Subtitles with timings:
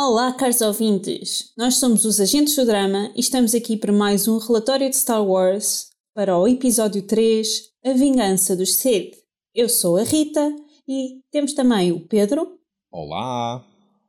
[0.00, 1.52] Olá, caros ouvintes!
[1.56, 5.26] Nós somos os Agentes do Drama e estamos aqui para mais um relatório de Star
[5.26, 9.16] Wars para o episódio 3 A Vingança dos Sith.
[9.52, 10.54] Eu sou a Rita
[10.86, 12.60] e temos também o Pedro.
[12.92, 13.66] Olá!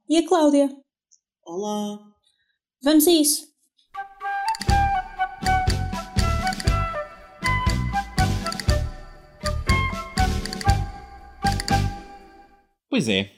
[0.08, 0.70] E a Cláudia.
[1.44, 2.00] Olá!
[2.84, 3.48] Vamos a isso!
[12.88, 13.32] Pois é,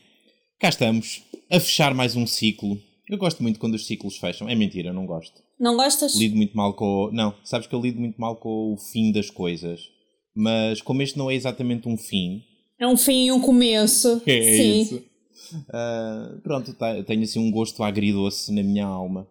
[0.59, 2.79] cá estamos, a fechar mais um ciclo.
[3.09, 4.47] Eu gosto muito quando os ciclos fecham.
[4.47, 5.41] É mentira, não gosto.
[5.59, 6.15] Não gostas?
[6.15, 6.85] Lido muito mal com.
[7.07, 9.81] o- Não, sabes que eu lido muito mal com o fim das coisas.
[10.33, 12.41] Mas como este não é exatamente um fim,
[12.79, 14.21] É um fim e um começo.
[14.25, 14.81] é Sim.
[14.81, 15.03] isso.
[15.69, 19.27] ah, pronto, tá- tenho assim um gosto agridoce na minha alma.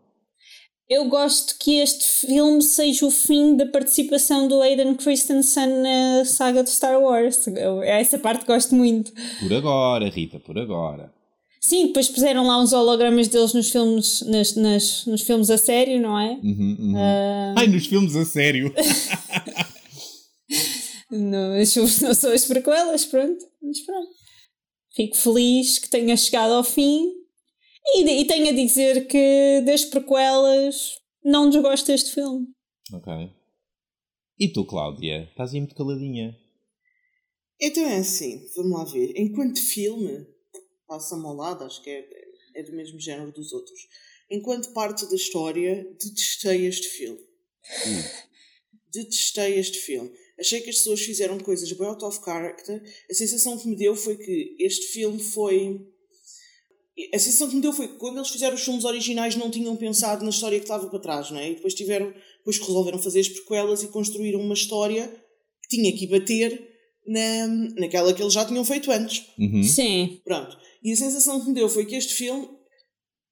[0.89, 6.63] Eu gosto que este filme seja o fim da participação do Hayden Christensen na saga
[6.65, 7.47] de Star Wars.
[7.47, 9.13] Eu- essa parte gosto muito.
[9.41, 11.13] Por agora, Rita, por agora.
[11.63, 16.01] Sim, depois puseram lá uns hologramas deles nos filmes, nas, nas- nos filmes a sério,
[16.01, 16.33] não é?
[16.43, 16.95] Uhum, uhum.
[16.97, 18.73] Ah, Ai, nos filmes a sério.
[21.11, 21.65] não,
[22.15, 23.45] são as prequelas, pronto.
[23.63, 24.11] Mas pronto.
[24.95, 27.13] Fico feliz que tenha chegado ao fim
[27.95, 32.47] e, e tenho a dizer que das prequelas não desgosto deste filme.
[32.93, 33.31] ok.
[34.39, 35.25] E tu, Cláudia?
[35.31, 36.35] Estás aí muito caladinha.
[37.61, 39.13] Então é assim, vamos lá ver.
[39.15, 40.27] Enquanto filme,
[40.91, 42.05] passa-me ao lado, acho que é,
[42.57, 43.79] é do mesmo género dos outros.
[44.29, 47.21] Enquanto parte da história, detestei este filme.
[48.93, 50.11] Detestei este filme.
[50.39, 52.83] Achei que as pessoas fizeram coisas bem out of character.
[53.09, 55.87] A sensação que me deu foi que este filme foi.
[57.15, 59.77] A sensação que me deu foi que quando eles fizeram os filmes originais não tinham
[59.77, 61.51] pensado na história que estava para trás, não é?
[61.51, 65.09] E depois tiveram, depois resolveram fazer as prequelas e construíram uma história
[65.63, 66.69] que tinha que ir bater
[67.07, 69.27] na, naquela que eles já tinham feito antes.
[69.39, 69.63] Uhum.
[69.63, 70.21] Sim.
[70.25, 70.59] Pronto.
[70.83, 72.49] E a sensação que me deu foi que este filme,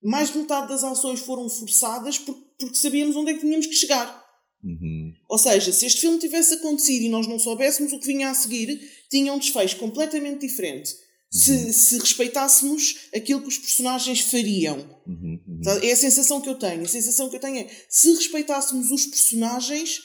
[0.03, 3.75] mais de metade das ações foram forçadas por- porque sabíamos onde é que tínhamos que
[3.75, 4.25] chegar.
[4.63, 5.13] Uhum.
[5.29, 8.35] Ou seja, se este filme tivesse acontecido e nós não soubéssemos o que vinha a
[8.35, 8.81] seguir,
[9.11, 10.93] tinha um desfecho completamente diferente.
[11.31, 14.79] Se, se respeitássemos aquilo que os personagens fariam.
[15.07, 15.39] Uhum.
[15.47, 15.61] Uhum.
[15.63, 15.85] Tá?
[15.85, 16.83] É a sensação que eu tenho.
[16.83, 20.01] A sensação que eu tenho é se respeitássemos os personagens,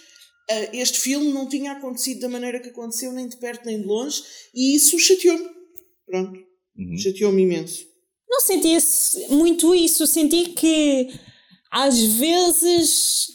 [0.49, 3.87] ah, este filme não tinha acontecido da maneira que aconteceu, nem de perto nem de
[3.87, 4.21] longe,
[4.53, 5.49] e isso chateou-me.
[6.05, 6.52] Pronto.
[6.77, 6.97] Uhum.
[6.97, 7.83] Chateou-me imenso.
[8.29, 10.07] Não senti esse- muito isso.
[10.07, 11.09] Senti que
[11.71, 13.27] às vezes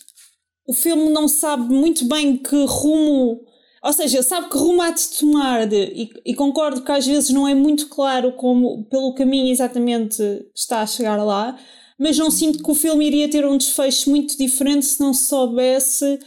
[0.66, 3.40] o filme não sabe muito bem que rumo.
[3.82, 7.30] Ou seja, sabe que rumo há de tomar, de- e, e concordo que às vezes
[7.30, 10.20] não é muito claro como pelo caminho exatamente
[10.54, 11.56] está a chegar lá,
[11.98, 15.26] mas não sinto que o filme iria ter um desfecho muito diferente se não se
[15.26, 16.18] soubesse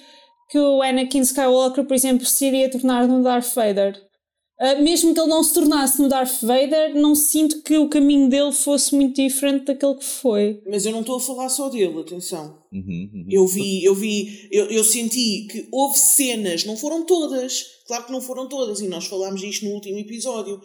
[0.49, 4.01] que o Anakin Skywalker, por exemplo, se iria tornar no Darth Vader.
[4.61, 8.29] Uh, mesmo que ele não se tornasse no Darth Vader, não sinto que o caminho
[8.29, 10.61] dele fosse muito diferente daquele que foi.
[10.69, 12.61] Mas eu não estou a falar só dele, atenção.
[12.71, 13.09] Uhum.
[13.11, 13.25] Uhum.
[13.27, 18.11] Eu vi, eu vi, eu, eu senti que houve cenas, não foram todas, claro que
[18.11, 20.61] não foram todas, e nós falámos disto no último episódio,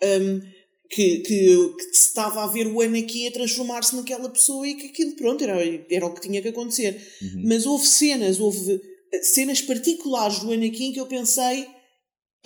[0.00, 0.40] hum,
[0.88, 5.16] que, que, que estava a ver o Anakin a transformar-se naquela pessoa e que aquilo,
[5.16, 5.56] pronto, era,
[5.90, 7.04] era o que tinha que acontecer.
[7.44, 8.80] Mas houve cenas, houve
[9.22, 11.66] cenas particulares do Anakin que eu pensei,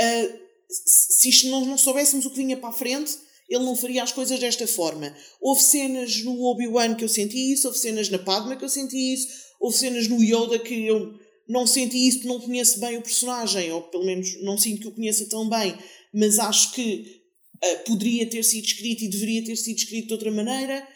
[0.01, 3.17] ah, se isto nós não soubéssemos o que vinha para a frente,
[3.49, 5.15] ele não faria as coisas desta forma.
[5.41, 9.15] Houve cenas no Obi-Wan que eu senti isso, houve cenas na Padma que eu senti
[9.15, 11.19] isso, houve cenas no Yoda que eu
[11.49, 14.95] não senti isso, não conheço bem o personagem, ou pelo menos não sinto que o
[14.95, 15.75] conheça tão bem,
[16.13, 17.23] mas acho que
[17.63, 20.87] ah, poderia ter sido escrito e deveria ter sido escrito de outra maneira.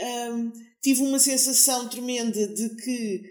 [0.00, 0.50] Ahm,
[0.82, 3.22] tive uma sensação tremenda de que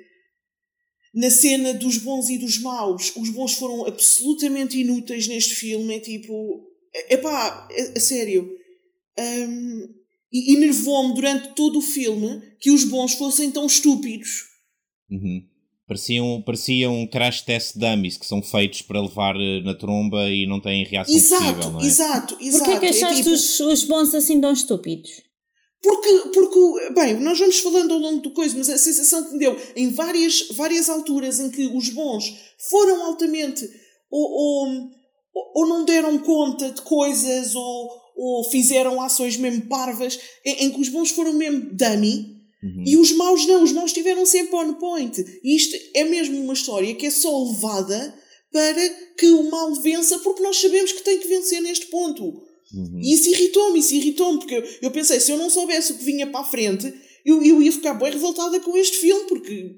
[1.14, 5.96] na cena dos bons e dos maus, os bons foram absolutamente inúteis neste filme.
[5.96, 6.64] É tipo,
[7.09, 8.50] epá, a, a sério.
[9.18, 9.88] Hum,
[10.31, 14.44] e enervou-me durante todo o filme que os bons fossem tão estúpidos.
[15.09, 15.44] Uhum.
[15.88, 20.62] Pareciam, pareciam crash test dummies que são feitos para levar eh, na tromba e não
[20.62, 21.86] têm reação Exato, possível, não é?
[21.88, 22.64] exato, exato.
[22.66, 25.09] Porquê que É achaste tipo- os, os bons assim tão estúpidos?
[25.81, 29.40] Porque, porque, bem, nós vamos falando ao longo do coisa, mas a sensação que me
[29.40, 32.34] deu em várias, várias alturas em que os bons
[32.70, 33.70] foram altamente
[34.11, 34.90] ou, ou,
[35.55, 40.81] ou não deram conta de coisas ou, ou fizeram ações mesmo parvas, em, em que
[40.81, 42.40] os bons foram mesmo dummy
[42.85, 45.23] e os maus não, os maus estiveram sempre on point.
[45.43, 48.14] E isto é mesmo uma história que é só levada
[48.52, 52.41] para que o mal vença, porque nós sabemos que tem que vencer neste ponto.
[52.74, 56.04] E isso irritou-me, isso irritou-me, porque eu, eu pensei, se eu não soubesse o que
[56.04, 56.94] vinha para a frente,
[57.26, 59.76] eu, eu ia ficar bem revoltada com este filme, porque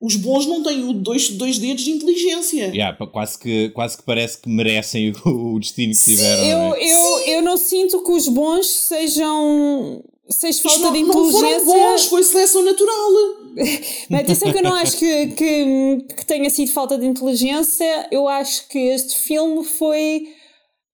[0.00, 2.66] Os bons não têm o dois, dois dedos de inteligência.
[2.74, 6.44] Yeah, quase, que, quase que parece que merecem o, o destino que tiveram.
[6.44, 6.84] Eu, não é?
[6.84, 10.02] eu, eu não sinto que os bons sejam.
[10.28, 11.60] Seja falta não, de não inteligência.
[11.60, 13.10] foram bons, foi seleção natural.
[14.08, 18.08] Mas atenção que eu não acho que, que, que tenha sido falta de inteligência.
[18.10, 20.26] Eu acho que este filme foi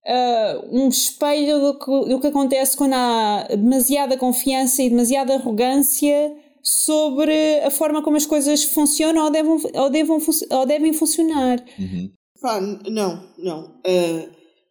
[0.09, 6.35] ah, um espelho do que, do que acontece quando há demasiada confiança e demasiada arrogância
[6.63, 9.91] sobre a forma como as coisas funcionam ou devem, ou
[10.59, 11.63] ou devem funcionar.
[12.41, 13.81] Pá, n- não, não.
[13.87, 14.29] Ah,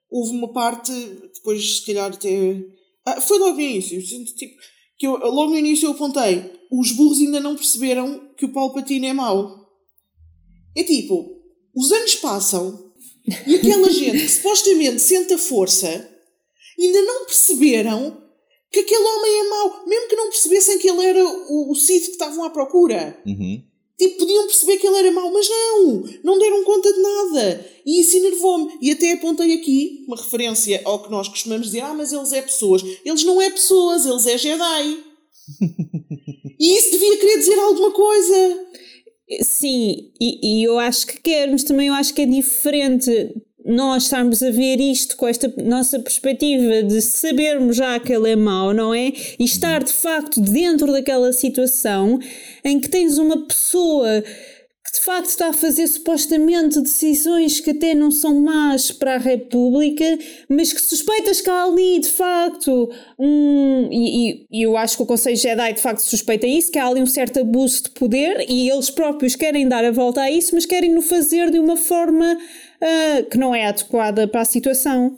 [0.10, 0.92] houve uma parte,
[1.34, 2.62] depois se calhar até.
[3.06, 4.02] Ah, foi logo no início.
[4.06, 4.56] sinto, Tipo,
[4.98, 6.52] que eu, logo no início eu apontei.
[6.72, 9.66] Os burros ainda não perceberam que o Palpatine é mau.
[10.76, 11.26] É tipo,
[11.76, 12.87] os anos passam
[13.46, 16.10] e aquela gente que supostamente sente a força
[16.80, 18.24] ainda não perceberam
[18.72, 19.84] que aquele homem é mau.
[19.88, 23.20] Mesmo que não percebessem que ele era o, o que estavam à procura.
[23.26, 23.64] Uhum.
[23.98, 26.04] Tipo, podiam perceber que ele era mau, mas não!
[26.24, 27.66] Não deram conta de nada.
[27.84, 28.78] E isso enervou-me.
[28.80, 32.42] E até apontei aqui uma referência ao que nós costumamos dizer: ah, mas eles é
[32.42, 32.84] pessoas.
[33.04, 35.04] Eles não é pessoas, eles é Jedi.
[36.60, 38.68] e isso devia querer dizer alguma coisa.
[39.42, 43.36] Sim, e, e eu acho que quer, também eu acho que é diferente
[43.66, 48.36] nós estarmos a ver isto com esta nossa perspectiva de sabermos já que ele é
[48.38, 49.12] mau, não é?
[49.38, 52.18] E estar de facto dentro daquela situação
[52.64, 54.24] em que tens uma pessoa
[54.98, 60.18] de facto está a fazer supostamente decisões que até não são más para a República,
[60.50, 62.90] mas que suspeitas que há ali de facto
[63.20, 63.90] um.
[63.92, 67.00] E, e- eu acho que o Conselho Jedi de facto suspeita isso, que há ali
[67.02, 70.66] um certo abuso de poder e eles próprios querem dar a volta a isso, mas
[70.66, 72.36] querem no fazer de uma forma
[72.82, 75.16] ah, que não é adequada para a situação.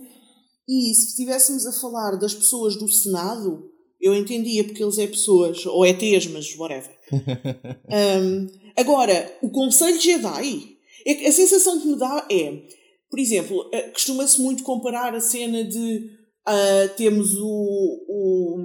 [0.68, 3.64] E se estivéssemos a falar das pessoas do Senado,
[4.00, 7.00] eu entendia porque eles é pessoas, ou ETs, mas whatever.
[7.90, 8.48] Um,
[8.80, 12.62] agora, o Conselho Jedi, é a sensação que me dá é,
[13.10, 18.58] por exemplo, eh, costuma-se muito comparar a cena de ah, temos o, o,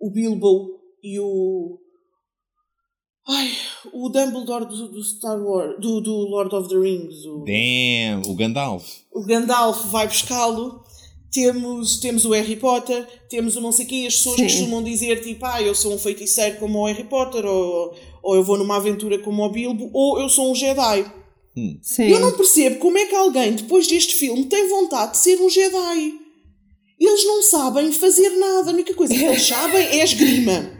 [0.00, 0.68] o Bilbo
[1.02, 1.78] e o.
[3.26, 3.50] Ai,
[3.92, 7.24] o Dumbledore do, do Star Wars, do, do Lord of the Rings.
[7.26, 9.02] O, Damn, o Gandalf.
[9.12, 10.84] o Gandalf vai buscá-lo.
[11.30, 14.42] Temos, temos o Harry Potter, temos o não sei quê, as pessoas Sim.
[14.44, 18.42] costumam dizer tipo, ah, eu sou um feiticeiro como o Harry Potter, ou, ou eu
[18.42, 21.04] vou numa aventura como o Bilbo, ou eu sou um Jedi.
[21.82, 22.08] Sim.
[22.08, 25.50] Eu não percebo como é que alguém, depois deste filme, tem vontade de ser um
[25.50, 26.14] Jedi.
[26.98, 30.70] Eles não sabem fazer nada, a única coisa que eles sabem é esgrima.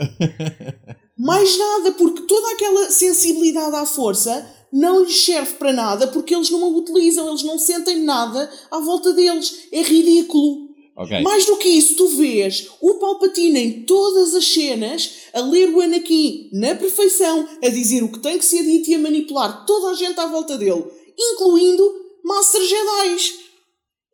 [1.16, 6.50] Mais nada, porque toda aquela sensibilidade à força não lhes serve para nada porque eles
[6.50, 9.66] não a utilizam, eles não sentem nada à volta deles.
[9.72, 10.68] É ridículo.
[10.96, 11.20] Ok.
[11.20, 15.80] Mais do que isso, tu vês o Palpatine em todas as cenas a ler o
[15.80, 19.92] Anakin na perfeição, a dizer o que tem que ser dito e a manipular toda
[19.92, 20.84] a gente à volta dele,
[21.16, 21.88] incluindo
[22.24, 23.16] Master Jedi.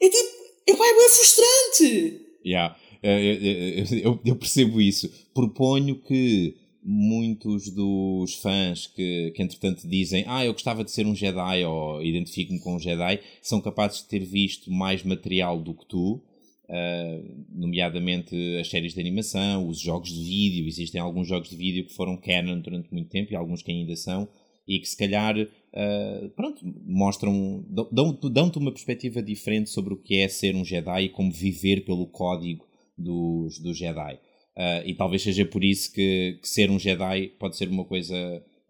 [0.01, 0.29] É tipo,
[0.67, 2.21] epá, é bem frustrante.
[2.45, 2.77] Yeah.
[3.03, 5.11] Eh, eh, Eu, eu percebo isso.
[5.33, 6.55] Proponho que
[6.85, 12.03] muitos dos fãs que, que entretanto dizem ah, eu gostava de ser um Jedi ou
[12.03, 16.23] identifico-me com um Jedi, são capazes de ter visto mais material do que tu,
[16.69, 17.23] eh,
[17.55, 20.67] nomeadamente as séries de animação, os jogos de vídeo.
[20.67, 23.97] Existem alguns jogos de vídeo que foram canon durante muito tempo e alguns que ainda
[23.97, 24.29] são,
[24.69, 30.17] e que se calhar eh, pronto, mostram, dão- dão-te uma perspectiva diferente sobre o que
[30.17, 32.67] é ser um Jedi e como viver pelo código
[32.97, 34.19] dos, dos Jedi.
[34.57, 38.15] Ah, e talvez seja por isso que, que ser um Jedi pode ser uma coisa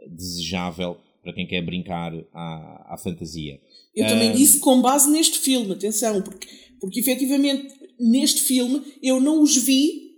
[0.09, 3.59] desejável para quem quer brincar à, à fantasia.
[3.95, 6.49] Eu também Ah, disse com base neste filme, atenção, porque,
[6.81, 10.11] porque efetivamente neste filme eu não os vi,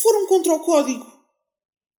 [0.00, 1.06] foram contra o código.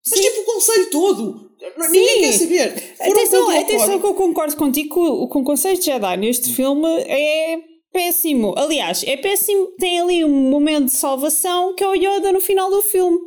[0.10, 1.50] Mas tipo o conselho todo.
[1.92, 2.96] Ninguém quer saber.
[2.98, 6.54] Foram Atenção, atenção que eu concordo contigo que o, com o conceito de Jedi neste
[6.54, 7.62] filme é
[7.92, 8.54] péssimo.
[8.58, 9.68] Aliás, é péssimo.
[9.80, 13.18] Tem ali um momento de salvação que é o Yoda no final do filme.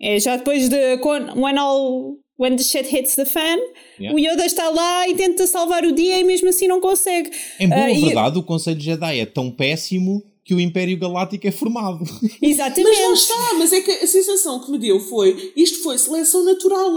[0.00, 3.56] É já depois de quando- when all when the shit hits the fan,
[3.98, 4.14] Yeah.
[4.14, 7.30] o Yoda está lá e tenta salvar o dia e mesmo assim não consegue.
[7.58, 11.50] Em boa e- verdade, o Conselho Jedi é tão péssimo que o Império Galáctico é
[11.50, 12.04] formado.
[12.42, 12.84] Exatamente.
[12.90, 16.44] Mas lá está, mas é que a sensação que me deu foi isto foi seleção
[16.44, 16.90] natural.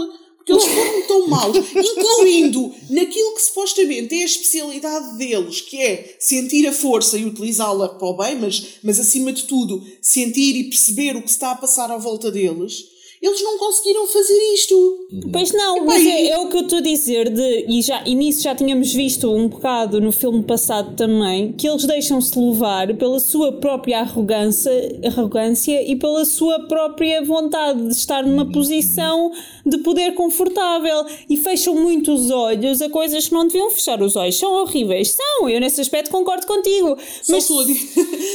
[0.50, 6.66] Eles foram tão maus, incluindo naquilo que supostamente é a especialidade deles, que é sentir
[6.66, 11.16] a força e utilizá-la para o bem, mas, mas acima de tudo, sentir e perceber
[11.16, 12.99] o que se está a passar à volta deles.
[13.22, 14.74] Eles não conseguiram fazer isto.
[15.12, 15.30] Uhum.
[15.30, 18.02] Pois não, Epá, mas é, é o que eu estou a dizer, de, e, já,
[18.06, 22.94] e nisso já tínhamos visto um bocado no filme passado também, que eles deixam-se levar
[22.96, 24.72] pela sua própria arrogância,
[25.04, 29.30] arrogância e pela sua própria vontade de estar numa posição
[29.66, 34.16] de poder confortável e fecham muito os olhos a coisas que não deviam fechar os
[34.16, 34.38] olhos.
[34.38, 36.96] São horríveis, são, eu nesse aspecto concordo contigo.
[37.22, 37.48] Só Mas,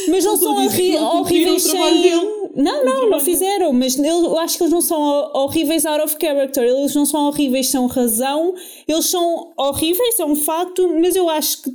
[0.10, 2.36] mas não são não horríveis sem...
[2.56, 6.04] Não, não, não trabalho fizeram, mas eu acho que eles não são ho- horríveis out
[6.04, 8.54] of character, eles não são horríveis, são razão,
[8.88, 11.72] eles são horríveis, é um facto, mas eu acho que,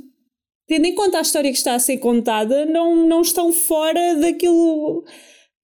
[0.67, 5.03] tendo em conta a história que está a ser contada, não, não estão fora daquilo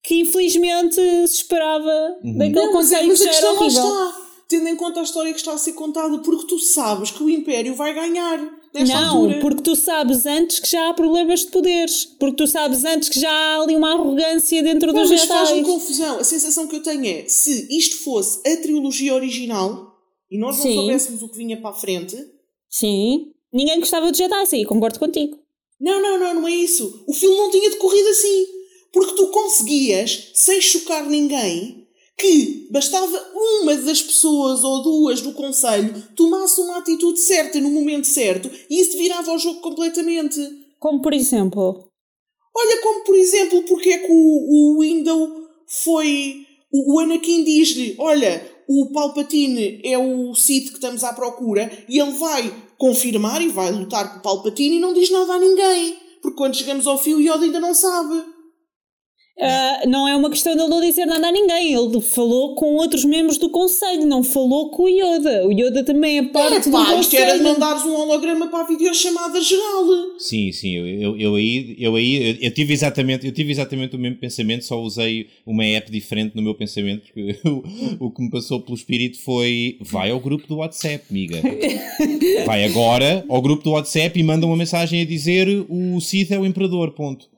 [0.04, 0.94] que infelizmente
[1.26, 3.82] se esperava daquele Não, mas, é- mas que a questão lá horrível.
[3.84, 4.28] está.
[4.48, 7.28] Tendo em conta a história que está a ser contada, porque tu sabes que o
[7.28, 8.38] Império vai ganhar
[8.78, 9.40] nesta Não, altura.
[9.40, 13.20] porque tu sabes antes que já há problemas de poderes, porque tu sabes antes que
[13.20, 15.68] já há ali uma arrogância dentro dos mas faz-me Jedi.
[15.70, 16.18] confusão.
[16.18, 19.94] A sensação que eu tenho é, se isto fosse a trilogia original
[20.30, 20.74] e nós não Sim.
[20.74, 22.16] soubéssemos o que vinha para a frente,
[22.68, 25.38] Sim, ninguém gostava de Jedi, sim, concordo contigo.
[25.80, 27.04] não, não, não, não é isso.
[27.06, 28.46] O filme não tinha decorrido assim.
[28.92, 31.77] Porque tu conseguias, sem chocar ninguém,
[32.18, 38.06] que bastava uma das pessoas ou duas do Conselho tomasse uma atitude certa no momento
[38.06, 40.40] certo e isso virava o jogo completamente.
[40.80, 41.88] Como por exemplo.
[42.54, 44.16] Olha como, por exemplo, porque é que o,
[44.76, 45.30] o Window
[45.84, 46.44] foi...
[46.72, 52.00] O, o Anakin diz-lhe, olha, o Palpatine é o Sith que estamos à procura e
[52.00, 55.96] ele vai confirmar e vai lutar com o Palpatine e não diz nada a ninguém.
[56.20, 58.22] Porque quando chegamos ao fio, Yoda ainda não sabe.
[59.40, 61.72] Ah, não é uma questão de ele não dizer nada a ninguém.
[61.74, 65.46] Ele falou com outros membros do Conselho, não falou com o Yoda.
[65.46, 67.22] O Yoda também é parte do Pá, isto Conselho.
[67.22, 69.86] era de mandares um holograma para a videochamada geral.
[70.18, 73.94] Sim, sim, eu, eu, eu aí, eu, aí eu, eu tive exatamente, eu tive exatamente
[73.94, 78.22] o mesmo pensamento, só usei uma app diferente no meu pensamento, porque o, o que
[78.22, 81.40] me passou pelo espírito foi vai ao grupo do WhatsApp, amiga.
[82.44, 86.38] Vai agora ao grupo do WhatsApp e manda uma mensagem a dizer o Sith é
[86.38, 87.28] o imperador, ponto.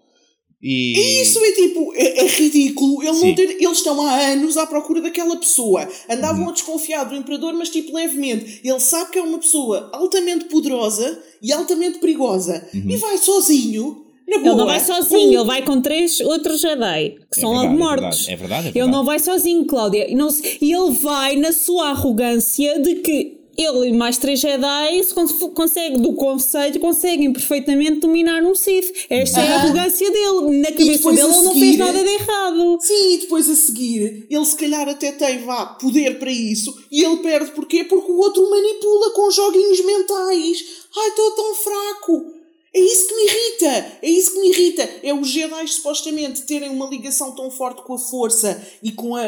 [0.63, 3.03] E Isso é tipo, é, é ridículo.
[3.03, 5.89] Ele não ter- eles estão há anos à procura daquela pessoa.
[6.09, 8.61] Andavam a desconfiar do Imperador, mas tipo levemente.
[8.63, 12.69] Ele sabe que é uma pessoa altamente poderosa e altamente perigosa.
[12.75, 14.51] E vai sozinho, na boa.
[14.51, 17.75] Ele não vai sozinho, ele vai com três outros Jedi, que É são verdade, logo
[17.75, 18.19] é mortos.
[18.27, 18.93] verdade, é verdade, é Ele verdade.
[18.97, 20.11] não vai sozinho, Cláudia.
[20.11, 20.29] E, não
[20.61, 25.33] e ele vai na sua arrogância de que ele e mais três Jedi se cons-
[25.55, 29.07] consegue, do conselho conseguem perfeitamente dominar um Sith.
[29.11, 29.63] Esta é a Ah.
[29.63, 30.59] arrogância dele.
[30.61, 32.79] Na cabeça dele ele não fez nada de errado.
[32.81, 37.05] Sim, e depois a seguir, ele se calhar até tem, vá, poder para isso, e
[37.05, 37.85] ele perde porquê?
[37.85, 40.59] Porque o outro manipula com joguinhos mentais.
[40.97, 42.25] Ai, estou tão fraco.
[42.73, 43.93] É isso que me irrita.
[44.03, 44.89] É isso que me irrita.
[45.03, 49.27] É os Jedi supostamente terem uma ligação tão forte com a força e com, a,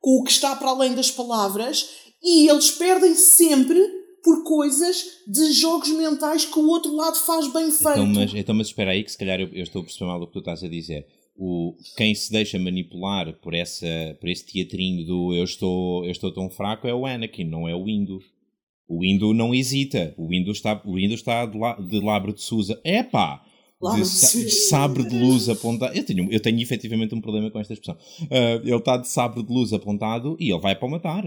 [0.00, 1.88] com o que está para além das palavras,
[2.22, 3.78] e eles perdem sempre
[4.22, 7.90] por coisas de jogos mentais que o outro lado faz bem feito.
[8.00, 10.20] Então mas, então, mas espera aí, que se calhar eu, eu estou a perceber mal
[10.20, 11.06] o que tu estás a dizer.
[11.36, 13.86] O, quem se deixa manipular por, essa,
[14.20, 17.74] por esse teatrinho do eu estou, eu estou tão fraco é o Anakin, não é
[17.76, 18.18] o Indo.
[18.88, 20.14] O Indo não hesita.
[20.18, 22.80] O Indo está, o Indo está de, la, de labre de Susa.
[22.84, 23.40] Epá!
[23.80, 24.44] De, de sa- Susa.
[24.44, 25.96] de sabre de luz apontado.
[25.96, 27.96] Eu tenho, eu tenho efetivamente um problema com esta expressão.
[28.30, 31.22] Ah, ele está de sabre de luz apontado e ele vai para o matar.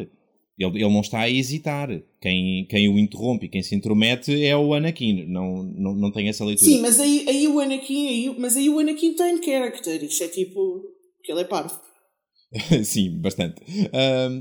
[0.57, 1.89] Ele, ele não está a hesitar.
[2.21, 5.25] Quem, quem o interrompe e quem se intromete é o Anakin.
[5.27, 6.69] Não, não, não tem essa leitura.
[6.69, 10.03] Sim, mas aí, aí o Anakin, aí, mas aí o Anakin tem character.
[10.03, 10.83] Isso é tipo.
[11.23, 11.79] que ele é parvo.
[12.83, 13.61] Sim, bastante.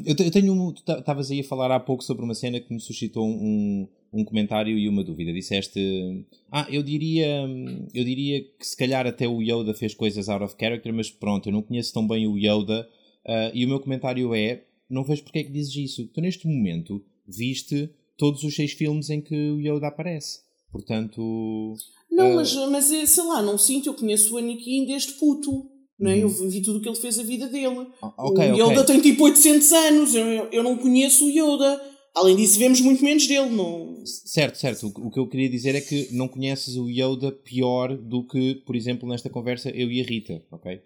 [0.05, 0.73] Eu, eu tenho um.
[0.73, 4.25] Tu estavas aí a falar há pouco sobre uma cena que me suscitou um, um
[4.25, 5.33] comentário e uma dúvida.
[5.33, 6.27] Disseste.
[6.51, 7.49] Ah, eu diria.
[7.95, 11.49] Eu diria que se calhar até o Yoda fez coisas out of character, mas pronto,
[11.49, 12.89] eu não conheço tão bem o Yoda.
[13.25, 16.07] ah, e o meu comentário é: não vejo porque é que dizes isso.
[16.09, 20.41] Tu neste momento viste todos os seis filmes em que o Yoda aparece.
[20.73, 21.75] Portanto.
[22.11, 22.35] Não, Ah.
[22.37, 25.71] mas, mas é, sei lá, não sinto, eu conheço o Anakin desde puto.
[25.99, 26.19] Não é?
[26.19, 27.87] Eu vi tudo o que ele fez a vida dele.
[28.03, 28.85] Ah, ok, o Yoda ok.
[28.85, 31.81] tem tipo 800 anos, eu, eu não conheço o Yoda.
[32.15, 33.51] Além disso, vemos muito menos dele.
[33.51, 34.03] Não...
[34.07, 34.87] Certo, certo.
[34.87, 38.25] O, que- o que eu queria dizer é que não conheces o Yoda pior do
[38.27, 40.73] que, por exemplo, nesta conversa eu e a Rita, ok?
[40.73, 40.81] É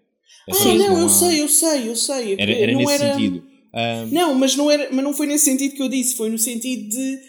[0.49, 2.35] Ah, isso, não, eu há- sei, eu sei, eu sei.
[2.37, 3.13] Era, era não nesse era...
[3.15, 3.43] sentido.
[3.75, 6.37] Ahm, Não, mas não, era, mas não foi nesse sentido que eu disse, foi no
[6.39, 7.19] sentido de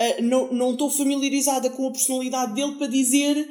[0.00, 3.48] ah, não não estou familiarizada com a personalidade dele para dizer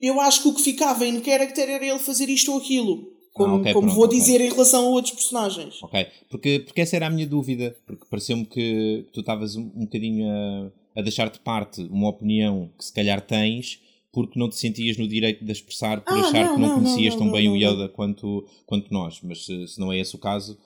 [0.00, 3.12] eu acho que o que ficava em character era ele fazer isto ou aquilo.
[3.32, 4.18] Como, Ah, ok, como pronto, vou ok.
[4.18, 5.82] dizer em relação a outros personagens.
[5.82, 6.06] ok.
[6.28, 7.74] Porque, porque essa era a minha dúvida.
[7.86, 12.70] Porque pareceu-me que tu estavas um, um bocadinho a, a deixar de parte uma opinião
[12.76, 13.80] que se calhar tens
[14.12, 16.74] porque não te sentias no direito de expressar por Ah, achar não, que não, não,
[16.74, 17.56] conhecias não, tão bem o.
[17.56, 19.20] Yoda quanto, quanto nós.
[19.22, 20.58] Mas se, se não é esse o caso,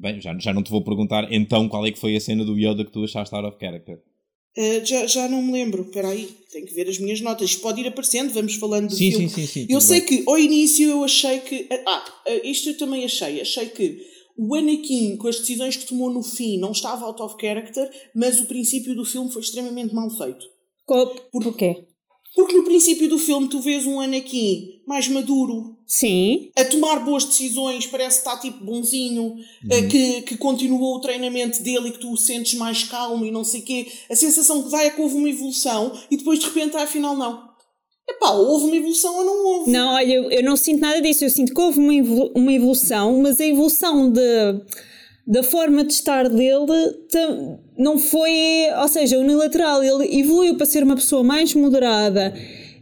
[0.00, 2.56] Bem, já, já não te vou perguntar então qual é que foi a cena do
[2.56, 4.00] Yoda que tu achaste out of character.
[4.56, 7.50] Uh, já, já não me lembro, espera aí, tenho que ver as minhas notas.
[7.50, 9.28] Isto pode ir aparecendo, vamos falando do sim, filme.
[9.28, 9.66] Sim, sim, sim.
[9.68, 10.08] Eu sei bem.
[10.08, 11.68] que ao início eu achei que.
[11.86, 12.04] Ah,
[12.44, 13.40] isto eu também achei.
[13.40, 14.00] Achei que
[14.36, 18.38] o Anakin, com as decisões que tomou no fim, não estava out of character, mas
[18.40, 20.46] o princípio do filme foi extremamente mal feito.
[20.86, 21.84] Por, Porquê?
[22.38, 25.76] Porque no princípio do filme tu vês um Anakin mais maduro.
[25.84, 26.52] Sim.
[26.56, 29.88] A tomar boas decisões, parece que está tipo bonzinho, uhum.
[29.88, 33.42] que, que continuou o treinamento dele e que tu o sentes mais calmo e não
[33.42, 33.88] sei o quê.
[34.08, 37.42] A sensação que dá é que houve uma evolução e depois de repente, afinal, não.
[38.08, 39.70] Epá, houve uma evolução ou não houve?
[39.72, 41.24] Não, olha, eu, eu não sinto nada disso.
[41.24, 41.92] Eu sinto que houve uma,
[42.36, 44.20] uma evolução, mas a evolução de
[45.28, 46.96] da forma de estar dele
[47.76, 48.32] não foi,
[48.80, 49.84] ou seja, unilateral.
[49.84, 52.32] Ele evoluiu para ser uma pessoa mais moderada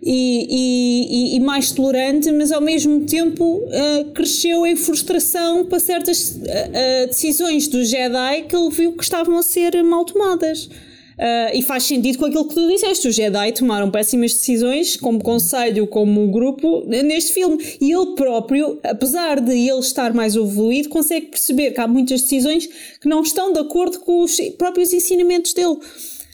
[0.00, 6.36] e, e, e mais tolerante, mas ao mesmo tempo uh, cresceu em frustração para certas
[6.36, 10.70] uh, uh, decisões do Jedi que ele viu que estavam a ser mal tomadas.
[11.18, 13.08] Uh, e faz sentido com aquilo que tu disseste.
[13.08, 17.56] Os Jedi tomaram péssimas decisões, como conselho, como grupo, neste filme.
[17.80, 22.66] E ele próprio, apesar de ele estar mais evoluído, consegue perceber que há muitas decisões
[23.00, 25.78] que não estão de acordo com os próprios ensinamentos dele.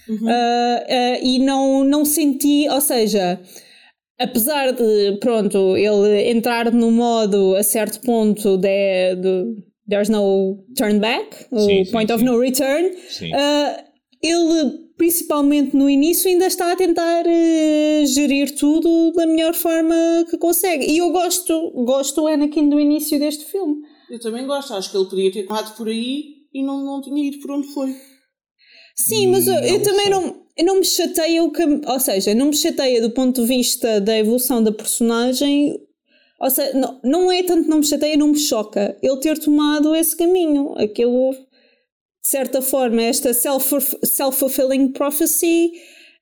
[0.09, 0.17] Uhum.
[0.17, 3.41] Uh, uh, e não, não senti, ou seja,
[4.19, 9.45] apesar de, pronto, ele entrar no modo a certo ponto de, de
[9.89, 12.25] there's no turn back, sim, o point sim, of sim.
[12.25, 13.92] no return, uh,
[14.23, 19.95] ele, principalmente no início, ainda está a tentar uh, gerir tudo da melhor forma
[20.31, 20.87] que consegue.
[20.87, 23.77] E eu gosto, gosto do Anakin do início deste filme.
[24.09, 27.27] Eu também gosto, acho que ele podia ter parado por aí e não, não tinha
[27.27, 27.97] ido por onde foi.
[28.95, 31.63] Sim, mas eu, eu também não, eu não me chateia o que.
[31.63, 35.79] Ou seja, não me chateia do ponto de vista da evolução da personagem.
[36.39, 39.95] Ou seja, não, não é tanto não me chateia, não me choca ele ter tomado
[39.95, 40.75] esse caminho.
[40.77, 41.35] Aquilo
[42.23, 45.73] de certa forma, esta self-fulfilling prophecy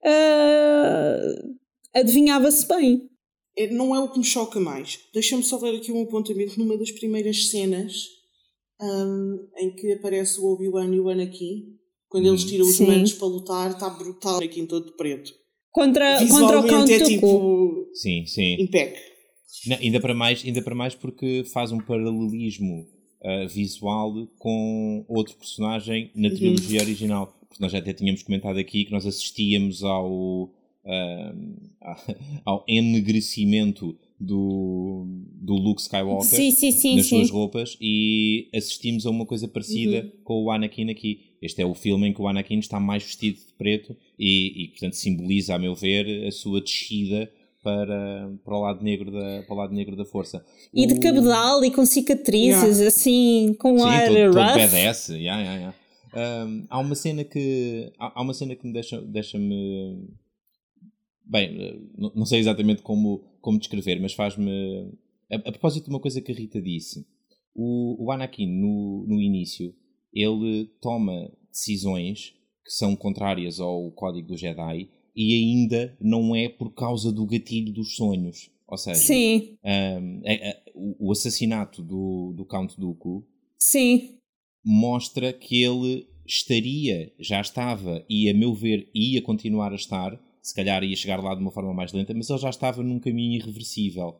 [0.03, 1.59] uh,
[1.95, 3.11] adivinhava-se bem.
[3.57, 4.99] É, não é o que me choca mais.
[5.13, 8.07] Deixa-me só ver aqui um apontamento numa das primeiras cenas
[8.81, 11.77] um, em que aparece o Obi-Wan e o Anakin.
[12.09, 15.33] Quando eles tiram os mantos para lutar, está brutal aqui em todo de preto.
[15.71, 17.89] Contra, contra o Count é tipo.
[17.93, 18.57] Sim, sim.
[18.61, 18.99] Impec.
[19.67, 22.89] Não, ainda, para mais, ainda para mais porque faz um paralelismo
[23.23, 26.87] uh, visual com outro personagem na trilogia uhum.
[26.87, 27.37] original.
[27.49, 30.51] Porque nós já até tínhamos comentado aqui que nós assistíamos ao, uh,
[32.45, 35.07] ao enegrecimento do,
[35.41, 40.05] do Luke Skywalker sim, sim, sim, nas suas roupas e assistimos a uma coisa parecida
[40.05, 40.11] uhum.
[40.23, 41.21] com o Anakin aqui.
[41.41, 44.69] Este é o filme em que o Anakin está mais vestido de preto e, e
[44.69, 49.55] portanto, simboliza, a meu ver, a sua descida para, para, o lado negro da, para
[49.55, 50.45] o lado negro da força.
[50.73, 52.89] E de cabedal e com cicatrizes, yeah.
[52.89, 54.53] assim, com Sim, ar todo, rough.
[54.53, 55.77] todo yeah, yeah, yeah.
[56.13, 60.09] Um, há uma cena que há, uma cena que me deixa deixa-me
[61.25, 64.91] bem não, não sei exatamente como como descrever mas faz-me
[65.31, 67.07] a, a, propósito de uma coisa que a Rita disse
[67.55, 69.73] o, o Anakin no, no início
[70.13, 76.73] ele toma decisões que são contrárias ao código do Jedi e ainda não é por
[76.73, 78.51] causa do gatilho dos sonhos.
[78.67, 79.57] Ou seja, Sim.
[79.65, 83.27] Um, é, é, o assassinato do, do Count Dooku
[83.59, 84.19] Sim.
[84.65, 90.55] mostra que ele estaria, já estava, e a meu ver ia continuar a estar, se
[90.55, 93.35] calhar ia chegar lá de uma forma mais lenta, mas ele já estava num caminho
[93.35, 94.17] irreversível.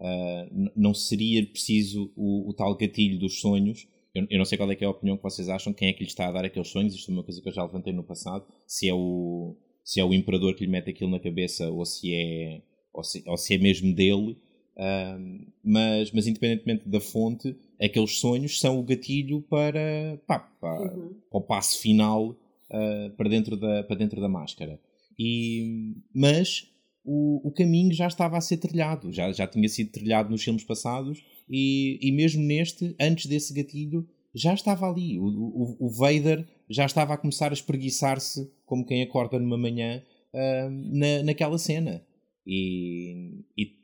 [0.00, 3.86] Uh, não seria preciso o, o, tal gatilho dos sonhos.
[4.12, 6.02] Eu, eu, não sei qual é, é a opinião que vocês acham, quem é que
[6.02, 8.02] lhe está a dar aqueles sonhos, isto é uma coisa que eu já levantei no
[8.02, 11.84] passado, se é o, se é o imperador que lhe mete aquilo na cabeça ou
[11.84, 14.36] se é, ou se, ou se é mesmo dele.
[14.74, 21.14] Um, mas, mas independentemente da fonte, aqueles sonhos são o gatilho para, pá, para, uhum.
[21.30, 24.80] para o passo final uh, para, dentro da, para dentro da máscara.
[25.18, 26.72] E, mas
[27.04, 30.64] o, o caminho já estava a ser trilhado, já, já tinha sido trilhado nos filmes
[30.64, 35.18] passados, e, e mesmo neste, antes desse gatilho, já estava ali.
[35.18, 40.02] O, o, o Vader já estava a começar a espreguiçar-se como quem acorda numa manhã
[40.32, 42.04] uh, na, naquela cena.
[42.46, 43.76] E, e,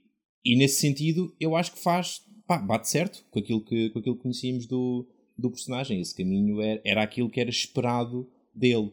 [0.45, 2.23] e, nesse sentido, eu acho que faz.
[2.47, 6.01] Pá, bate certo com aquilo que, com aquilo que conhecíamos do, do personagem.
[6.01, 8.91] Esse caminho era, era aquilo que era esperado dele.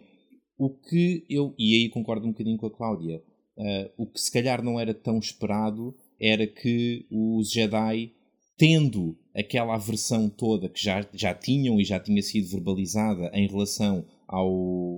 [0.57, 1.55] O que eu.
[1.57, 3.23] E aí concordo um bocadinho com a Cláudia.
[3.57, 8.11] Uh, o que se calhar não era tão esperado era que os Jedi,
[8.57, 14.05] tendo aquela aversão toda que já, já tinham e já tinha sido verbalizada em relação
[14.27, 14.47] ao,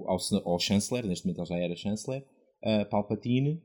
[0.08, 2.23] ao, ao chanceler, neste momento ele já era chanceler,
[2.63, 3.62] uh, Palpatine,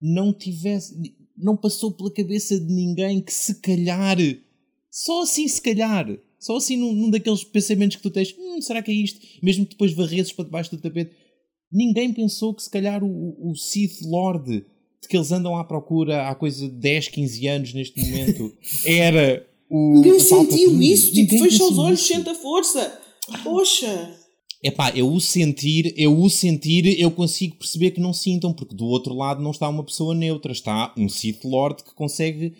[0.00, 0.94] não tivesse,
[1.36, 4.16] não passou pela cabeça de ninguém que se calhar,
[4.90, 6.06] só assim se calhar,
[6.38, 9.20] Só assim num, num daqueles pensamentos que tu tens, hum, será que é isto?
[9.42, 11.14] Mesmo que depois varreses para debaixo do tapete.
[11.70, 14.64] Ninguém pensou que se calhar o, o Sith Lord
[15.02, 19.46] de que eles andam à procura há coisa de 10, 15 anos neste momento era
[19.70, 19.94] o.
[19.94, 22.12] Ninguém o sentiu isso, tipo, fecha os olhos, nisso.
[22.14, 23.00] sente a força.
[23.44, 24.16] Poxa!
[24.62, 28.84] Epá, eu o sentir, eu o sentir, eu consigo perceber que não sintam, porque do
[28.84, 32.52] outro lado não está uma pessoa neutra, está um Sith Lord que consegue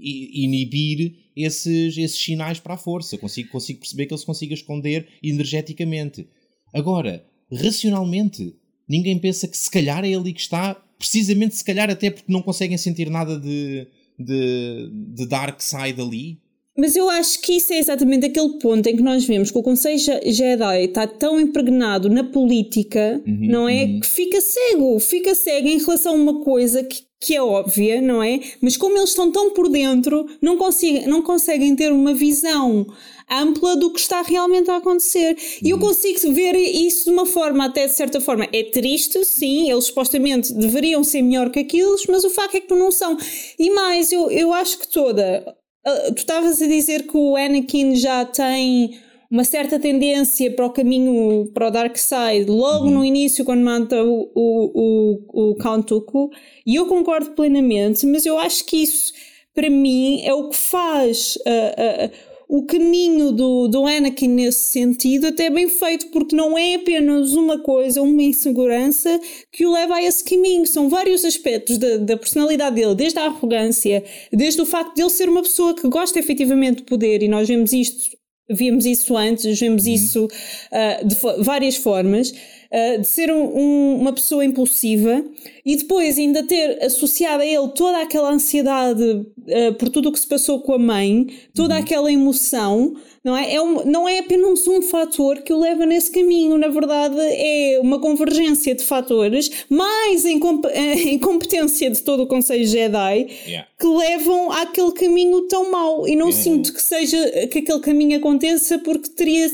[0.00, 3.18] i- inibir esses, esses sinais para a força.
[3.18, 6.28] Consigo, consigo perceber que ele se consiga esconder energeticamente.
[6.72, 8.54] Agora, racionalmente,
[8.88, 12.40] ninguém pensa que se calhar é ali que está, precisamente se calhar até porque não
[12.42, 13.86] conseguem sentir nada de,
[14.18, 16.38] de, de Dark Side ali.
[16.76, 19.62] Mas eu acho que isso é exatamente aquele ponto em que nós vemos que o
[19.62, 23.86] Conselho Je- Jedi está tão impregnado na política, Uhum, não é?
[24.00, 28.20] Que fica cego, fica cego em relação a uma coisa que, que é óbvia, não
[28.22, 28.40] é?
[28.60, 32.84] Mas como eles estão tão por dentro, não, consigo, não conseguem ter uma visão
[33.30, 35.36] ampla do que está realmente a acontecer.
[35.62, 39.70] E eu consigo ver isso de uma forma, até de certa forma, é triste, sim,
[39.70, 43.16] eles supostamente deveriam ser melhor que aqueles, mas o facto é que não são.
[43.58, 45.56] E mais, eu, eu acho que toda.
[45.84, 48.98] Ah, tu estavas a dizer que o Anakin já tem
[49.30, 54.02] uma certa tendência para o caminho para o Dark Side logo no início quando mata
[54.02, 56.30] o, o, o, o Count Dooku.
[56.64, 59.12] E eu concordo plenamente mas eu acho que isso
[59.54, 62.10] para mim é o que faz ah, ah,
[62.48, 67.58] o caminho do, do Anakin nesse sentido até bem feito porque não é apenas uma
[67.58, 72.76] coisa, uma insegurança que o leva a esse caminho, são vários aspectos da, da personalidade
[72.76, 76.78] dele, desde a arrogância, desde o facto de ele ser uma pessoa que gosta efetivamente
[76.78, 78.14] de poder e nós vemos isto
[78.50, 80.28] Vimos isso antes, vemos isso
[80.70, 82.34] ah, de várias formas,
[82.76, 85.24] ah, de ser um- um- uma pessoa impulsiva
[85.64, 90.18] e depois ainda ter associado a ele toda aquela ansiedade ah, por tudo o que
[90.20, 93.54] se passou com a mãe, toda aquela emoção, não é?
[93.54, 97.78] É um- não é apenas um fator que o leva nesse caminho, na verdade é
[97.82, 103.68] uma convergência de fatores, mais incompetência de todo o Conselho Jedi, Yeah.
[103.78, 106.32] que levam àquele caminho tão mau e não É.
[106.32, 109.48] sinto que seja que aquele caminho aconteça porque teria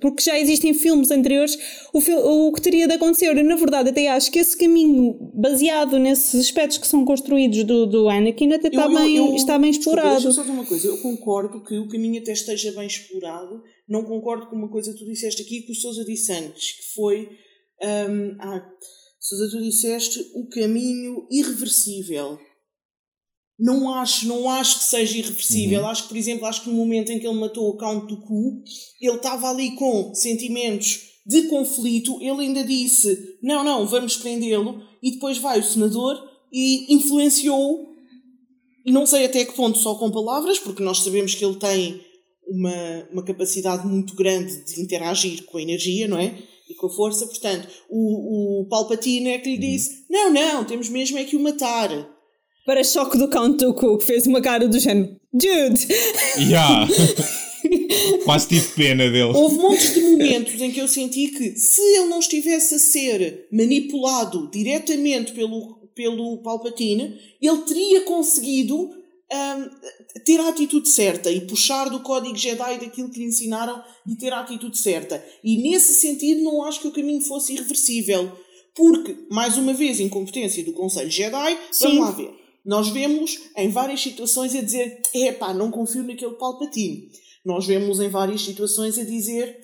[0.00, 1.58] porque já existem filmes anteriores
[1.92, 5.16] o, fil- o que teria de acontecer eu na verdade até acho que esse caminho
[5.34, 9.34] baseado nesses aspectos que são construídos do, do Anakin até está, Eu- eu- bem, eu-
[9.36, 10.86] está bem desculpa, explorado Deixa-me só dizer uma coisa.
[10.88, 13.62] Eu concordo que o caminho até esteja bem explorado.
[13.88, 16.94] Não concordo com uma coisa que tu disseste aqui que o Sousa disse antes, que
[16.94, 17.28] foi.
[17.82, 18.64] hum, ah,
[19.20, 22.38] Sousa, tu disseste o caminho irreversível.
[23.60, 25.86] Não acho, não acho que seja irreversível.
[25.86, 28.20] Acho que, por exemplo, acho que no momento em que ele matou o Count do
[28.22, 28.62] Cu,
[29.00, 32.16] ele estava ali com sentimentos de conflito.
[32.22, 34.80] Ele ainda disse: Não, não, vamos prendê-lo.
[35.02, 36.16] E depois vai o senador
[36.52, 37.90] e influenciou
[38.84, 42.00] e não sei até que ponto só com palavras, porque nós sabemos que ele tem
[42.46, 46.36] uma, uma capacidade muito grande de interagir com a energia, não é?
[46.68, 47.26] E com a força.
[47.26, 51.40] Portanto, o, o Palpatine é que lhe disse: Não, não, temos mesmo é que o
[51.40, 51.90] matar.
[52.70, 55.88] Para choque do Count Dooku que fez uma cara do género Dude
[56.38, 56.86] Yeah.
[58.24, 59.32] Quase tive pena dele.
[59.34, 63.48] Houve montes de momentos em que eu senti que se ele não estivesse a ser
[63.52, 69.70] manipulado diretamente pelo, pelo Palpatine, ele teria conseguido hum,
[70.24, 74.32] ter a atitude certa e puxar do código Jedi daquilo que lhe ensinaram e ter
[74.32, 75.22] a atitude certa.
[75.42, 78.30] E nesse sentido não acho que o caminho fosse irreversível.
[78.76, 81.98] Porque, mais uma vez, incompetência do Conselho Jedi, Sim.
[81.98, 82.39] vamos lá ver.
[82.64, 87.08] Nós vemos em várias situações a dizer epá, não confio naquele Palpatine.
[87.44, 89.56] Nós vemos em várias situações a dizer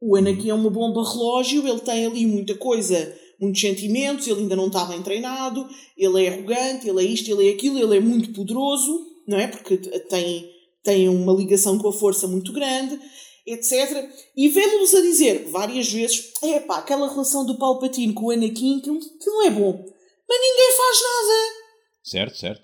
[0.00, 4.54] o Anakin é uma bomba relógio, ele tem ali muita coisa, muitos sentimentos, ele ainda
[4.54, 8.00] não está bem treinado, ele é arrogante, ele é isto, ele é aquilo, ele é
[8.00, 9.46] muito poderoso, não é?
[9.48, 10.50] Porque tem,
[10.82, 13.00] tem uma ligação com a força muito grande,
[13.46, 14.10] etc.
[14.36, 18.90] E vemos-nos a dizer várias vezes: epá, aquela relação do Palpatine com o Anakin, que
[18.90, 19.84] não é bom.
[20.28, 21.63] Mas ninguém faz nada.
[22.04, 22.62] Certo, certo.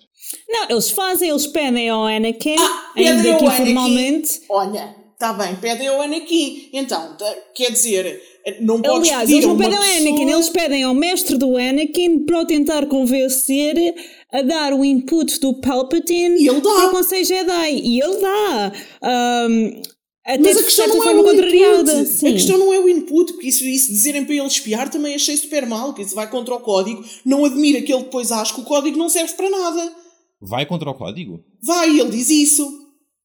[0.48, 2.56] não, eles fazem, eles pedem ao Anakin
[2.94, 3.62] pedem ainda ao que Anakin.
[3.70, 6.68] informalmente Olha, está bem, pedem ao Anakin.
[6.74, 8.22] Então, tá- quer dizer,
[8.60, 11.56] não podes Aliás, pedir eles não pedem ao Anakin, pessoa- eles pedem ao mestre do
[11.56, 13.94] Anakin para o tentar convencer
[14.32, 16.70] a dar o input do Palpatine E ele dá.
[16.74, 17.70] para o Conselho Jedi.
[17.82, 18.72] E ele dá.
[19.02, 19.82] Ahm,
[20.24, 21.92] até Mas a questão não é o contrariada.
[21.92, 22.08] input.
[22.08, 22.28] Sim.
[22.28, 25.36] A questão não é o input, porque isso, isso dizerem para ele espiar também achei
[25.36, 27.02] super mal, que isso vai contra o código.
[27.24, 29.96] Não admira que ele depois ache que o código não serve para nada.
[30.40, 31.42] Vai contra o código?
[31.62, 32.70] Vai, ele diz isso.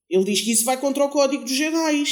[0.10, 2.03] Ele diz que isso vai contra o código dos Jedi.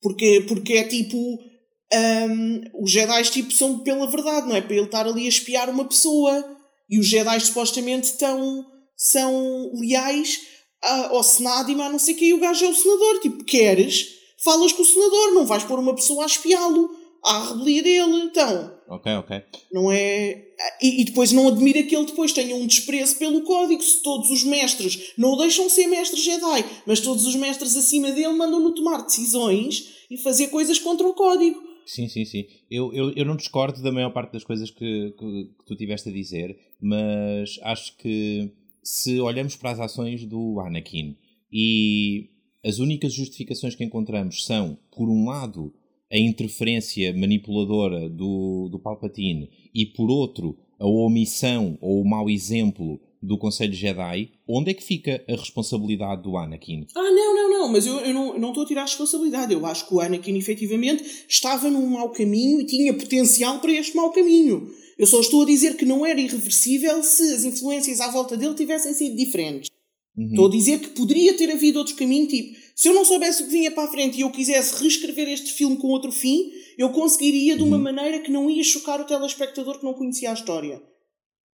[0.00, 1.16] Porque, porque é tipo.
[1.16, 4.60] hum, os Jedi tipo, são pela verdade, não é?
[4.60, 6.56] Para ele estar ali a espiar uma pessoa.
[6.88, 10.40] E os Jedi supostamente estão, são leais
[10.82, 13.20] ao Senado e mais não sei o que, e o gajo é o senador.
[13.20, 14.18] Tipo, queres?
[14.38, 16.90] Falas com o senador, não vais pôr uma pessoa a espiá-lo,
[17.22, 18.22] à rebelia dele.
[18.24, 19.42] Então, Ok, ok.
[19.72, 20.46] não é.
[20.82, 23.82] E, e depois não admira que ele depois tenha um desprezo pelo código.
[23.82, 28.10] Se todos os mestres não o deixam ser mestre Jedi, mas todos os mestres acima
[28.12, 31.62] dele mandam-no tomar decisões e fazer coisas contra o código.
[31.86, 32.46] Sim, sim, sim.
[32.70, 36.08] Eu, eu, eu não discordo da maior parte das coisas que, que, que tu tiveste
[36.08, 38.50] a dizer, mas acho que
[38.82, 41.16] se olhamos para as ações do Anakin.
[41.52, 42.30] E
[42.64, 45.72] as únicas justificações que encontramos são, por um lado,
[46.10, 53.00] a interferência manipuladora do, do Palpatine e, por outro, a omissão ou o mau exemplo
[53.22, 56.86] do Conselho Jedi, onde é que fica a responsabilidade do Anakin?
[56.96, 59.52] Ah, não, não, não, mas eu, eu não não estou a tirar a responsabilidade.
[59.52, 63.94] Eu acho que o Anakin efetivamente estava num mau caminho e tinha potencial para este
[63.94, 64.70] mau caminho.
[64.98, 68.54] Eu só estou a dizer que não era irreversível se as influências à volta dele
[68.54, 69.70] tivessem sido diferentes.
[70.18, 73.46] Estou a dizer que poderia ter havido outro caminho, tipo, se eu não soubesse o
[73.46, 76.90] que vinha para a frente e eu quisesse reescrever este filme com outro fim, eu
[76.90, 80.82] conseguiria de uma maneira que não ia chocar o telespectador que não conhecia a história.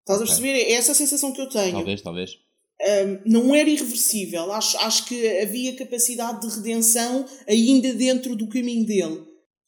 [0.06, 0.52] Estás a perceber?
[0.52, 1.72] É essa a sensação que eu tenho.
[1.72, 2.30] Talvez, talvez.
[2.80, 4.52] Um, não era irreversível.
[4.52, 9.20] Acho, acho que havia capacidade de redenção ainda dentro do caminho dele.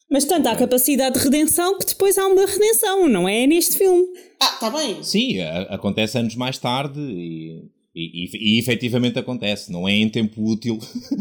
[0.08, 4.06] Mas tanto há capacidade de redenção que depois há uma redenção, não é neste filme.
[4.40, 5.02] Ah, está bem.
[5.02, 9.72] Sim, acontece anos mais tarde e, e, e, e efetivamente acontece.
[9.72, 10.78] Não é em tempo útil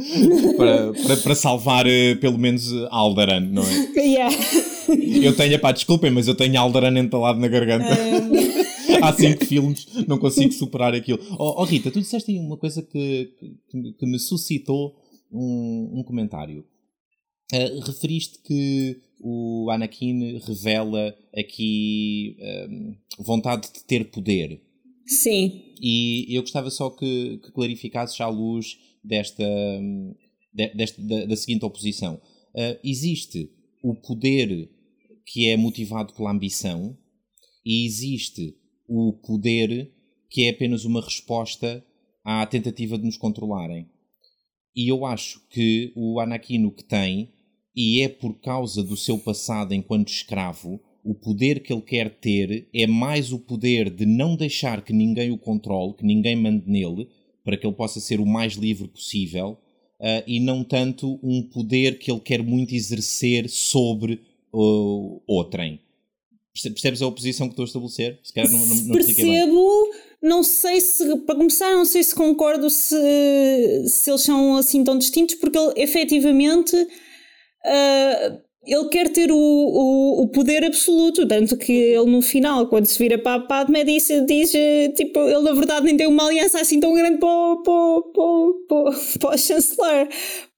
[0.56, 3.88] para, para, para salvar eh, pelo menos Alderan, não é?
[4.08, 4.34] Yeah.
[5.22, 7.94] Eu tenho, pá, desculpem, mas eu tenho Alderan entalado na garganta.
[9.04, 11.20] Há cinco filmes, não consigo superar aquilo.
[11.32, 13.34] Oh, oh, Rita, tu disseste aí uma coisa que,
[13.70, 14.96] que, que me suscitou
[15.32, 16.66] um, um comentário.
[17.54, 22.36] Uh, referiste que o Anakin revela aqui
[22.70, 24.62] um, vontade de ter poder.
[25.06, 25.64] Sim.
[25.82, 29.46] E eu gostava só que, que clarificasses à luz desta,
[30.54, 32.16] de- desta da, da seguinte oposição.
[32.54, 33.50] Uh, existe
[33.82, 34.70] o poder
[35.26, 36.98] que é motivado pela ambição
[37.66, 38.57] e existe
[38.88, 39.92] o poder
[40.30, 41.84] que é apenas uma resposta
[42.24, 43.88] à tentativa de nos controlarem.
[44.76, 47.30] E eu acho que o Anakin o que tem,
[47.76, 52.68] e é por causa do seu passado enquanto escravo, o poder que ele quer ter
[52.74, 57.08] é mais o poder de não deixar que ninguém o controle, que ninguém mande nele,
[57.44, 59.58] para que ele possa ser o mais livre possível,
[60.00, 64.22] ah, e não tanto um poder que ele quer muito exercer sobre
[64.54, 65.80] uh, outrem.
[66.58, 68.20] Perce- Percebes a oposição que estou a estabelecer?
[68.24, 68.96] Se calhar não, não, não.
[68.96, 69.90] Percebo,
[70.22, 72.96] não sei se, para começar, não sei se concordo se,
[73.88, 76.76] se eles são assim tão distintos, porque ele efetivamente
[77.66, 82.86] ah, ele quer ter o, o, o poder absoluto, tanto que ele no final, quando
[82.86, 86.26] se vira para a Padme, diz, diz eh, tipo, ele na verdade nem tem uma
[86.28, 90.10] aliança assim tão grande para, o- para, para, para, o- chanceler,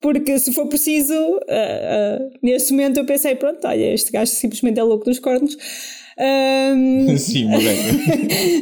[0.02, 1.14] porque se for preciso,
[1.48, 5.56] ah, ah, nesse momento eu pensei, pronto, olha, este gajo simplesmente é louco dos cornos.
[6.18, 8.60] Ahm, Sim, moleque.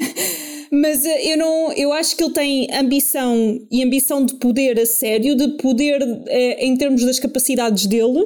[0.71, 4.85] mas eh, eu não, eu acho que ele tem ambição e ambição de poder a
[4.85, 8.25] sério, de poder eh, em termos das capacidades dele,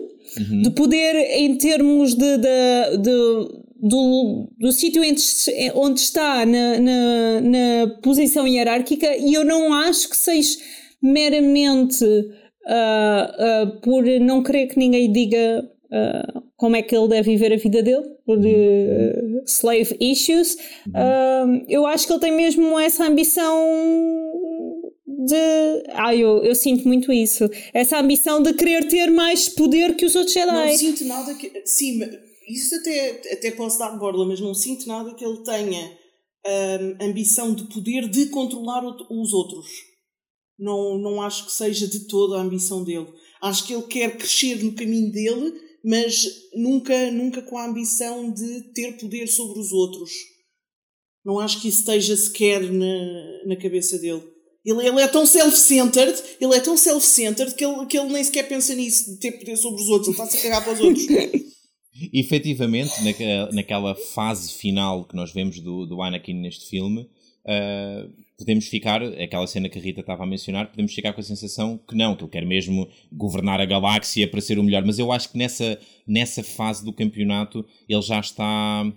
[0.64, 5.02] de poder em termos de, de- de- do, do sítio
[5.76, 10.58] onde está na, na, na posição hierárquica, e eu não acho que seja
[11.02, 12.06] meramente
[12.68, 17.52] ah, ah, por não querer que ninguém diga ah, como é que ele deve viver
[17.54, 20.56] a vida dele, por eh, slave issues.
[20.94, 23.52] Ah, eu acho que ele tem mesmo essa ambição
[25.26, 25.84] de.
[25.90, 27.50] Ah, eu, eu sinto muito isso.
[27.74, 30.78] Essa ambição de querer ter mais poder que os outros Não Jedi.
[30.78, 31.52] sinto nada que.
[31.66, 32.00] Sim,
[32.48, 35.98] isso até, até posso dar borla, mas não sinto nada que ele tenha
[36.46, 39.68] hum, ambição de poder de controlar os outros.
[40.58, 43.08] Não, não acho que seja de toda a ambição dele.
[43.42, 45.54] Acho que ele quer crescer no caminho dele,
[45.84, 50.12] mas nunca, nunca com a ambição de ter poder sobre os outros.
[51.26, 54.24] Não acho que isso esteja sequer na, na cabeça dele.
[54.66, 58.48] Ele, ele é tão self-centered, ele é tão self-centered que ele, que ele nem sequer
[58.48, 61.06] pensa nisso de ter poder sobre os outros, ele está-se a cagar para os outros.
[62.14, 67.10] efetivamente, naquela, naquela fase final que nós vemos do, do Anakin neste filme,
[67.46, 71.24] ah, podemos ficar, aquela cena que a Rita estava a mencionar, podemos ficar com a
[71.24, 74.84] sensação que não, que ele quer mesmo governar a galáxia para ser o melhor.
[74.84, 78.92] Mas eu acho que nessa, nessa fase do campeonato ele já está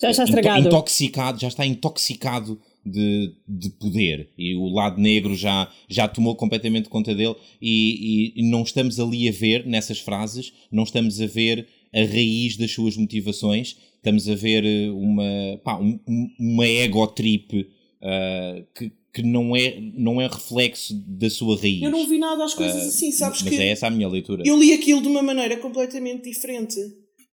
[0.00, 0.66] Já está estragado.
[0.66, 6.88] intoxicado, já está intoxicado de, de poder e o lado negro já, já tomou completamente
[6.88, 11.66] conta dele e, e- não estamos ali a ver nessas frases, não estamos a ver
[11.94, 15.24] a raiz das suas motivações, estamos a ver eh, uma,
[15.64, 17.68] pá, um- um- uma ego trip
[18.02, 21.82] ah, que, que não é, não é reflexo da sua raiz.
[21.82, 23.60] Eu não vi nada às coisas uh, assim, sabes mas que.
[23.60, 24.42] é essa a minha leitura.
[24.46, 26.76] Eu li aquilo de uma maneira completamente diferente.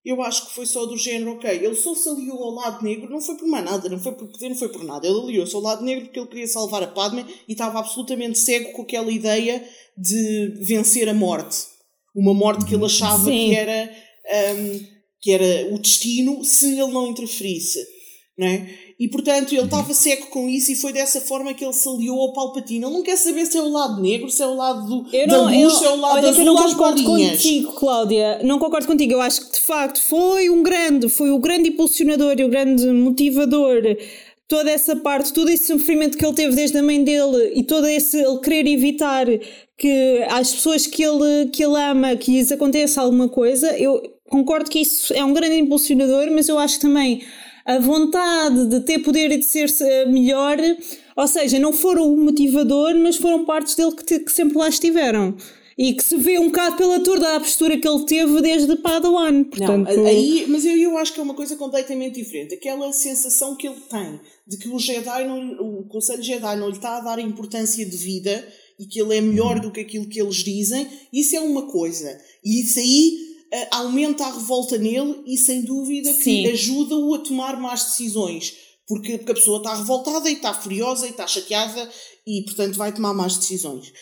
[0.04, 3.08] Eu acho que foi só do género, ok, ele só se aliou ao lado negro,
[3.08, 5.06] não foi por mais nada, não foi por poder, não foi por nada.
[5.06, 8.72] Ele aliou-se ao lado negro porque ele queria salvar a Padme e estava absolutamente cego
[8.72, 9.64] com aquela ideia
[9.96, 11.56] de vencer a morte.
[12.14, 13.50] Uma morte que ele achava Sim.
[13.50, 13.96] que era,
[14.54, 14.86] um,
[15.20, 17.78] que era o destino se ele não interferisse.
[18.36, 18.91] Não é?
[19.02, 22.20] E portanto ele estava seco com isso e foi dessa forma que ele se aliou
[22.20, 22.84] ao Palpatine.
[22.84, 25.26] Ele não quer saber se é o lado negro, se é o lado do, eu
[25.26, 28.38] não, da luz, eu, se é o lado olha, azul, eu não concordo contigo, Cláudia.
[28.44, 29.14] Não concordo contigo.
[29.14, 32.86] Eu acho que de facto foi um grande, foi o grande impulsionador e o grande
[32.92, 33.82] motivador
[34.46, 37.88] toda essa parte, todo esse sofrimento que ele teve desde a mãe dele e todo
[37.88, 39.26] esse ele querer evitar
[39.76, 44.70] que às pessoas que ele, que ele ama que lhes aconteça alguma coisa, eu concordo
[44.70, 47.22] que isso é um grande impulsionador, mas eu acho que também
[47.64, 50.58] a vontade de ter poder e de ser eh, melhor,
[51.16, 54.68] ou seja, não foram o motivador, mas foram partes dele que, te, que sempre lá
[54.68, 55.36] estiveram.
[55.76, 59.44] E que se vê um bocado pela toda a postura que ele teve desde Padawan.
[59.44, 59.96] Portanto...
[59.96, 62.54] Não, aí, mas eu, eu acho que é uma coisa completamente diferente.
[62.54, 66.76] Aquela sensação que ele tem de que o Jedi, não, o Conselho Jedi não lhe
[66.76, 68.46] está a dar importância de vida
[68.78, 72.20] e que ele é melhor do que aquilo que eles dizem, isso é uma coisa.
[72.44, 73.31] E isso aí
[73.70, 78.54] aumenta a revolta nele e sem dúvida que ajuda-o a tomar más decisões.
[78.86, 81.88] Porque, porque a pessoa está revoltada e está furiosa e está chateada
[82.26, 83.92] e, portanto, vai tomar más decisões.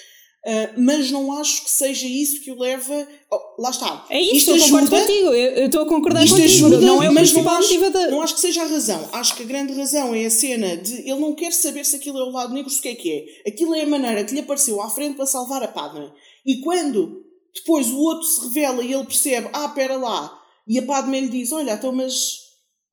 [0.46, 3.06] Uh, mas não acho que seja isso que o leva.
[3.30, 4.06] Oh, lá está.
[4.08, 5.34] É isso, isto eu ajuda, concordo contigo.
[5.34, 6.66] Eu estou a concordar isto contigo.
[6.66, 7.78] Ajuda, não é mas não acho,
[8.10, 9.06] não acho que seja a razão.
[9.12, 12.18] Acho que a grande razão é a cena de ele não quer saber se aquilo
[12.18, 13.50] é o lado negro, se o que é que é.
[13.50, 16.10] Aquilo é a maneira que lhe apareceu à frente para salvar a Padme.
[16.46, 17.22] E quando
[17.54, 20.38] depois o outro se revela e ele percebe, ah, pera lá.
[20.66, 22.34] E a Padme lhe diz, olha, então mas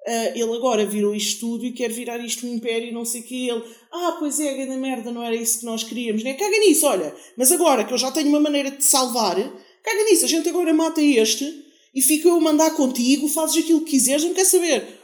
[0.08, 3.22] uh, ele agora virou isto tudo e quer virar isto um império e não sei
[3.22, 3.50] o que.
[3.50, 6.34] Ele, ah, pois é, grande merda, não era isso que nós queríamos, né?
[6.34, 7.16] Caga nisso, olha.
[7.38, 10.50] Mas agora que eu já tenho uma maneira de te salvar, caga nisso, a gente
[10.50, 14.46] agora mata este e fica eu a mandar contigo, fazes aquilo que quiseres, não quer
[14.46, 14.97] saber.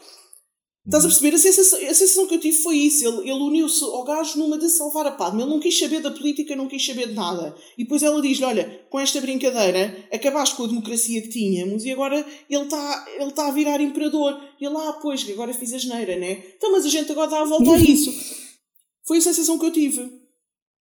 [0.86, 1.36] Estás a perceber?
[1.36, 3.08] A sensação, a sensação que eu tive foi isso.
[3.08, 5.42] Ele, ele uniu-se ao gajo numa de salvar a Padme.
[5.42, 7.56] Ele não quis saber da política, não quis saber de nada.
[7.78, 11.92] E depois ela diz-lhe: Olha, com esta brincadeira acabaste com a democracia que tínhamos e
[11.92, 12.18] agora
[12.50, 14.38] ele está ele tá a virar imperador.
[14.60, 16.44] E ele, ah, pois, agora fiz a geneira, né?
[16.58, 18.12] Então, mas a gente agora dá a volta a isso.
[19.08, 20.02] Foi a sensação que eu tive.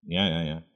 [0.05, 0.72] Yeah, yeah, yeah.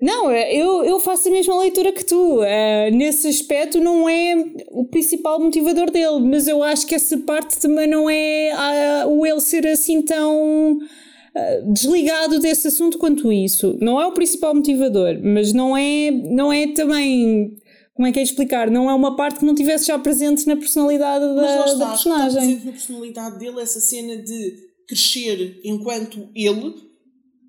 [0.00, 2.40] Não, é, eu, eu faço a mesma leitura que tu.
[2.40, 4.34] Uh, nesse aspecto, não é
[4.70, 9.26] o principal motivador dele, mas eu acho que essa parte também não é uh, o
[9.26, 13.76] ele ser assim tão uh, desligado desse assunto quanto isso.
[13.80, 17.56] Não é o principal motivador, mas não é, não é também.
[17.92, 18.70] Como é que é explicar?
[18.70, 21.78] Não é uma parte que não tivesse já presente na personalidade da, mas lá está,
[21.78, 22.28] da personagem.
[22.28, 24.54] Está presente na personalidade dele essa cena de
[24.86, 26.87] crescer enquanto ele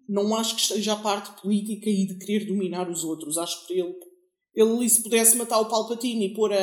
[0.09, 3.37] não acho que esteja a parte política e de querer dominar os outros.
[3.37, 3.93] Acho que ele,
[4.55, 6.55] ele ali se pudesse matar o Palpatine e pôr a,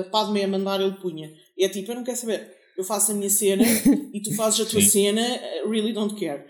[0.00, 1.32] a Padme a mandar, ele punha.
[1.58, 2.54] É tipo, eu não quero saber.
[2.76, 3.64] Eu faço a minha cena
[4.12, 4.88] e tu fazes a tua Sim.
[4.88, 5.22] cena,
[5.68, 6.44] really don't care.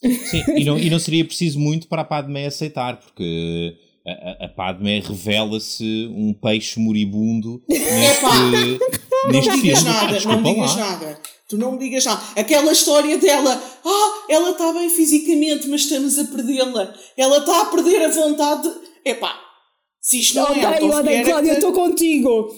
[0.00, 4.48] Sim, e não, e não seria preciso muito para a Padme aceitar, porque a, a
[4.48, 10.90] Padme revela-se um peixe moribundo neste, neste não digas Nada, não digas lá.
[10.90, 11.20] nada.
[11.48, 12.20] Tu não me digas nada.
[12.36, 16.94] Aquela história dela, ah, ela está bem fisicamente, mas estamos a perdê-la.
[17.16, 18.70] Ela está a perder a vontade.
[19.02, 19.34] Epá,
[19.98, 22.54] se isto não é odeio, odeio, Cláudia, eu estou contigo.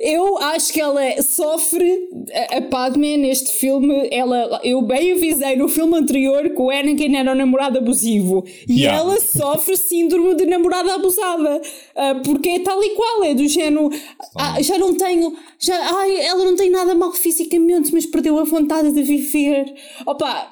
[0.00, 2.08] Eu acho que ela sofre,
[2.56, 7.30] a Padme neste filme, ela, eu bem avisei no filme anterior que o Anakin era
[7.32, 8.98] um namorado abusivo e yeah.
[8.98, 13.90] ela sofre síndrome de namorada abusada uh, porque é tal e qual, é do género
[14.36, 18.44] ah, já não tenho, já, ai, ela não tem nada mal fisicamente, mas perdeu a
[18.44, 19.70] vontade de viver.
[20.06, 20.50] Opa,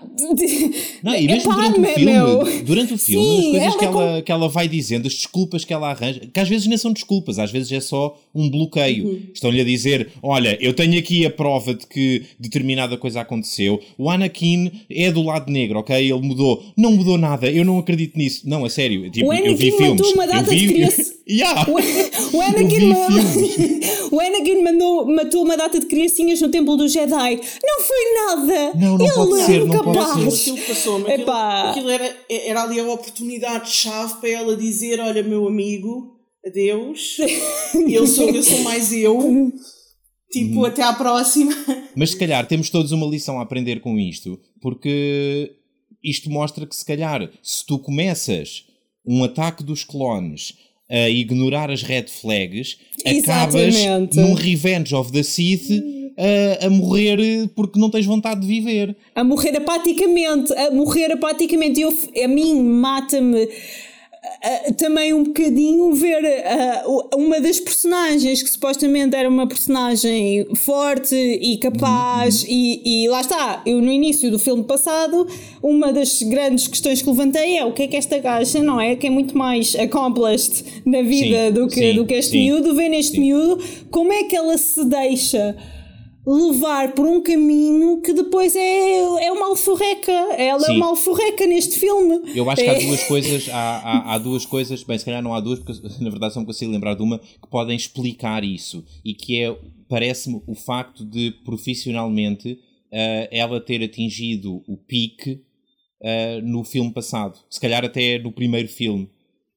[1.02, 2.64] não, e mesmo durante, o filme, meu.
[2.64, 4.22] durante o filme, Sim, as coisas ela que, ela, com...
[4.24, 7.38] que ela vai dizendo, as desculpas que ela arranja, que às vezes nem são desculpas,
[7.38, 9.06] às vezes é só um bloqueio.
[9.06, 13.80] Uhum Estão-lhe a dizer: olha, eu tenho aqui a prova de que determinada coisa aconteceu.
[13.96, 15.96] O Anakin é do lado negro, ok?
[15.96, 16.64] Ele mudou.
[16.76, 18.48] Não mudou nada, eu não acredito nisso.
[18.48, 19.08] Não, a sério.
[19.10, 20.12] Tipo, o Anakin eu vi filmes.
[20.12, 20.66] Uma data eu vi...
[20.66, 21.14] de criança...
[21.28, 21.66] yeah.
[21.70, 22.92] o, Anakin
[24.10, 27.40] o Anakin mandou, matou uma data de criancinhas no templo do Jedi.
[27.62, 28.72] Não foi nada.
[28.74, 30.50] Não, não Ele pode ser, não pode ser.
[30.50, 36.17] Aquilo passou, aquilo, aquilo era, era ali a oportunidade-chave para ela dizer: Olha, meu amigo,
[36.48, 37.16] adeus,
[37.88, 39.52] eu sou, eu sou mais eu.
[40.30, 40.64] Tipo, uhum.
[40.66, 41.54] até à próxima.
[41.96, 45.56] Mas se calhar temos todos uma lição a aprender com isto, porque
[46.04, 48.64] isto mostra que se calhar se tu começas
[49.06, 50.52] um ataque dos clones
[50.90, 53.74] a ignorar as red flags, acabas
[54.14, 55.70] num Revenge of the Sith
[56.18, 58.96] a, a morrer porque não tens vontade de viver.
[59.14, 61.80] A morrer apaticamente, a morrer apaticamente.
[61.80, 63.48] Eu, a mim mata-me
[64.38, 71.14] Uh, também um bocadinho ver uh, uma das personagens que supostamente era uma personagem forte
[71.14, 72.48] e capaz, uhum.
[72.50, 73.62] e, e, lá está.
[73.66, 75.26] Eu, no início do filme passado,
[75.62, 78.94] uma das grandes questões que levantei é o que é que esta gaja, não é?
[78.96, 82.44] Que é muito mais accomplished na vida sim, do, que, sim, do que este sim,
[82.44, 85.56] miúdo, vê neste miúdo, como é que ela se deixa
[86.28, 90.12] levar por um caminho que depois é, é uma alforreca.
[90.12, 90.72] Ela Sim.
[90.72, 92.20] é uma alforreca neste filme.
[92.34, 92.84] Eu acho que há é.
[92.84, 96.10] duas coisas, há, há, há, duas coisas, bem, se calhar não há duas, porque na
[96.10, 98.84] verdade só me consigo lembrar de uma, que podem explicar isso.
[99.02, 99.58] E que é,
[99.88, 102.52] parece-me, o facto de profissionalmente
[102.92, 105.40] uh, ela ter atingido o pique
[106.02, 107.38] uh, no filme passado.
[107.48, 109.08] Se calhar até no primeiro filme.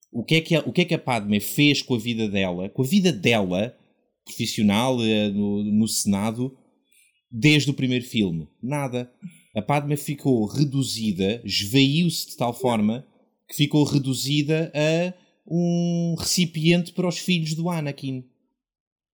[0.10, 2.28] O que, é que a, o que é que a Padme fez com a vida
[2.28, 3.76] dela, com a vida dela,
[4.24, 6.58] profissional, uh, no, no Senado,
[7.32, 8.48] desde o primeiro filme.
[8.62, 9.12] Nada.
[9.56, 13.06] A Padme ficou reduzida, esvaiu-se de tal forma
[13.48, 15.14] que ficou reduzida a
[15.46, 18.24] um recipiente para os filhos do Anakin.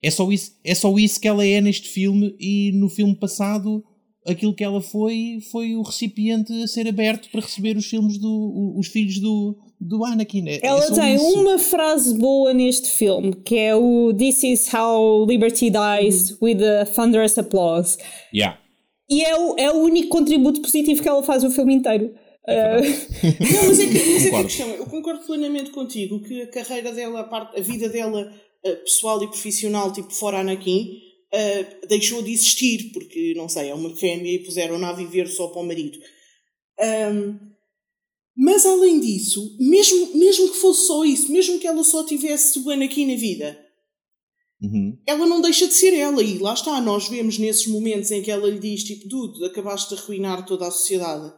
[0.02, 3.84] É só isso, é só isso que ela é neste filme e no filme passado
[4.26, 8.74] aquilo que ela foi foi o recipiente a ser aberto para receber os filmes do
[8.78, 10.48] os filhos do do Anakin.
[10.48, 11.40] É, ela é tem isso.
[11.40, 16.38] uma frase boa neste filme que é o This is how liberty dies uhum.
[16.42, 17.98] with a thunderous applause.
[18.34, 18.60] Yeah.
[19.10, 22.14] E é o, é o único contributo positivo que ela faz o filme inteiro.
[22.48, 22.82] É uh...
[23.54, 26.48] Não, mas é que, mas é que a questão eu concordo plenamente contigo que a
[26.48, 28.34] carreira dela, a, parte, a vida dela
[28.66, 31.00] uh, pessoal e profissional, tipo fora Anakin,
[31.34, 35.48] uh, deixou de existir, porque, não sei, é uma fêmea e puseram-na a viver só
[35.48, 35.98] para o marido.
[36.80, 37.47] Um,
[38.38, 42.70] mas além disso, mesmo, mesmo que fosse só isso, mesmo que ela só tivesse o
[42.70, 43.60] Anakin na vida,
[44.62, 44.96] uhum.
[45.08, 46.22] ela não deixa de ser ela.
[46.22, 49.96] E lá está, nós vemos nesses momentos em que ela lhe diz, tipo, Dude, acabaste
[49.96, 51.34] de arruinar toda a sociedade.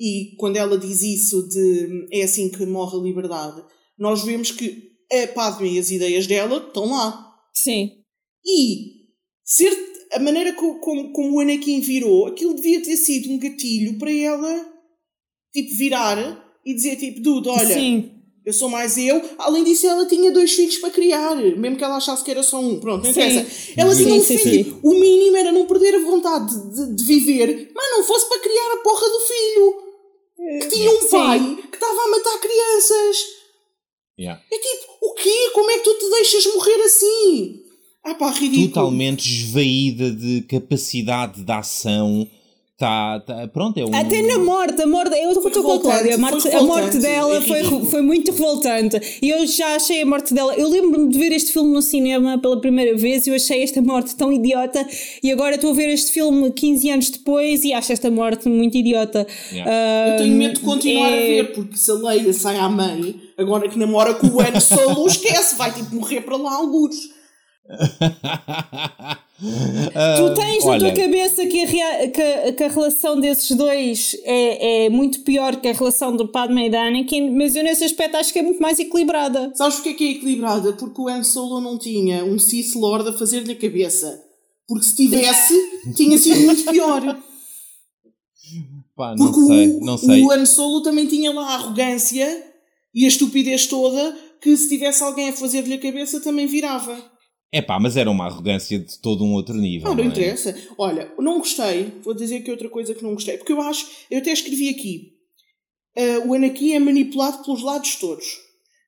[0.00, 3.62] E quando ela diz isso de é assim que morre a liberdade,
[3.98, 7.30] nós vemos que a Padme e as ideias dela estão lá.
[7.52, 7.90] Sim.
[8.42, 9.08] E
[9.44, 9.76] ser
[10.12, 14.10] a maneira como, como, como o Anakin virou, aquilo devia ter sido um gatilho para
[14.10, 14.77] ela
[15.52, 18.10] tipo, virar e dizer, tipo, dude, olha, Sim.
[18.44, 19.22] eu sou mais eu.
[19.38, 22.60] Além disso, ela tinha dois filhos para criar, mesmo que ela achasse que era só
[22.60, 22.78] um.
[22.78, 23.46] Pronto, não interessa.
[23.76, 24.80] Ela tinha um filho.
[24.82, 28.72] O mínimo era não perder a vontade de, de, viver, mas não fosse para criar
[28.74, 29.88] a porra do filho.
[30.60, 33.16] Que tinha um pai que estava a matar crianças.
[34.18, 34.42] Yeah.
[34.50, 35.50] É tipo, o quê?
[35.52, 37.60] Como é que tu te deixas morrer assim?
[38.04, 38.68] Ah pá, ridículo.
[38.68, 42.28] Totalmente esvaída de capacidade de ação
[42.78, 43.92] Tá, tá, pronto, é um...
[43.92, 47.42] Até na morte, a morte, eu estou com a Cláudia, a morte, a morte dela
[47.42, 49.18] foi, foi muito revoltante.
[49.20, 50.54] E eu já achei a morte dela.
[50.54, 53.82] Eu lembro-me de ver este filme no cinema pela primeira vez e eu achei esta
[53.82, 54.86] morte tão idiota.
[55.20, 58.76] E agora estou a ver este filme 15 anos depois e acho esta morte muito
[58.76, 59.26] idiota.
[59.50, 59.68] Yeah.
[59.68, 61.16] Uh, eu tenho medo de continuar é...
[61.16, 64.60] a ver, porque se a Leia sai à mãe, agora que namora com o Han
[64.60, 67.17] Solo, esquece, vai tipo morrer para lá alguns.
[69.38, 74.90] tu tens na tua cabeça que a, que, que a relação desses dois é, é
[74.90, 78.32] muito pior que a relação do Padme e da Anakin, mas eu nesse aspecto acho
[78.32, 79.52] que é muito mais equilibrada.
[79.54, 80.72] Sabes porque é que é equilibrada?
[80.72, 84.24] Porque o Han Solo não tinha um Sith Lord a fazer-lhe a cabeça.
[84.66, 85.54] Porque se tivesse,
[85.94, 87.18] tinha sido muito pior.
[88.96, 90.22] Pá, não Porque sei, o, não sei.
[90.22, 92.44] o Han Solo também tinha lá a arrogância
[92.94, 97.00] e a estupidez toda que se tivesse alguém a fazer-lhe a cabeça também virava.
[97.50, 99.88] É pá, mas era uma arrogância de todo um outro nível.
[99.88, 100.12] Não, não, não é?
[100.12, 100.54] interessa.
[100.76, 101.92] Olha, não gostei.
[102.02, 103.38] Vou dizer que outra coisa que não gostei.
[103.38, 105.14] Porque eu acho, eu até escrevi aqui:
[105.96, 108.26] uh, o Anakin é manipulado pelos lados todos.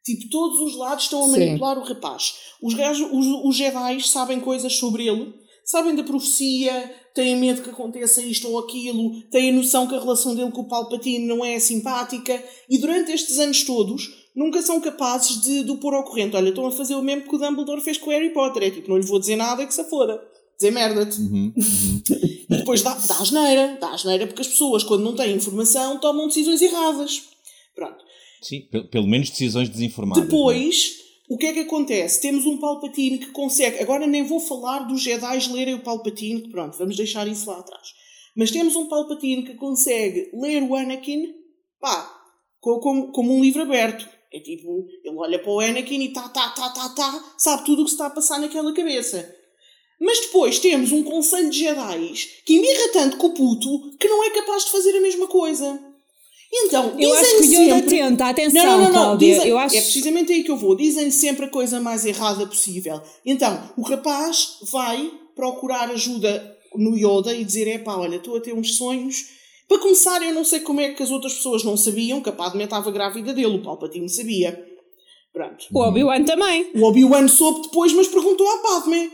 [0.05, 1.83] Tipo, todos os lados estão a manipular Sim.
[1.83, 2.35] o rapaz.
[2.63, 5.33] Os, os, os Jedi sabem coisas sobre ele,
[5.65, 10.01] sabem da profecia, têm medo que aconteça isto ou aquilo, têm a noção que a
[10.01, 12.43] relação dele com o Palpatine não é simpática.
[12.69, 16.37] E durante estes anos todos nunca são capazes de, de o pôr ao corrente.
[16.37, 18.63] Olha, estão a fazer o mesmo que o Dumbledore fez com o Harry Potter.
[18.63, 20.21] É tipo, não lhe vou dizer nada que se foda.
[20.59, 21.21] Dizer merda-te.
[21.21, 22.03] Uhum, uhum.
[22.51, 23.79] e depois dá, dá asneira.
[23.81, 27.23] Dá asneira porque as pessoas, quando não têm informação, tomam decisões erradas.
[27.75, 28.05] Pronto.
[28.43, 30.23] Sim, pelo, menos decisões desinformadas.
[30.23, 30.27] É?
[30.27, 30.97] Depois,
[31.29, 32.21] o que é que acontece?
[32.21, 33.79] Temos um Palpatine que consegue.
[33.79, 37.59] Agora nem vou falar dos Jedi lerem o Palpatine, que pronto, vamos deixar isso lá
[37.59, 37.89] atrás.
[38.37, 41.35] Mas temos um Palpatine que consegue ler o Anakin,
[41.81, 42.21] pá,
[42.61, 44.09] como, como um livro aberto.
[44.33, 47.83] É tipo, ele olha para o Anakin e tá, tá, tá, tá, tá, sabe tudo
[47.83, 49.35] o que se está a passar naquela cabeça.
[50.01, 52.15] Mas depois temos um conselho de Jedi
[52.47, 55.79] que embirra tanto com o puto que não é capaz de fazer a mesma coisa.
[56.53, 59.77] Então, eu acho que o Yoda tenta, atenção, não, não, não, Cláudia, dizem, eu acho...
[59.77, 60.75] É precisamente aí que eu vou.
[60.75, 63.01] Dizem sempre a coisa mais errada possível.
[63.25, 68.41] Então, o rapaz vai procurar ajuda no Yoda e dizer: é pá, olha, estou a
[68.41, 69.40] ter uns sonhos.
[69.71, 72.33] Para começar, eu não sei como é que as outras pessoas não sabiam que a
[72.33, 74.67] Padme estava grávida dele, o Palpatine sabia.
[75.33, 75.67] Pronto.
[75.73, 76.73] O Obi-Wan também.
[76.75, 79.13] O Obi-Wan soube depois, mas perguntou à Padme.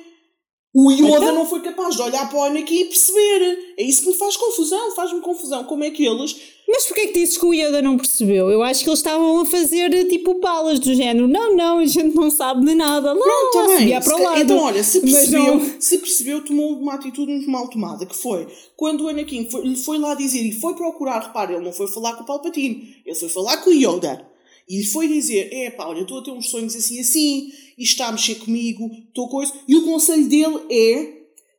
[0.79, 1.35] O Yoda então...
[1.35, 3.75] não foi capaz de olhar para o Anakin e perceber.
[3.79, 5.65] É isso que me faz confusão, faz-me confusão.
[5.65, 6.37] Como é que eles.
[6.69, 8.51] Mas porquê que dizes que o Yoda não percebeu?
[8.51, 11.27] Eu acho que eles estavam a fazer tipo balas do género.
[11.27, 13.15] Não, não, a gente não sabe de nada.
[13.15, 13.99] Não, Pronto, tá bem.
[14.03, 14.39] para o lado.
[14.39, 15.81] Então, olha, se percebeu, não...
[15.81, 18.47] se percebeu, tomou uma atitude muito mal tomada, que foi
[18.77, 21.87] quando o Anakin foi, lhe foi lá dizer e foi procurar, repare, ele não foi
[21.87, 24.36] falar com o Palpatine, ele foi falar com o Yoda.
[24.69, 28.09] E foi dizer: é pá, olha, estou a ter uns sonhos assim assim, e está
[28.09, 29.53] a mexer comigo, estou coisa.
[29.69, 31.17] E o conselho dele é: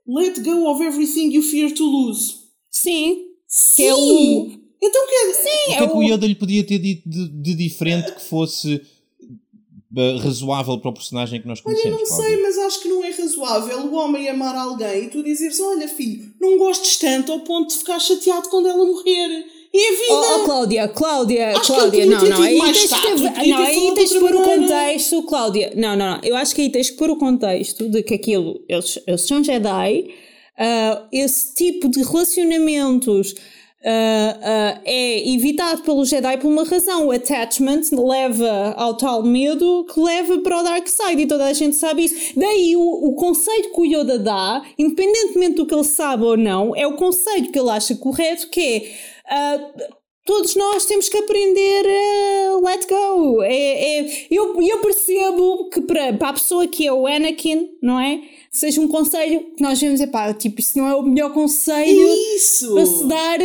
[0.08, 2.36] let go of everything you fear to lose.
[2.70, 3.28] Sim.
[3.48, 3.76] Sim.
[3.76, 4.68] Que é o...
[4.82, 7.30] Então quer Sim, o que é, é que o Yoda lhe podia ter dito de,
[7.30, 11.98] de diferente que fosse uh, razoável para o personagem que nós conhecemos?
[12.00, 15.24] Olha, não sei, mas acho que não é razoável o homem amar alguém e tu
[15.24, 19.57] dizeres: olha, filho, não gostes tanto ao ponto de ficar chateado quando ela morrer.
[19.74, 20.06] E a vida.
[20.10, 22.42] Oh, oh Cláudia, Cláudia, acho Cláudia, não, não.
[22.42, 25.74] Aí tens, que, não, aí tens que pôr o contexto, Cláudia.
[25.76, 26.20] Não, não, não.
[26.24, 29.44] Eu acho que aí tens que pôr o contexto de que aquilo, eles, eles são
[29.44, 30.10] Jedi,
[30.58, 33.36] uh, esse tipo de relacionamentos.
[33.80, 37.08] Uh, uh, é evitado pelo Jedi por uma razão.
[37.08, 41.54] O attachment leva ao tal medo que leva para o Dark Side e toda a
[41.54, 42.34] gente sabe isso.
[42.36, 46.76] Daí o, o conceito que o Yoda dá, independentemente do que ele sabe ou não,
[46.76, 48.92] é o conceito que ele acha correto, que é
[49.30, 49.98] Uh,
[50.28, 53.42] todos nós temos que aprender a let go.
[53.42, 57.98] É, é, eu, eu percebo que para, para a pessoa que é o Anakin, não
[57.98, 58.22] é?
[58.52, 62.08] Seja um conselho que nós vemos, é pá, tipo, isso não é o melhor conselho
[62.36, 62.74] isso.
[62.74, 63.40] para se dar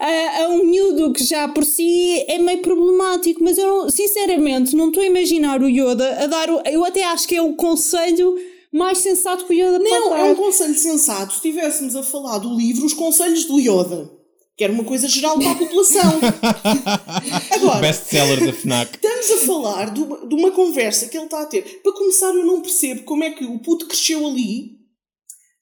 [0.00, 4.74] a, a, um miúdo que já por si é meio problemático, mas eu não, sinceramente
[4.74, 7.54] não estou a imaginar o Yoda a dar o, eu até acho que é o
[7.54, 8.34] conselho
[8.72, 10.26] mais sensato que o Yoda Não, pode dar.
[10.26, 11.32] é um conselho sensato.
[11.32, 14.23] Se estivéssemos a falar do livro Os Conselhos do Yoda
[14.56, 16.20] que era uma coisa geral para a população.
[17.50, 18.94] Agora, best-seller da FNAC.
[18.94, 21.80] Estamos a falar de uma, de uma, conversa que ele está a ter.
[21.82, 24.78] Para começar, eu não percebo como é que o puto cresceu ali.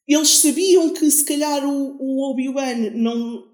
[0.06, 3.44] Eles sabiam que se calhar o, o Obi-Wan não,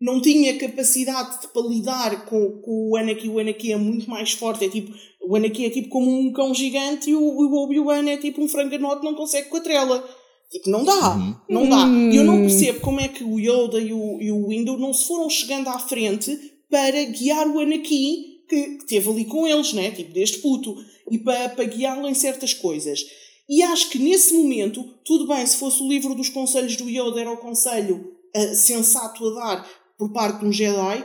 [0.00, 3.28] não tinha capacidade de, para lidar com, com o Anakin.
[3.28, 4.64] O Anakin é muito mais forte.
[4.64, 8.16] É tipo, o Anakin é tipo como um cão gigante e o, o Obi-Wan é
[8.16, 10.08] tipo um franganote não consegue com a trela.
[10.50, 11.36] Tipo, não dá, uhum.
[11.48, 11.86] não dá.
[11.86, 14.94] E eu não percebo como é que o Yoda e o, e o Windu não
[14.94, 16.36] se foram chegando à frente
[16.70, 19.90] para guiar o Anakin, que, que teve ali com eles, né?
[19.90, 20.74] Tipo, deste puto,
[21.10, 23.00] e para, para guiá-lo em certas coisas.
[23.48, 27.20] E acho que nesse momento, tudo bem, se fosse o livro dos conselhos do Yoda,
[27.20, 31.04] era o conselho uh, sensato a dar por parte de um Jedi.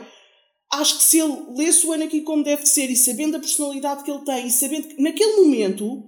[0.72, 4.10] Acho que se ele lesse o Anakin como deve ser e sabendo a personalidade que
[4.10, 6.02] ele tem e sabendo que naquele momento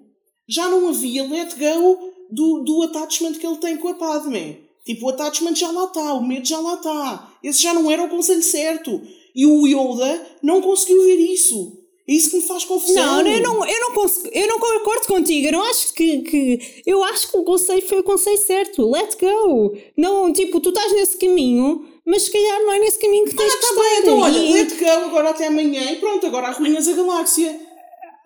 [0.49, 4.67] já não havia let go do, do attachment que ele tem com a Padme.
[4.85, 7.33] Tipo, o attachment já lá está, o medo já lá está.
[7.43, 9.03] Esse já não era o conselho certo.
[9.35, 11.77] E o Yoda não conseguiu ver isso.
[12.09, 13.25] É isso que me faz confusão.
[13.25, 15.49] Não, eu não, eu não, consigo, eu não concordo contigo.
[15.49, 16.83] Eu não acho que, que.
[16.87, 18.89] Eu acho que o conselho foi o conselho certo.
[18.89, 19.77] Let go.
[19.97, 23.53] Não, tipo, tu estás nesse caminho, mas se calhar não é nesse caminho que tens
[23.53, 23.83] ah, que tá estar.
[23.83, 24.53] Bem, então olha, e...
[24.53, 27.61] let go agora até amanhã e pronto, agora arruinas a galáxia.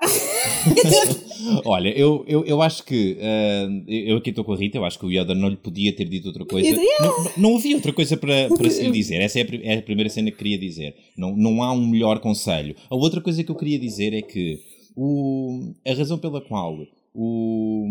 [1.65, 4.99] Olha, eu, eu, eu acho que uh, eu aqui estou com a Rita, eu acho
[4.99, 6.71] que o Yoda não lhe podia ter dito outra coisa.
[6.75, 9.21] Não, não, não havia outra coisa para, para se lhe dizer.
[9.21, 10.95] Essa é a, é a, primeira cena que queria dizer.
[11.17, 12.75] Não, não há um melhor conselho.
[12.89, 14.61] A outra coisa que eu queria dizer é que
[14.97, 17.87] o, a razão pela qual o,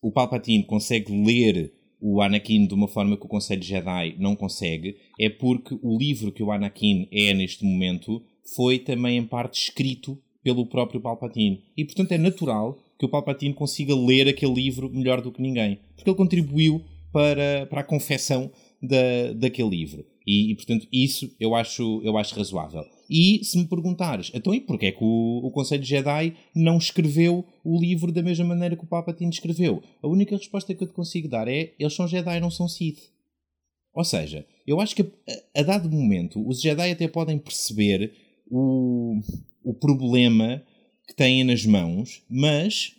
[0.00, 4.98] o Palpatine consegue ler o Anakin de uma forma que o Conselho Jedi não consegue
[5.18, 8.22] é porque o livro que o Anakin é neste momento
[8.54, 11.62] foi também em parte escrito pelo próprio Palpatine.
[11.76, 15.80] E portanto é natural que o Palpatine consiga ler aquele livro melhor do que ninguém,
[15.96, 20.04] porque ele contribuiu para, para a confecção da, daquele livro.
[20.26, 22.84] E, e, portanto isso eu acho, eu acho razoável.
[23.08, 27.44] E se me perguntares, então e porquê é que o, o Conselho Jedi não escreveu
[27.64, 29.82] o livro da mesma maneira que o Palpatine escreveu?
[30.02, 33.10] A única resposta que eu te consigo dar é, eles são Jedi, não são Sith.
[33.94, 38.12] Ou seja, eu acho que a, a dado momento os Jedi até podem perceber
[38.50, 39.20] o,
[39.64, 40.62] o problema
[41.08, 42.94] que têm nas mãos, mas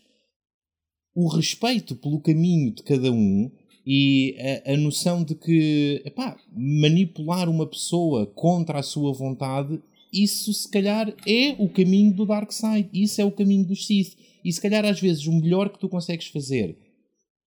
[1.14, 3.50] o respeito pelo caminho de cada um
[3.86, 4.36] e
[4.66, 9.80] a, a noção de que epá, manipular uma pessoa contra a sua vontade,
[10.12, 14.18] isso se calhar é o caminho do Dark Side, isso é o caminho dos Sith.
[14.44, 16.78] E se calhar às vezes o melhor que tu consegues fazer,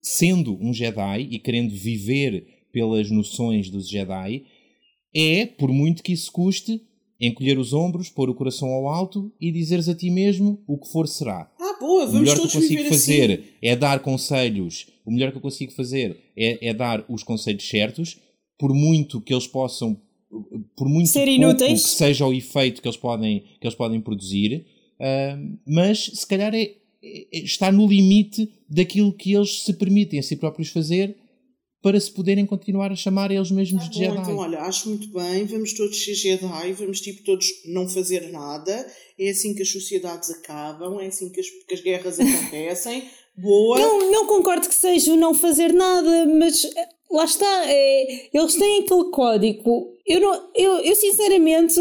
[0.00, 4.44] sendo um Jedi e querendo viver pelas noções dos Jedi,
[5.14, 6.80] é, por muito que isso custe,
[7.20, 10.88] encolher os ombros, pôr o coração ao alto e dizeres a ti mesmo o que
[10.90, 11.50] for será.
[11.60, 13.44] Ah, boa, vamos o melhor que eu consigo fazer assim.
[13.62, 18.18] é dar conselhos o melhor que eu consigo fazer é, é dar os conselhos certos,
[18.58, 19.96] por muito que eles possam,
[20.76, 21.82] por muito Ser pouco inúteis.
[21.82, 24.66] que seja o efeito que eles podem, que eles podem produzir,
[25.00, 30.22] ah, mas se calhar é, é- está no limite daquilo que eles se permitem a
[30.22, 31.16] si próprios fazer
[31.82, 34.20] para se poderem continuar a chamar eles mesmos de Bom, Jedi.
[34.20, 38.86] então, olha, acho muito bem, vamos todos ser Jedi, vamos tipo todos não fazer nada,
[39.18, 43.04] é assim que as sociedades acabam, é assim que as, que as guerras acontecem,
[43.36, 43.78] boa.
[43.78, 48.54] Não, não concordo que seja o não fazer nada, mas eh, lá está, é, eles
[48.56, 49.96] têm aquele código.
[50.04, 51.80] Eu, não, eu, eu sinceramente,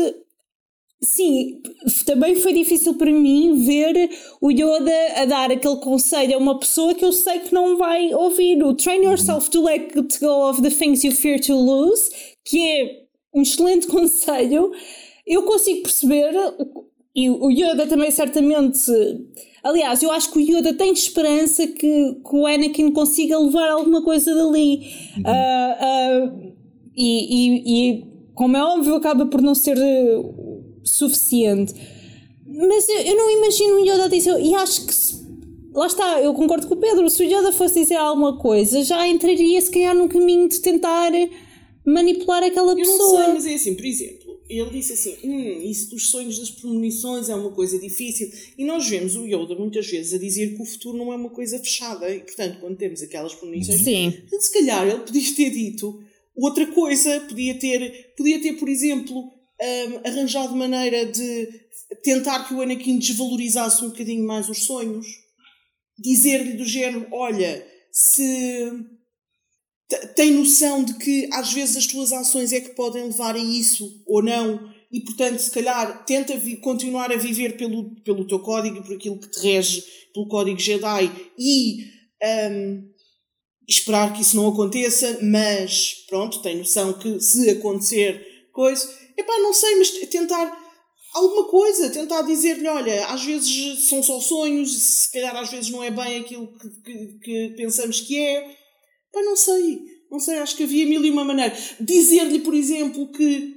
[1.01, 1.61] sim,
[2.05, 4.09] também foi difícil para mim ver
[4.41, 8.13] o Yoda a dar aquele conselho a uma pessoa que eu sei que não vai
[8.13, 8.63] ouvir.
[8.63, 12.09] O Train yourself to let go of the things you fear to lose,
[12.45, 14.71] que é um excelente conselho.
[15.25, 16.33] Eu consigo perceber,
[17.15, 18.91] e o Yoda também certamente.
[19.63, 24.01] Aliás, eu acho que o Yoda tem esperança que, que o Anakin consiga levar alguma
[24.03, 24.87] coisa dali.
[25.25, 26.31] Ah, ah,
[26.95, 29.77] e, e, e, como é óbvio, acaba por não ser
[30.87, 31.73] suficiente.
[32.45, 34.39] Mas eu, eu não imagino o Yoda dizer.
[34.41, 34.93] E acho que.
[34.95, 35.25] se-
[35.73, 37.09] lá está, eu concordo com o Pedro.
[37.09, 41.11] Se o Yoda fosse dizer alguma coisa, já entraria se calhar no caminho de tentar
[41.85, 43.23] manipular aquela Eu não pessoa.
[43.25, 47.29] sei, mas é assim, por exemplo, ele disse assim: hum, isso dos sonhos das premonições
[47.29, 48.29] é uma coisa difícil.
[48.57, 51.29] E nós vemos o Yoda muitas vezes a dizer que o futuro não é uma
[51.29, 52.09] coisa fechada.
[52.09, 54.13] E portanto, quando temos aquelas premonições, Sim.
[54.39, 55.99] se calhar ele podia ter dito
[56.35, 59.31] outra coisa, podia ter, podia ter por exemplo,
[59.61, 61.47] hum, arranjado maneira de
[62.03, 65.07] tentar que o Anakin desvalorizasse um bocadinho mais os sonhos.
[65.97, 68.71] Dizer-lhe do género: olha, se
[69.89, 73.39] te- tem noção de que às vezes as tuas ações é que podem levar a
[73.39, 78.83] isso ou não, e portanto, se calhar, tenta continuar a viver pelo, pelo teu código,
[78.83, 79.83] por aquilo que te rege,
[80.13, 81.83] pelo código Jedi, e
[82.51, 82.89] hum,
[83.67, 88.87] esperar que isso não aconteça, mas pronto, tem noção que se acontecer coisa,
[89.17, 90.57] epá, não sei, mas tentar
[91.13, 95.83] alguma coisa, tentar dizer-lhe, olha, às vezes são só sonhos, se calhar às vezes não
[95.83, 98.55] é bem aquilo que, que, que pensamos que é.
[99.11, 99.79] Pá, não sei,
[100.11, 101.55] não sei, acho que havia mil e uma maneira.
[101.79, 103.55] Dizer-lhe, por exemplo, que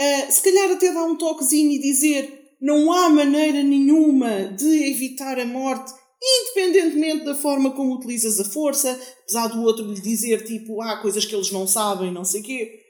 [0.00, 5.38] ah, se calhar até dar um toquezinho e dizer não há maneira nenhuma de evitar
[5.38, 5.92] a morte,
[6.22, 11.26] independentemente da forma como utilizas a força, apesar do outro lhe dizer tipo, há coisas
[11.26, 12.83] que eles não sabem, não sei o quê.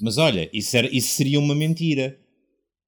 [0.00, 2.18] Mas olha, isso, era, isso seria uma mentira.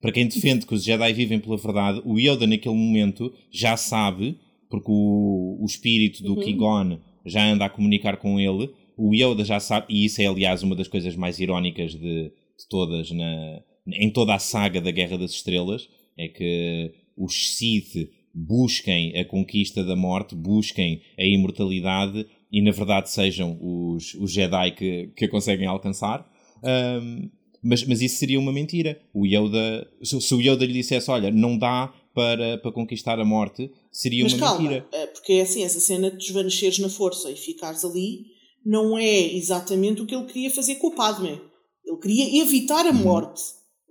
[0.00, 4.38] Para quem defende que os Jedi vivem pela verdade, o Yoda naquele momento já sabe,
[4.68, 9.60] porque o, o espírito do Qui-Gon já anda a comunicar com ele, o Yoda já
[9.60, 14.10] sabe, e isso é aliás uma das coisas mais irónicas de, de todas na, em
[14.10, 19.94] toda a saga da Guerra das Estrelas, é que os Sith busquem a conquista da
[19.94, 25.66] morte, busquem a imortalidade e na verdade sejam os, os Jedi que, que a conseguem
[25.66, 26.30] alcançar.
[26.64, 27.30] Um,
[27.62, 29.00] mas, mas isso seria uma mentira.
[29.14, 33.24] O Yoda, se, se o Yoda lhe dissesse, olha, não dá para, para conquistar a
[33.24, 34.86] morte, seria Mas uma calma, mentira.
[34.92, 38.26] eh, porque é assim, essa cena de desvaneceres na força e ficares ali
[38.66, 41.40] não é exatamente o que ele queria fazer com o Padme.
[41.86, 42.90] Ele queria evitar Uhum.
[42.90, 43.40] a morte.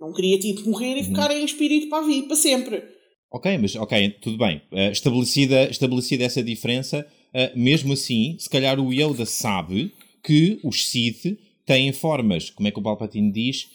[0.00, 2.82] Não queria, tipo, morrer e ficar em espírito para vida, para sempre.
[3.30, 4.60] Ok, mas ok, tudo bem.
[4.70, 9.92] Uh, estabelecida, estabelecida essa diferença, uh, mesmo assim, se calhar o Yoda sabe
[10.22, 13.68] que os Sith têm formas, como é que o Palpatine diz?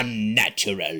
[0.00, 0.96] Unnatural.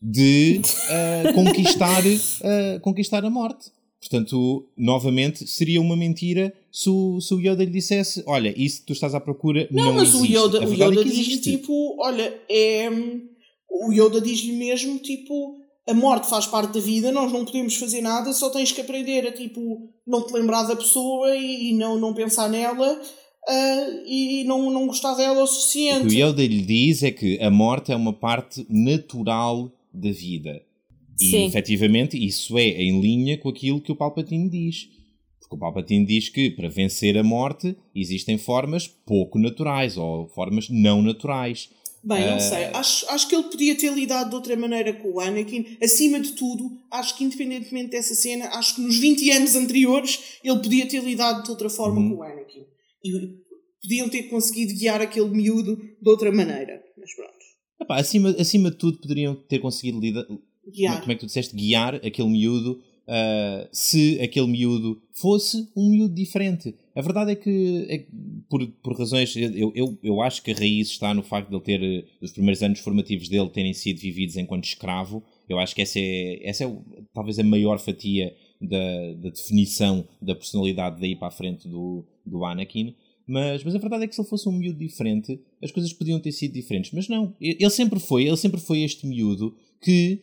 [0.00, 3.70] De uh, conquistar, uh, conquistar a morte.
[4.00, 8.86] Portanto, novamente, seria uma mentira se o, se o Yoda lhe dissesse: Olha, isso que
[8.86, 10.36] tu estás à procura não, Não, mas existe.
[10.36, 11.40] o Yoda, A o Yoda é existe.
[11.58, 12.88] tipo, olha, é.
[13.70, 18.00] O Yoda diz-lhe mesmo, tipo, a morte faz parte da vida, nós não podemos fazer
[18.00, 21.98] nada, só tens que aprender a, tipo, não te lembrar da pessoa e, e não,
[21.98, 23.00] não pensar nela
[23.48, 26.06] ah, e não, não gostar dela o O suficiente.
[26.08, 30.62] que o Yoda lhe diz é que a morte é uma parte natural da vida.
[31.20, 31.46] E Sim.
[31.46, 34.88] efetivamente isso é em linha com aquilo que o Palpatine diz.
[35.40, 40.68] Porque o Palpatine diz que para vencer a morte existem formas pouco naturais ou formas
[40.68, 41.70] não naturais.
[42.04, 42.64] Bem, não sei.
[42.66, 45.64] Acho, acho que ele podia ter lidado de outra maneira com o Anakin.
[45.82, 50.58] Acima de tudo, acho que independentemente dessa cena, acho que nos 20 anos anteriores ele
[50.60, 52.10] podia ter lidado de outra forma Uhum.
[52.10, 52.62] com o Anakin.
[53.04, 53.12] E
[53.82, 56.82] podiam ter conseguido guiar aquele miúdo de outra maneira.
[56.96, 57.38] Mas pronto.
[57.80, 60.26] Epá, acima, acima de tudo poderiam ter conseguido lidar,
[60.74, 61.00] Guiar.
[61.00, 66.14] como é que tu disseste, guiar aquele miúdo ah, se aquele miúdo fosse um miúdo
[66.14, 66.74] diferente.
[66.94, 68.08] A verdade é que, é que
[68.50, 72.02] por, por razões, eu, eu, eu acho que a raiz está no facto de ele
[72.02, 75.22] ter, os primeiros anos formativos dele terem sido vividos enquanto escravo.
[75.48, 76.76] Eu acho que essa é, essa é
[77.14, 82.44] talvez a maior fatia da, da definição da personalidade daí para a frente do, do
[82.44, 82.94] Anakin.
[83.26, 86.18] Mas, mas a verdade é que se ele fosse um miúdo diferente, as coisas podiam
[86.18, 86.92] ter sido diferentes.
[86.92, 90.22] Mas não, ele sempre foi, ele sempre foi este miúdo que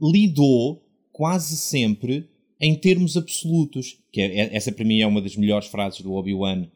[0.00, 0.82] lidou
[1.12, 2.28] quase sempre
[2.60, 3.98] em termos absolutos.
[4.12, 6.66] Que é, é essa para mim é uma das melhores frases do Obi-Wan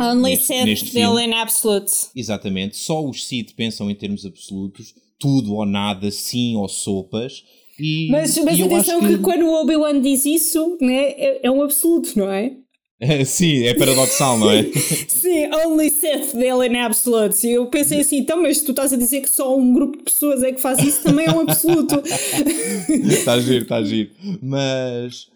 [0.00, 1.24] Only neste, neste filme.
[1.24, 1.92] in absolute.
[2.16, 2.76] Exatamente.
[2.76, 4.94] Só os Sith pensam em termos absolutos.
[5.18, 7.44] Tudo ou nada, sim ou sopas.
[7.78, 9.08] E, mas mas e atenção que...
[9.08, 9.18] que...
[9.18, 12.56] quando o Obi-Wan diz isso, né, é, é um absoluto, não é?
[13.26, 14.64] Sim, é paradoxal, não é?
[15.08, 17.46] Sim, only Sith dele in absolute.
[17.46, 20.42] Eu pensei assim, então, mas tu estás a dizer que só um grupo de pessoas
[20.42, 22.02] é que faz isso, também é um absoluto.
[22.06, 24.10] está a giro, está a giro.
[24.40, 25.28] Mas,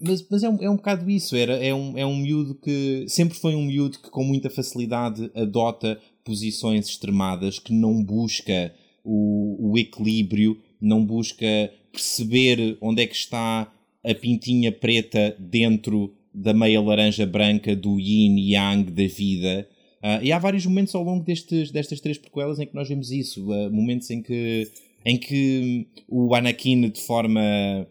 [0.00, 1.36] mas, mas é, um, é um bocado isso.
[1.36, 5.30] Era, é, um, é um miúdo que sempre foi um miúdo que com muita facilidade
[5.34, 13.14] adota posições extremadas, que não busca o, o equilíbrio, não busca perceber onde é que
[13.14, 13.70] está
[14.02, 19.68] a pintinha preta dentro da meia laranja branca do yin yang da vida.
[20.02, 23.10] Uh, e há vários momentos ao longo destes, destas três prequelas em que nós vemos
[23.10, 23.50] isso.
[23.50, 24.68] Uh, momentos em que,
[25.04, 27.40] em que o Anakin, de forma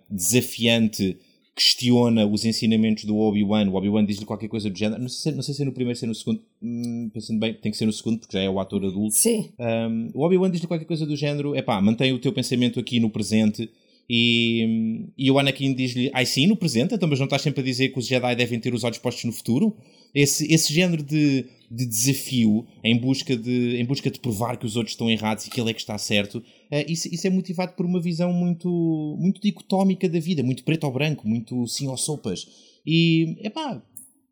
[0.10, 1.18] desafiante,
[1.56, 3.70] questiona os ensinamentos do Obi-Wan.
[3.70, 5.02] O Obi-Wan diz-lhe qualquer coisa do género.
[5.02, 6.42] Não sei, não sei se é no primeiro, se é no segundo.
[6.62, 9.16] Hum, pensando bem, tem que ser no segundo, porque já é o ator adulto.
[9.16, 9.50] Sim.
[9.58, 11.56] Um, o Obi-Wan diz-lhe qualquer coisa do género.
[11.56, 13.70] É pá, mantém o teu pensamento aqui no presente
[14.10, 17.64] e, e o Anakin diz-lhe, ai sim, no presente, então, mas não estás sempre a
[17.64, 19.76] dizer que os Jedi devem ter os olhos postos no futuro?
[20.14, 24.76] Esse, esse género de, de desafio em busca de, em busca de provar que os
[24.76, 27.74] outros estão errados e que ele é que está certo, uh, isso, isso é motivado
[27.74, 31.98] por uma visão muito, muito dicotómica da vida, muito preto ou branco, muito sim ou
[31.98, 32.48] sopas.
[32.86, 33.82] E, epá,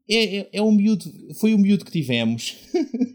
[0.08, 1.06] é, é, é um miúdo,
[1.40, 2.58] foi o miúdo que tivemos,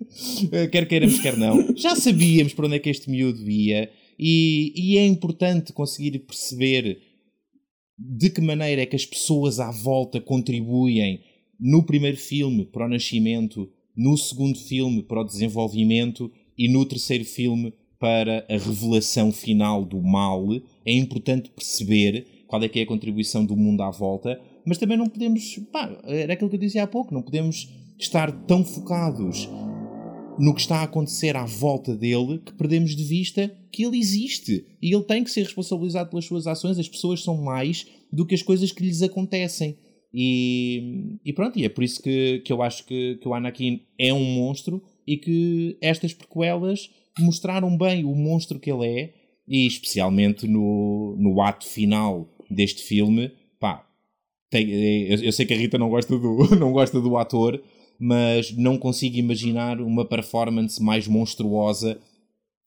[0.72, 1.76] quer queiramos, quer não.
[1.76, 3.90] Já sabíamos para onde é que este miúdo ia.
[4.19, 7.01] E, e é importante conseguir perceber
[7.99, 11.21] de que maneira é que as pessoas à volta contribuem
[11.59, 17.25] no primeiro filme para o nascimento, no segundo filme para o desenvolvimento e no terceiro
[17.25, 20.47] filme para a revelação final do mal.
[20.85, 24.97] É importante perceber qual é que é a contribuição do mundo à volta, mas também
[24.97, 29.49] não podemos, pá, era aquilo que eu dizia há pouco, não podemos estar tão focados
[30.39, 34.64] no que está a acontecer à volta dele que perdemos de vista que ele existe
[34.80, 36.78] e ele tem que ser responsabilizado pelas suas ações.
[36.78, 39.76] As pessoas são mais do que as coisas que lhes acontecem.
[40.12, 43.82] E, e pronto, e é por isso que, que eu acho que, que o Anakin
[43.99, 49.14] é um monstro e que estas prequelas mostraram bem o monstro que ele é,
[49.47, 53.30] e especialmente no, no ato final deste filme.
[53.61, 53.87] Pá,
[54.51, 57.62] tem, eu, eu sei que a Rita não gosta do, não gosta do ator,
[57.99, 61.99] mas não consigo imaginar uma performance mais monstruosa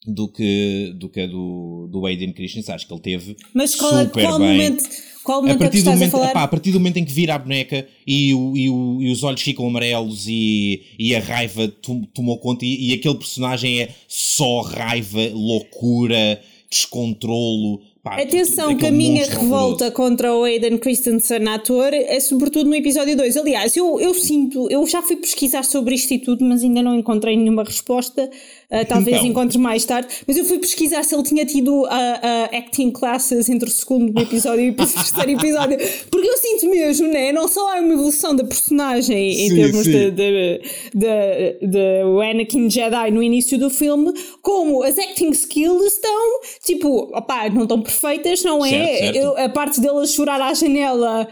[0.05, 2.73] do que, do que a do, do Aiden Christensen.
[2.73, 4.51] Acho que ele teve mas qual, é- super qual bem.
[4.51, 4.83] Momento,
[5.23, 7.11] qual momento a partir, é do momento, a, epá, a partir do momento em que
[7.11, 11.19] vira a boneca e, o, e, o, e os olhos ficam amarelos e, e a
[11.19, 11.67] raiva
[12.13, 18.91] tomou conta e, e aquele personagem é só raiva, loucura, descontrolo Pá, Atenção que a
[18.91, 23.35] minha revolta contra o Aiden Christensen, ator, é sobretudo no episódio 2.
[23.35, 26.95] Aliás, eu, eu sinto, eu já fui pesquisar sobre isto e tudo, mas ainda não
[26.95, 28.29] encontrei nenhuma resposta.
[28.71, 29.29] Uh, talvez então.
[29.29, 30.07] encontre mais tarde.
[30.27, 34.15] Mas eu fui pesquisar se ele tinha tido uh, uh, acting classes entre o segundo
[34.21, 35.77] episódio e o terceiro episódio.
[36.11, 37.31] Porque eu sinto mesmo, né?
[37.31, 39.91] Não só há uma evolução da personagem sim, em termos sim.
[39.91, 40.61] de, de,
[40.93, 47.49] de, de Anakin Jedi no início do filme, como as acting skills estão, tipo, opá,
[47.49, 48.69] não estão perfeitas, não é?
[48.69, 49.15] Certo, certo.
[49.15, 51.27] Eu, a parte dele a chorar à janela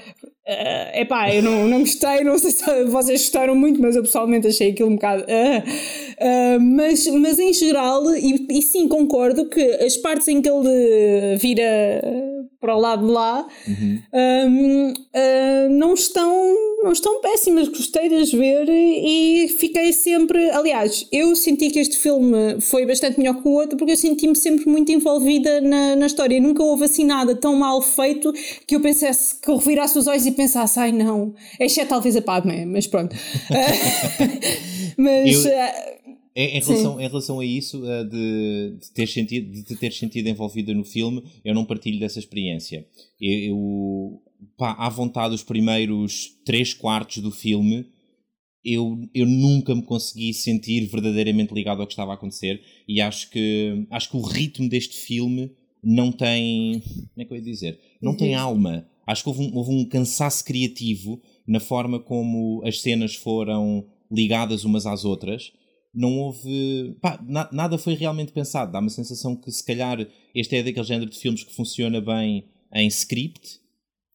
[0.50, 4.02] é uh, pá, eu não, não gostei, não sei se vocês gostaram muito, mas eu
[4.02, 5.24] pessoalmente achei aquilo um bocado.
[5.24, 10.50] Uh, uh, mas, mas em geral, e, e sim, concordo que as partes em que
[10.50, 12.02] ele vira
[12.60, 14.02] para o lado de lá uhum.
[14.14, 17.68] um, uh, não, estão, não estão péssimas.
[17.68, 20.50] Gostei de as ver e fiquei sempre.
[20.50, 24.36] Aliás, eu senti que este filme foi bastante melhor que o outro porque eu senti-me
[24.36, 26.40] sempre muito envolvida na, na história.
[26.40, 28.34] Nunca houve assim nada tão mal feito
[28.66, 32.22] que eu pensasse que eu revirasse os olhos e pensasse, ai não, exceto talvez a
[32.22, 33.16] Padme, mas pronto.
[34.98, 35.46] mas.
[35.46, 35.52] Eu...
[35.52, 35.98] Uh,
[36.40, 40.30] em, relação, em relação a isso, uh, de, de, ter sentido, de te ter sentido
[40.30, 42.86] envolvida no filme, eu não partilho dessa experiência.
[43.20, 44.22] Eu, eu
[44.56, 47.88] pá, à vontade, os primeiros três quartos do filme,
[48.64, 53.30] eu, eu nunca me consegui sentir verdadeiramente ligado ao que estava a acontecer e acho
[53.32, 55.52] que, acho que o ritmo deste filme
[55.84, 56.82] não tem.
[56.82, 57.80] Como é que eu ia dizer?
[58.02, 58.18] Não uhum.
[58.18, 58.88] tem alma.
[59.08, 64.64] Acho que houve um, houve um cansaço criativo na forma como as cenas foram ligadas
[64.64, 65.52] umas às outras
[65.98, 66.96] não houve.
[67.02, 68.72] Pá, na, nada foi realmente pensado.
[68.72, 72.46] Dá uma sensação que, se calhar, este é daquele género de filmes que funciona bem
[72.72, 73.60] em script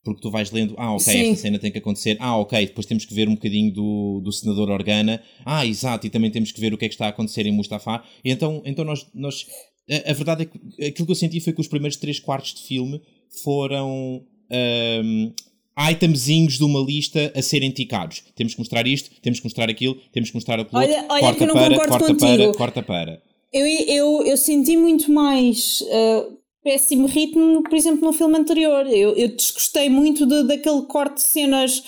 [0.05, 1.31] porque tu vais lendo, ah, ok, Sim.
[1.31, 4.33] esta cena tem que acontecer, ah, ok, depois temos que ver um bocadinho do, do
[4.33, 7.11] senador Organa, ah, exato, e também temos que ver o que é que está a
[7.11, 8.03] acontecer em Mustafa.
[8.25, 9.47] E então, então nós, nós
[9.89, 12.55] a, a verdade é que aquilo que eu senti foi que os primeiros três quartos
[12.55, 13.01] de filme
[13.45, 15.33] foram um,
[15.91, 18.23] itemzinhos de uma lista a serem ticados.
[18.37, 21.37] Temos que mostrar isto, temos que mostrar aquilo, temos que mostrar aquilo Olha- olha corta
[21.37, 22.43] que eu não para, concordo corta contigo.
[22.45, 23.23] para, corta para.
[23.53, 28.87] Eu, eu, eu senti muito mais uh, péssimo ritmo, por exemplo, no filme anterior.
[28.87, 31.83] Eu, eu desgostei muito de, daquele corte de cenas.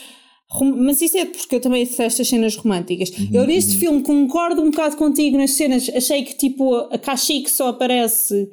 [0.76, 3.10] Mas isso é porque eu também sei estas cenas românticas.
[3.32, 5.90] eu neste filme concordo um bocado contigo nas cenas.
[5.94, 8.48] Achei que tipo a Kashyyyk só aparece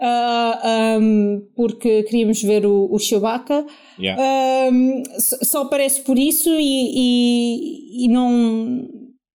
[0.00, 3.64] ah, um, porque queríamos ver o, o Chewbacca.
[3.98, 4.22] Yeah.
[4.72, 8.88] Um, só aparece por isso e, e, e não,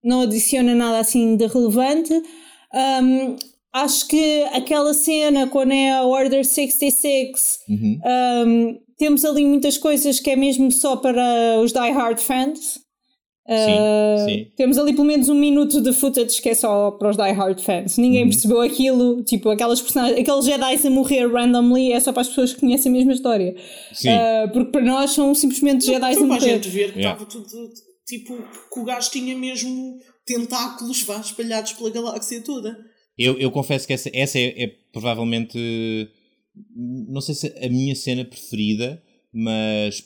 [0.03, 2.13] não adiciona nada assim de relevante.
[2.13, 3.35] Um,
[3.73, 7.99] acho que aquela cena quando é a Order 66 Uhum.
[8.45, 12.19] um, temos ali muitas coisas que é mesmo só para os Die Hard
[13.51, 14.47] Uh, sim.
[14.55, 17.59] Temos ali pelo menos um minuto de footage que é só para os Die Hard
[17.59, 17.97] fans.
[17.97, 22.29] Ninguém percebeu aquilo, tipo, aquelas personagens, aqueles Jedi a morrer randomly é só para as
[22.29, 23.55] pessoas que conhecem a mesma história.
[23.91, 24.09] Sim.
[24.09, 26.49] Uh, porque para nós são simplesmente Jedi a Foi para a morrer.
[26.53, 27.21] gente ver que Yeah.
[27.21, 27.73] estava tudo
[28.05, 28.37] tipo
[28.73, 32.77] que o gajo tinha mesmo tentáculos vá, espalhados pela galáxia toda.
[33.17, 35.57] Eu, eu confesso que essa, essa é, é provavelmente,
[36.75, 39.01] não sei se a minha cena preferida,
[39.33, 40.03] mas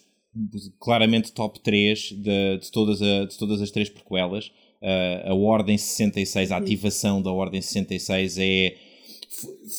[0.79, 4.47] claramente top 3 de, de, todas, a, de todas as três prequelas.
[4.81, 8.75] Uh, a Ordem 66, a ativação da Ordem 66 é.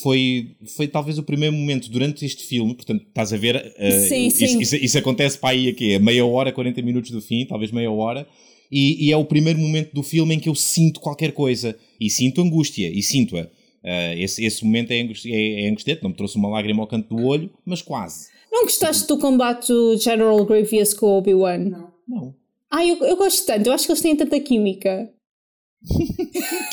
[0.03, 4.27] Foi, foi talvez o primeiro momento durante este filme, portanto, estás a ver, uh, Sim,
[4.27, 4.59] isso, sim.
[4.59, 7.89] Isso, isso acontece para aí aqui, a meia hora, 40 minutos do fim, talvez meia
[7.89, 8.27] hora,
[8.71, 12.07] e, e é o primeiro momento do filme em que eu sinto qualquer coisa, e
[12.07, 13.49] sinto angústia, e sinto-a.
[13.83, 16.87] Uh, esse, esse momento é, angusti é, é angustiante, não me trouxe uma lágrima ao
[16.87, 18.27] canto do olho, mas quase.
[18.57, 21.59] Não gostaste do combate do General Grievous com o Obi-Wan?
[21.59, 21.93] Não.
[22.07, 22.35] Não.
[22.71, 25.11] Ah, eu, eu gosto tanto, eu acho que eles têm tanta química.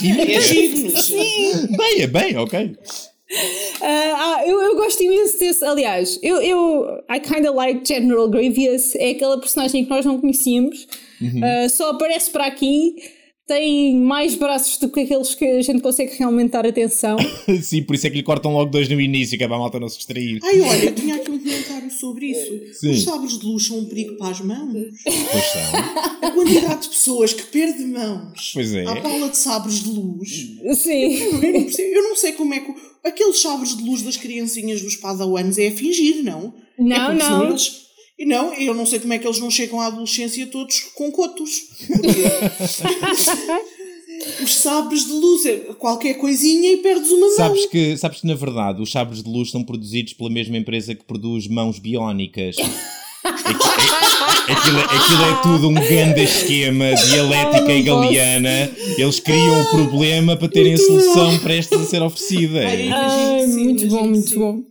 [0.02, 0.92] É giro,
[1.70, 2.76] não Bem, é bem, ok.
[3.82, 5.62] Ah, ah, eu, eu gosto imenso desse.
[5.62, 10.88] Aliás, eu, eu I kinda like General Grievous, é aquela personagem que nós não conhecíamos,
[11.42, 12.96] Ah, só aparece para aqui,
[13.46, 17.16] tem mais braços do que aqueles que a gente consegue realmente dar atenção.
[17.62, 19.58] Sim, por isso é que lhe cortam logo dois no início, que é para a
[19.60, 20.38] malta não se distrair.
[20.42, 22.78] Ai, olha, eu tinha aqui um comentário sobre isso.
[22.80, 22.90] Sim.
[22.92, 24.72] Os sabres de luz são um perigo para as mãos.
[25.04, 26.28] Pois são.
[26.28, 28.84] A quantidade de pessoas que perde mãos Pois é.
[28.86, 30.30] à pala de sabres de luz.
[30.76, 31.14] Sim.
[31.14, 32.74] Eu não, percebo- eu não sei como é que.
[33.04, 36.54] Aqueles sabres de luz das criancinhas dos padawans é a fingir, não?
[36.78, 37.48] Não, é não.
[37.50, 37.83] Eles,
[38.18, 41.10] e não, eu não sei como é que eles não chegam à adolescência todos com
[41.10, 41.50] cotos.
[44.42, 47.36] Os sabres de luz, é qualquer coisinha e perdes uma mão.
[47.36, 50.94] Sabes que, sabes que, na verdade, os sabres de luz são produzidos pela mesma empresa
[50.94, 52.56] que produz mãos biónicas.
[53.24, 58.02] Aquilo, é- aquilo é- aquilo é tudo um grande esquema dialética e posso.
[58.02, 58.70] galeana.
[58.98, 62.60] Eles criam o problema para terem a solução prestes a ser oferecida.
[62.66, 64.62] Ai, sim, muito bom, muito bom.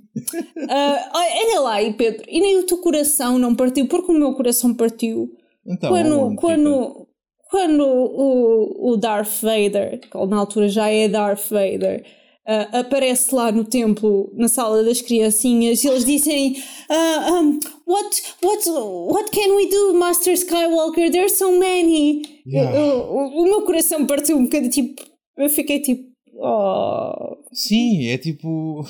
[0.70, 4.34] Ah, olha lá, e Pedro, e nem o teu coração não partiu, porque o meu
[4.34, 5.30] coração partiu
[5.66, 7.08] Então, quando, onde, quando,
[7.50, 12.06] quando o, o Darth Vader, que na altura já é Darth Vader,
[12.46, 16.56] ah, aparece lá no templo, na sala das criancinhas, e eles dizem:
[16.90, 21.10] ah, um, what, what, what can we do, Master Skywalker?
[21.12, 22.22] There's so many.
[22.46, 22.78] Yeah.
[22.78, 25.02] Eu- o, o meu coração partiu um bocado, tipo,
[25.38, 26.12] eu fiquei tipo.
[26.36, 27.38] Oh.
[27.54, 28.86] Sim, é tipo.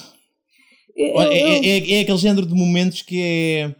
[0.95, 3.75] Eu- é, é, é aquele género de momentos que é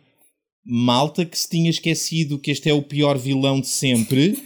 [0.66, 4.38] malta que se tinha esquecido que este é o pior vilão de sempre,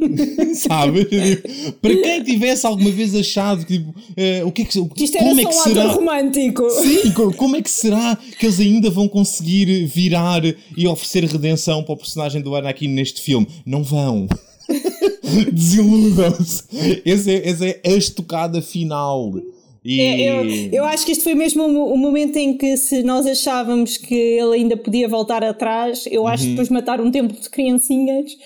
[0.56, 1.06] sabe?
[1.82, 5.18] Para quem tivesse alguma vez achado que tipo, eh, o que é que, que isto
[5.18, 5.84] como é que um será?
[5.92, 6.70] romântico.
[6.70, 10.42] Sim, co- como é que será que eles ainda vão conseguir virar
[10.76, 13.46] e oferecer redenção para o personagem do Anakin neste filme?
[13.66, 14.26] Não vão.
[15.52, 16.62] Desiludam-se.
[17.04, 19.34] Essa é, essa é a estocada final.
[19.88, 20.02] E...
[20.02, 23.26] É, eu, eu acho que este foi mesmo o, o momento em que se nós
[23.26, 27.34] achávamos que ele ainda podia voltar atrás, eu acho que depois de matar um templo
[27.34, 28.36] de criancinhas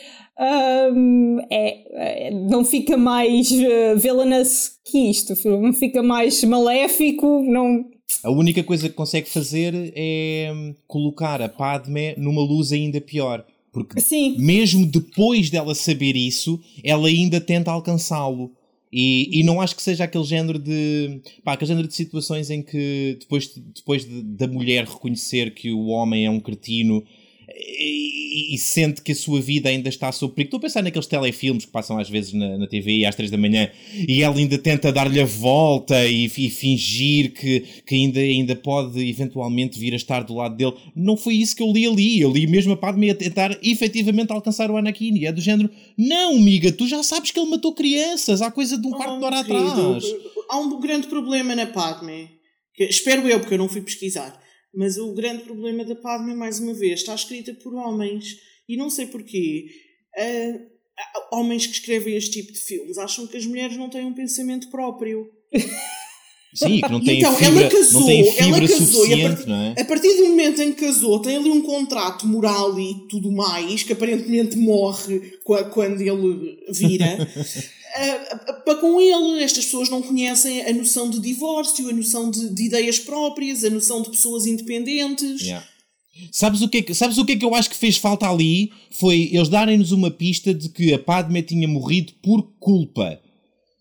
[0.94, 7.86] hum, é, é, não fica mais uh, villainous que isto, não fica mais maléfico, não...
[8.22, 13.44] A única coisa que consegue fazer é hum, colocar a Padme numa luz ainda pior.
[13.72, 14.36] Porque Sim.
[14.38, 18.52] mesmo depois dela saber isso, ela ainda tenta alcançá-lo.
[18.92, 21.20] E, e não acho que seja aquele género de.
[21.42, 25.86] Pá, aquele género de situações em que depois, depois de- da mulher reconhecer que o
[25.86, 27.02] homem é um cretino,
[27.64, 30.48] e, e, sente que a sua vida ainda está sob perigo.
[30.48, 33.38] Estou a pensar naqueles telefilmes que passam às vezes na, na TV às três da
[33.38, 33.70] manhã
[34.08, 39.00] e ela ainda tenta dar-lhe a volta e, e, fingir que, que ainda, ainda pode
[39.08, 40.74] eventualmente vir a estar do lado dele.
[40.94, 42.20] Não foi isso que eu li ali.
[42.20, 45.14] Eu li mesmo a Padme a tentar efetivamente alcançar o Anakin.
[45.16, 48.78] E é do género: Não, amiga, tu já sabes que ele matou crianças há coisa
[48.78, 50.04] de um quarto de hora atrás.
[50.48, 52.30] Há um grande problema na Padme.
[52.74, 54.41] Que, espero eu, porque eu não fui pesquisar
[54.74, 58.36] mas o grande problema da Padme, mais uma vez, está escrita por homens.
[58.68, 59.66] E não sei porquê.
[60.16, 60.72] Uh,
[61.32, 64.70] homens que escrevem este tipo de filmes acham que as mulheres não têm um pensamento
[64.70, 65.26] próprio.
[66.54, 69.74] Sim, que não têm então, fibra, ela casou, ela casou, suficiente, a partir, não é?
[69.80, 73.82] A partir do momento em que casou, tem ali um contrato moral e tudo mais,
[73.82, 75.38] que aparentemente morre
[75.72, 77.06] quando ele vira.
[78.64, 82.64] para com ele, estas pessoas não conhecem a noção de divórcio, a noção de, de
[82.64, 85.42] ideias próprias, a noção de pessoas independentes.
[85.42, 85.66] Yeah.
[86.30, 88.28] Sabes o, que é que, sabes o que é que eu acho que fez falta
[88.28, 88.70] ali?
[88.90, 93.18] Foi eles darem-nos uma pista de que a Padme tinha morrido por culpa.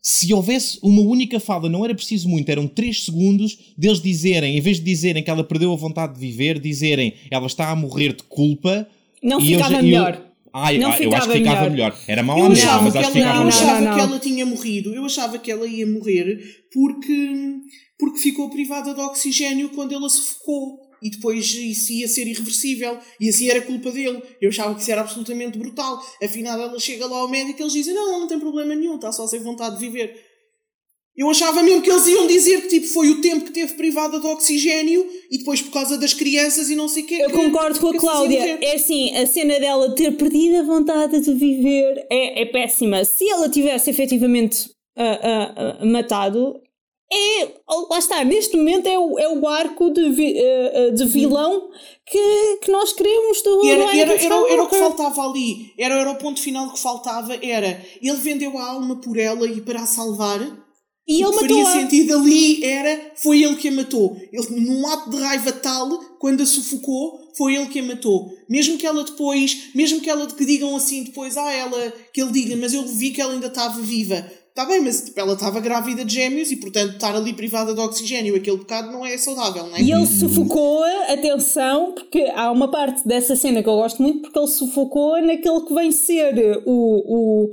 [0.01, 4.61] Se houvesse uma única fala, não era preciso muito, eram 3 segundos deles dizerem, em
[4.61, 8.13] vez de dizerem que ela perdeu a vontade de viver, dizerem ela está a morrer
[8.13, 8.87] de culpa.
[9.21, 10.15] Não ficava eu, melhor.
[10.15, 10.97] Eu, ah, eu, eu acho
[11.29, 11.71] que ficava melhor.
[11.71, 11.97] melhor.
[12.07, 14.93] Era mal ou mas acho que ficava Eu achava não, não, que ela tinha morrido.
[14.93, 16.39] Eu achava que ela ia morrer
[16.71, 17.33] porque,
[17.97, 20.79] porque ficou privada de oxigênio quando ela sufocou.
[21.01, 22.99] E depois isso ia ser irreversível.
[23.19, 24.21] E assim era culpa dele.
[24.39, 25.99] Eu achava que isso era absolutamente brutal.
[26.21, 29.11] Afinal, ela chega lá ao médico e eles dizem: Não, não tem problema nenhum, está
[29.11, 30.30] só sem vontade de viver.
[31.15, 34.19] Eu achava mesmo que eles iam dizer que tipo, foi o tempo que teve privada
[34.19, 37.19] de oxigênio e depois por causa das crianças e não sei o quê.
[37.21, 38.57] Eu que, concordo com a Cláudia.
[38.61, 43.03] É assim, a cena dela ter perdido a vontade de viver é, é péssima.
[43.03, 46.61] Se ela tivesse efetivamente uh, uh, uh, matado,
[47.13, 47.49] é,
[47.89, 50.33] lá está, neste momento é o, é o arco de, vi,
[50.95, 51.69] de vilão
[52.05, 56.09] que, que nós queremos do era, era, era, era, o que faltava ali, era, era
[56.09, 59.85] o ponto final que faltava, era ele vendeu a alma por ela e para a
[59.85, 60.39] salvar
[61.07, 64.15] e ele o que faria sentido ali era, foi ele que a matou.
[64.31, 65.89] Ele, num ato de raiva tal,
[66.19, 68.31] quando a sufocou, foi ele que a matou.
[68.47, 72.31] Mesmo que ela depois, mesmo que ela que digam assim depois, ah, ela, que ele
[72.31, 74.25] diga, mas eu vi que ela ainda estava viva.
[74.49, 77.79] Está bem, mas tipo, ela estava grávida de gêmeos e, portanto, estar ali privada de
[77.79, 79.81] oxigênio, aquele bocado não é saudável, não é?
[79.81, 84.37] E ele sufocou-a, atenção, porque há uma parte dessa cena que eu gosto muito, porque
[84.37, 87.49] ele sufocou-a naquele que vem ser o, o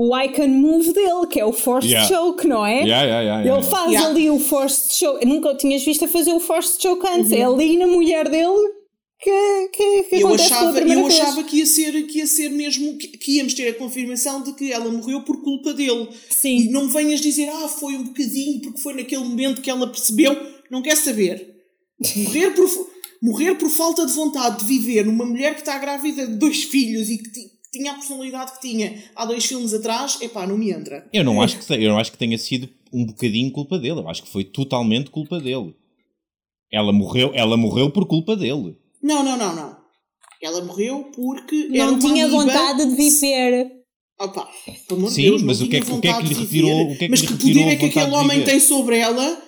[0.00, 2.08] o icon move dele, que é o forced yeah.
[2.08, 2.84] choke, não é?
[2.84, 5.26] Yeah, yeah, ele faz ali o forced choke.
[5.26, 7.32] Nunca o tinhas visto a fazer o forced choke antes.
[7.32, 7.36] Uhum.
[7.36, 8.74] É ali na mulher dele
[9.20, 13.08] que, que, que eu achava, eu achava que ia ser que ia ser mesmo que,
[13.08, 16.08] que, íamos ter a confirmação de que ela morreu por culpa dele.
[16.30, 16.58] Sim.
[16.58, 19.88] E não me venhas dizer, ah, foi um bocadinho, porque foi naquele momento que ela
[19.88, 20.40] percebeu.
[20.70, 21.56] Não quer saber.
[22.16, 22.70] Morrer por,
[23.20, 27.10] morrer por falta de vontade de viver numa mulher que está grávida de dois filhos
[27.10, 31.08] e que tinha a personalidade que tinha há dois filmes atrás, epá, não me entra.
[31.12, 34.08] Eu não, acho que, eu não acho que tenha sido um bocadinho culpa dele, eu
[34.08, 35.74] acho que foi totalmente culpa dele.
[36.72, 38.76] Ela morreu, ela morreu por culpa dele.
[39.02, 39.76] Não, não, não, não.
[40.42, 42.42] Ela morreu porque não tinha amiba...
[42.42, 43.78] vontade de viver.
[44.20, 44.48] Opa,
[44.88, 46.90] pelo amor Sim, Deus, mas o que, é, o que é que lhe retirou?
[46.90, 49.42] O que é que mas que poder é que aquele homem tem sobre ela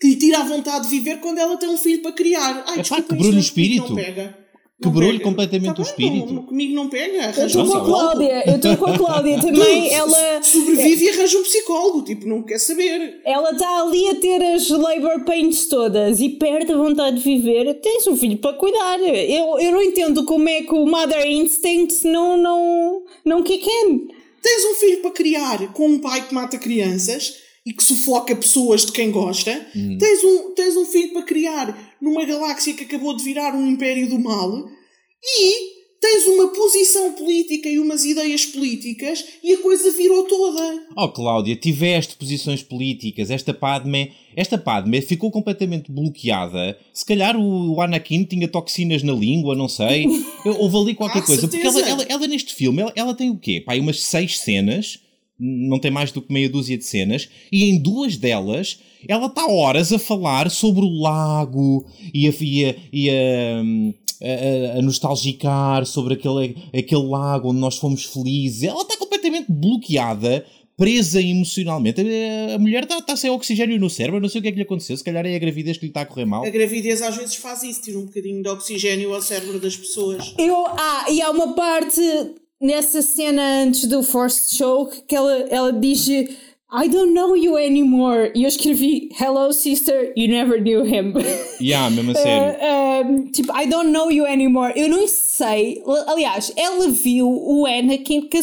[0.00, 2.64] que lhe tira a vontade de viver quando ela tem um filho para criar?
[2.66, 3.90] Ai, Epá, quebrou-lhe o espírito.
[3.90, 4.47] Não pega.
[4.80, 6.32] Quebrou-lhe completamente tá o espírito.
[6.32, 7.34] Não, comigo não pega.
[7.36, 9.92] Eu estou com a Cláudia, eu estou com a Cláudia também.
[9.92, 13.20] ela sobrevive e arranja um psicólogo, tipo, não quer saber.
[13.24, 17.74] Ela está ali a ter as labor pains todas e perde a vontade de viver.
[17.80, 19.00] Tens um filho para cuidar.
[19.00, 24.06] Eu, eu não entendo como é que o Mother Instinct não, não, não kick in.
[24.40, 28.86] Tens um filho para criar com um pai que mata crianças e que sufoca pessoas
[28.86, 29.66] de quem gosta.
[29.76, 29.98] Hum.
[29.98, 34.08] Tens, um, tens um filho para criar numa galáxia que acabou de virar um império
[34.08, 34.66] do mal
[35.22, 40.86] e tens uma posição política e umas ideias políticas e a coisa virou toda.
[40.96, 43.30] Oh, Cláudia, tiveste posições políticas.
[43.30, 46.78] Esta Padme, esta Padme ficou completamente bloqueada.
[46.94, 50.06] Se calhar o Anakin tinha toxinas na língua, não sei.
[50.58, 51.42] Houve ali qualquer ah, coisa.
[51.42, 51.70] Certeza.
[51.70, 53.60] Porque ela, ela, ela, neste filme, ela, ela tem o quê?
[53.60, 55.00] Pá, umas seis cenas
[55.38, 59.46] não tem mais do que meia dúzia de cenas, e em duas delas ela está
[59.46, 63.14] horas a falar sobre o lago e a, e a, e a,
[64.74, 68.64] a, a nostalgicar sobre aquele, aquele lago onde nós fomos felizes.
[68.64, 70.44] Ela está completamente bloqueada,
[70.76, 72.00] presa emocionalmente.
[72.54, 74.64] A, mulher está tá sem oxigênio no cérebro, não sei o que é que lhe
[74.64, 74.96] aconteceu.
[74.96, 76.44] Se calhar é a gravidez que lhe está a correr mal.
[76.44, 80.34] A gravidez às vezes faz isso, tira um bocadinho de oxigênio ao cérebro das pessoas.
[80.36, 82.00] Eu, ah, e há uma parte
[82.60, 86.08] nessa cena antes do Forced Choke que ela, ela diz
[86.70, 88.30] I don't know you anymore.
[88.34, 91.14] E eu escrevi Hello sister, you never knew him.
[91.60, 92.58] Yeah, mesmo a sério.
[92.60, 94.74] Uh, um, tipo, I don't know you anymore.
[94.76, 95.82] Eu não sei.
[96.06, 98.38] Aliás, ela viu o Anakin que,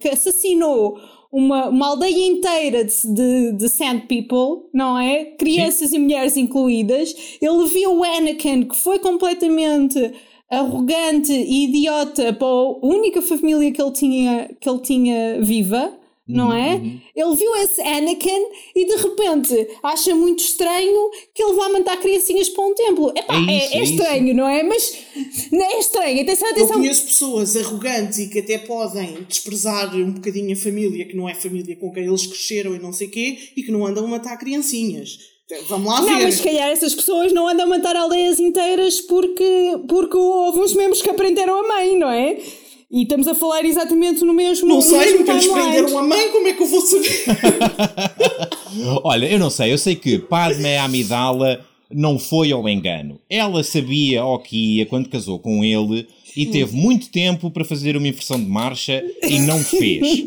[0.00, 0.98] que assassinou
[1.30, 5.26] uma, uma aldeia inteira de, de, de Sand People, não é?
[5.38, 5.96] Crianças Sim.
[5.96, 7.14] e mulheres incluídas.
[7.42, 10.12] Ele viu o Anakin que foi completamente
[10.50, 15.92] arrogante e idiota para a única família que ele tinha, que ele tinha viva
[16.28, 16.74] não é?
[16.74, 17.00] Uhum.
[17.14, 22.48] Ele viu esse Anakin e de repente acha muito estranho que ele vá mandar criancinhas
[22.48, 23.12] para um templo.
[23.16, 24.62] Epá, é, é, isso, é, é estranho, não é?
[24.64, 24.98] Mas
[25.52, 26.22] não é estranho.
[26.22, 26.74] Atenção, atenção.
[26.74, 31.28] Eu conheço pessoas arrogantes e que até podem desprezar um bocadinho a família, que não
[31.28, 34.08] é família com quem eles cresceram e não sei quê, e que não andam a
[34.08, 35.35] matar criancinhas.
[35.68, 36.12] Vamos lá não, ver.
[36.14, 40.58] Não, mas se calhar essas pessoas não andam a matar aldeias inteiras porque, porque houve
[40.58, 42.36] uns membros que aprenderam a mãe, não é?
[42.90, 46.30] E estamos a falar exatamente no mesmo Não sei, mesmo nunca lhes prenderam a mãe,
[46.30, 47.24] como é que eu vou saber?
[49.02, 53.20] Olha, eu não sei, eu sei que Padme Amidala não foi ao engano.
[53.30, 57.96] Ela sabia o que ia quando casou com ele e teve muito tempo para fazer
[57.96, 60.26] uma inversão de marcha e não fez.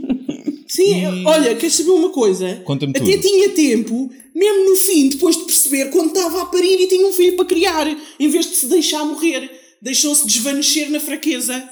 [0.70, 1.26] Sim, e...
[1.26, 2.62] olha, queres saber uma coisa?
[2.64, 3.22] Conta-me Até tudo.
[3.22, 7.12] tinha tempo, mesmo no fim, depois de perceber, quando estava a parir e tinha um
[7.12, 7.88] filho para criar,
[8.20, 11.54] em vez de se deixar morrer deixou-se desvanecer na fraqueza.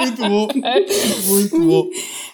[0.00, 0.48] Muito bom.
[1.26, 1.90] Muito bom.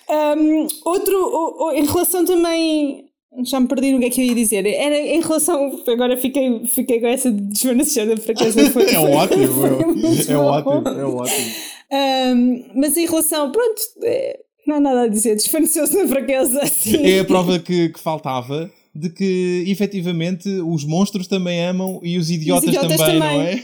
[0.09, 3.05] Um, outro, o, o, em relação também.
[3.43, 4.65] Já me perdi no que é que eu ia dizer.
[4.65, 5.83] Era em relação.
[5.89, 8.71] Agora fiquei, fiquei com essa desvanecer da fraqueza.
[8.71, 9.49] Foi, é ótimo.
[9.49, 10.45] Foi é bom.
[10.45, 10.89] ótimo.
[10.89, 11.74] É ótimo.
[11.95, 13.53] Um, mas em relação.
[13.53, 13.81] Pronto.
[14.03, 15.37] É, não há nada a dizer.
[15.37, 16.61] Desvaneceu-se na fraqueza.
[16.65, 16.97] Assim.
[16.97, 22.31] É a prova que, que faltava de que efetivamente os monstros também amam e os
[22.31, 23.63] idiotas, os idiotas também, também, não é?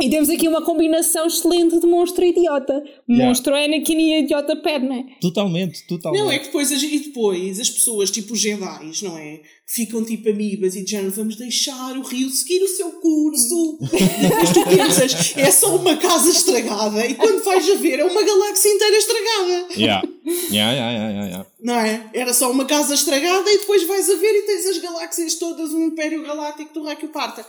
[0.00, 2.82] E temos aqui uma combinação excelente de monstro e idiota.
[3.08, 3.28] Yeah.
[3.28, 5.06] Monstro Anakin e idiota Padme.
[5.20, 6.20] Totalmente, totalmente.
[6.20, 9.40] Não, é que depois, e depois as pessoas, tipo os Jedi, não é?
[9.74, 13.78] Ficam tipo amibas e dizem vamos deixar o rio seguir o seu curso.
[14.20, 18.22] Depois tu pensas, é só uma casa estragada e quando vais a ver é uma
[18.22, 19.72] galáxia inteira estragada.
[19.74, 20.08] Yeah.
[20.50, 21.50] Yeah, yeah, yeah, yeah.
[21.58, 22.10] Não é?
[22.12, 25.72] Era só uma casa estragada e depois vais a ver e tens as galáxias todas,
[25.72, 27.46] um império galáctico do Raio Parta.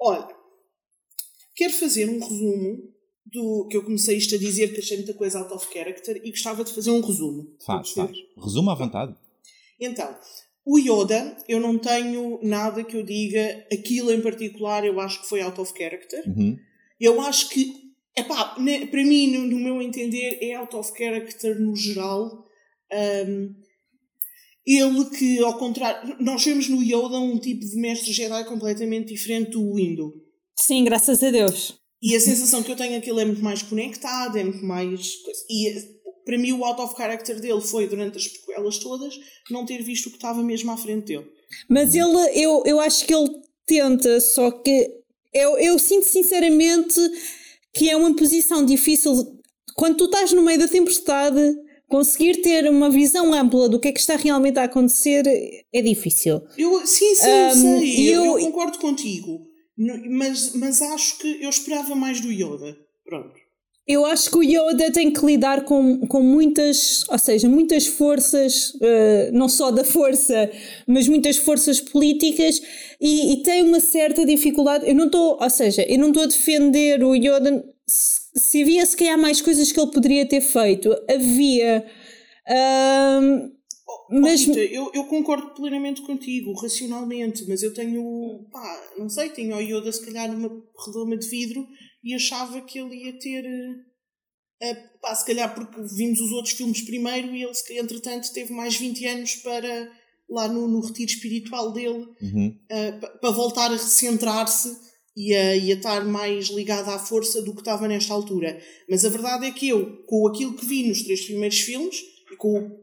[0.00, 0.26] Olha,
[1.54, 2.82] quero fazer um resumo
[3.26, 6.30] do que eu comecei isto a dizer, que achei muita coisa out of character e
[6.30, 7.54] gostava de fazer um resumo.
[7.64, 8.10] Faz, faz.
[8.36, 9.14] Resumo à vontade.
[9.78, 10.12] Então,
[10.64, 15.28] o Yoda, eu não tenho nada que eu diga, aquilo em particular eu acho que
[15.28, 16.22] foi out of character.
[16.26, 16.56] Uhum.
[17.00, 17.74] Eu acho que,
[18.16, 22.44] epá, para mim, no, no, meu entender, é out of character no geral.
[22.92, 23.54] Um,
[24.66, 29.52] ele que, ao contrário, nós vemos no Yoda um tipo de mestre Jedi completamente diferente
[29.52, 30.12] do Windu.
[30.54, 31.80] Sim, graças a Deus.
[32.02, 34.64] E a sensação que eu tenho é que ele é muito mais conectado, é muito
[34.64, 35.14] mais.
[35.50, 35.68] E
[36.24, 39.18] para mim, o out of character dele foi, durante as prequelas todas,
[39.50, 41.26] não ter visto o que estava mesmo à frente dele.
[41.68, 43.28] Mas ele, eu, eu acho que ele
[43.66, 45.00] tenta, só que
[45.32, 47.00] eu, eu sinto sinceramente
[47.74, 49.12] que é uma posição difícil.
[49.76, 51.40] Quando tu estás no meio da tempestade,
[51.88, 55.24] conseguir ter uma visão ampla do que é que está realmente a acontecer
[55.72, 56.42] é difícil.
[56.56, 58.14] Eu, sim, sim, um, sei.
[58.14, 59.48] Eu, eu, concordo contigo.
[59.76, 62.76] Mas, mas acho que eu esperava mais do Yoda.
[63.04, 63.39] Pronto.
[63.90, 68.72] Eu acho que o Yoda tem que lidar com, com muitas, ou seja, muitas forças,
[68.74, 70.48] uh, não só da força,
[70.86, 72.62] mas muitas forças políticas
[73.00, 74.88] e, e tem uma certa dificuldade.
[74.88, 77.64] Eu não estou, ou seja, eu não estou a defender o Yoda.
[77.84, 81.84] Se, se havia se calhar mais coisas que ele poderia ter feito, havia.
[82.48, 83.50] Uh,
[84.08, 84.46] mas...
[84.46, 89.56] Oh, Rita, eu, eu concordo plenamente contigo, racionalmente, mas eu tenho, pá, não sei, tenho
[89.56, 91.66] o Yoda se calhar numa redoma de vidro
[92.02, 93.44] e achava que ele ia ter.
[94.62, 98.76] Uh, pá, se calhar porque vimos os outros filmes primeiro e ele, entretanto, teve mais
[98.76, 99.90] 20 anos para
[100.28, 102.58] lá no, no retiro espiritual dele uhum.
[102.70, 104.76] uh, para voltar a recentrar-se
[105.16, 108.60] e a, e a estar mais ligado à força do que estava nesta altura.
[108.88, 111.96] Mas a verdade é que eu, com aquilo que vi nos três primeiros filmes
[112.32, 112.80] e com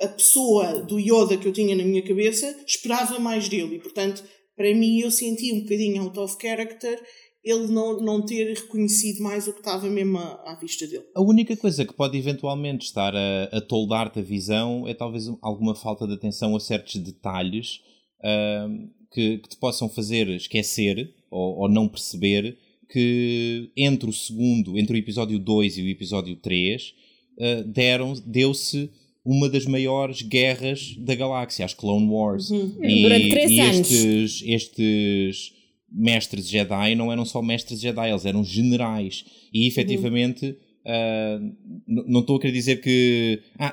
[0.00, 3.76] a pessoa do Yoda que eu tinha na minha cabeça, esperava mais dele.
[3.76, 4.22] E, portanto,
[4.56, 7.00] para mim, eu senti um bocadinho out of character
[7.44, 11.04] ele não, não ter reconhecido mais o que estava mesmo à, à vista dele.
[11.14, 15.74] A única coisa que pode eventualmente estar a, a toldar-te a visão é talvez alguma
[15.74, 17.80] falta de atenção a certos detalhes
[18.20, 22.56] uh, que, que, te possam fazer esquecer ou, ou não perceber
[22.88, 26.94] que entre o segundo, entre o episódio 2 e o episódio 3,
[27.38, 28.90] uh, deram, deu-se
[29.22, 32.50] uma das maiores guerras da galáxia, as Clone Wars.
[32.50, 32.76] Uhum.
[32.82, 33.90] E, Durante três e anos.
[33.90, 35.52] Estes, estes
[35.94, 39.24] mestres Jedi não eram só mestres Jedi, eles eram generais.
[39.52, 41.56] E efetivamente Uh,
[41.86, 43.72] não estou a querer dizer que ah,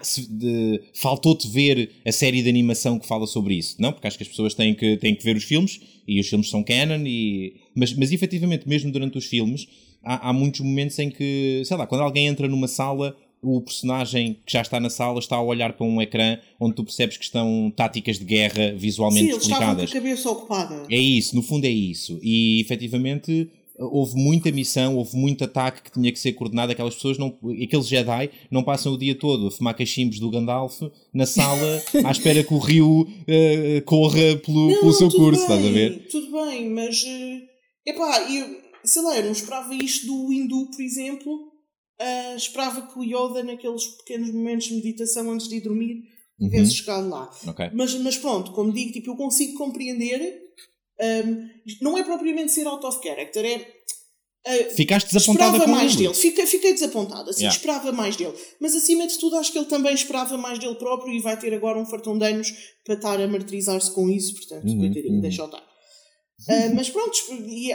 [0.94, 4.30] faltou-te ver a série de animação que fala sobre isso, não, porque acho que as
[4.30, 7.94] pessoas têm que, têm que ver os filmes e os filmes são canon, e, mas,
[7.94, 9.68] mas efetivamente, mesmo durante os filmes,
[10.02, 14.40] há, há muitos momentos em que, sei lá, quando alguém entra numa sala, o personagem
[14.46, 17.24] que já está na sala está a olhar para um ecrã onde tu percebes que
[17.24, 19.90] estão táticas de guerra visualmente Sim, explicadas.
[19.90, 20.84] Sim, com a cabeça ocupada.
[20.90, 22.20] É isso, no fundo é isso.
[22.22, 26.72] E efetivamente houve muita missão, houve muito ataque que tinha que ser coordenado.
[26.72, 30.82] Aquelas pessoas, não, aqueles Jedi, não passam o dia todo a fumar cachimbos do Gandalf
[31.14, 35.58] na sala à espera que o rio uh, corra pelo, não, pelo seu curso, bem,
[35.58, 36.08] estás a ver?
[36.10, 37.42] Tudo bem, mas uh,
[37.88, 41.51] epá, eu sei lá, eu não esperava isto do hindu, por exemplo.
[42.02, 46.02] Uh, esperava que o Yoda, naqueles pequenos momentos de meditação antes de ir dormir,
[46.40, 46.70] tivesse uhum.
[46.70, 47.32] chegado lá.
[47.48, 47.70] Okay.
[47.74, 50.42] Mas, mas pronto, como digo, tipo, eu consigo compreender
[51.02, 51.50] um,
[51.82, 53.82] não é propriamente ser out of character, é.
[54.48, 56.04] Uh, Ficaste desapontada esperava com mais ele.
[56.04, 57.56] dele, fiquei, fiquei desapontada, assim, yeah.
[57.56, 58.34] esperava mais dele.
[58.60, 61.54] Mas acima de tudo, acho que ele também esperava mais dele próprio e vai ter
[61.54, 62.52] agora um fartão de anos
[62.84, 65.22] para estar a martirizar-se com isso, portanto, uhum, coitadinho, uhum.
[65.22, 65.64] deixa-o estar.
[66.50, 67.18] Uh, mas pronto,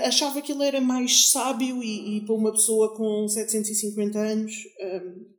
[0.05, 4.53] achava que ele era mais sábio e, e para uma pessoa com 750 anos.
[4.83, 5.37] Um,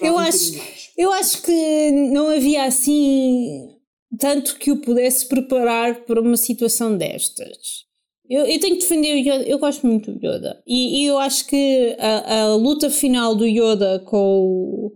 [0.00, 0.52] eu um acho,
[0.96, 3.74] eu acho que não havia assim
[4.18, 7.84] tanto que o pudesse preparar para uma situação destas.
[8.28, 10.62] Eu, eu tenho que defender o Yoda, eu gosto muito do Yoda.
[10.66, 14.92] E, e eu acho que a, a, luta final do Yoda com o,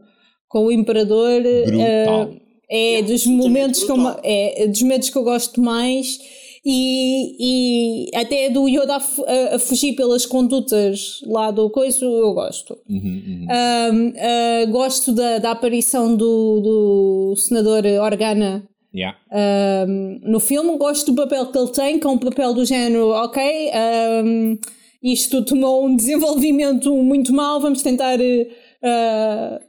[0.48, 2.40] com o Imperador uh,
[2.70, 6.18] é, dos momentos que eu, é dos momentos que eu gosto mais.
[6.64, 12.78] E, e até do Yoda a, a, fugir pelas condutas lá do coisa, eu gosto.
[12.88, 13.46] Uhum, uhum.
[13.50, 19.16] Um, uh, gosto da, da aparição do, do senador Organa Yeah.
[19.86, 23.10] Um, no filme gosto do papel que ele tem, que é um papel do género,
[23.10, 23.70] ok,
[24.24, 24.58] um,
[25.02, 29.60] isto tomou um desenvolvimento muito mau, vamos tentar uh,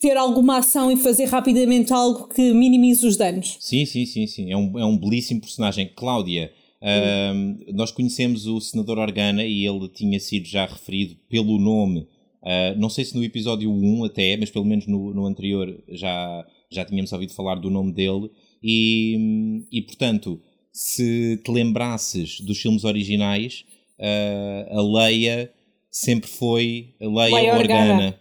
[0.00, 3.56] ter alguma ação e fazer rapidamente algo que minimize os danos.
[3.60, 4.52] Sim, sim, sim, sim.
[4.52, 5.90] É um, é um belíssimo personagem.
[5.94, 6.52] Cláudia,
[6.82, 12.00] um, nós conhecemos o senador Organa e ele tinha sido já referido pelo nome,
[12.42, 16.46] uh, não sei se no episódio 1 até, mas pelo menos no, no anterior já,
[16.70, 18.30] já tínhamos ouvido falar do nome dele.
[18.62, 20.40] E, e portanto,
[20.72, 23.64] se te lembrasses dos filmes originais,
[23.98, 25.50] uh, a Leia
[25.90, 27.92] sempre foi a Leia, Leia Organa.
[27.94, 28.20] Organa.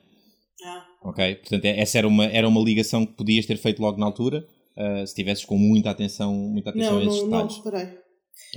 [1.05, 1.35] Ok?
[1.35, 4.45] Portanto, essa era uma, era uma ligação que podias ter feito logo na altura,
[4.75, 7.57] uh, se tivesses com muita atenção, muita atenção não, a esses não, detalhes.
[7.57, 7.85] Não, reparei.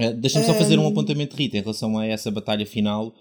[0.01, 3.15] Uh, Deixa-me só fazer um apontamento, Rita, em relação a essa batalha final.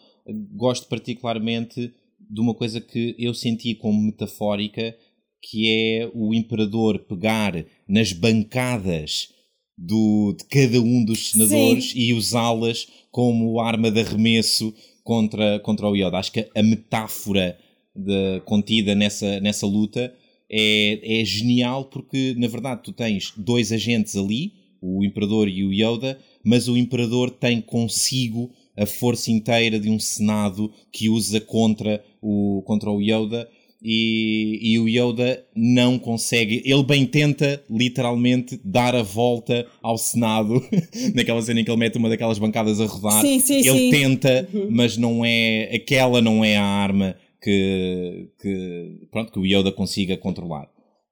[0.55, 1.93] Gosto particularmente
[2.29, 4.95] de uma coisa que eu senti como metafórica,
[5.41, 7.53] que é o imperador pegar
[7.87, 9.29] nas bancadas
[9.77, 11.99] do, de cada um dos senadores Sim.
[11.99, 14.73] e usá-las como arma de arremesso
[15.03, 16.17] contra, contra o Yoda.
[16.17, 17.57] Acho que a metáfora
[17.97, 20.13] de, contida nessa, nessa luta
[20.49, 25.73] é, é genial porque, na verdade, tu tens dois agentes ali, o Imperador e o
[25.73, 32.03] Yoda, mas o Imperador tem consigo a força inteira de um Senado que usa contra
[32.21, 33.49] o, contra o Yoda
[33.81, 36.61] e, e o Yoda não consegue.
[36.65, 40.63] Ele bem tenta, literalmente, dar a volta ao Senado,
[41.13, 43.21] naquela cena em que ele mete uma daquelas bancadas a rodar.
[43.21, 43.91] Sim, sim, ele sim.
[43.91, 44.67] tenta, uhum.
[44.71, 45.69] mas não é.
[45.73, 50.69] Aquela não é a arma que, que, pronto, que o Yoda consiga controlar.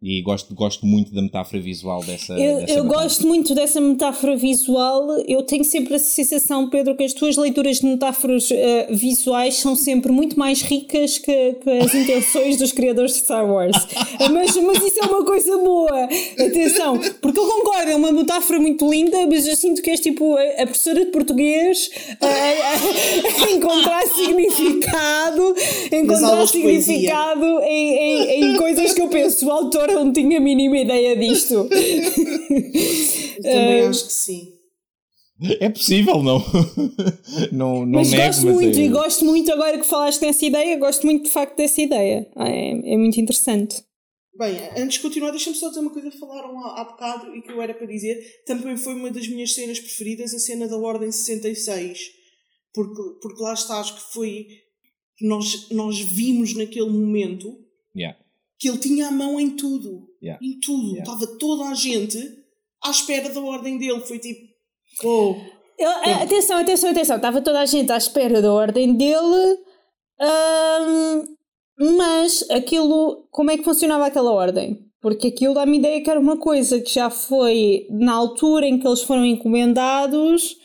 [0.08, 2.34] E gosto, gosto muito da metáfora visual dessa.
[2.34, 5.18] Eu, dessa eu gosto muito dessa metáfora visual.
[5.28, 8.56] Eu tenho sempre a sensação, Pedro, que as tuas leituras de metáforas uh,
[8.92, 13.76] visuais são sempre muito mais ricas que, que as intenções dos criadores de Star Wars.
[14.32, 16.04] mas, mas isso é uma coisa boa.
[16.38, 20.36] Atenção, porque eu concordo, é uma metáfora muito linda, mas eu sinto que és tipo
[20.36, 21.90] a, a professora de português
[22.22, 25.56] a, a, a encontrar significado,
[25.92, 29.48] encontrar significado em, em, em coisas que eu penso.
[29.48, 31.68] O autor não tinha a mínima ideia disto.
[33.42, 34.56] também uh, acho que sim.
[35.60, 36.40] É possível, não?
[37.52, 38.82] não, não mas nego, gosto mas muito, é...
[38.82, 42.30] e gosto muito agora que falaste nessa ideia, gosto muito de facto dessa ideia.
[42.38, 43.84] É, é muito interessante.
[44.38, 47.42] Bem, antes de continuar, deixa-me só dizer uma coisa que falaram há, há bocado e
[47.42, 48.18] que eu era para dizer.
[48.46, 52.00] Também foi uma das minhas cenas preferidas, a cena da Ordem 66.
[52.74, 54.48] Porque, porque lá está, acho que foi.
[55.22, 57.58] Nós, nós vimos naquele momento
[57.96, 58.18] yeah
[58.66, 60.08] que ele tinha a mão em tudo.
[60.20, 60.44] Yeah.
[60.44, 60.96] Em tudo.
[60.96, 61.04] Yeah.
[61.04, 62.18] Estava toda a gente
[62.84, 64.00] à espera da ordem dele.
[64.00, 64.42] Foi tipo.
[65.04, 65.36] Oh.
[65.78, 65.90] Eu,
[66.24, 67.18] atenção, atenção, atenção.
[67.18, 69.60] Estava toda a gente à espera da ordem dele.
[70.20, 71.36] Hum,
[71.98, 73.28] mas aquilo.
[73.30, 74.80] Como é que funcionava aquela ordem?
[75.00, 78.88] Porque aquilo dá-me ideia que era uma coisa que já foi na altura em que
[78.88, 80.58] eles foram encomendados.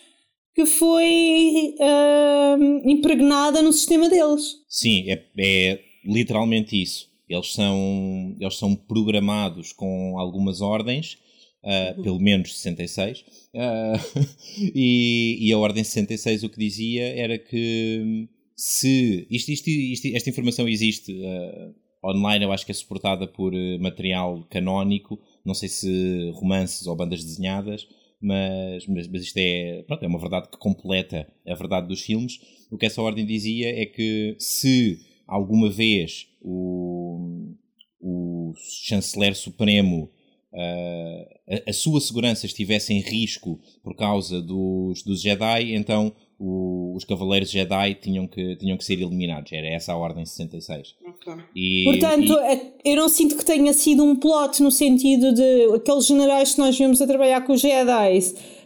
[0.55, 4.57] que foi uh, impregnada no sistema deles.
[4.69, 7.10] Sim, é, é literalmente isso.
[7.31, 11.17] Eles são, eles são programados com algumas ordens,
[11.63, 14.21] uh, pelo menos 66, uh,
[14.75, 19.29] e, e a ordem 66 o que dizia era que se.
[19.31, 21.73] Isto, isto, isto, esta informação existe uh,
[22.05, 27.23] online, eu acho que é suportada por material canónico, não sei se romances ou bandas
[27.23, 27.87] desenhadas,
[28.21, 32.41] mas, mas, mas isto é, pronto, é uma verdade que completa a verdade dos filmes.
[32.71, 37.00] O que essa ordem dizia é que se alguma vez o,
[38.51, 40.11] o chanceler supremo
[40.53, 46.95] uh, a, a, sua segurança estivesse em risco por causa dos, dos Jedi, então o,
[46.97, 49.53] os Cavaleiros Jedi tinham que, tinham que ser eliminados.
[49.53, 50.95] Era essa a Ordem 66.
[51.07, 51.35] Okay.
[51.55, 52.39] E, Portanto, e...
[52.39, 56.59] É, eu não sinto que tenha sido um plot no sentido de aqueles generais que
[56.61, 58.19] nós vimos a trabalhar com os Jedi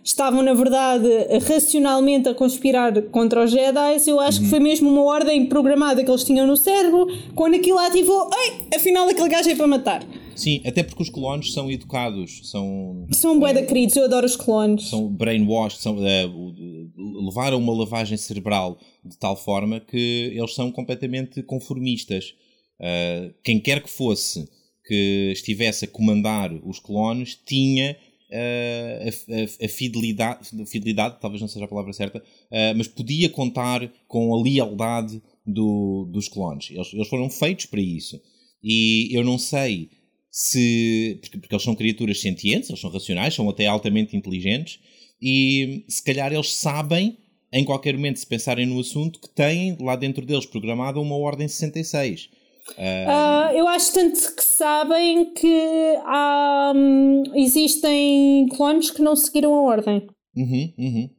[0.04, 1.08] estavam, na verdade,
[1.48, 3.96] racionalmente a conspirar contra os Jedi.
[4.06, 4.44] Eu acho uhum.
[4.44, 7.06] que foi mesmo uma ordem programada que eles tinham no cérebro.
[7.34, 10.06] Quando aquilo ativou, ei, afinal aquele gajo é para matar.
[10.36, 13.06] Sim, até porque os clones são educados, são.
[13.12, 14.88] São bué é, queridos, eu adoro os clones.
[14.88, 21.42] São brainwashed, são, uh, levaram uma lavagem cerebral de tal forma que eles são completamente
[21.42, 22.34] conformistas.
[22.80, 24.48] Uh, quem quer que fosse
[24.84, 27.96] que estivesse a comandar os clones tinha
[28.30, 33.28] uh, a, a, a, fidelidade, fidelidade, talvez não seja a palavra certa, uh, mas podia
[33.28, 36.70] contar com a lealdade do, dos clones.
[36.70, 38.20] Eles, eles foram feitos para isso.
[38.62, 39.90] E eu não sei
[40.30, 41.18] se.
[41.20, 44.80] Porque, porque, eles são criaturas sentientes, eles são racionais, são até altamente inteligentes,
[45.20, 47.18] e se calhar eles sabem,
[47.52, 51.46] em qualquer momento, se pensarem no assunto, que têm lá dentro deles programada uma ordem
[51.46, 52.30] 66.
[52.70, 59.62] Uh, eu acho tanto que sabem que há, um, existem clones que não seguiram a
[59.62, 60.08] ordem.
[60.34, 61.10] Uhum, uhum.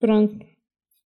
[0.00, 0.46] Pronto.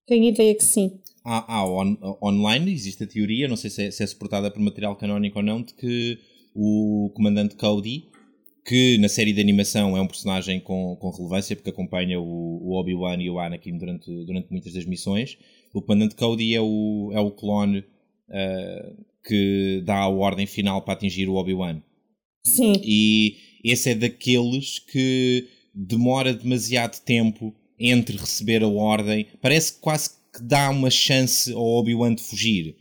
[0.05, 0.99] Tenho ideia que sim.
[1.25, 4.59] Há, há on, online, existe a teoria, não sei se é, se é suportada por
[4.59, 6.19] material canónico ou não, de que
[6.53, 8.05] o comandante Cody,
[8.65, 12.73] que na série de animação é um personagem com, com relevância porque acompanha o, o
[12.79, 15.37] Obi-Wan e o Anakin durante, durante muitas das missões.
[15.73, 20.93] O comandante Cody é o, é o clone uh, que dá a ordem final para
[20.93, 21.81] atingir o Obi-Wan.
[22.45, 22.73] Sim.
[22.83, 29.27] E esse é daqueles que demora demasiado tempo entre receber a ordem.
[29.41, 32.75] Parece quase que dá uma chance ao Obi-Wan de fugir.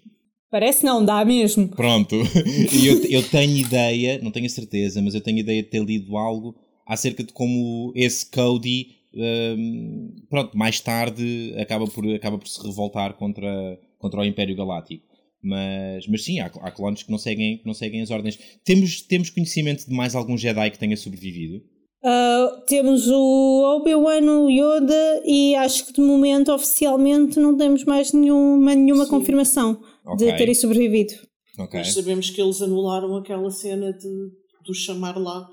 [0.51, 1.69] Parece não, dá mesmo.
[1.69, 2.17] Pronto.
[2.73, 6.17] E eu, eu tenho ideia, não tenho certeza, mas eu tenho ideia de ter lido
[6.17, 6.55] algo
[6.87, 13.15] acerca de como esse Cody, um, pronto, mais tarde acaba por, acaba por se revoltar
[13.15, 15.05] contra, contra o Império Galáctico.
[15.43, 18.39] Mas, mas sim, há, há clones que não, seguem, que não seguem as ordens.
[18.65, 21.63] Temos, temos conhecimento de mais algum Jedi que tenha sobrevivido?
[22.03, 28.13] Uh, temos o Obi-Wan, o Yoda e acho que de momento oficialmente não temos mais
[28.13, 30.31] nenhuma, nenhuma confirmação okay.
[30.31, 31.13] de terem sobrevivido.
[31.59, 31.81] Okay.
[31.81, 34.31] Mas sabemos que eles anularam aquela cena de,
[34.65, 35.47] de chamar lá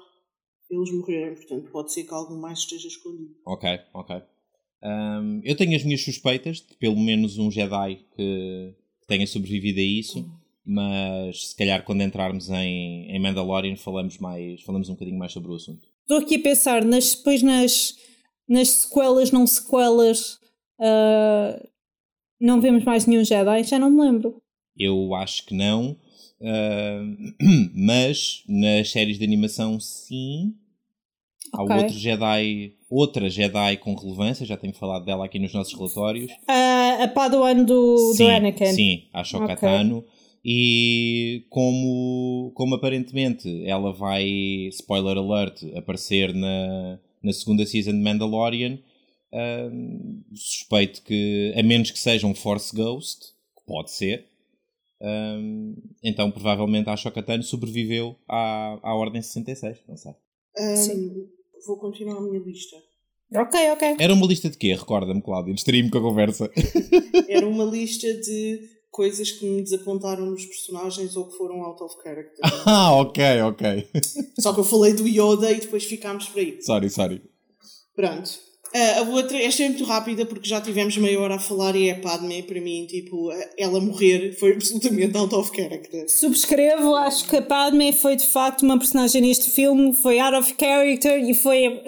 [0.69, 3.35] eles morrerem, portanto pode ser que algo mais esteja escondido.
[3.45, 4.22] Ok, ok.
[4.84, 8.76] Um, eu tenho as minhas suspeitas de pelo menos um Jedi que
[9.07, 10.29] tenha sobrevivido a isso,
[10.65, 15.51] mas se calhar quando entrarmos em, em Mandalorian falamos, mais, falamos um bocadinho mais sobre
[15.51, 15.88] o assunto.
[16.01, 17.97] Estou aqui a pensar, nas, depois nas,
[18.47, 20.35] nas sequelas, não sequelas,
[20.79, 21.67] uh,
[22.39, 24.41] não vemos mais nenhum Jedi, já não me lembro.
[24.77, 25.97] Eu acho que não,
[26.41, 27.34] uh,
[27.73, 30.53] mas nas séries de animação sim.
[31.53, 31.75] Okay.
[31.75, 36.31] Há outro Jedi, outra Jedi com relevância, já tenho falado dela aqui nos nossos relatórios.
[36.31, 38.73] Uh, a Padawan do, sim, do Anakin.
[38.73, 39.99] Sim, a Shokatano.
[39.99, 40.17] Okay.
[40.49, 44.25] E como, como aparentemente ela vai,
[44.71, 48.79] spoiler alert, aparecer na, na segunda season de Mandalorian,
[49.33, 54.25] um, suspeito que, a menos que seja um Force Ghost, que pode ser,
[55.01, 60.13] um, então provavelmente a Shokatano sobreviveu à, à Ordem 66, não sei.
[60.57, 61.27] Um,
[61.65, 62.75] vou continuar a minha lista.
[63.35, 63.97] Ok, ok.
[63.99, 64.73] Era uma lista de quê?
[64.73, 66.49] Recorda-me, Cláudia, distraí-me com a conversa.
[67.27, 71.95] Era uma lista de coisas que me desapontaram nos personagens ou que foram out of
[72.01, 72.39] character.
[72.65, 73.89] Ah, ok, ok.
[74.39, 76.61] Só que eu falei do Yoda e depois ficámos por aí.
[76.61, 77.21] Sorry, sorry.
[77.95, 78.46] Pronto.
[78.73, 81.89] Uh, a outra, esta é muito rápida porque já tivemos meia hora a falar e
[81.89, 86.06] é Padme, para mim, tipo, ela morrer foi absolutamente out of character.
[86.10, 90.53] Subscrevo, acho que a Padme foi de facto uma personagem neste filme, foi out of
[90.60, 91.81] character e foi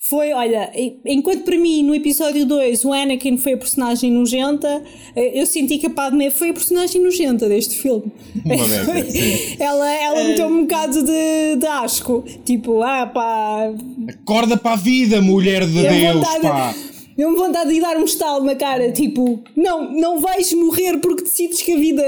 [0.00, 0.70] foi, olha,
[1.04, 4.82] enquanto para mim no episódio 2 o Anakin foi a personagem nojenta,
[5.16, 8.12] eh, eu senti que a Padme foi a personagem nojenta deste filme.
[9.58, 10.28] ela ela é.
[10.28, 13.72] meteu um bocado de, de asco, tipo, ah pá.
[14.08, 16.74] Acorda para a vida, mulher de Deus, vontade, pá!
[17.16, 21.60] Deu-me vontade de dar um estalo na cara, tipo, não, não vais morrer porque decides
[21.60, 22.04] que a vida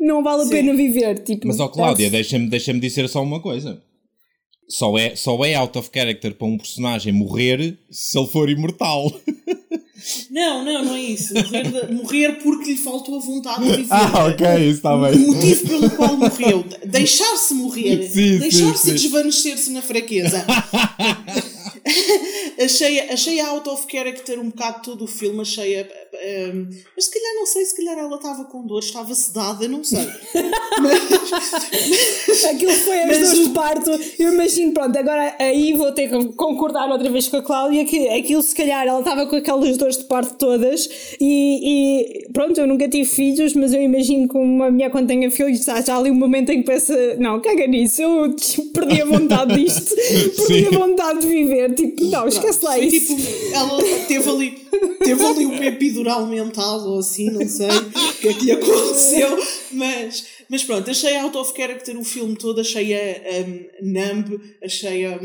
[0.00, 0.50] não vale a Sim.
[0.50, 1.18] pena viver.
[1.18, 3.82] Tipo, Mas, ó Cláudia, deixa-me deixa dizer só uma coisa.
[4.68, 9.12] Só é, só é out of character para um personagem morrer se ele for imortal.
[10.30, 11.32] Não, não, não é isso.
[11.34, 13.88] Morrer, de- morrer porque lhe faltou a vontade de viver.
[13.90, 16.64] Ah, isso está O motivo pelo qual morreu.
[16.84, 18.08] Deixar-se morrer.
[18.38, 20.44] Deixar-se desvanecer-se na fraqueza.
[22.62, 25.40] achei, achei out of character um bocado todo o filme.
[25.42, 25.80] Achei.
[25.80, 29.66] a- um, mas se calhar, não sei, se calhar ela estava com dor, estava sedada,
[29.68, 30.06] não sei.
[32.50, 33.90] Aquilo foi as Mas dores o- de parto.
[34.18, 38.08] Eu imagino, pronto, agora aí vou ter que concordar outra vez com a Cláudia que
[38.08, 40.88] aquilo se calhar ela estava com aquelas dores de parto todas
[41.20, 45.30] e, e pronto, eu nunca tive filhos, mas eu imagino que uma mulher quando tenha
[45.30, 48.34] filhos há ali um momento em que pensa, não, caga nisso, eu
[48.72, 49.94] perdi a vontade disto,
[50.46, 53.16] perdi a vontade de viver, tipo, não, esquece lá isso.
[53.16, 54.50] tipo, ela teve ali,
[55.02, 59.38] teve ali um epidural mental ou assim, não sei o que é que lhe aconteceu,
[59.72, 65.06] mas, mas pronto, achei out of character o filme todo, achei a um, numb, achei
[65.06, 65.18] a.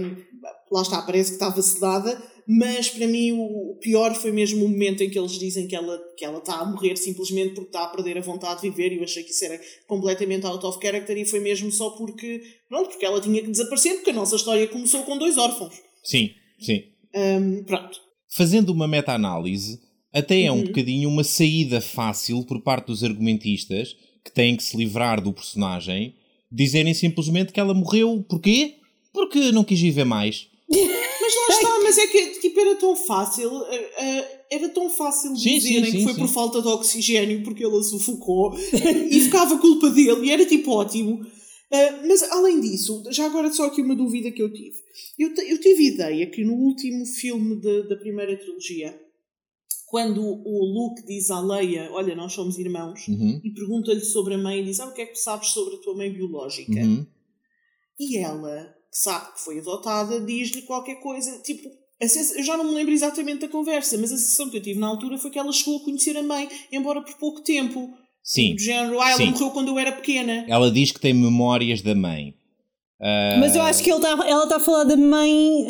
[0.71, 5.03] lá está, parece que estava sedada, mas para mim o, pior foi mesmo o momento
[5.03, 7.87] em que eles dizem que ela que ela está a morrer simplesmente porque está a
[7.89, 11.15] perder a vontade de viver e eu achei que isso era completamente out of character
[11.15, 14.67] e foi mesmo só porque, pronto, porque ela tinha que desaparecer porque a nossa história
[14.67, 15.75] começou com dois órfãos.
[16.03, 16.85] Sim, sim.
[17.15, 17.99] Um, pronto.
[18.31, 19.79] Fazendo uma meta-análise,
[20.11, 20.63] até é um Uhum.
[20.65, 23.95] bocadinho uma saída fácil por parte dos argumentistas
[24.25, 26.15] que têm que se livrar do personagem,
[26.51, 28.25] dizerem simplesmente que ela morreu.
[28.27, 28.75] Porquê?
[29.13, 30.47] Porque não quis viver mais.
[31.47, 35.35] Mas lá está, mas é que tipo, era tão fácil, eh, eh, era tão fácil
[35.35, 36.19] Sim, dizerem sim, que sim, foi sim.
[36.21, 38.53] por falta de oxigênio porque ele a sufocou
[39.09, 41.25] e ficava culpa dele e era tipo ótimo.
[41.71, 44.75] Eh, mas além disso, já agora só aqui uma dúvida que eu tive.
[45.17, 48.99] Eu, eu tive ideia que no último filme de- da primeira trilogia,
[49.85, 54.37] quando o Luke diz à Leia: Olha, nós somos irmãos, Uhum, e pergunta-lhe sobre a
[54.37, 56.79] mãe, e diz: Ah, o que é que tu sabes sobre a tua mãe biológica?
[56.79, 57.05] uhum.
[57.99, 61.69] E ela, que sabe que foi adotada, diz-lhe qualquer coisa, tipo,
[62.01, 64.61] a sens- eu já não me lembro exatamente da conversa, mas a sensação que eu
[64.61, 67.89] tive na altura foi que ela chegou a conhecer a mãe, embora por pouco tempo.
[68.23, 69.31] Sim, Do género, ah, ela Sim.
[69.31, 70.45] morreu quando eu era pequena.
[70.47, 72.33] ela diz que tem memórias da mãe.
[73.01, 75.65] Ah, Mas eu acho que ele tá, ela está a falar da mãe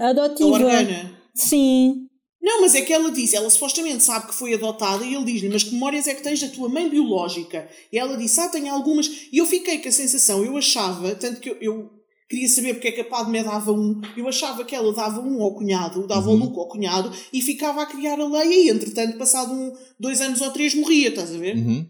[0.00, 0.48] A adotiva.
[0.50, 1.18] Organa.
[1.34, 2.04] Sim.
[2.40, 5.48] Não, mas é que ela disse, ela supostamente sabe que foi adotada e ele diz-lhe,
[5.48, 7.68] mas que memórias é que tens da tua mãe biológica?
[7.92, 9.06] E ela disse, ah, tenho algumas.
[9.32, 11.90] E eu fiquei com a sensação, eu achava, tanto que eu, eu
[12.28, 15.42] queria saber porque é que a Padme dava um, eu achava que ela dava um
[15.42, 16.34] ao cunhado, dava Uhum.
[16.34, 20.20] o Luke ao cunhado e ficava a criar a Leia e entretanto, passado um, dois
[20.20, 21.56] anos ou três, morria, estás a ver?
[21.56, 21.86] Uhum.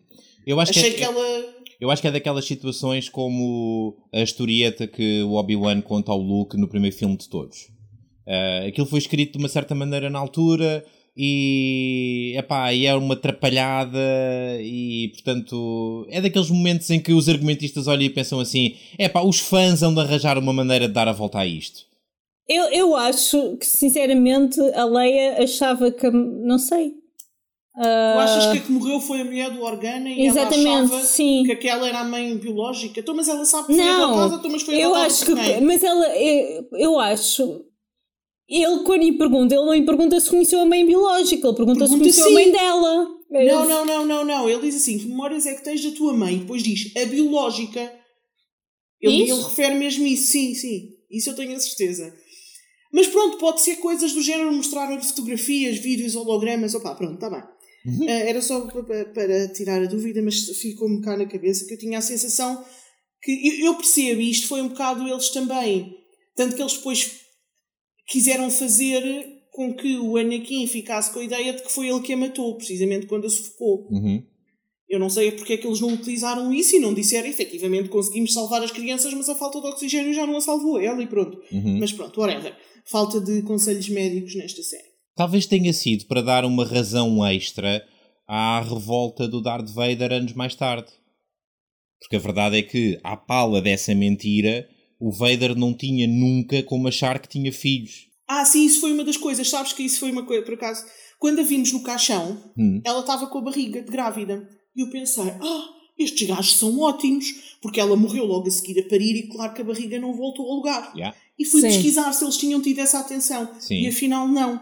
[0.47, 1.45] Eu acho Achei que, que é, ela...
[1.81, 6.57] eu acho que é daquelas situações como a historieta que o Obi-Wan conta ao Luke
[6.57, 7.69] no primeiro filme de todos.
[8.27, 10.85] Ah, aquilo foi escrito de uma certa maneira na altura
[11.21, 13.99] e, epá, e é uma atrapalhada
[14.61, 19.41] e portanto é daqueles momentos em que os argumentistas olham e pensam assim epá, os
[19.41, 21.89] fãs hão de arranjar uma maneira de dar a volta a isto.
[22.49, 26.11] Eu, eu acho que, sinceramente, a Leia achava que.
[26.11, 26.91] Não sei.
[26.91, 30.85] Tu Ah, achas que a que morreu foi a mulher do Organa e Exatamente, ela
[30.87, 31.43] achava sim.
[31.45, 33.01] que aquela era a mãe biológica?
[33.01, 35.61] Então, mas ela sabe que foi Não, adotada, então, mas foi eu acho que.
[35.61, 36.07] Mas ela.
[36.17, 37.67] Eu, eu acho.
[38.49, 41.87] Ele, quando lhe pergunta, ele não lhe pergunta se conheceu a mãe biológica, ele pergunta,
[41.87, 42.31] se Pergunta conheceu sim.
[42.31, 43.09] a mãe dela.
[43.31, 44.49] Não, não, não, não, não.
[44.49, 46.39] Ele diz assim: que memórias é que tens da tua mãe?
[46.39, 47.93] Depois diz a biológica.
[49.01, 50.89] Ele, ele refere mesmo isso, sim, sim.
[51.11, 52.13] Isso eu tenho a certeza.
[52.93, 56.75] Mas pronto, pode ser coisas do género mostrar-lhe fotografias, vídeos, hologramas.
[56.75, 57.43] Opá, pronto, está bem.
[58.09, 61.75] Ah, era só pa- pa- para, tirar a dúvida, mas ficou-me cá na cabeça que
[61.75, 62.65] eu tinha a sensação
[63.23, 63.31] que
[63.61, 65.95] eu, eu percebo, e isto foi um bocado eles também.
[66.35, 67.11] Tanto que eles depois
[68.09, 69.03] quiseram fazer
[69.53, 72.57] com que o Anakin ficasse com a ideia de que foi ele que a matou,
[72.57, 73.89] precisamente quando a sufocou.
[73.91, 74.23] Uhum.
[74.89, 78.33] Eu não sei porque é que eles não utilizaram isso e não disseram efetivamente conseguimos
[78.33, 81.39] salvar as crianças, mas a falta de oxigênio já não a salvou ela e pronto.
[81.53, 81.79] Uhum.
[81.79, 82.57] Mas pronto, whatever.
[82.87, 84.89] Falta de conselhos médicos nesta série.
[85.15, 87.85] Talvez tenha sido para dar uma razão extra
[88.27, 90.89] à revolta do Darth Vader anos mais tarde.
[92.01, 94.67] Porque a verdade é que, à pala dessa mentira,
[95.01, 98.09] o Vader não tinha nunca como achar que tinha filhos.
[98.27, 99.49] Ah, sim, isso foi uma das coisas.
[99.49, 100.85] Sabes que isso foi uma coisa, por acaso,
[101.19, 102.81] quando a vimos no caixão, Hum.
[102.85, 104.49] ela estava com a barriga de grávida.
[104.77, 105.69] E eu pensei, ah,
[105.99, 109.63] estes gajos são ótimos, porque ela morreu logo a seguir a parir e claro que
[109.63, 110.93] a barriga não voltou ao lugar.
[110.95, 111.17] Yeah.
[111.39, 111.69] E fui Sim.
[111.69, 113.49] pesquisar se eles tinham tido essa atenção.
[113.59, 113.77] Sim.
[113.83, 114.61] E afinal não.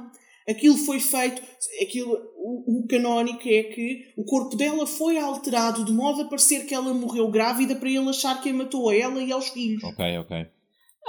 [0.49, 1.43] Aquilo foi feito,
[1.83, 6.65] aquilo, o, o canónico é que o corpo dela foi alterado de modo a parecer
[6.65, 9.83] que ela morreu grávida para ele achar que a matou a ela e aos filhos.
[9.83, 10.47] Ok, ok.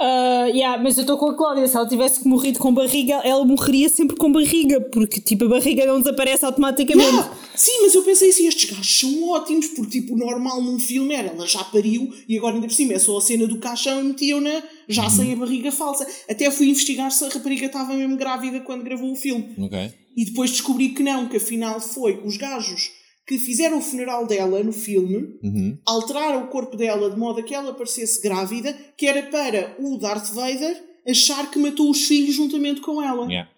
[0.00, 3.44] Uh, yeah, mas eu estou com a Cláudia, se ela tivesse morrido com barriga, ela
[3.44, 7.10] morreria sempre com barriga, porque tipo a barriga não desaparece automaticamente.
[7.10, 7.36] Yeah.
[7.56, 11.12] Sim, mas eu pensei assim, estes gajos são ótimos, porque tipo, o normal num filme
[11.12, 13.98] era, ela já pariu e agora ainda por cima é só a cena do caixão
[14.00, 15.10] e metiam-na já uhum.
[15.10, 16.06] sem a barriga falsa.
[16.30, 19.52] Até fui investigar se a rapariga estava mesmo grávida quando gravou o filme.
[19.58, 19.92] Okay.
[20.16, 22.97] E depois descobri que não, que afinal foi os gajos
[23.28, 25.76] que fizeram o funeral dela no filme, uhum.
[25.84, 29.98] alteraram o corpo dela de modo a que ela parecesse grávida, que era para o
[29.98, 33.26] Darth Vader achar que matou os filhos juntamente com ela.
[33.26, 33.50] Yeah.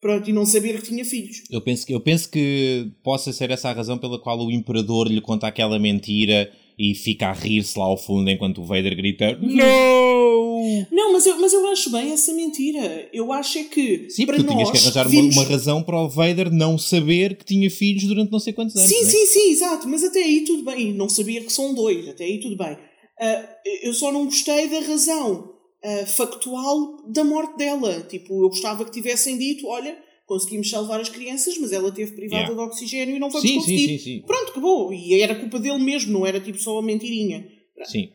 [0.00, 1.42] Pronto, e não saber que tinha filhos.
[1.50, 5.20] Eu penso, eu penso que possa ser essa a razão pela qual o Imperador lhe
[5.20, 10.86] conta aquela mentira e fica a rir-se lá ao fundo enquanto o Vader grita Não!
[10.90, 13.08] Não, mas eu, mas eu acho bem essa mentira.
[13.12, 14.08] Eu acho é que.
[14.10, 15.36] Sim, porque tu tinhas que arranjar vimos...
[15.36, 18.74] uma, uma, razão para o Vader não saber que tinha filhos durante não sei quantos
[18.76, 18.88] anos.
[18.88, 19.10] Sim, né?
[19.10, 19.88] sim, sim, exato.
[19.88, 20.92] Mas até aí tudo bem.
[20.92, 22.08] Não sabia que são dois.
[22.08, 22.72] Até aí tudo bem.
[22.72, 23.46] Uh,
[23.82, 25.50] eu só não gostei da razão
[25.84, 28.00] uh, factual da morte dela.
[28.08, 29.96] Tipo, eu gostava que tivessem dito: olha
[30.26, 32.54] conseguimos salvar as crianças, mas ela teve privada yeah.
[32.54, 33.78] de oxigênio e não vamos sim, conseguir.
[33.78, 34.22] Sim, sim, sim.
[34.26, 34.92] Pronto, acabou.
[34.92, 37.46] E era culpa dele mesmo, não era tipo só uma mentirinha.
[37.84, 38.10] Sim.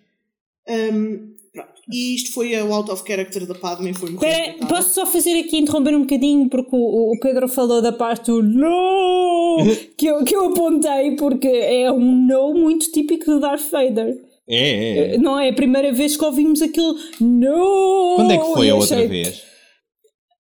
[0.68, 1.80] Um, pronto.
[1.92, 5.40] E isto foi o out of character da Padme, foi muito Pera, Posso só fazer
[5.40, 9.58] aqui, interromper um bocadinho, porque o, o Pedro falou da parte do no
[9.98, 14.18] que eu, que eu apontei, porque é um no muito típico de Darth Vader.
[14.48, 15.18] É, é, é.
[15.18, 18.16] Não é a primeira vez que ouvimos aquilo no.
[18.16, 19.49] Quando é que foi a outra vez?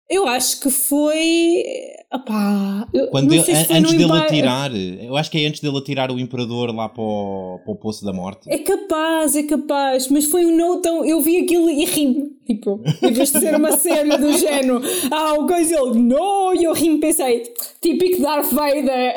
[0.10, 1.64] Eu acho que foi.
[2.11, 6.73] Opá, Quando ele, antes dele atirar, eu acho que é antes dele atirar o Imperador
[6.73, 8.49] lá para o, para o Poço da Morte.
[8.52, 11.06] É capaz, é capaz, mas foi um não tão.
[11.06, 14.81] Eu vi aquilo e ri Tipo, em vez de ser uma cena do género,
[15.11, 17.44] ah, o coisa ele, não, e eu ri pensei,
[17.80, 19.14] típico Darth Vader.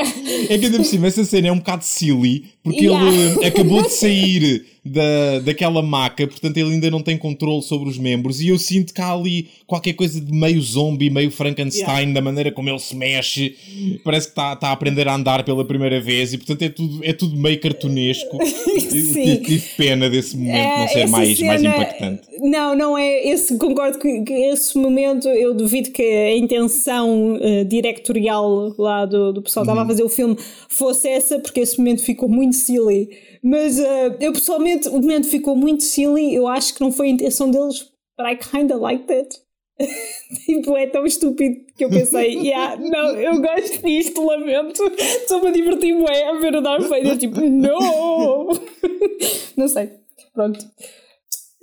[0.51, 3.11] É que ainda por cima, essa cena é um bocado silly, porque yeah.
[3.11, 7.99] ele acabou de sair da, daquela maca, portanto ele ainda não tem controle sobre os
[7.99, 12.13] membros, e eu sinto que há ali qualquer coisa de meio zombie, meio Frankenstein, yeah.
[12.13, 13.57] da maneira como ele se mexe,
[14.03, 17.05] parece que está tá a aprender a andar pela primeira vez, e portanto é tudo,
[17.05, 18.39] é tudo meio cartunesco.
[18.91, 19.37] Sim.
[19.37, 22.23] Tive pena desse momento é, não ser mais, cena, mais impactante.
[22.41, 27.65] Não, não é esse, concordo que, que, esse momento eu duvido que a intenção uh,
[27.65, 29.77] directorial lá do, do pessoal que uhum.
[29.77, 30.37] estava a fazer o filme
[30.69, 33.09] fosse essa, porque esse momento ficou muito silly.
[33.43, 37.11] Mas uh, eu pessoalmente, o momento ficou muito silly, eu acho que não foi a
[37.11, 39.41] intenção deles, but I kinda liked it.
[40.47, 45.51] tipo, é tão estúpido que eu pensei, yeah, não, eu gosto disto, lamento, estou-me a
[45.51, 48.49] divertir bem a ver o Darth Vader, tipo, não!
[49.57, 49.91] não sei,
[50.35, 50.59] pronto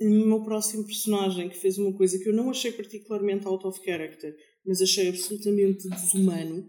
[0.00, 3.84] o meu próximo personagem que fez uma coisa que eu não achei particularmente out of
[3.84, 4.34] character,
[4.64, 6.66] mas achei absolutamente desumano,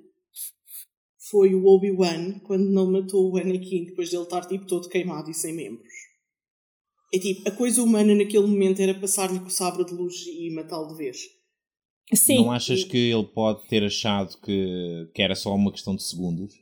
[1.29, 5.33] foi o Obi-Wan quando não matou o Anakin depois dele estar tipo todo queimado e
[5.33, 5.87] sem membros.
[7.13, 10.49] É tipo, a coisa humana naquele momento era passar-lhe com o sabre de luz e
[10.51, 11.17] matá-lo de vez.
[12.13, 12.37] Sim.
[12.37, 16.53] Não achas que ele pode ter achado que, que era só uma questão de segundos?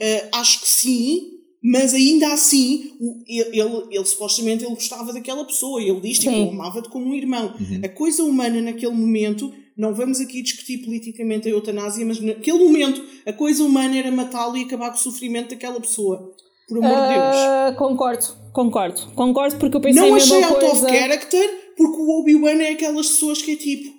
[0.00, 2.92] Uh, acho que sim, mas ainda assim,
[3.26, 7.14] ele, ele, ele, supostamente ele gostava daquela pessoa, ele diz que tipo, amava-te como um
[7.14, 7.54] irmão.
[7.58, 7.80] Uhum.
[7.82, 13.02] A coisa humana naquele momento, não vamos aqui discutir politicamente a eutanásia, mas naquele momento
[13.24, 16.34] a coisa humana era matá-lo e acabar com o sofrimento daquela pessoa.
[16.68, 17.36] Por amor uh, de Deus.
[17.36, 20.86] Ah, concordo, concordo, concordo porque eu pensei Não achei out coisa...
[20.86, 23.94] of character, porque o Obi-Wan é aquelas pessoas que é tipo,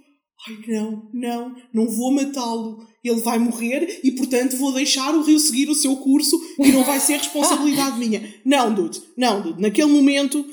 [0.47, 2.77] ai não, não, não vou matá-lo
[3.09, 6.83] ele vai morrer e, portanto, vou deixar o rio seguir o seu curso e não
[6.83, 8.33] vai ser responsabilidade minha.
[8.43, 9.61] Não, dude, não, dude.
[9.61, 10.43] Naquele momento,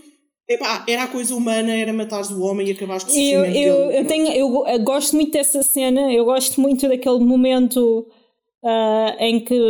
[0.48, 3.74] epá, era a coisa humana, era matar o homem e acabar com o sofrimento eu,
[3.74, 8.06] eu, eu, tenho, eu, eu gosto muito dessa cena, eu gosto muito daquele momento
[8.62, 9.60] Uh, em, que,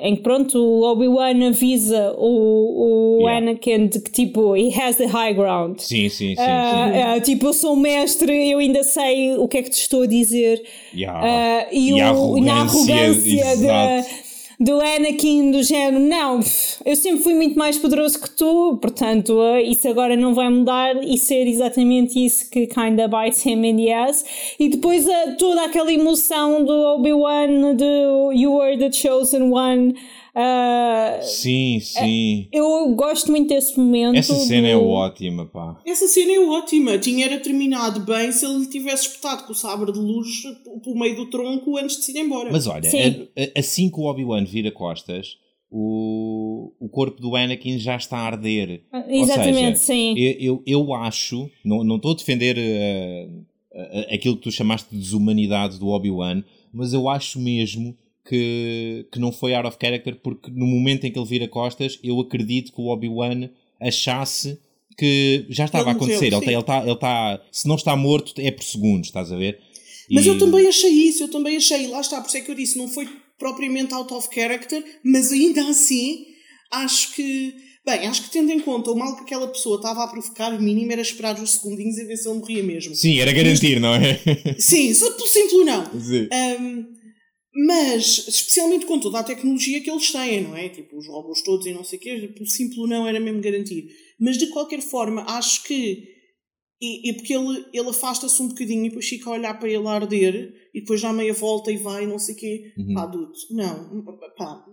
[0.00, 3.38] em que pronto, o Obi-Wan avisa o, o yeah.
[3.38, 5.78] Anakin de que tipo, he has the high ground.
[5.78, 6.42] Sim, sim, sim.
[6.42, 9.80] Uh, uh, tipo, eu sou um mestre, eu ainda sei o que é que te
[9.80, 10.62] estou a dizer.
[10.94, 11.66] Yeah.
[11.72, 14.23] e, e, o, a arrogância, na arrogância de
[14.64, 16.40] do Anakin do género, não,
[16.84, 20.96] eu sempre fui muito mais poderoso que tu, portanto, uh, isso agora não vai mudar
[21.04, 24.24] e ser exatamente isso que kinda bites him in the ass.
[24.58, 29.94] E depois uh, toda aquela emoção do Obi-Wan, do You Were the Chosen One.
[30.36, 32.48] Uh, sim, sim.
[32.52, 34.16] eu gosto muito desse momento.
[34.16, 34.80] Essa cena é do...
[34.80, 35.80] é ótima, pá.
[35.86, 36.98] Essa cena é ótima.
[36.98, 40.42] Tinha era terminado bem se ele tivesse espetado com o sabre de luz
[40.82, 42.50] pelo meio do tronco antes de se ir embora.
[42.50, 45.38] Mas olha, a, assim que o Obi-Wan vira costas,
[45.70, 48.82] o, o corpo do Anakin já está a arder.
[48.92, 50.14] Ah, exatamente, seja, sim.
[50.18, 53.28] Eu, eu, eu, acho, não, não estou a defender uh,
[53.72, 56.42] uh, aquilo que tu chamaste de desumanidade do Obi-Wan,
[56.72, 57.96] mas eu acho mesmo
[58.28, 61.98] que, que não foi out of character, porque no momento em que ele vira costas,
[62.02, 64.58] eu acredito que o Obi-Wan achasse
[64.96, 66.30] que já estava Ele a acontecer.
[66.30, 69.32] morreu, ele, tá- ele, tá, ele tá, se não está morto, é por segundos, estás
[69.32, 69.58] a ver?
[70.10, 72.50] Mas E- eu também achei isso, eu também achei, lá está, por isso é que
[72.50, 76.24] eu disse, não foi propriamente out of character, mas ainda assim,
[76.70, 80.08] acho que, bem, acho que tendo em conta o mal que aquela pessoa estava a
[80.08, 82.94] provocar, o mínimo era esperar uns segundinhos a ver se ele morria mesmo.
[82.94, 84.20] Sim, era garantir, não é?
[84.58, 86.00] Sim, simples não.
[86.00, 86.28] Sim.
[86.60, 86.86] Um,
[87.54, 90.68] mas, especialmente com toda a tecnologia que eles têm, não é?
[90.68, 93.86] Tipo, os robôs todos e não sei o quê, pelo simples não era mesmo garantir.
[94.18, 96.02] Mas, de qualquer forma, acho que.
[96.82, 99.86] E, e porque ele, ele afasta-se um bocadinho e depois fica a olhar para ele
[99.86, 102.72] a arder e depois dá meia volta e vai e não sei o quê.
[102.76, 102.94] Uhum.
[102.94, 104.04] Pá, dude, não.
[104.36, 104.64] Pá.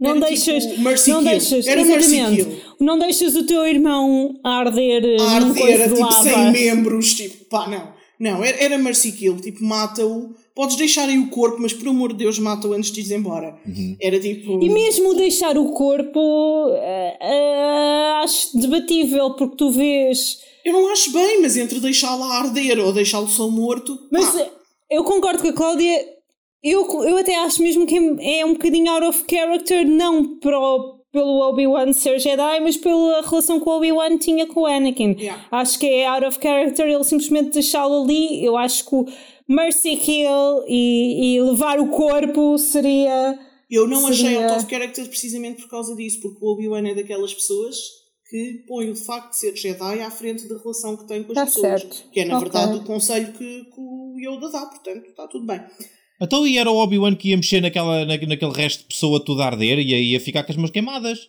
[0.00, 1.30] Não Era deixas, tipo Mercy não Kill.
[1.30, 2.62] deixas, Era Mercy exatamente, Kill.
[2.80, 7.44] não deixas o teu irmão a arder, num arder, coisa era tipo sem membros, tipo,
[7.44, 7.94] pá, não.
[8.18, 10.34] Não, era, era Mercy Kill, tipo, mata-o.
[10.54, 13.56] Podes deixar aí o corpo, mas por amor de Deus, mata-o antes de ires embora.
[13.66, 13.96] Uhum.
[14.00, 14.62] Era tipo.
[14.62, 20.38] E mesmo deixar o corpo, eh, eh, acho debatível, porque tu vês.
[20.64, 23.98] Eu não acho bem, mas entre deixá-lo a arder ou deixá-lo só morto.
[24.10, 24.50] Mas eh,
[24.90, 26.06] eu concordo com a Cláudia,
[26.62, 31.00] eu, eu até acho mesmo que é um bocadinho out of character, não para o-
[31.12, 35.14] pelo Obi-Wan ser Jedi, mas pela relação que o Obi-Wan tinha com o Anakin.
[35.18, 35.44] Yeah.
[35.50, 38.42] Acho que é out of character ele simplesmente deixá-lo ali.
[38.42, 39.12] Eu acho que
[39.54, 43.38] Mercy Kill e, e levar o corpo seria.
[43.70, 46.94] eu não achei seria- out of character precisamente por causa disso, porque o Obi-Wan é
[46.94, 47.76] daquelas pessoas
[48.30, 51.36] que põe o facto de ser Jedi à frente da relação que tem com as
[51.36, 51.82] Tá pessoas.
[51.82, 52.10] certo.
[52.10, 52.48] Que é, na Ok.
[52.50, 55.60] verdade, o conselho que, que o Yoda dá, portanto, está tudo bem.
[56.20, 59.42] Então e era o Obi-Wan que ia mexer naquela, na- naquele resto de pessoa toda
[59.42, 61.28] a arder e aí ia ficar com as mãos queimadas.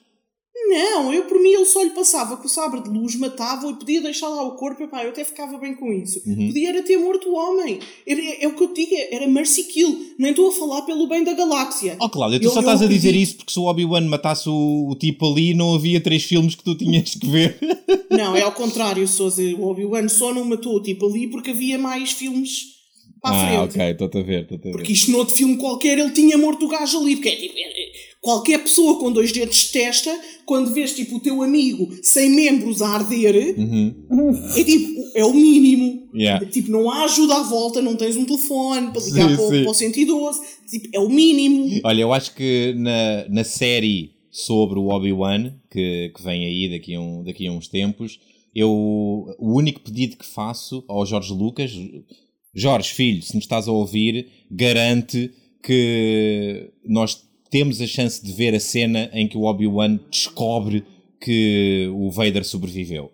[0.74, 3.76] Não, eu por mim ele só lhe passava com o sabre de luz, matava e
[3.76, 6.22] podia deixar lá o corpo, epá, eu até ficava bem com isso.
[6.26, 6.48] Uhum.
[6.48, 7.80] Podia era ter morto o homem.
[8.08, 10.14] Era, é o que eu te digo, era mercy kill.
[10.18, 11.96] Nem estou a falar pelo bem da galáxia.
[12.00, 14.90] Oh Cláudia, tu Eu- só estás a dizer isso porque se o Obi-Wan matasse o,
[14.90, 17.58] o tipo ali não havia três filmes que tu tinhas que ver.
[18.10, 19.42] Não, é ao contrário, Sousa.
[19.42, 22.74] O Obi-Wan só não matou o tipo ali porque havia mais filmes
[23.20, 23.78] para a ah, frente.
[23.78, 24.78] ok, estou-te a ver, estou-te a ver.
[24.78, 27.16] Porque isto noutro filme qualquer ele tinha morto o gajo ali.
[27.16, 30.10] Porque é tipo, é- qualquer pessoa com dois dedos de testa,
[30.46, 33.94] quando vês tipo o teu amigo sem membros a arder, Uhum.
[34.56, 36.08] é tipo, é o mínimo.
[36.16, 36.46] Yeah.
[36.50, 39.50] Tipo, não há ajuda à volta, não tens um telefone para ligar Sim, para, o-
[39.50, 39.62] sim.
[39.64, 40.40] para o 112.
[40.70, 41.82] Tipo, é o mínimo.
[41.84, 46.96] Olha, eu acho que na, na série sobre o Obi-Wan, que, que vem aí daqui
[46.96, 48.20] a, um, daqui a uns tempos,
[48.56, 51.72] eu o único pedido que faço ao Jorge Lucas,
[52.56, 55.32] Jorge, filho, se me estás a ouvir, garante
[55.64, 57.18] que nós
[57.54, 60.84] temos a chance de ver a cena em que o Obi-Wan descobre
[61.22, 63.12] que o Vader sobreviveu.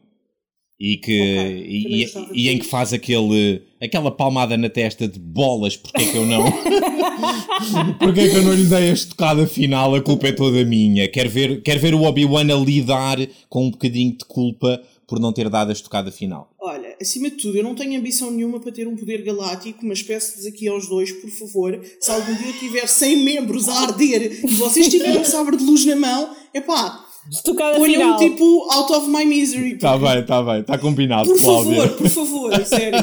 [0.79, 5.09] E, que, Ok, também e, e, e em que faz aquele, aquela palmada na testa
[5.09, 6.45] de bolas, porque é que eu não?
[7.99, 9.93] Porque é que eu não lhe dei a estocada final?
[9.93, 11.09] A culpa é toda minha.
[11.09, 13.17] Quero ver, quero ver o Obi-Wan a lidar
[13.49, 16.49] com um bocadinho de culpa por não ter dado a estocada final.
[16.61, 20.01] Olha, acima de tudo, eu não tenho ambição nenhuma para ter um poder galáctico, mas
[20.03, 24.43] peço-vos aqui aos dois, por favor, se algum dia eu tiver 100 membros a arder
[24.43, 28.17] e vocês tiverem um sabre de luz na mão, epá, Estocada ponham final.
[28.17, 29.73] tipo out of my misery.
[29.73, 31.75] Está bem, está bem, está combinado, Por Cláudia.
[31.81, 32.99] favor, por favor, sério.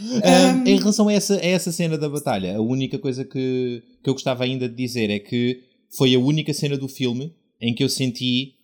[0.00, 4.08] Um, em relação a essa, a essa cena da batalha, a única coisa que, que
[4.08, 5.60] eu gostava ainda de dizer é que
[5.96, 8.54] foi a única cena do filme em que eu senti,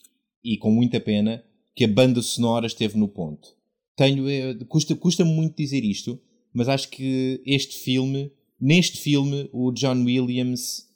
[0.42, 1.42] e com muita pena,
[1.74, 3.48] que a banda sonora esteve no ponto.
[3.96, 6.20] Tenho, eh, custa, custa muito dizer isto,
[6.52, 10.86] mas acho que este filme, neste filme, o John Williams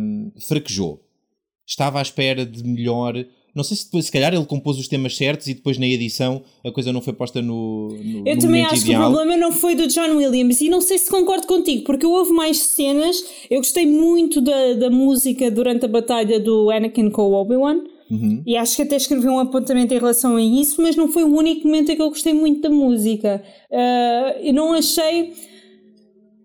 [0.00, 1.04] um, fraquejou.
[1.66, 3.24] Estava à espera de melhor.
[3.54, 6.42] Não sei se depois, se calhar, ele compôs os temas certos e depois na edição
[6.64, 9.02] a coisa não foi posta no, no, Eu no também acho ideal.
[9.02, 12.06] que o problema não foi do John Williams e não sei se concordo contigo, porque
[12.06, 13.22] houve mais cenas.
[13.50, 18.42] Eu gostei muito da, da música durante a batalha do Anakin com o Obi-Wan Uhum.
[18.46, 21.34] e acho que até escrevi um apontamento em relação a isso, mas não foi o
[21.34, 23.42] único momento em que eu gostei muito da música.
[23.72, 25.32] Ah, eu não achei.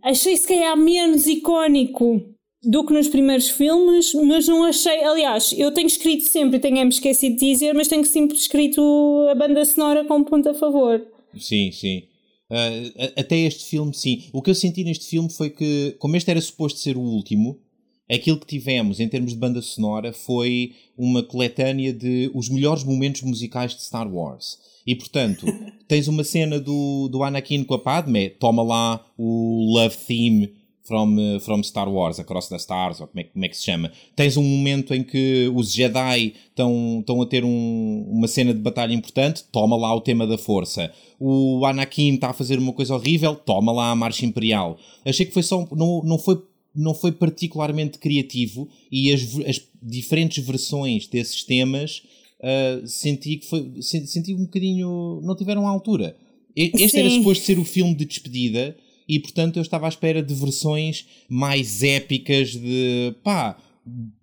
[0.04, 2.22] Achei se calhar menos icónico
[2.64, 5.04] do que nos primeiros filmes, mas não achei.
[5.04, 8.82] Aliás, eu tenho escrito sempre, tenho-me esquecido de dizer, mas tenho sempre escrito
[9.30, 11.06] a banda sonora como ponto a favor.
[11.38, 12.04] Sim, sim.
[12.50, 14.24] A- até este filme, sim.
[14.32, 17.60] O que eu senti neste filme foi que, como este era suposto ser o último,
[18.10, 23.22] aquilo que tivemos em termos de banda sonora foi uma coletânea de os melhores momentos
[23.22, 24.58] musicais de Star Wars.
[24.86, 25.46] E portanto,
[25.88, 30.54] tens uma cena do, do Anakin com a Padme, toma lá o Love Theme
[30.84, 33.58] from, eh, from Star Wars, Across the Stars, ou como é, que- como é que
[33.58, 33.92] se chama.
[34.16, 38.60] Tens um momento em que os Jedi estão, estão a ter um- uma cena de
[38.62, 40.90] batalha importante, toma lá o tema da força.
[41.20, 44.78] O Anakin está a fazer uma coisa horrível, toma lá a Marcha Imperial.
[45.04, 46.42] Achei que foi só, não, não foi
[46.78, 52.04] não foi particularmente criativo e as, as diferentes versões desses temas
[52.40, 53.82] uh, senti que foi.
[53.82, 55.20] Senti um bocadinho.
[55.24, 56.16] Não tiveram a altura.
[56.56, 57.00] Este Sim.
[57.00, 58.76] era suposto ser o filme de despedida
[59.08, 63.14] e, portanto, eu estava à espera de versões mais épicas de.
[63.24, 63.58] pá.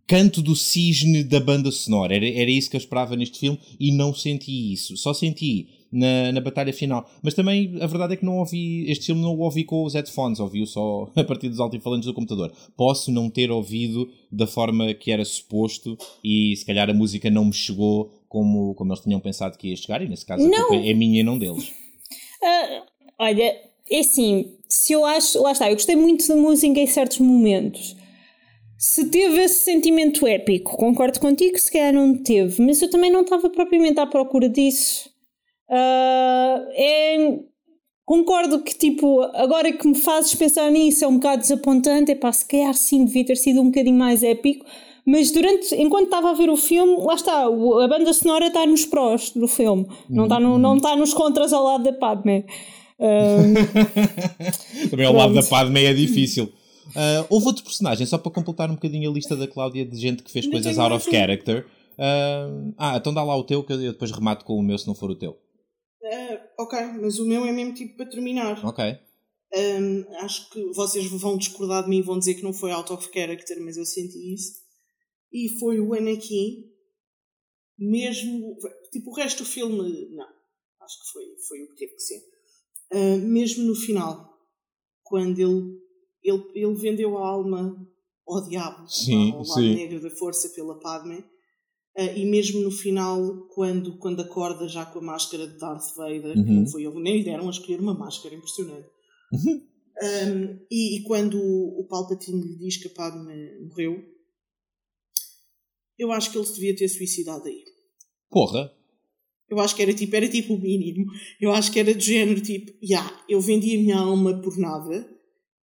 [0.06, 2.14] Canto do cisne da banda sonora.
[2.14, 4.98] Era, era isso que eu esperava neste filme e não senti isso.
[4.98, 7.08] Só senti na, na batalha final.
[7.22, 8.90] Mas também a verdade é que não ouvi.
[8.90, 12.14] Este filme não o ouvi com os headphones, ouvi-o só a partir dos altifalantes do
[12.14, 12.52] computador.
[12.76, 17.44] Posso não ter ouvido da forma que era suposto e se calhar a música não
[17.46, 20.68] me chegou como, como eles tinham pensado que ia chegar, e nesse caso a Não.
[20.68, 21.72] culpa é minha e não deles.
[22.42, 22.82] Ah,
[23.20, 23.54] olha,
[23.88, 27.96] é assim, se eu acho, lá está, eu gostei muito da música em certos momentos.
[28.76, 33.22] Se teve esse sentimento épico, concordo contigo, se calhar não teve, mas eu também não
[33.22, 35.08] estava propriamente à procura disso.
[35.70, 37.38] Ah, é,
[38.04, 42.32] concordo que, tipo, agora que me fazes pensar nisso é um bocado desapontante, é pá,
[42.32, 44.64] se calhar sim, devia ter sido um bocadinho mais épico,
[45.06, 48.86] mas durante, enquanto estava a ver o filme, lá está, a banda sonora está nos
[48.86, 52.46] prós do filme, não está no, não está nos contras ao lado da Padme.
[54.90, 55.42] Também ao lado da.
[55.42, 56.50] Padme é difícil.
[56.94, 60.22] Ah, houve outro personagem, só para completar um bocadinho a lista da Cláudia de gente
[60.22, 61.66] que fez coisas out of character.
[61.98, 64.86] Ah, ah, então dá lá o teu que eu depois remato com o meu se
[64.86, 65.36] não for o teu.
[66.04, 68.64] Ah, ok, mas o meu é mesmo tipo para terminar.
[68.64, 68.84] Ok.
[69.56, 72.92] Hum, acho que vocês vão discordar de mim e vão dizer que não foi out
[72.92, 74.62] of character, mas eu senti isso.
[75.32, 76.70] E foi o Anakin,
[77.78, 78.56] mesmo.
[78.92, 80.28] Tipo, o resto do filme, não.
[80.80, 82.22] Acho que foi, foi o que teve que ser.
[82.92, 84.38] Ah, mesmo no final,
[85.02, 85.80] quando ele,
[86.22, 87.76] ele, ele vendeu a alma
[88.26, 89.74] ao diabo, Sim, ao lado sim.
[89.74, 91.24] negro da força pela Padme.
[91.96, 96.32] Ah, e mesmo no final, quando, quando acorda já com a máscara de Darth Vader,
[96.32, 96.60] que Uhum.
[96.60, 98.88] não foi nem lhe deram a escolher uma máscara, impressionante.
[100.02, 103.32] Um, e, e quando o, o Palpatine lhe diz que a Padme
[103.68, 104.02] morreu,
[105.96, 107.62] eu acho que ele se devia ter suicidado aí.
[108.28, 108.72] Porra.
[109.48, 111.06] Eu acho que era tipo, era tipo o mínimo.
[111.40, 115.08] Eu acho que era do género tipo, yeah, eu vendi a minha alma por nada.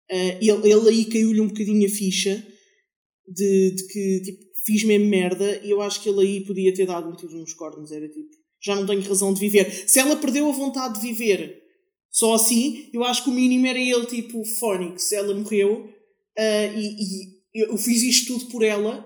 [0.09, 2.35] Uh, ele, ele aí caiu-lhe um bocadinho a ficha
[3.27, 6.85] de, de que tipo, fiz mesmo merda e eu acho que ele aí podia ter
[6.85, 7.91] dado um tiro nos cornos.
[7.91, 8.29] Era tipo,
[8.61, 9.71] já não tenho razão de viver.
[9.87, 11.61] Se ela perdeu a vontade de viver
[12.09, 15.85] só assim, eu acho que o mínimo era ele tipo, Phonics, ela morreu
[16.37, 19.05] uh, e, e eu fiz isto tudo por ela.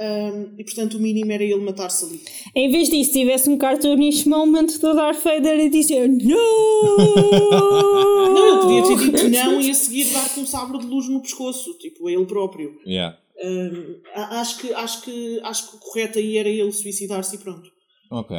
[0.00, 2.20] um, e portanto o mínimo era ele matar-se ali.
[2.54, 8.48] Em vez disso, tivesse um cartoonish moment do Darth Vader a dizer Não, Não!
[8.48, 11.74] ele podia ter dito não e a seguir dar-te um sabre de luz no pescoço,
[11.78, 12.78] tipo, a ele próprio.
[12.86, 13.18] Yeah.
[13.42, 17.38] Hum, a- acho, que, acho, que, acho que o correto aí era ele suicidar-se e
[17.38, 17.70] pronto.
[18.10, 18.36] Ok.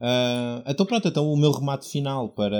[0.00, 2.56] Ah, então pronto, então o meu remate final para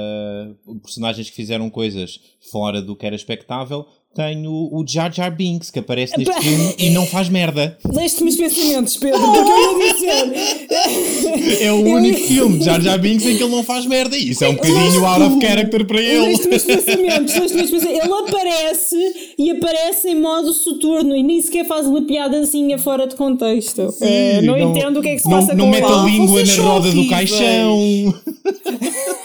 [0.82, 2.20] personagens que fizeram coisas
[2.50, 6.90] fora do que era expectável, tenho o Jar Jar Binks, que aparece neste filme e
[6.90, 7.78] não faz merda.
[7.84, 10.68] Leste-me os pensamentos, Pedro, o que é que eu ia dizer?
[11.62, 14.30] É o único filme de Jar Jar Binks em que ele não faz merda e
[14.30, 16.26] isso é um bocadinho out of character para ele.
[16.26, 18.04] Leste-me os pensamentos, leste-me os pensamentos.
[18.04, 18.96] Ele aparece
[19.38, 23.94] e aparece em modo soturno e nem sequer faz uma piadazinha fora de contexto.
[24.00, 25.92] É, não, entendo o que é que se não, passa não com mete ele.
[25.92, 27.30] a língua Vocês na roda do horríveis.
[27.30, 28.14] caixão.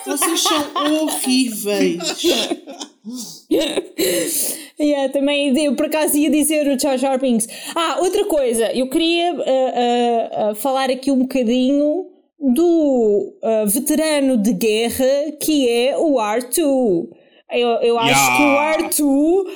[0.05, 2.01] Vocês são horríveis.
[4.79, 7.47] Yeah, também eu por acaso ia dizer o Jar Jar Binks.
[7.75, 12.07] Ah, outra coisa, eu queria ah, ah, ah, falar aqui um bocadinho
[12.39, 17.07] do ah, veterano de guerra que é o R2.
[17.51, 18.37] Eu, eu acho Yeah.
[18.37, 19.53] que o R2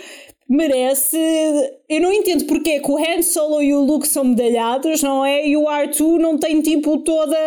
[0.49, 1.17] merece.
[1.89, 5.25] Eu não entendo porque é que o Han Solo e o Luke são medalhados, não
[5.25, 5.47] é?
[5.47, 7.37] E o R2 não tem tipo toda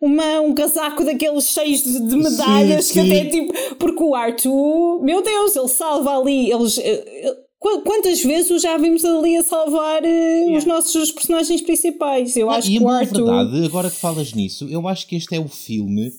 [0.00, 3.10] uma, um casaco daqueles cheios de, medalhas que sim.
[3.10, 3.52] até tipo.
[3.76, 6.50] Porque o R2, meu Deus, ele salva ali.
[6.50, 11.12] Eles, eh, eh, qu- quantas vezes o já vimos ali a salvar eh, os nossos
[11.12, 12.36] personagens principais?
[12.36, 13.06] Eu acho e que o R2.
[13.12, 16.12] verdade, agora que falas nisso, eu acho que este é o filme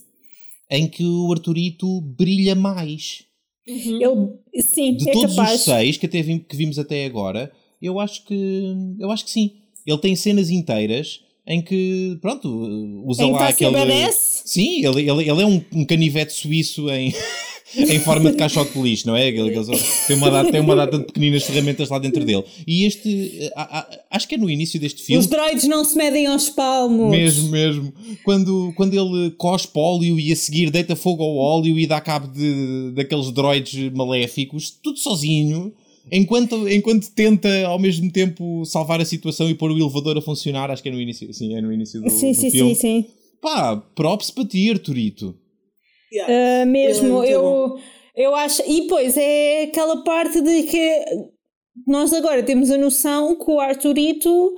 [0.69, 3.23] em que o Arturito brilha mais.
[3.67, 5.55] Ele, sim, De é todos capaz.
[5.59, 7.51] os seis que, até vim- que vimos até agora,
[7.81, 9.51] eu acho que eu acho que sim.
[9.85, 12.47] Ele tem cenas inteiras em que, pronto,
[13.05, 13.71] usa Em lá ser aquele.
[14.45, 17.13] Sim, ele, ele, ele é um, um canivete suíço em,
[17.75, 19.31] em forma de caixote de lixo, não é?
[19.31, 22.43] Tem, uma data, tem uma data de pequeninas ferramentas lá dentro dele.
[22.67, 25.19] E este, eh, a- a- acho que é no início deste filme.
[25.19, 27.09] Os droids não se medem aos palmos.
[27.09, 27.93] Mesmo, mesmo.
[28.23, 32.27] Quando, quando ele cospe óleo e a seguir deita fogo ao óleo e dá cabo
[32.27, 35.73] de, daqueles droids maléficos, tudo sozinho,
[36.11, 40.69] enquanto, enquanto tenta ao mesmo tempo salvar a situação e pôr o elevador a funcionar,
[40.69, 42.75] acho que é no início, sim, é no início do, Sim, do sim, filme.
[42.75, 43.05] sim, sim.
[43.41, 45.35] Pá, props para ti, Arturito.
[46.15, 46.63] Yeah.
[46.63, 47.77] Uh, mesmo, é eu,
[48.15, 48.61] eu acho.
[48.65, 51.05] E pois é aquela parte de que
[51.85, 54.55] nós agora temos a noção que o Arturito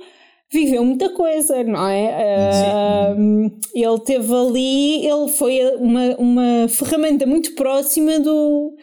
[0.50, 3.14] viveu muita coisa, não é?
[3.14, 8.74] Uh, ele teve ali, ele foi uma, uma ferramenta muito próxima do,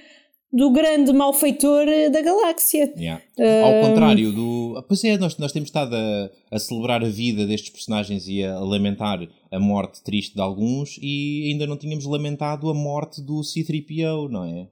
[0.51, 2.93] do grande malfeitor da galáxia.
[2.97, 3.22] Yeah.
[3.38, 4.84] Uh, Ao contrário do.
[4.88, 8.59] Pois é, nós, nós temos estado a, a celebrar a vida destes personagens e a,
[8.59, 14.30] lamentar a morte triste de alguns e ainda não tínhamos lamentado a morte do C3PO,
[14.30, 14.67] não é?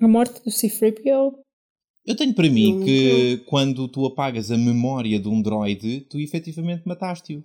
[0.00, 1.34] A morte do C3PO?
[2.06, 6.82] Eu tenho para mim que quando tu apagas a memória de um droid, tu efetivamente
[6.86, 7.42] mataste-o.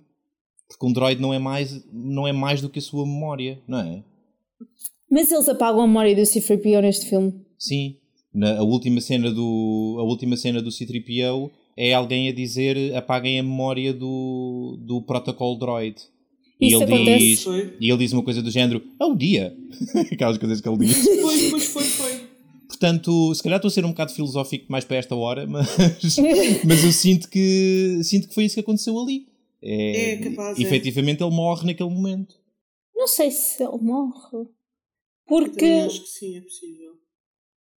[0.68, 3.80] Porque um droid não é, mais, não é mais do que a sua memória, não
[3.80, 4.04] é?
[5.12, 7.34] Mas eles apagam a memória do C3PO neste filme.
[7.58, 7.96] Sim.
[8.32, 13.38] Na, a, última cena do, a última cena do C3PO é alguém a dizer apaguem
[13.38, 15.96] a memória do, do protocolo droid.
[16.58, 17.44] E ele, diz,
[17.78, 19.54] e ele diz uma coisa do género, é o dia.
[20.10, 21.04] Aquelas coisas que ele diz.
[21.20, 22.20] Pois, pois, foi, foi.
[22.66, 25.76] Portanto, se calhar estou a ser um bocado filosófico mais para esta hora, mas,
[26.64, 29.26] mas eu sinto que, sinto que foi isso que aconteceu ali.
[29.60, 30.58] É, é capaz.
[30.58, 30.62] É.
[30.62, 31.26] Efetivamente é.
[31.26, 32.34] ele morre naquele momento.
[32.96, 34.48] Não sei se ele morre.
[35.26, 35.64] Porque.
[35.64, 36.92] Eu acho que sim, é possível.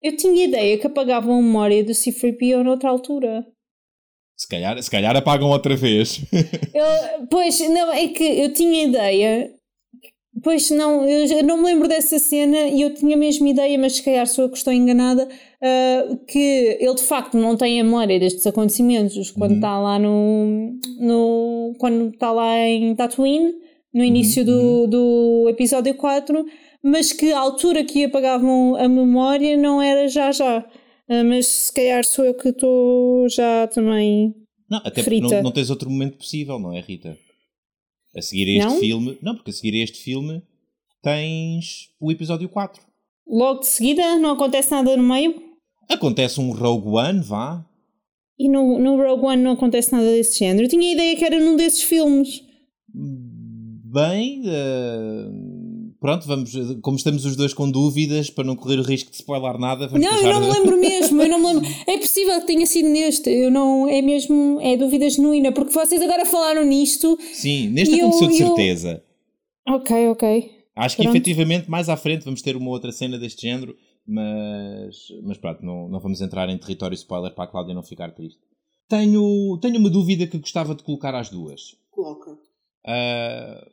[0.03, 3.47] Eu tinha ideia que apagavam a memória do C3PO noutra altura.
[4.37, 6.21] Se calhar, se calhar apagam outra vez.
[6.75, 9.55] eu, pois, não, é que eu tinha ideia
[10.43, 13.97] Pois não, eu não me lembro dessa cena e eu tinha a mesma ideia, mas
[13.97, 17.85] se calhar sou eu que estou enganada, uh, que ele de facto não tem a
[17.85, 19.57] memória destes acontecimentos quando uhum.
[19.59, 21.75] está lá no, no.
[21.79, 23.55] quando está lá em Tatooine,
[23.93, 24.47] no início uhum.
[24.47, 24.89] do, uhum.
[24.89, 26.47] do episódio 4,
[26.83, 30.59] mas que a altura que apagavam a memória não era já já.
[31.09, 34.35] Uh, mas se calhar sou eu que estou já também.
[34.69, 35.23] Não, até frita.
[35.23, 37.17] porque não, não tens outro momento possível, não é, Rita?
[38.17, 38.81] A seguir a este não?
[38.81, 39.19] filme.
[39.23, 40.43] Não, porque a seguir a este filme
[41.03, 42.83] tens o episódio 4.
[43.27, 45.35] Logo de seguida não acontece nada no meio?
[45.89, 47.65] Acontece um Rogue One, vá.
[48.39, 50.65] E no, no Rogue One não acontece nada desse género.
[50.65, 52.43] Eu tinha a ideia que era num desses filmes.
[52.95, 55.52] Bem, uh,
[56.03, 56.53] pronto, vamos,
[56.83, 60.05] como estamos os dois com dúvidas, para não correr o risco de spoiler nada, vamos
[60.05, 61.71] Não, eu não me lembro mesmo, eu não me lembro.
[61.87, 66.03] É possível que tenha sido neste, eu não, é mesmo, é dúvida genuína, porque vocês
[66.03, 67.17] agora falaram nisto.
[67.33, 69.03] Sim, neste aconteceu eu, de certeza.
[69.67, 69.75] Eu...
[69.77, 70.51] Ok, ok.
[70.75, 71.13] Acho pronto.
[71.13, 73.77] que efetivamente mais à frente vamos ter uma outra cena deste género,
[74.07, 78.11] mas, mas pronto, não, não vamos entrar em território spoiler para a Cláudia não ficar
[78.11, 78.41] triste.
[78.89, 81.77] Tenho, tenho uma dúvida que gostava de colocar às duas.
[81.91, 82.33] Coloca.
[82.33, 83.72] Uh,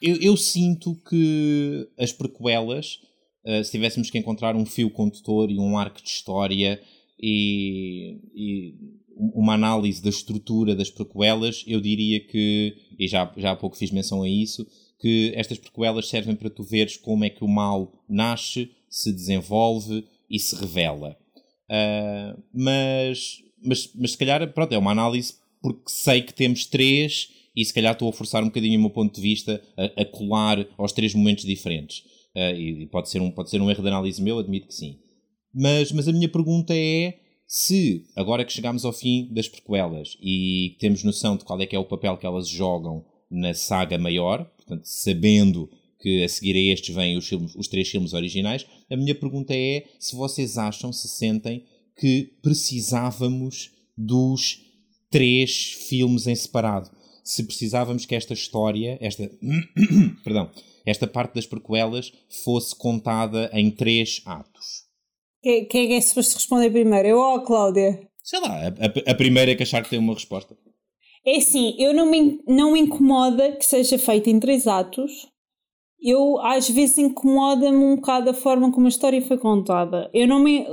[0.00, 3.00] eu, eu sinto que as prequelas,
[3.44, 6.80] uh, se tivéssemos que encontrar um fio condutor e um arco de história
[7.20, 8.74] e, e,
[9.18, 13.90] uma análise da estrutura das prequelas, eu diria que, e já, já há pouco fiz
[13.90, 14.66] menção a isso,
[15.00, 20.04] que estas prequelas servem para tu veres como é que o mal nasce, se desenvolve
[20.28, 21.16] e se revela.
[21.68, 27.30] Uh, mas, mas, mas se calhar, pronto, é uma análise porque sei que temos três
[27.56, 30.04] e se calhar estou a forçar um bocadinho o meu ponto de vista a, a
[30.04, 32.04] colar aos três momentos diferentes.
[32.34, 34.98] Uh, e pode ser, um, pode ser um erro de análise meu, admito que sim.
[35.54, 40.76] Mas, mas a minha pergunta é se, agora que chegamos ao fim das prequelas e
[40.78, 44.44] temos noção de qual é que é o papel que elas jogam na saga maior,
[44.44, 48.96] portanto, sabendo que a seguir a estes vêm os, filmes, os três filmes originais, a
[48.96, 51.64] minha pergunta é se vocês acham, se sentem
[51.98, 54.60] que precisávamos dos
[55.10, 56.90] três filmes em separado
[57.26, 59.28] se precisávamos que esta história, esta,
[60.22, 60.48] perdão,
[60.86, 62.12] esta parte das prequelas
[62.44, 64.86] fosse contada em três atos.
[65.42, 67.08] Quem, quem é que é suposto responder primeiro?
[67.08, 68.08] Eu ou a Cláudia?
[68.22, 70.56] Sei lá, a, a, primeira é que achar que tem uma resposta.
[71.24, 75.28] É assim, eu não me, não me incomoda que seja feito em três atos.
[76.00, 80.08] Eu, às vezes, incomoda-me um bocado a forma como a história foi contada.
[80.14, 80.64] Eu não me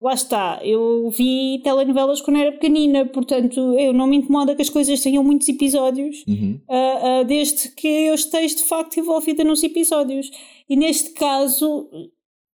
[0.00, 4.68] lá está, eu vi telenovelas quando era pequenina, portanto eu não me incomoda que as
[4.68, 6.60] coisas tenham muitos episódios, uhum.
[6.68, 10.30] uh, uh, desde que eu esteja de facto envolvida nos episódios.
[10.68, 11.88] E neste caso,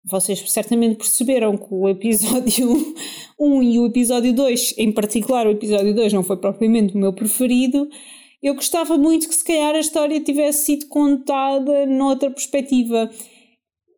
[0.04, 2.96] vocês certamente perceberam que o episódio
[3.40, 7.14] 1 e o episódio 2, em particular o episódio 2 não foi propriamente o meu
[7.14, 7.90] preferido,
[8.42, 13.10] eu gostava muito que se calhar a história tivesse sido contada noutra perspectiva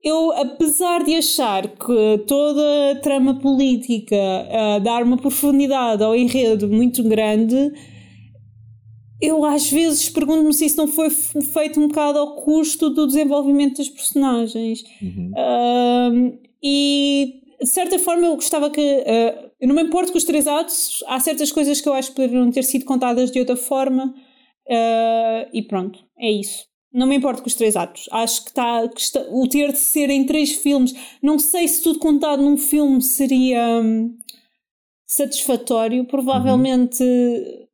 [0.03, 6.67] eu, apesar de achar que toda a trama política uh, dar uma profundidade ao enredo
[6.67, 7.71] muito grande,
[9.21, 13.77] eu às vezes pergunto-me se isso não foi feito um bocado ao custo do desenvolvimento
[13.77, 14.83] das personagens.
[15.01, 15.31] Uhum.
[15.31, 18.81] Uh, e de certa forma eu gostava que.
[18.81, 22.09] Uh, eu não me importo com os três atos, há certas coisas que eu acho
[22.09, 24.13] que poderiam ter sido contadas de outra forma.
[24.67, 26.72] Uh, e pronto, é isso.
[26.93, 28.07] Não me importo com os três atos.
[28.11, 31.81] Acho que, está, que está, o ter de ser em três filmes, não sei se
[31.81, 34.15] tudo contado num filme seria hum,
[35.07, 36.05] satisfatório.
[36.05, 37.65] Provavelmente, uhum.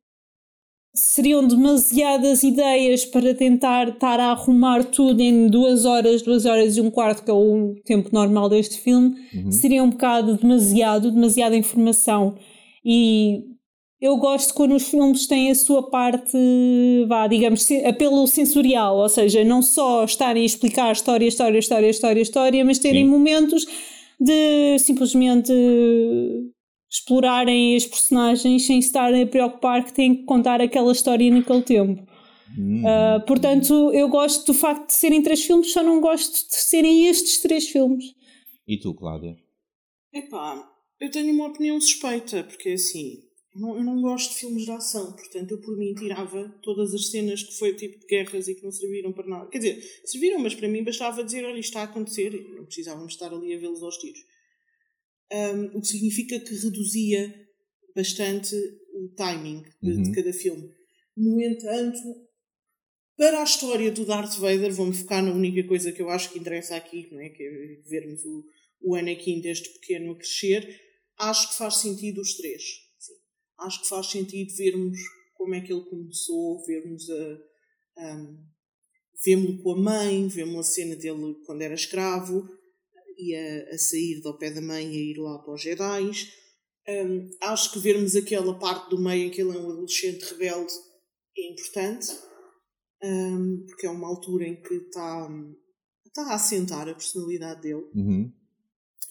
[0.94, 6.80] seriam demasiadas ideias para tentar estar a arrumar tudo em duas horas, duas horas e
[6.80, 9.52] um quarto, que é o tempo normal deste filme, uhum.
[9.52, 12.36] seria um bocado demasiado, demasiada informação.
[12.82, 13.49] E
[14.00, 16.36] eu gosto quando os filmes têm a sua parte,
[17.06, 22.20] vá, digamos, apelo sensorial, ou seja, não só estarem a explicar história, história, história, história,
[22.20, 23.10] história, mas terem Sim.
[23.10, 23.66] momentos
[24.18, 25.52] de simplesmente
[26.90, 32.02] explorarem as personagens sem estarem a preocupar que têm que contar aquela história naquele tempo.
[32.58, 32.82] Hum.
[32.82, 37.06] Uh, portanto, eu gosto do facto de serem três filmes, só não gosto de serem
[37.06, 38.04] estes três filmes.
[38.66, 39.36] E tu, Cláudia?
[40.12, 40.68] Epá,
[41.00, 43.18] eu tenho uma opinião suspeita, porque assim,
[43.54, 46.94] eu não, eu não gosto de filmes de ação, portanto, eu por mim tirava todas
[46.94, 49.50] as cenas que foi tipo de guerras e que não serviram para nada.
[49.50, 52.64] Quer dizer, serviram, mas para mim bastava dizer: olha, isto está a acontecer, e não
[52.64, 54.20] precisávamos estar ali a vê-los aos tiros
[55.32, 57.48] um, o que significa que reduzia
[57.94, 58.54] bastante
[58.94, 60.02] o timing de, uhum.
[60.02, 60.70] de, cada filme.
[61.16, 62.02] No entanto,
[63.16, 66.38] para a história do Darth Vader, vou-me focar na única coisa que eu acho que
[66.38, 67.28] interessa aqui, não é?
[67.28, 68.44] que é vermos o,
[68.80, 70.80] o Anakin desde pequeno a crescer.
[71.18, 72.62] Acho que faz sentido os três.
[73.60, 74.98] Acho que faz sentido vermos
[75.34, 77.50] como é que ele começou, vermos a.
[77.98, 78.50] Um,
[79.24, 82.48] vemos-lo com a mãe, vemos a cena dele quando era escravo,
[83.18, 86.10] e a, a sair do pé da mãe e a ir lá para os Jedi.
[86.88, 90.72] Um, acho que vermos aquela parte do meio em que ele é um adolescente rebelde
[91.36, 92.08] é importante,
[93.02, 95.28] um, porque é uma altura em que está,
[96.06, 98.32] está a assentar a personalidade dele uhum.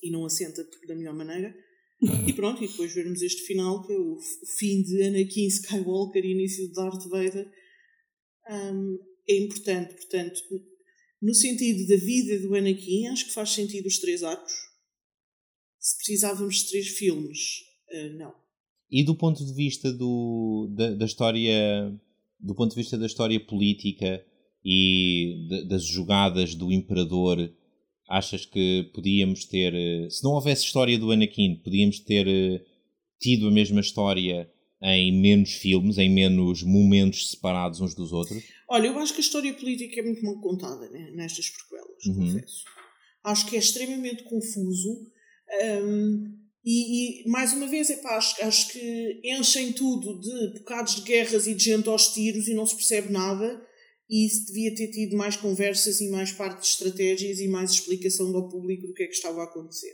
[0.03, 1.55] e não assenta da melhor maneira.
[2.27, 4.17] E pronto, e depois vermos este final, que é o,
[4.57, 7.51] fim de Anakin Skywalker e início de Darth Vader,
[8.49, 8.97] um,
[9.27, 9.93] é importante.
[9.95, 10.39] Portanto,
[11.21, 14.53] no sentido da vida do Anakin, acho que faz sentido os três arcos.
[15.77, 17.39] Se precisávamos de três filmes,
[17.93, 18.33] uh, não.
[18.89, 21.93] E do ponto de vista do, da, da, história,
[22.39, 24.25] do ponto de vista da história política
[24.65, 27.53] e de, das jogadas do Imperador,
[28.09, 32.61] achas que podíamos ter, eh, se não houvesse história do Anakin, podíamos ter eh,
[33.19, 34.49] tido a mesma história
[34.81, 38.41] em menos filmes, em menos momentos separados uns dos outros?
[38.67, 42.15] Olha, eu acho que a história política é muito mal contada né, nestas prequelas, uhum.
[42.15, 42.63] confesso.
[43.23, 45.05] Acho que é extremamente confuso.
[45.83, 51.01] Um, e, e, mais uma vez, epá, acho, acho que enchem tudo de bocados de
[51.01, 53.61] guerras e de gente aos tiros e não se percebe nada.
[54.09, 58.35] E isso devia ter tido mais conversas e mais parte de estratégias e mais explicação
[58.35, 59.93] ao público do que é que estava a acontecer.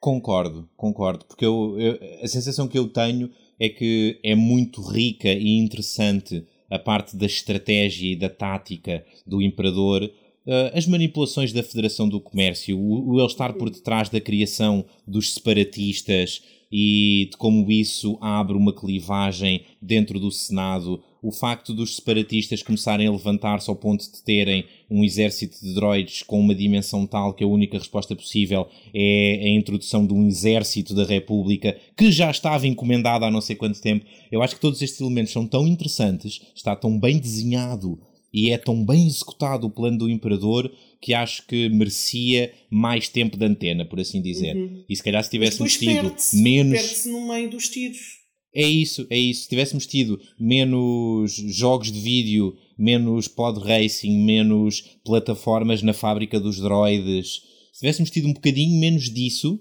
[0.00, 3.30] Concordo, concordo, porque eu, eu, a sensação que eu tenho
[3.60, 9.40] é que é muito rica e interessante a parte da estratégia e da tática do
[9.40, 14.20] imperador, uh, as manipulações da Federação do Comércio, o, o ele estar por detrás da
[14.20, 21.72] criação dos separatistas e de como isso abre uma clivagem dentro do Senado o facto
[21.72, 26.54] dos separatistas começarem a levantar-se ao ponto de terem um exército de droids com uma
[26.54, 31.78] dimensão tal que a única resposta possível é a introdução de um exército da República
[31.96, 34.04] que já estava encomendado há não sei quanto tempo.
[34.30, 38.00] Eu acho que todos estes elementos são tão interessantes, está tão bem desenhado
[38.32, 43.36] e é tão bem executado o plano do Imperador que acho que merecia mais tempo
[43.36, 44.56] de antena, por assim dizer.
[44.56, 44.84] Uhum.
[44.88, 46.80] E se calhar se tivéssemos tido menos.
[46.80, 48.21] Perde-se no meio dos tiros.
[48.54, 49.42] É isso, é isso.
[49.42, 56.58] Se tivéssemos tido menos jogos de vídeo, menos pod racing, menos plataformas na fábrica dos
[56.58, 57.42] droids,
[57.72, 59.58] se tivéssemos tido um bocadinho menos disso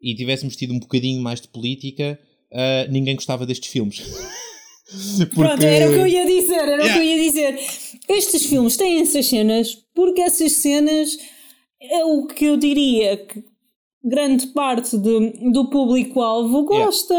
[0.00, 2.18] e tivéssemos tido um bocadinho mais de política,
[2.52, 4.00] uh, ninguém gostava destes filmes.
[5.18, 5.34] porque...
[5.34, 6.90] Pronto, era o que eu ia dizer, era yeah.
[6.90, 7.58] o que eu ia dizer.
[8.08, 11.18] Estes filmes têm essas cenas porque essas cenas
[11.80, 13.42] é o que eu diria que
[14.08, 17.14] grande parte de, do público-alvo gosta.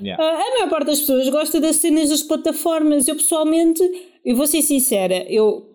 [0.00, 0.22] Yeah.
[0.22, 0.22] Yeah.
[0.22, 3.06] A maior parte das pessoas gosta das cenas das plataformas.
[3.06, 3.82] Eu pessoalmente,
[4.24, 5.66] eu vou ser sincera, eu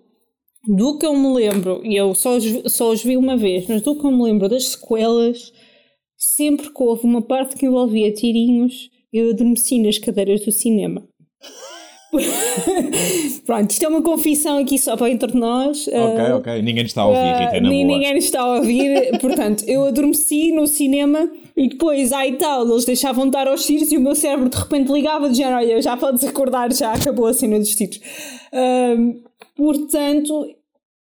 [0.67, 3.81] do que eu me lembro, e eu só os, só os vi uma vez, mas
[3.83, 5.53] do que eu me lembro das sequelas,
[6.17, 11.07] sempre que houve uma parte que envolvia tirinhos, eu adormeci nas cadeiras do cinema.
[13.45, 15.87] Pronto, isto é uma confissão aqui só para entre nós.
[15.87, 16.61] Ok, uh, ok.
[16.61, 19.19] Ninguém está a ouvir, uh, Rita, na Ninguém está a ouvir.
[19.21, 23.91] Portanto, eu adormeci no cinema e depois, aí tal, eles deixavam de dar aos tiros
[23.91, 27.27] e o meu cérebro de repente ligava de género, olha, já podes acordar, já acabou
[27.27, 27.97] a cena dos tiros.
[28.51, 29.21] Uh,
[29.55, 30.47] portanto,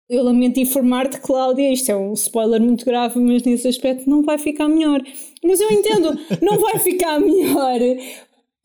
[0.09, 4.37] eu lamento informar-te, Cláudia, isto é um spoiler muito grave, mas nesse aspecto não vai
[4.37, 5.01] ficar melhor.
[5.43, 7.79] Mas eu entendo, não vai ficar melhor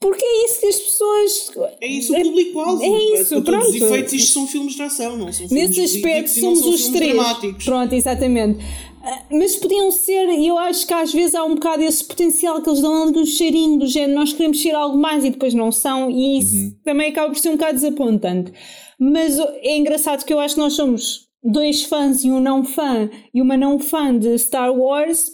[0.02, 1.50] Porque é isso que as pessoas.
[1.80, 2.82] É isso o público-alvo.
[2.82, 5.80] É isso, Para todos os efeitos, isto são filmes de ação, não são filmes Nesse
[5.80, 7.14] aspecto e somos são os filmes três.
[7.14, 7.64] dramáticos.
[7.64, 8.58] Pronto, exatamente.
[9.04, 12.60] Ah, Mas podiam ser, e eu acho que às vezes há um bocado esse potencial
[12.60, 15.54] que eles dão ali um cheirinho do género, nós queremos ser algo mais e depois
[15.54, 18.52] não são, e isso também acaba por ser um bocado desapontante.
[18.98, 22.62] Mas oh, é engraçado que eu acho que nós somos dois fãs e um não
[22.64, 25.30] fã, e uma não fã de Star Wars,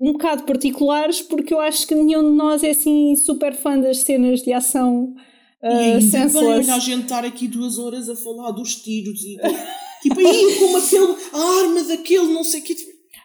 [0.00, 3.98] um bocado particulares, porque eu acho que nenhum de nós é assim super fã das
[3.98, 5.14] cenas de ação.
[5.62, 6.68] E Uh, ainda bem, senseless.
[6.68, 9.36] olha a gente estar aqui duas horas a falar dos tiros e
[10.02, 12.76] tipo aí como aquele, a arma daquele, não sei o que.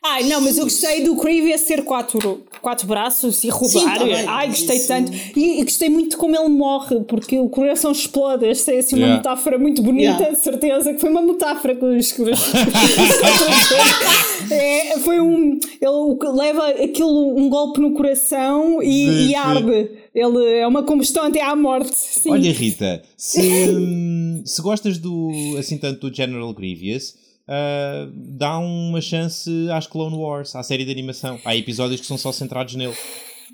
[0.04, 4.00] Ai, não, mas eu gostei do Grievous ter quatro, quatro braços e roubar.
[4.00, 5.12] tá bem, Ai, gostei isso- tanto.
[5.36, 8.46] E, e gostei muito de como ele morre, porque o coração explode.
[8.46, 9.18] Esta é assim uma Yeah.
[9.18, 10.32] metáfora muito bonita, Yeah.
[10.32, 12.16] de certeza que foi uma metáfora que os.
[14.50, 15.60] é, foi um.
[15.80, 19.36] Ele leva aquilo, um golpe no coração e, Sim, e sim.
[19.36, 19.92] arde.
[20.14, 21.92] Ele é uma combustão até à morte.
[21.96, 22.32] Sim.
[22.32, 27.16] Olha, Rita, se, hum, se gostas do, assim tanto do General Grievous,
[27.48, 31.40] ah, dá uma chance às Clone Wars, à série de animação.
[31.44, 32.96] Há episódios que são só centrados nele.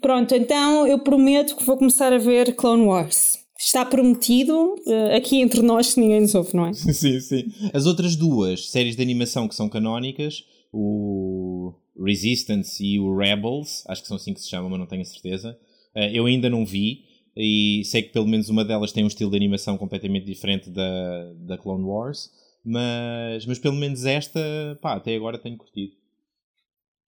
[0.02, 3.40] Pronto, então eu prometo que vou começar a ver Clone Wars.
[3.60, 6.74] Está prometido eh, aqui entre nós que ninguém nos ouve, não é?
[6.94, 7.46] sim, sim.
[7.74, 14.04] As outras duas séries de animação que são canónicas, o Resistance e o Rebels, acho
[14.04, 15.58] que são assim que se chamam, mas não tenho a certeza,
[15.96, 17.06] ah, eu ainda não vi.
[17.36, 21.34] E sei que pelo menos uma delas tem um estilo de animação completamente diferente da,
[21.40, 22.32] da Clone Wars,
[22.68, 24.40] mas, mas pelo menos esta,
[24.82, 25.94] pá, até agora tenho curtido.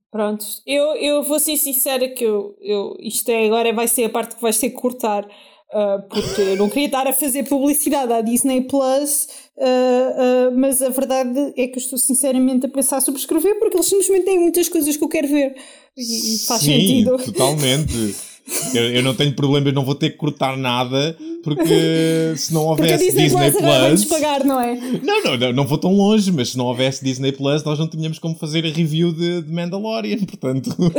[0.10, 4.10] Pronto, eu, eu vou ser sincera que eu, eu, isto é agora vai ser a
[4.10, 5.28] parte que vais ter que cortar,
[5.72, 9.28] ah, porque eu não queria estar a fazer publicidade à Disney Plus,
[9.60, 13.88] ah, ah, mas a verdade é que eu estou sinceramente a pensar subscrever porque eles
[13.88, 15.56] simplesmente têm muitas coisas que eu quero ver
[15.96, 17.18] e, e faz Sim, sentido.
[17.18, 17.94] totalmente.
[18.74, 22.66] Eu, eu não tenho problema, eu não vou ter que cortar nada porque se não
[22.66, 24.06] houvesse Disney, Disney, Plus Plus.
[24.06, 24.76] pagar, não é?
[24.76, 27.88] Não, não, não, não vou tão longe, mas se não houvesse Disney Plus, nós não
[27.88, 30.68] tínhamos como fazer a review de, de Mandalorian, portanto.
[30.78, 30.90] uh,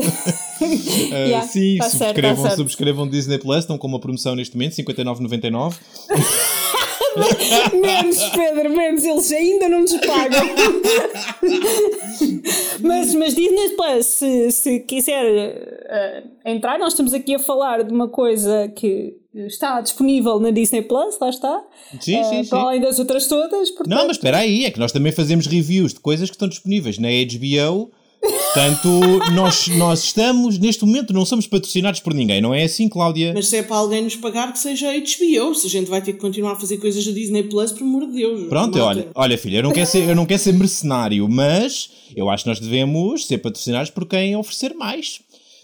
[1.30, 2.56] Yeah, sim, tá certo, tá subscrevam, certo.
[2.56, 5.74] subscrevam Disney Plus, estão com uma promoção neste momento, 59,99.
[7.80, 10.40] Menos, Pedro, menos, eles ainda não nos pagam.
[12.80, 17.92] mas, mas Disney Plus, se, se quiser eh, entrar, nós estamos aqui a falar de
[17.92, 21.62] uma coisa que está disponível na Disney Plus, lá está.
[22.00, 22.50] Sim, eh, sim, sim.
[22.50, 23.70] Para além das outras todas.
[23.70, 26.48] Portanto, Não, mas espera aí, é que nós também fazemos reviews de coisas que estão
[26.48, 27.90] disponíveis na HBO.
[28.20, 28.88] Portanto,
[29.32, 33.32] nós, nós estamos, neste momento, não somos patrocinados por ninguém, não é assim, Cláudia?
[33.34, 35.54] Mas se é para alguém nos pagar, que seja a HBO.
[35.54, 38.06] Se a gente vai ter que continuar a fazer coisas da Disney Plus, por amor
[38.06, 38.48] de Deus.
[38.48, 39.00] Pronto, malta.
[39.00, 42.44] olha, olha filha, eu não, quero ser, eu não quero ser mercenário, mas eu acho
[42.44, 45.20] que nós devemos ser patrocinados por quem oferecer mais.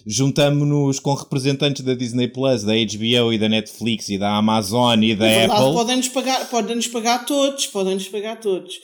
[0.07, 5.17] Juntamos-nos com representantes da Disney Plus, da HBO e da Netflix e da Amazon e
[5.17, 5.75] da verdade, Apple.
[5.75, 8.75] podem-nos pagar, podem-nos pagar todos, podem-nos pagar todos.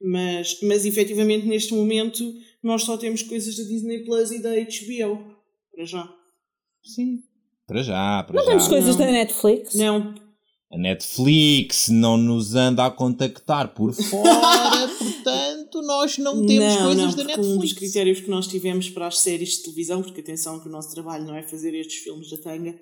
[0.00, 2.32] Mas, mas efetivamente neste momento
[2.62, 5.36] nós só temos coisas da Disney Plus e da HBO.
[5.74, 6.08] Para já.
[6.84, 7.18] Sim.
[7.66, 8.50] Para já, para não já.
[8.50, 9.06] temos coisas não.
[9.06, 9.74] da Netflix.
[9.74, 10.14] Não.
[10.70, 17.16] A Netflix não nos anda a contactar por fora, portanto nós não temos não, coisas
[17.16, 17.72] não, da porque um dos Netflix.
[17.72, 21.24] critérios que nós tivemos para as séries de televisão, porque atenção que o nosso trabalho
[21.24, 22.78] não é fazer estes filmes da tanga,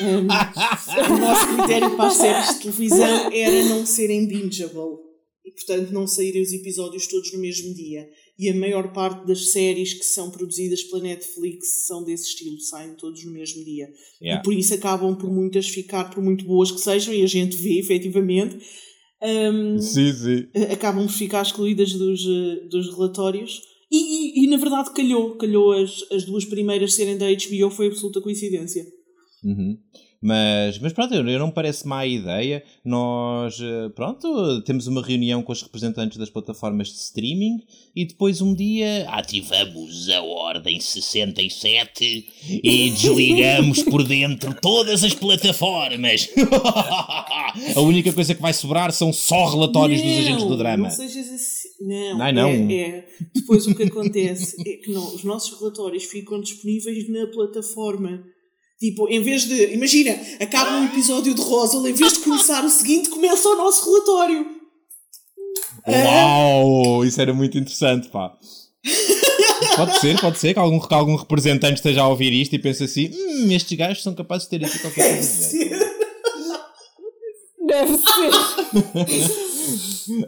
[0.00, 0.20] um,
[1.14, 5.10] o nosso critério para as séries de televisão era não serem bingeable.
[5.44, 8.08] E portanto não saírem os episódios todos no mesmo dia.
[8.40, 12.94] E a maior parte das séries que são produzidas pela Netflix são desse estilo, saem
[12.94, 13.92] todos no mesmo dia.
[14.18, 14.40] Yeah.
[14.40, 17.54] E por isso acabam por muitas ficar, por muito boas que sejam, e a gente
[17.58, 18.56] vê efetivamente,
[19.22, 20.46] um, Sim, sim.
[20.72, 23.60] acabam por ficar excluídas dos, eh, dos relatórios.
[23.92, 27.88] E, e, e, na verdade calhou, calhou as, as duas primeiras serem da HBO, foi
[27.88, 28.86] absoluta coincidência.
[29.44, 29.76] Uhum.
[30.22, 32.62] Mas, mas pronto, eu eu não me parece má ideia.
[32.84, 37.62] Nós, eh, pronto, temos uma reunião com os representantes das plataformas de streaming
[37.96, 42.28] e depois um dia ativamos a ordem 67
[42.62, 46.28] e desligamos por dentro todas as plataformas.
[47.74, 50.88] a única coisa que vai sobrar são só relatórios dos agentes do drama.
[50.88, 51.68] Não sejas assim.
[51.80, 52.70] Não, Não, não.
[52.70, 53.08] É, é.
[53.34, 58.22] Depois o que acontece é que não, os nossos relatórios ficam disponíveis na plataforma.
[58.80, 59.74] Tipo, em vez de.
[59.74, 63.84] Imagina, acaba um episódio de Rosal, em vez de começar o seguinte, começa o nosso
[63.84, 64.46] relatório.
[65.86, 67.04] Uau!
[67.04, 68.34] Isso era muito interessante, pá.
[69.76, 72.82] Pode ser, pode ser que algum, que algum representante esteja a ouvir isto e pense
[72.82, 75.50] assim: hum, estes gajos são capazes de ter aqui qualquer coisa.
[75.50, 75.90] de jeito."
[77.66, 78.30] Deve ser.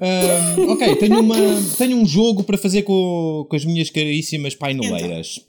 [0.00, 1.36] Ahm, ok, tenho, uma,
[1.78, 5.40] tenho um jogo para fazer com, com as minhas caríssimas painoleiras.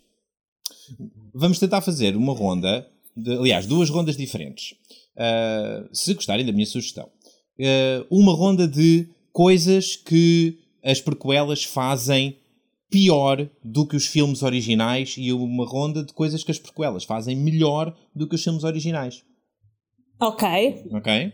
[1.34, 4.76] Vamos tentar fazer uma ronda de, aliás, duas rondas diferentes.
[5.16, 7.10] Uh, se gostarem da minha sugestão.
[7.60, 12.38] Uh, uma ronda de coisas que as prequelas fazem
[12.90, 17.36] pior do que os filmes originais e uma ronda de coisas que as prequelas fazem
[17.36, 19.24] melhor do que os filmes originais.
[20.20, 20.48] Ok.
[20.92, 21.34] Ok?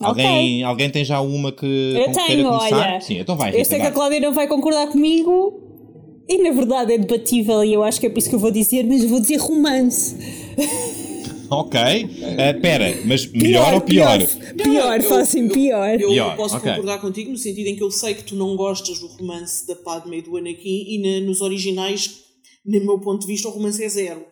[0.00, 2.98] Alguém, alguém tem já uma que eu tenho, olha.
[3.00, 3.58] Sim, então vai.
[3.58, 5.60] Eu sei que a Cláudia não vai concordar comigo
[6.26, 8.50] e na verdade é debatível e eu acho que é por isso que eu vou
[8.50, 10.16] dizer, mas vou dizer romance.
[11.50, 11.80] Ok.
[11.80, 14.18] Uh, pera, mas melhor pior, ou pior?
[14.18, 16.00] Pior, pior fácil, pior.
[16.00, 16.36] Eu, pior.
[16.36, 16.70] posso okay.
[16.70, 19.74] concordar contigo no sentido em que eu sei que tu não gostas do romance da
[19.74, 22.20] Padme e do Anakin e na, nos originais,
[22.64, 24.24] no meu ponto de vista, o romance é zero.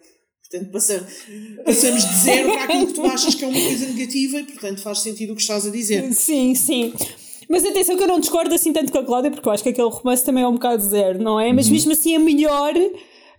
[0.48, 1.12] Portanto, passamos,
[1.64, 4.80] passamos de zero para aquilo que tu achas que é uma coisa negativa e, portanto,
[4.80, 6.10] faz sentido o que estás a dizer.
[6.14, 6.94] Sim, sim.
[7.50, 9.70] Mas atenção que eu não discordo assim tanto com a Cláudia, porque eu acho que
[9.70, 11.52] aquele romance também é um bocado zero, não é?
[11.52, 11.72] Mas uhum.
[11.72, 12.74] mesmo assim é melhor.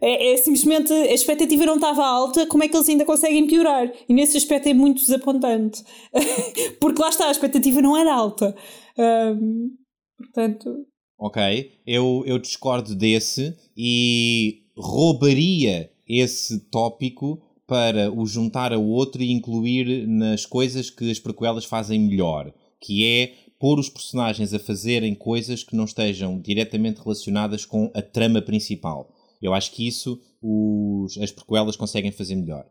[0.02, 3.92] É, é, simplesmente a expectativa não estava alta, como é que eles ainda conseguem piorar?
[4.08, 5.84] E nesse aspecto é muito desapontante.
[6.80, 8.56] porque lá está, a expectativa não era alta.
[8.98, 9.72] Um,
[10.18, 10.86] portanto.
[11.18, 19.32] Ok, eu, eu discordo desse e roubaria esse tópico para o juntar a outro e
[19.32, 22.52] incluir nas coisas que as prequelas fazem melhor,
[22.82, 28.02] que é pôr os personagens a fazerem coisas que não estejam diretamente relacionadas com a
[28.02, 29.14] trama principal.
[29.42, 32.66] Eu acho que isso os, as prequelas conseguem fazer melhor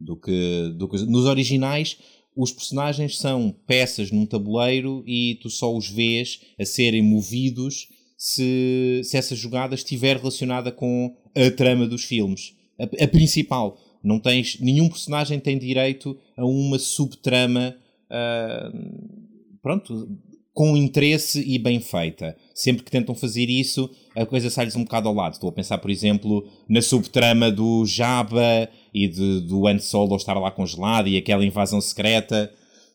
[0.00, 1.98] do que, do que nos originais.
[2.36, 9.00] Os personagens são peças num tabuleiro e tu só os vês a serem movidos se,
[9.04, 13.78] se essa jogada estiver relacionada com a trama dos filmes a, a, principal.
[14.02, 17.76] Não tens, nenhum personagem tem direito a uma subtrama
[18.10, 20.08] uh, pronto,
[20.56, 22.34] com interesse e bem feita.
[22.54, 25.34] Sempre que tentam fazer isso, a coisa sai-lhes um bocado ao lado.
[25.34, 30.32] Estou a pensar, por exemplo, na subtrama do Jabba e de, do Han Solo estar
[30.38, 32.50] lá congelado e aquela invasão secreta.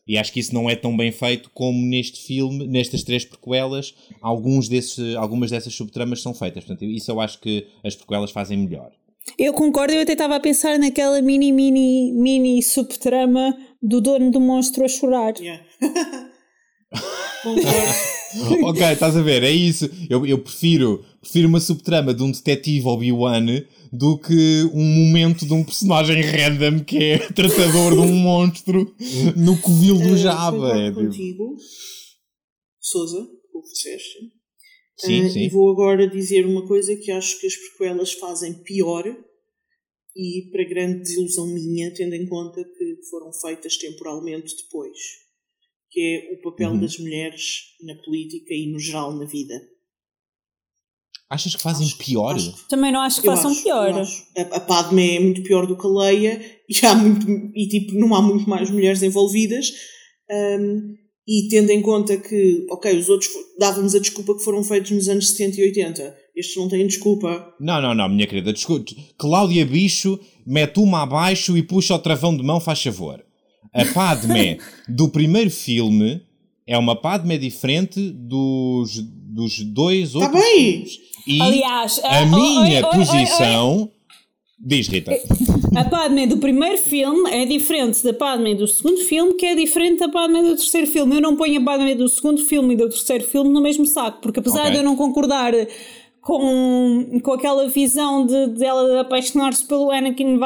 [0.08, 3.94] E acho que isso não é tão bem feito como neste filme, nestas três prequelas,
[4.20, 6.64] alguns desses, algumas dessas subtramas são feitas.
[6.64, 8.90] Portanto, isso eu acho que as prequelas fazem melhor.
[9.38, 14.40] Eu concordo, eu até estava a pensar naquela mini, mini, mini subtrama do dono do
[14.40, 15.34] monstro a chorar.
[15.38, 15.64] Yeah.
[18.64, 19.90] ok, estás a ver, é isso.
[20.08, 23.46] Eu, eu prefiro, prefiro uma subtrama de um detetive Obi-Wan
[23.92, 28.94] do que um momento de um personagem random que é tratador de um monstro
[29.36, 30.78] no covil do Java.
[30.78, 31.56] É, contigo,
[32.80, 33.20] Souza,
[33.52, 34.18] o que disseste.
[34.96, 35.40] Sim, uh, sim.
[35.40, 39.04] E vou agora dizer uma coisa que acho que as prequelas fazem pior
[40.16, 44.98] e para grande desilusão minha, tendo em conta que foram feitas temporalmente depois,
[45.92, 46.80] que é o papel uhum.
[46.80, 49.54] das mulheres na política e no geral na vida.
[51.28, 52.34] Achas que fazem acho, pior?
[52.34, 53.94] Acho, Também não acho que façam acho, pior.
[54.36, 57.94] A, a Padme é muito pior do que a Leia e, há muito, e tipo,
[57.94, 59.70] não há muito mais mulheres envolvidas.
[60.30, 60.94] Um,
[61.26, 65.08] e tendo em conta que, ok, os outros davam-nos a desculpa que foram feitos nos
[65.08, 67.54] anos 70 e 80, estes não têm desculpa.
[67.60, 68.92] Não, não, não, minha querida, desculpa.
[69.16, 73.24] Cláudia Bicho mete uma abaixo e puxa o travão de mão, faz favor.
[73.72, 74.58] A Padme
[74.88, 76.22] do primeiro filme
[76.66, 80.56] é uma Padme diferente dos, dos dois tá outros tá bem.
[80.56, 81.00] filmes.
[81.26, 83.90] E Aliás, a, minha posição
[84.64, 85.12] Diz, Rita.
[85.74, 89.98] A Padme do primeiro filme é diferente da Padme do segundo filme, que é diferente
[89.98, 91.16] da Padme do terceiro filme.
[91.16, 94.20] Eu não ponho a Padme do segundo filme e do terceiro filme no mesmo saco,
[94.22, 94.70] porque apesar okay.
[94.70, 95.52] de eu não concordar
[96.20, 100.38] com, com aquela visão de, de ela apaixonar-se pelo Anakin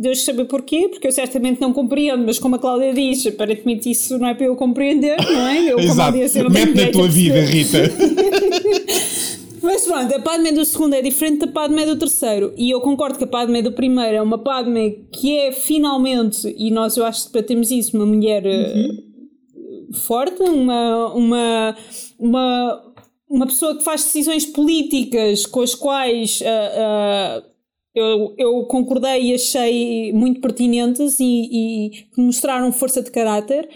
[0.00, 4.18] Deus saber porquê, porque eu certamente não compreendo, mas como a Cláudia diz, aparentemente isso
[4.18, 5.72] não é para eu compreender, não é?
[5.72, 7.80] Eu, como audiência, não Mete na tua vida, Rita.
[9.62, 12.54] Mas pronto, a Padme do segundo é diferente da Padme do terceiro.
[12.56, 16.70] E eu concordo que a Padme do primeiro é uma Padme que é finalmente, e
[16.70, 19.92] nós eu acho que debatemos isso, uma mulher uhum.
[19.92, 21.76] forte, uma, uma,
[22.18, 22.82] uma,
[23.28, 27.49] uma pessoa que faz decisões políticas com as quais uh, uh,
[27.94, 33.68] eu, eu concordei e achei muito pertinentes e, e que mostraram força de caráter.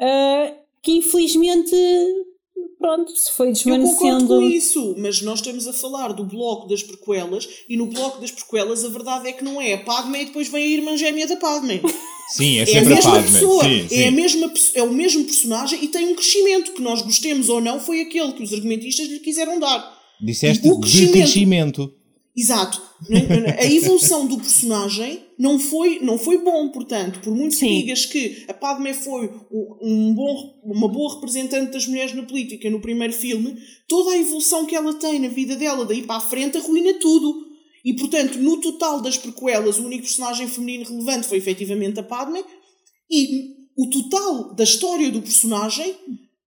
[0.00, 1.74] Uh, que infelizmente
[2.78, 3.90] pronto, se foi desvanecendo.
[3.90, 7.86] Eu concordo com isso, mas nós estamos a falar do bloco das prequelas e no
[7.86, 10.66] bloco das prequelas a verdade é que não é a Padme e depois vem a
[10.66, 11.80] irmã gêmea da Padme.
[12.30, 13.32] Sim, é sempre é a, mesma a Padme.
[13.32, 17.00] pessoa, sim, é, A mesma, é o mesmo personagem e tem um crescimento que nós
[17.00, 19.98] gostemos ou não, foi aquele que os argumentistas lhe quiseram dar.
[20.20, 21.90] Disseste o crescimento.
[22.38, 22.80] Exato.
[23.58, 28.44] A evolução do personagem não foi, não foi bom, portanto, por muito que digas que
[28.46, 29.28] a Padme foi
[29.82, 33.56] um bom, uma boa representante das mulheres na política no primeiro filme,
[33.88, 37.44] toda a evolução que ela tem na vida dela daí para a frente arruina tudo.
[37.84, 42.44] E portanto, no total das prequelas, o único personagem feminino relevante foi efetivamente a Padme.
[43.10, 45.92] E o total da história do personagem,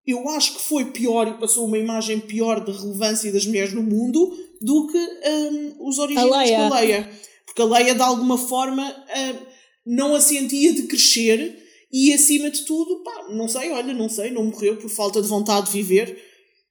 [0.08, 3.84] eu acho que foi pior e passou uma imagem pior de relevância das mulheres no
[3.84, 4.32] mundo
[4.62, 7.10] do que um, os originais com a Leia.
[7.46, 9.36] Porque a Leia, de alguma forma, um,
[9.86, 11.58] não a sentia de crescer
[11.92, 15.28] e, acima de tudo, pá, não sei, olha, não sei, não morreu por falta de
[15.28, 16.18] vontade de viver.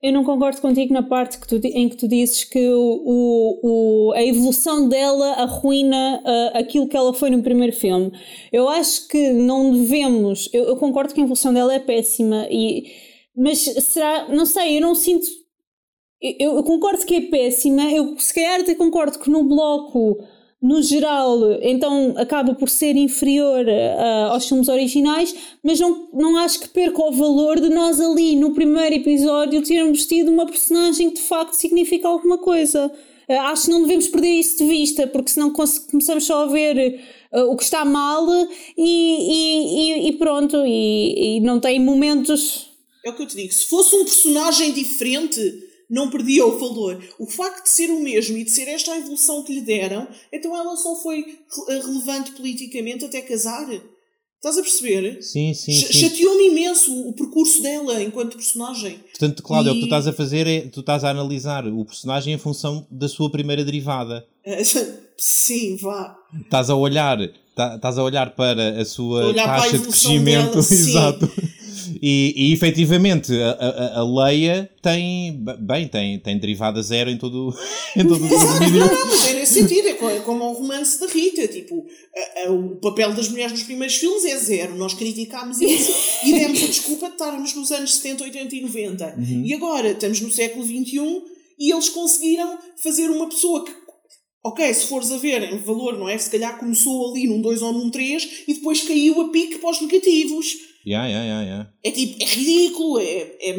[0.02, 4.12] Eu não concordo contigo na parte que tu, em que tu dizes que o, o,
[4.14, 8.10] a evolução dela arruína uh, aquilo que ela foi no primeiro filme.
[8.50, 10.48] Eu acho que não devemos.
[10.54, 12.86] Eu, eu concordo que a evolução dela é péssima, e,
[13.36, 14.26] mas será.
[14.28, 15.26] Não sei, eu não sinto.
[16.20, 17.90] Eu, eu concordo que é péssima.
[17.90, 20.22] Eu se calhar até concordo que no bloco
[20.62, 26.60] no geral, então acaba por ser inferior uh, aos filmes originais, mas não, não acho
[26.60, 31.16] que perca o valor de nós ali no primeiro episódio termos tido uma personagem que
[31.16, 32.92] de facto significa alguma coisa.
[33.26, 37.01] Uh, acho que não devemos perder isso de vista, porque senão começamos só a ver
[37.32, 38.26] uh, o que está mal
[38.76, 42.66] e, e, e pronto, e, e não tem momentos.
[43.02, 47.02] É o que eu te digo, se fosse um personagem diferente não perdia o valor.
[47.18, 50.06] O facto de ser o mesmo e de ser esta a evolução que lhe deram,
[50.32, 51.24] então ela só foi
[51.68, 53.68] relevante politicamente até casar.
[54.36, 55.22] Estás a perceber?
[55.22, 55.72] Sim, sim.
[55.72, 55.92] Ch.
[55.92, 58.98] Chateou-me imenso o percurso dela enquanto personagem.
[59.10, 59.72] Portanto, Cláudio, e...
[59.72, 62.86] o que tu estás a fazer é tu estás a analisar o personagem em função
[62.90, 64.26] da sua primeira derivada.
[65.18, 66.16] sim, vá.
[66.42, 67.18] Estás a olhar,
[67.54, 70.52] tá, estás a olhar para a sua taxa de crescimento.
[70.52, 71.32] Dela, Exato.
[72.02, 77.55] E, e efetivamente a, a, a, Leia tem, bem, tem, tem derivada zero em todo,
[77.94, 78.28] em todo o
[78.59, 78.81] vídeo.
[78.81, 81.47] Não, mas é nesse sentido, é como o romance da Rita.
[81.47, 81.86] Tipo,
[82.47, 84.77] a, o papel das mulheres nos primeiros filmes é zero.
[84.77, 85.93] Nós criticámos isso
[86.24, 89.14] e demos a desculpa de estarmos nos anos 70, 80 e 90.
[89.18, 89.43] Uhum.
[89.44, 91.22] E agora estamos no século XXI
[91.59, 93.72] e eles conseguiram fazer uma pessoa que
[94.43, 96.16] Ok, se fores a ver em valor, não é?
[96.16, 99.70] Se calhar começou ali num 2 ou num 3 e depois caiu a pique para
[99.70, 100.69] os negativos.
[100.86, 101.73] Yeah, yeah, yeah, yeah.
[101.85, 103.57] É tipo, é ridículo, é, é,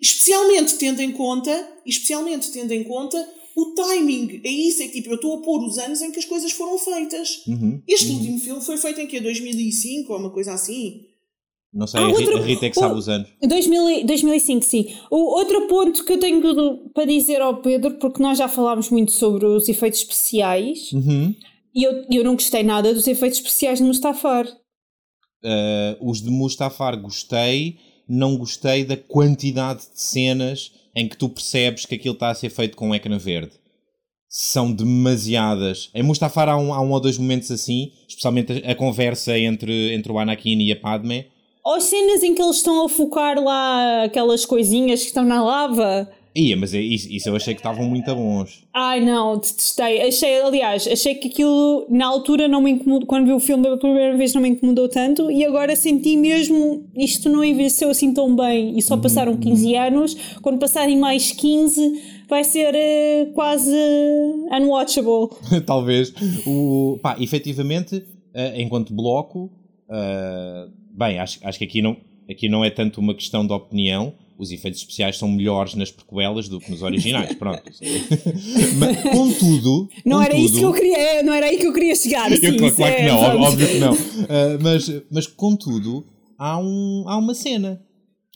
[0.00, 3.18] especialmente tendo em conta, especialmente tendo em conta
[3.56, 4.40] o timing.
[4.44, 6.52] É isso, é que tipo, eu estou a pôr os anos em que as coisas
[6.52, 7.42] foram feitas.
[7.46, 8.18] Uhum, este uhum.
[8.18, 9.20] último filme foi feito em que?
[9.20, 11.06] 2005 ou uma coisa assim?
[11.72, 13.28] Não sei, ah, outro, a Rita é que sabe o, os anos.
[13.42, 14.94] 2000, 2005, sim.
[15.10, 16.42] O outro ponto que eu tenho
[16.92, 21.34] para dizer ao Pedro, porque nós já falámos muito sobre os efeitos especiais, uhum.
[21.74, 24.46] e eu, eu não gostei nada dos efeitos especiais de Mustafar.
[25.44, 27.78] Uh, os de Mustafar gostei,
[28.08, 32.50] não gostei da quantidade de cenas em que tu percebes que aquilo está a ser
[32.50, 33.52] feito com um ecrã verde.
[34.28, 35.90] São demasiadas.
[35.94, 39.94] Em Mustafar há um, há um ou dois momentos assim, especialmente a, a conversa entre,
[39.94, 41.26] entre o Anakin e a Padme.
[41.64, 46.10] Ou cenas em que eles estão a focar lá aquelas coisinhas que estão na lava.
[46.34, 48.64] Ia, mas é isso, isso eu achei que estavam muito bons.
[48.72, 50.00] Ai não, detestei.
[50.00, 53.06] Achei, aliás, achei que aquilo na altura não me incomodou.
[53.06, 56.86] Quando vi o filme pela primeira vez não me incomodou tanto e agora senti mesmo
[56.96, 59.82] isto não envelheceu assim tão bem e só uhum, passaram 15 uhum.
[59.82, 60.16] anos.
[60.40, 63.76] Quando passarem mais 15 vai ser uh, quase
[64.50, 65.36] unwatchable.
[65.66, 66.14] Talvez.
[66.46, 69.50] O, pá, efetivamente, uh, enquanto bloco,
[69.86, 71.94] uh, bem, acho, acho que aqui não,
[72.30, 76.48] aqui não é tanto uma questão de opinião os efeitos especiais são melhores nas prequelas
[76.48, 77.62] do que nos originais, pronto.
[78.78, 79.88] Mas, contudo...
[80.04, 82.30] Não contudo, era isso que eu queria, não era aí que eu queria chegar.
[82.30, 83.48] Sim, eu, claro, que é, não, vamos.
[83.48, 83.92] óbvio que não.
[83.92, 86.06] Uh, mas, mas, contudo,
[86.38, 87.80] há, um, há uma cena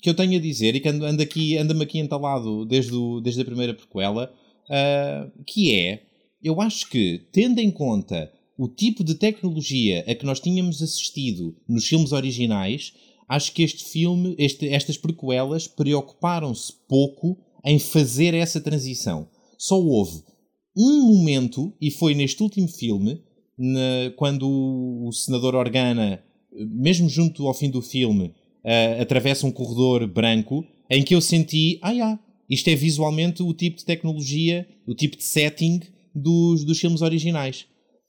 [0.00, 3.20] que eu tenho a dizer e que anda, anda aqui, anda-me aqui entalado desde, o,
[3.20, 4.32] desde a primeira prequela,
[4.66, 6.02] uh, que é,
[6.42, 11.56] eu acho que, tendo em conta o tipo de tecnologia a que nós tínhamos assistido
[11.68, 12.94] nos filmes originais,
[13.28, 19.28] acho que este filme, este, estas prequelas, preocuparam-se pouco em fazer essa transição.
[19.58, 20.22] Só houve
[20.76, 23.22] um momento, e foi neste último filme,
[23.58, 26.22] na, quando o, o senador Organa,
[26.52, 31.78] mesmo junto ao fim do filme, uh, atravessa um corredor branco, em que eu senti,
[31.82, 35.80] ah, yeah, isto é visualmente o tipo de tecnologia, o tipo de setting
[36.14, 37.66] dos, dos filmes originais.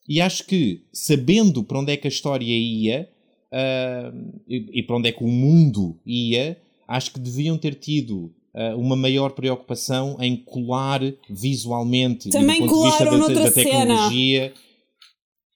[0.08, 3.10] E acho que, sabendo para onde é que a história ia,
[3.52, 6.58] uh, e, e, para onde é que o mundo ia,
[6.88, 12.70] acho que deviam ter tido uh, uma maior preocupação em colar visualmente Também e do
[12.70, 14.42] ponto de vista da, da tecnologia.
[14.42, 14.68] Cena.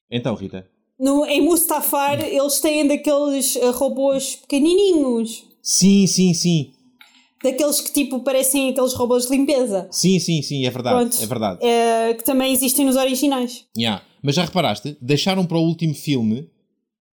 [0.10, 0.68] Então, Rita.
[1.00, 5.46] No, em Mustafar, eles têm daqueles uh, robôs pequenininhos.
[5.62, 6.74] Sim, sim, sim.
[7.44, 9.88] Daqueles que tipo parecem aqueles robôs de limpeza.
[9.90, 11.10] Sim, sim, sim, é verdade.
[11.10, 11.66] Pronto, é verdade.
[11.66, 13.66] É, que também existem nos originais.
[13.76, 14.04] Yeah.
[14.22, 14.96] Mas já reparaste?
[15.02, 16.48] Deixaram para o último filme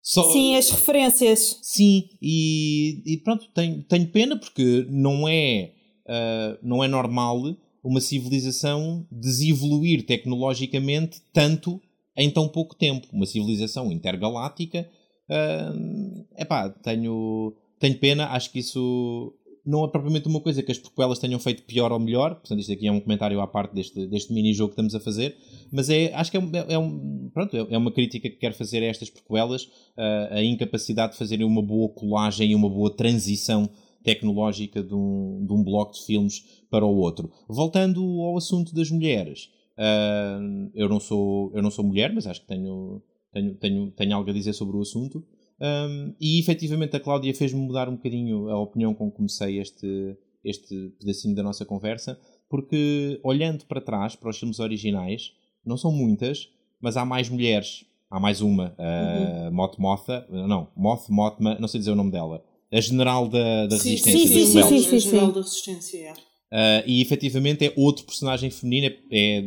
[0.05, 1.59] só, sim, as referências.
[1.63, 5.73] Sim, e, e pronto, tenho, tenho pena porque não é,
[6.07, 7.41] uh, não é normal
[7.83, 11.81] uma civilização desevoluir tecnologicamente tanto
[12.15, 13.09] em tão pouco tempo.
[13.15, 14.87] Uma civilização intergaláctica.
[15.27, 20.79] Uh, epá, tenho, tenho pena, acho que isso não é propriamente uma coisa que as
[20.79, 24.07] prequelas tenham feito pior ou melhor, portanto isto aqui é um comentário à parte deste,
[24.07, 25.37] deste mini-jogo que estamos a fazer,
[25.73, 28.87] mas é, acho que é, é, um, pronto, é uma crítica que quero fazer a
[28.87, 33.69] estas prequelas, uh, a incapacidade de fazerem uma boa colagem e uma boa transição
[34.03, 37.33] tecnológica de um, de um bloco de filmes para o outro.
[37.49, 42.43] Voltando ao assunto das mulheres, uh, eu, não sou, eu não sou mulher, mas acho
[42.43, 45.25] que tenho, tenho, tenho, tenho algo a dizer sobre o assunto.
[45.61, 50.17] Um, e efetivamente a Cláudia fez-me mudar um bocadinho a opinião com que comecei este,
[50.45, 52.19] este pedacinho da nossa conversa,
[52.49, 55.33] porque olhando para trás, para os filmes originais,
[55.65, 56.49] não são muitas,
[56.81, 57.85] mas há mais mulheres.
[58.11, 59.55] Há mais uma, a uhum.
[59.55, 63.77] Moth Motha, não, Moth Mothma, não sei dizer o nome dela, a general da, da
[63.77, 64.19] sim, resistência.
[64.21, 66.13] Sim, sim, sim, sim, sim, A general da resistência, é.
[66.13, 69.45] Uh, e efetivamente é outro personagem feminino, é, é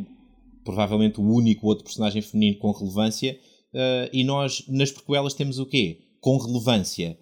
[0.66, 3.40] provavelmente o único outro personagem feminino com relevância.
[3.78, 6.00] Uh, e nós, nas prequelas, temos o quê?
[6.20, 7.16] Com relevância.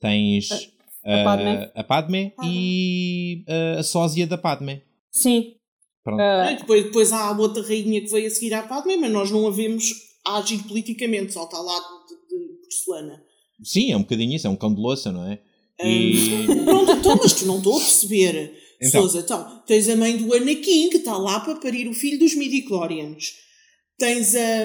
[0.00, 0.70] Tens uh,
[1.04, 3.44] a, Padme, a Padme e
[3.78, 4.82] a sósia da Padme.
[5.10, 5.56] Sim.
[6.02, 6.22] Pronto.
[6.58, 9.46] depois, depois há a outra rainha que veio a seguir à Padme, mas nós não
[9.46, 9.92] a vemos
[10.26, 13.22] agir politicamente, só está lá de, de porcelana.
[13.62, 15.38] Sim, é um bocadinho isso, é um cão de louça, não é?
[15.84, 16.46] E...
[16.64, 18.58] Pronto, então, mas tu não estou a perceber.
[18.80, 19.02] Então.
[19.02, 22.34] Sousa, então, tens a mãe do Anakin que está lá para parir o filho dos
[22.34, 23.34] midi-chlorians.
[24.00, 24.62] Tens a,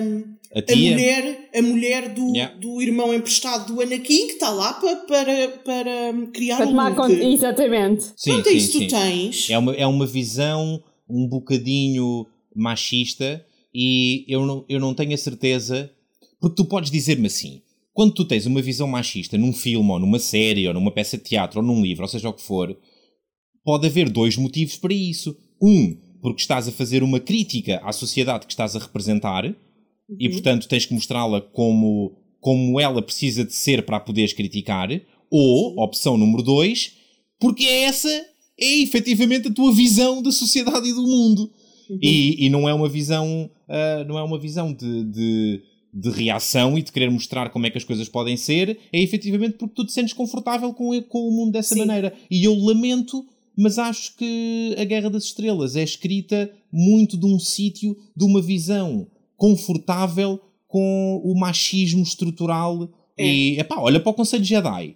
[0.56, 2.56] a, a, mulher, a mulher do, yeah.
[2.56, 7.14] do irmão emprestado do Anakin que está lá para, para, para criar para tomar conta,
[7.14, 8.06] Exatamente.
[8.16, 8.88] Sim, Pronto, é sim, isso sim.
[8.88, 9.50] tu tens.
[9.50, 12.26] É uma, é uma visão um bocadinho
[12.56, 15.92] machista e eu não, eu não tenho a certeza.
[16.40, 17.62] Porque tu podes dizer-me assim:
[17.94, 21.24] quando tu tens uma visão machista num filme, ou numa série, ou numa peça de
[21.24, 22.76] teatro, ou num livro, ou seja o que for,
[23.64, 25.36] pode haver dois motivos para isso.
[25.62, 29.54] Um, porque estás a fazer uma crítica à sociedade que estás a representar uhum.
[30.20, 34.90] e, portanto, tens que mostrá-la como, como ela precisa de ser para a poderes criticar.
[35.30, 36.94] Ou, opção número dois,
[37.40, 38.10] porque essa
[38.60, 41.52] é efetivamente a tua visão da sociedade e do mundo.
[41.92, 42.00] Uhum.
[42.02, 45.62] E, e não é uma visão, uh, não é uma visão de, de
[45.96, 49.54] de reação e de querer mostrar como é que as coisas podem ser, é efetivamente
[49.54, 51.86] porque tu te sentes confortável com, com o mundo dessa Sim.
[51.86, 52.14] maneira.
[52.30, 53.26] E eu lamento,
[53.58, 58.42] mas acho que a Guerra das Estrelas é escrita muito de um sítio, de uma
[58.42, 59.08] visão
[59.38, 62.90] confortável com o machismo estrutural.
[63.18, 63.26] É.
[63.26, 64.96] E, epá, olha para o Conselho Jedi.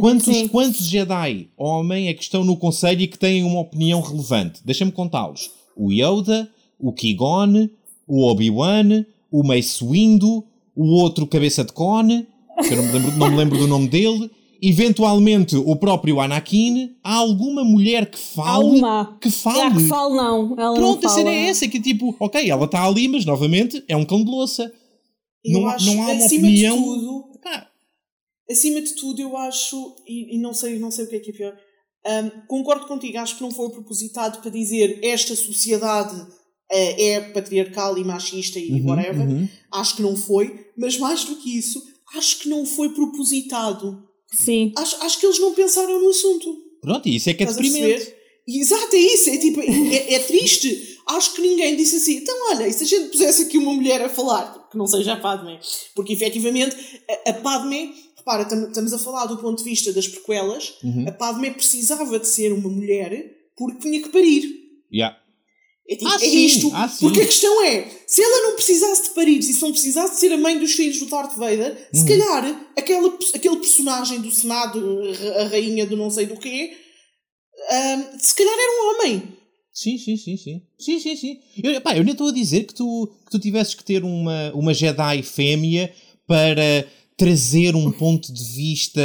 [0.00, 4.62] Quantos, quantos Jedi, homem, é que estão no Conselho e que têm uma opinião relevante?
[4.64, 5.50] Deixa-me contá-los.
[5.76, 7.68] O Yoda, o Qui-Gon,
[8.06, 12.26] o Obi-Wan, o Mace Windu, o outro Cabeça de Cone,
[12.66, 14.30] que eu não me lembro, não me lembro do nome dele,
[14.62, 18.78] eventualmente o próprio Anakin, há alguma mulher que fale.
[18.78, 19.18] Uma.
[19.20, 19.74] Que fale.
[19.76, 20.54] que fale, não.
[20.58, 23.82] Ela Pronto, não a cena é essa, que tipo, ok, ela está ali, mas novamente
[23.88, 24.72] é um cão de louça.
[25.44, 26.76] não, acho, não há uma opinião.
[26.76, 27.32] De tudo,
[28.50, 31.30] acima de tudo, eu acho, e, e, não, sei, não sei o que é que
[31.30, 31.56] é pior,
[32.06, 36.14] um, concordo contigo, acho que não foi propositado para dizer esta sociedade
[36.70, 39.28] é, é patriarcal e machista e uhum, whatever.
[39.28, 39.48] Uhum.
[39.72, 40.66] Acho que não foi.
[40.76, 41.82] Mas mais do que isso,
[42.16, 44.02] acho que não foi propositado.
[44.32, 44.72] Sim.
[44.76, 46.56] Acho, acho que eles não pensaram no assunto.
[46.80, 48.14] Pronto, isso é que é deprimente.
[48.46, 49.30] Exato, é isso.
[49.30, 50.98] É, tipo, é, é, triste.
[51.06, 52.16] Acho que ninguém disse assim.
[52.16, 55.12] Então, olha, e se a gente pusesse aqui uma mulher a falar, que não seja
[55.12, 55.60] a Padme?
[55.94, 56.76] Porque efetivamente
[57.26, 61.06] a, a Padme, repara, estamos a falar do ponto de vista das prequelas, uhum.
[61.06, 64.60] a Padme precisava de ser uma mulher porque tinha que parir.
[64.92, 65.16] Yeah.
[65.92, 66.70] É, tipo, ah, é isto.
[66.72, 70.14] Ah, porque a questão é: se ela não precisasse de parir, e se não precisasse
[70.14, 72.00] de ser a mãe dos filhos do Darth Vader, uhum.
[72.00, 75.02] se calhar aquela, aquele personagem do Senado,
[75.38, 76.72] a rainha do não sei do quê,
[77.70, 79.22] um, se calhar era um homem.
[79.72, 80.62] Sim, sim, sim, sim.
[80.78, 81.40] Sim, sim, sim.
[81.62, 84.52] Eu, pá, eu nem estou a dizer que tu, que tu tivesses que ter uma,
[84.54, 85.92] uma Jedi fêmea
[86.26, 86.86] para
[87.22, 89.00] trazer um ponto de vista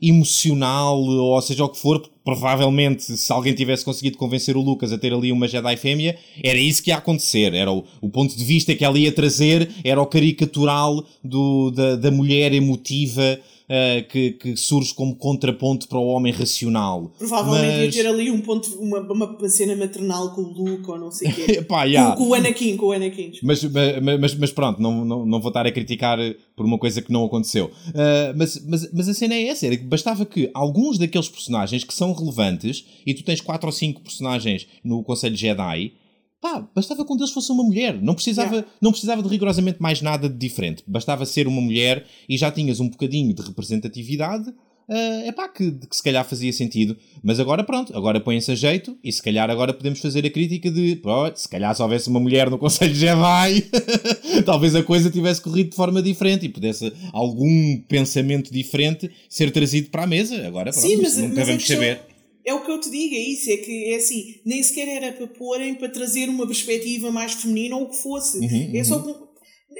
[0.00, 4.98] emocional, ou seja o que for, provavelmente se alguém tivesse conseguido convencer o Lucas a
[4.98, 7.54] ter ali uma Jedi fêmea, era isso que ia acontecer.
[7.54, 11.96] Era o, o ponto de vista que ela ia trazer, era o caricatural do, da,
[11.96, 13.40] da mulher emotiva
[13.72, 17.12] uh, que, que, surge como contraponto para o homem racional.
[17.18, 17.96] Provavelmente mas...
[17.96, 21.30] ia ter ali um ponto, uma, uma cena maternal com o Luke ou não sei
[21.30, 21.62] o quê.
[21.66, 22.14] Pá, yeah.
[22.14, 23.32] com, com, o Anakin, com o Anakin.
[23.42, 26.18] Mas, mas, mas, pronto, não, não, não vou estar a criticar
[26.54, 27.66] por uma coisa que não aconteceu.
[27.88, 31.84] Uh, mas, mas, mas a cena é essa, era que bastava que alguns daqueles personagens
[31.84, 35.92] que são relevantes, e tu tens 4 ou 5 personagens no Conselho Jedi,
[36.42, 38.02] pá, bastava que um deles fosse uma mulher.
[38.02, 38.72] Não precisava, yeah.
[38.80, 40.82] não precisava de rigorosamente mais nada de diferente.
[40.86, 44.52] Bastava ser uma mulher e já tinhas um bocadinho de representatividade
[44.88, 46.96] é uh, pá, que, que se calhar fazia sentido.
[47.22, 50.70] Mas agora pronto, agora põe-se a jeito e se calhar agora podemos fazer a crítica
[50.70, 53.70] de pô, se calhar se houvesse uma mulher no Conselho Jedi,
[54.44, 59.88] talvez a coisa tivesse corrido de forma diferente e pudesse algum pensamento diferente ser trazido
[59.88, 60.46] para a mesa.
[60.46, 62.11] Agora pronto, Sim, mas, nunca mas vamos saber.
[62.44, 65.12] É o que eu te digo, é isso, é que é assim, nem sequer era
[65.12, 68.38] para porem para trazer uma perspectiva mais feminina ou o que fosse.
[68.38, 68.98] Uhum, é só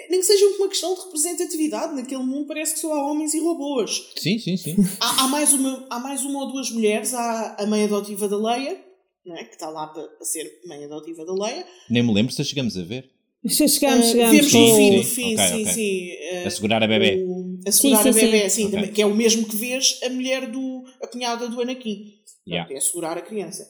[0.09, 1.95] nem que seja uma questão de representatividade.
[1.95, 4.13] Naquele mundo parece que só há homens e robôs.
[4.17, 4.77] Sim, sim, sim.
[5.01, 7.13] Há, há, mais, uma, há mais uma ou duas mulheres.
[7.15, 8.79] Há a mãe adotiva da Leia,
[9.25, 9.45] não é?
[9.45, 11.67] que está lá para, para ser mãe adotiva da Leia.
[11.91, 13.11] Nem me lembro se a chegamos a ver.
[13.47, 14.31] Chegamos, chegamos.
[14.31, 15.75] Vemos no fim, no fim, okay, sim, okay.
[15.75, 16.11] sim.
[16.13, 17.25] Uh, a segurar a bebê.
[17.27, 18.65] O, a segurar sim, a sim, bebê, sim.
[18.65, 20.85] sim, também, que é o mesmo que vês a mulher do.
[21.03, 22.13] a cunhada do Anakin.
[22.47, 22.69] Yeah.
[22.69, 23.69] Portanto, é segurar a criança.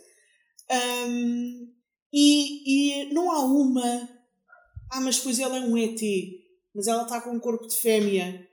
[0.71, 1.69] Um,
[2.13, 4.09] e, e não há uma.
[4.91, 6.01] Ah, mas depois ela é um ET.
[6.75, 8.47] Mas ela está com um corpo de fêmea.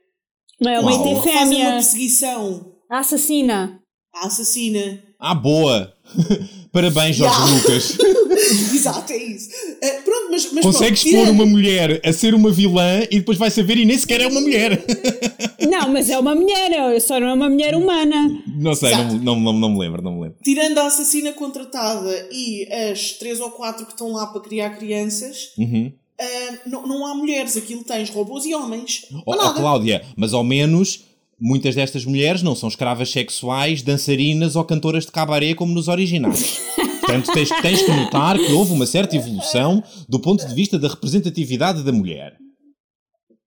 [0.59, 1.17] Não é uma Uau.
[1.17, 1.71] ET Fazem uma fêmea.
[1.71, 2.75] perseguição.
[2.89, 3.81] A assassina.
[4.13, 5.03] A assassina.
[5.19, 5.93] Ah, boa!
[6.71, 7.55] Parabéns, Jorge Yeah.
[7.55, 7.97] Lucas.
[8.73, 9.49] Exato, é isso.
[9.49, 13.19] Uh, pronto, mas, mas Consegues pronto, pôr tirando- uma mulher a ser uma vilã e
[13.19, 14.83] depois vai saber e nem sequer é uma mulher.
[15.69, 18.41] Não, mas é uma mulher, é- só não é uma mulher humana.
[18.57, 20.37] Não sei, não, não, não, não me lembro, não me lembro.
[20.43, 25.49] Tirando a assassina contratada e as três ou quatro que estão lá para criar crianças,
[25.57, 25.91] Uhum.
[26.19, 27.57] uh, não, não há mulheres.
[27.57, 29.05] Aquilo tens robôs e homens.
[29.25, 29.59] Oh, há oh, nada.
[29.59, 31.01] Cláudia, mas ao menos
[31.39, 36.59] muitas destas mulheres não são escravas sexuais, dançarinas ou cantoras de cabaré como nos originais.
[36.99, 40.87] Portanto, tens, tens que notar que houve uma certa evolução do ponto de vista da
[40.87, 42.35] representatividade da mulher.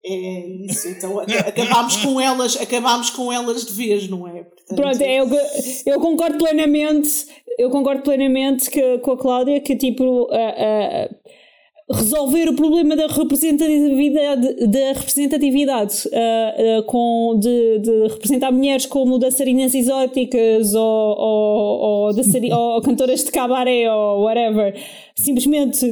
[0.04, 4.42] É isso, então aca- acabámos com elas, acabámos com elas de vez, não é?
[4.42, 5.28] Portanto, Pronto, é eu,
[5.86, 11.08] eu concordo plenamente, eu concordo plenamente que, com a Cláudia que tipo a- a-
[11.90, 19.18] resolver o problema da representatividade, da representatividade a- a- com de, de representar mulheres como
[19.18, 20.82] dançarinas exóticas ou,
[21.18, 24.74] ou, ou, dançari- ou cantoras de cabaré ou whatever,
[25.14, 25.86] simplesmente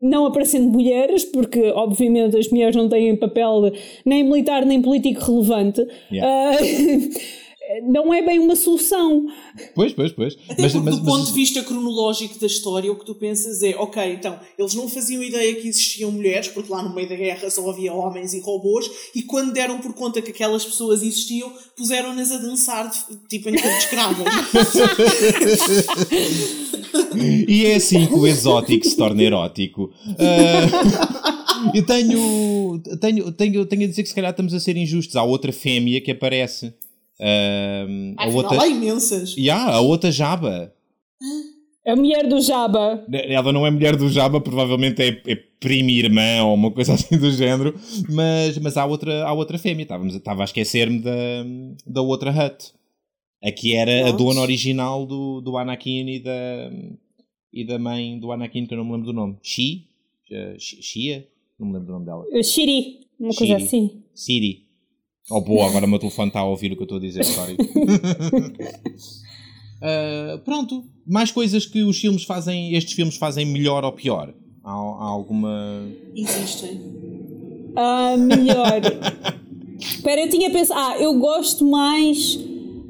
[0.00, 3.72] não aparecendo mulheres, porque obviamente as mulheres não têm papel
[4.06, 6.50] nem militar nem político relevante, Yeah.
[6.52, 6.58] ah,
[7.84, 9.26] não é bem uma solução.
[9.74, 10.36] Pois, pois, pois.
[10.48, 13.14] Até Mas, porque, mas- do ponto mas- de vista cronológico da história, o que tu
[13.14, 17.08] pensas é, ok, então, eles não faziam ideia que existiam mulheres, porque lá no meio
[17.08, 21.02] da guerra só havia homens e robôs, e quando deram por conta que aquelas pessoas
[21.02, 24.26] existiam, puseram-nas a dançar, de- tipo, enquanto escravas.
[27.48, 29.90] E é assim que o exótico se torna erótico.
[30.18, 35.16] Ah, eu tenho, tenho, tenho, tenho a dizer que se calhar estamos a ser injustos.
[35.16, 36.72] Há outra fêmea que aparece.
[37.20, 37.86] Ah,
[38.24, 38.62] a outra.
[38.62, 39.34] há imensas.
[39.36, 40.72] E há a outra Jaba.
[41.86, 43.02] A mulher do Jabba.
[43.10, 47.16] Ela não é mulher do Jaba, provavelmente é, é prima irmã ou uma coisa assim
[47.18, 47.74] do género.
[48.10, 49.84] Mas, mas há, outra, há outra fêmea.
[49.84, 51.10] Estávamos, estava a esquecer-me da,
[51.86, 52.72] da outra Hut.
[53.42, 54.24] A que era a Pronto.
[54.24, 56.70] dona original do, do Anakin e da,
[57.52, 59.36] e da mãe do Anakin, que eu não me lembro do nome.
[59.42, 59.86] Shi?
[60.30, 61.26] Eh, Shi- Shia?
[61.58, 62.24] Não me lembro do nome dela.
[62.42, 63.64] Shiri, uma coisa Shiri.
[63.64, 64.02] assim.
[64.14, 64.66] Siri.
[65.30, 67.24] Oh, boa, agora o meu telefone está a ouvir o que eu estou a dizer,
[67.24, 67.56] sorry.
[69.82, 74.32] Ah, pronto, mais coisas que os filmes fazem, estes filmes fazem melhor ou pior?
[74.64, 75.86] Há, há alguma.
[76.16, 76.80] Existem.
[77.76, 78.80] Ah, melhor.
[79.78, 80.80] Espera, eu tinha pensado.
[80.80, 82.38] Ah, eu gosto mais.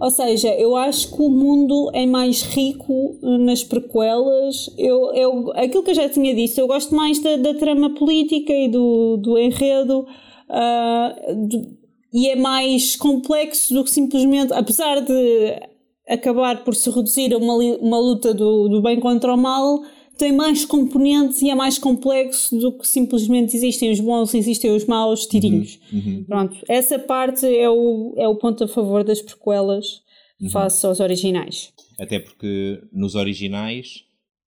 [0.01, 4.71] Ou seja, eu acho que o mundo é mais rico nas prequelas.
[4.79, 8.53] Eu, eu, aquilo que eu já tinha dito, eu gosto mais da, da trama política
[8.53, 10.07] e do, do enredo.
[10.49, 11.78] ah, do-
[12.13, 14.53] e é mais complexo do que simplesmente.
[14.53, 15.61] Apesar de
[16.09, 19.83] acabar por se reduzir a uma, uma luta do, do bem contra o mal,
[20.17, 24.73] tem mais componentes e é mais complexo do que simplesmente existem os bons e existem
[24.73, 25.79] os maus tirinhos.
[26.27, 30.03] Pronto, essa parte é o, é o ponto a favor das prequelas
[30.51, 31.73] face aos originais.
[31.99, 34.05] Até porque nos originais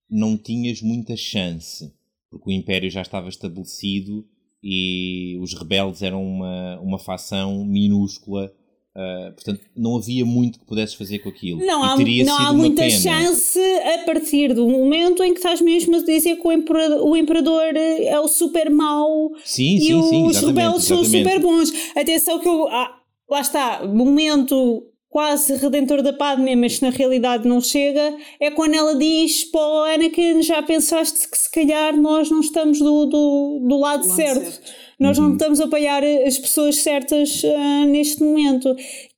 [0.09, 1.93] não tinhas muita chance,
[2.29, 4.25] porque o Império já estava estabelecido
[4.63, 8.51] e os rebeldes eram uma, uma facção minúscula.
[8.95, 11.59] ah, portanto, não havia muito que pudesses fazer com aquilo.
[11.65, 12.99] Não há, teria não sido há muita pena.
[12.99, 17.15] chance a partir do momento em que estás mesmo a dizer que o imperador, o
[17.15, 20.25] imperador é o super mau Sim, e sim, sim.
[20.25, 21.29] os exatamente, rebeldes são exatamente.
[21.29, 21.71] super bons.
[21.95, 22.67] Atenção que eu.
[22.67, 22.97] ah,
[23.29, 28.15] lá está, momento quase redentor da Padme, mas na realidade não chega.
[28.39, 33.05] É quando ela diz: Pô, Anakin, já pensaste que se calhar nós não estamos do,
[33.05, 34.41] do, do lado, Do lado certo.
[34.51, 34.71] certo.
[34.99, 35.25] Nós Uhum.
[35.25, 38.75] não estamos a apoiar as pessoas certas ah, neste momento.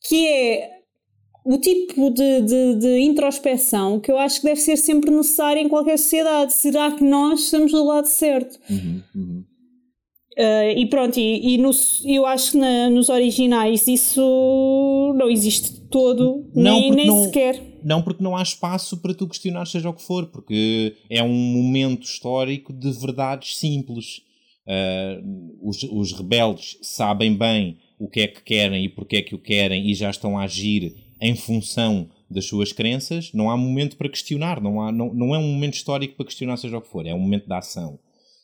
[0.07, 0.69] Que é
[1.45, 5.67] o tipo de, de, de introspeção que eu acho que deve ser sempre necessário em
[5.69, 6.53] qualquer sociedade.
[6.53, 8.57] Será que nós estamos do lado certo?
[8.69, 9.43] Uhum, uhum.
[10.35, 11.69] Uh, e pronto, e, e no-
[12.05, 17.61] eu acho que na- nos originais isso não existe todo, não, nem, nem não, sequer.
[17.83, 21.31] Não, porque não há espaço para tu questionar seja o que for, porque é um
[21.31, 24.21] momento histórico de verdades simples.
[24.65, 29.35] Uh, os, os rebeldes sabem bem o que é que querem e porque é que
[29.35, 33.31] o querem e já estão a agir em função das suas crenças.
[33.31, 36.57] Não há momento para questionar, não, há, não, não é um momento histórico para questionar
[36.57, 37.99] seja o que for, é um momento de ação.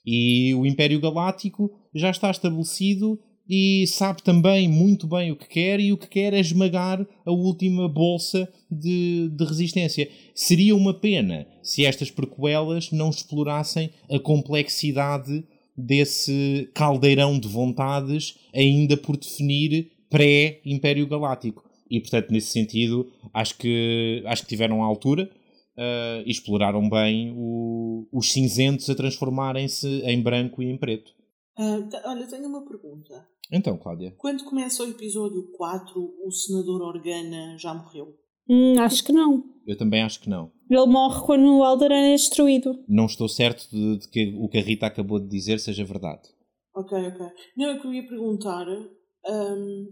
[0.05, 3.19] E o Império Galáctico já está estabelecido
[3.49, 7.31] e sabe também muito bem o que quer, e o que quer é esmagar a
[7.31, 10.07] última bolsa de, de resistência.
[10.35, 15.43] Seria uma pena se estas prequelas não explorassem a complexidade
[15.75, 21.63] desse caldeirão de vontades ainda por definir pré-Império Galáctico.
[21.89, 25.27] E, portanto, nesse sentido, acho que, acho que tiveram a altura
[25.75, 31.11] uh, e exploraram bem o, os cinzentos a transformarem-se em branco e em preto.
[31.57, 33.27] Uh, olha, tenho uma pergunta.
[33.51, 34.13] Então, Cláudia.
[34.17, 38.15] Quando começa o episódio 4, o senador Organa já morreu?
[38.47, 39.43] Hum, acho que não.
[39.65, 40.51] Eu também acho que não.
[40.69, 42.83] Ele morre quando o Alderan é destruído.
[42.87, 46.29] Não estou certo de, de, que o que a Rita acabou de dizer seja verdade.
[46.75, 47.27] Ok, ok.
[47.57, 49.87] Não, eu queria perguntar um,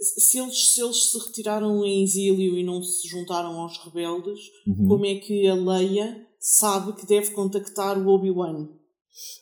[0.00, 4.88] se, eles, se eles se retiraram em exílio e não se juntaram aos rebeldes, uhum.
[4.88, 8.68] como é que a Leia sabe que deve contactar o Obi-Wan?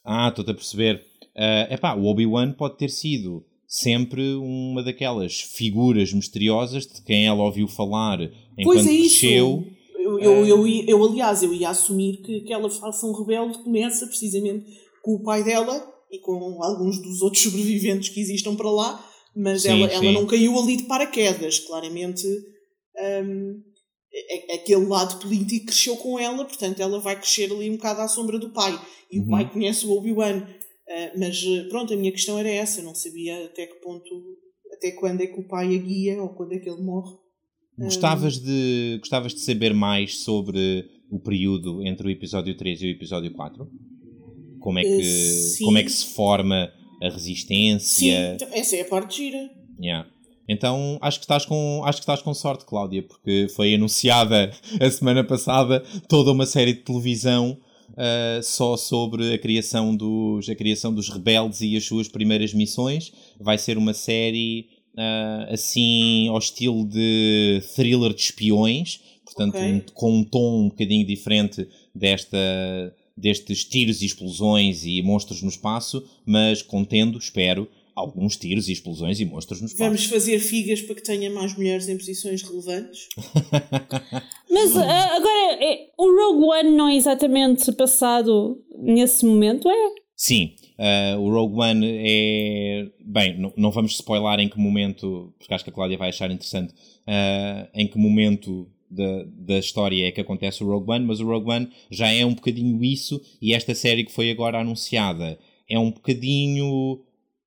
[0.05, 1.05] Ah, estou-te a perceber.
[1.39, 7.45] Uh, epá, o Obi-Wan pode ter sido sempre uma daquelas figuras misteriosas de quem ela
[7.45, 8.19] ouviu falar
[8.59, 9.65] enquanto pois é cresceu.
[9.95, 14.65] Eu, eu, eu, eu, aliás, eu ia assumir que aquela facção rebelde começa precisamente
[15.03, 19.63] com o pai dela e com alguns dos outros sobreviventes que existam para lá, mas
[19.63, 19.95] sim, ela, sim.
[19.95, 22.27] ela não caiu ali de paraquedas, claramente.
[23.01, 23.63] Um,
[24.53, 28.39] aquele lado político cresceu com ela, portanto ela vai crescer ali um bocado à sombra
[28.39, 28.77] do pai.
[29.13, 29.27] E uhum.
[29.27, 30.43] o pai conhece o Obi-Wan.
[30.89, 34.09] Uh, mas pronto, a minha questão era essa, não sabia até que ponto,
[34.73, 37.15] até quando é que o pai a guia ou quando é que ele morre.
[37.79, 42.91] Gostavas de, gostavas de saber mais sobre o período entre o episódio 3 e o
[42.91, 43.69] episódio 4?
[44.59, 47.79] Como é que, uh, como é que se forma a resistência?
[47.81, 49.51] Sim, então, essa é a parte gira.
[49.81, 50.09] Yeah.
[50.49, 54.51] Então acho que estás com acho que estás com sorte, Cláudia, porque foi anunciada
[54.81, 57.59] a semana passada toda uma série de televisão
[57.91, 63.13] uh, só sobre a criação, dos, a criação dos rebeldes e as suas primeiras missões.
[63.41, 69.73] Vai ser uma série uh, assim ao estilo de thriller de espiões, portanto okay.
[69.73, 72.39] um, com um tom um bocadinho diferente desta
[73.19, 79.19] destes tiros e explosões e monstros no espaço, mas contendo, espero, alguns tiros e explosões
[79.21, 79.85] e monstros no espaço.
[79.85, 83.09] Vamos fazer figas para que tenha mais mulheres em posições relevantes.
[84.51, 89.95] Mas uh, agora, é, o Rogue One não é exatamente passado nesse momento, é?
[90.17, 92.87] Sim, uh, o Rogue One é.
[93.05, 96.31] Bem, não, não vamos spoiler em que momento, porque acho que a Cláudia vai achar
[96.31, 101.21] interessante, uh, em que momento da, da história é que acontece o Rogue One, mas
[101.21, 105.39] o Rogue One já é um bocadinho isso, e esta série que foi agora anunciada
[105.69, 107.01] é um bocadinho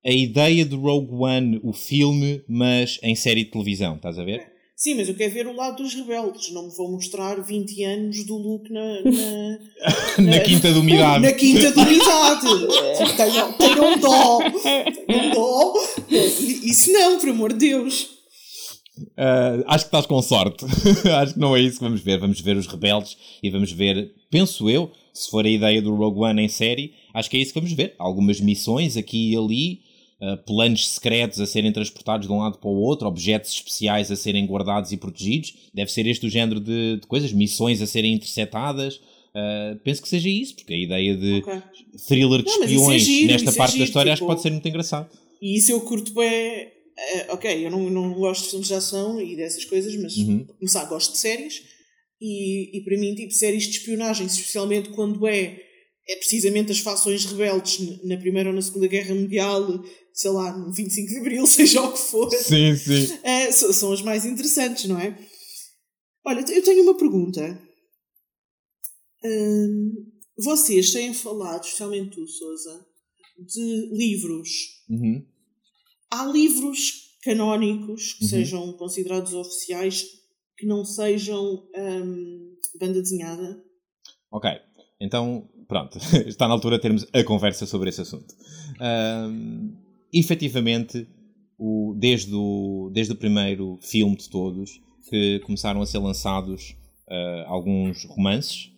[0.03, 4.51] a ideia do Rogue One, o filme, mas em série de televisão, estás a ver?
[4.75, 6.51] Sim, mas eu quero ver o lado dos rebeldes.
[6.51, 9.59] Não me vou mostrar 20 anos do Luke na, na,
[10.17, 11.21] na, na Quinta da Umidade.
[11.23, 12.47] Na Quinta da Umidade.
[13.15, 14.39] tenham, tenham dó.
[15.05, 15.73] Tenham dó.
[16.09, 18.09] Isso não, por amor de Deus.
[19.01, 20.65] Uh, acho que estás com sorte.
[21.21, 22.19] acho que não é isso que vamos ver.
[22.19, 26.21] Vamos ver os rebeldes e vamos ver, penso eu, se for a ideia do Rogue
[26.21, 27.93] One em série, acho que é isso que vamos ver.
[27.99, 29.90] Algumas missões aqui e ali
[30.21, 34.15] uh, planos secretos a serem transportados de um lado para o outro, objetos especiais a
[34.15, 35.53] serem guardados e protegidos.
[35.73, 39.01] Deve ser este o género de, de coisas, missões a serem interceptadas.
[39.31, 41.61] Uh, penso que seja isso, porque a ideia de okay.
[42.07, 44.27] thriller de não, é espiões é giro, nesta parte é da história tipo, acho que
[44.27, 45.09] pode ser muito engraçado.
[45.41, 46.65] E isso eu curto bem.
[46.65, 50.45] Uh, ok, eu não, não gosto de filmes de ação e dessas coisas, mas uhum.
[50.59, 51.63] começar, gosto de séries.
[52.21, 55.59] E, e para mim, tipo, séries de espionagem, especialmente quando é,
[56.07, 59.83] é precisamente as fações rebeldes na Primeira ou na Segunda Guerra Mundial,
[60.13, 62.29] sei lá, no 25 de Abril, seja o que for.
[62.31, 63.19] Sim, sim.
[63.23, 65.17] É, são as mais interessantes, não é?
[66.25, 67.61] Olha, eu tenho uma pergunta.
[69.23, 72.85] Hum, vocês têm falado, especialmente tu, Sousa,
[73.37, 74.49] de livros.
[74.89, 75.25] Uhum.
[76.09, 78.29] Há livros canónicos que uhum.
[78.29, 80.03] sejam considerados oficiais
[80.57, 83.63] que não sejam hum, banda desenhada?
[84.31, 84.49] Ok,
[84.99, 88.35] então pronto, está na altura de termos a conversa sobre esse assunto.
[88.79, 89.75] Um,
[90.13, 91.07] efetivamente,
[91.57, 96.75] o, desde, o, desde o primeiro filme de todos, que começaram a ser lançados
[97.07, 98.71] uh, alguns romances,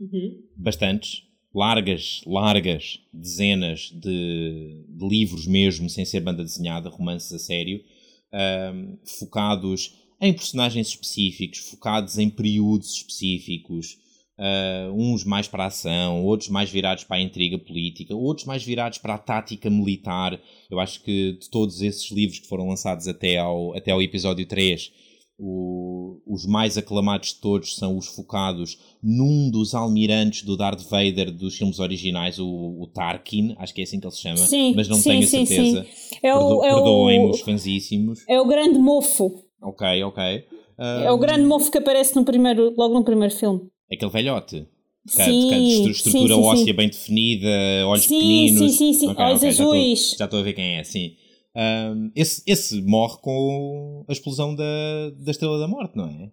[0.00, 0.42] uhum.
[0.56, 1.22] bastantes,
[1.54, 7.82] largas, largas dezenas de, de, livros mesmo, sem ser banda desenhada, romances a sério.
[8.74, 13.98] um, focados em personagens específicos, focados em períodos específicos,
[14.38, 18.62] uh, uns mais para a ação, outros mais virados para a intriga política, outros mais
[18.64, 20.38] virados para a tática militar.
[20.70, 24.46] Eu acho que de todos esses livros que foram lançados até ao, até ao episódio
[24.46, 24.90] 3,
[25.38, 31.30] o, os mais aclamados de todos são os focados num dos almirantes do Darth Vader
[31.30, 34.72] dos filmes originais, o, o Tarkin, acho que é assim que ele se chama, Sim,
[34.74, 35.86] mas não sim, tenho a sim, certeza.
[36.22, 37.40] É o- Perdo- é o- Perdoem-me os.
[38.28, 39.42] É o grande mofo.
[39.62, 40.22] Ok, ok.
[41.04, 43.60] É o grande mofo que aparece no primeiro, logo no primeiro filme.
[43.92, 44.66] Aquele velhote.
[45.06, 47.48] Que, Sim, que a estru- sim, estrutura sim, óssea bem definida,
[47.86, 48.58] olhos Sim, pequeninos.
[48.58, 49.08] sim, sim, sim.
[49.10, 50.16] Ok, Olhos ok, já estou- azuis.
[50.18, 51.16] Já estou a ver quem é, sim.
[51.54, 54.64] Ahm, esse, esse morre com a explosão da,
[55.16, 56.30] da Estrela da Morte, não é?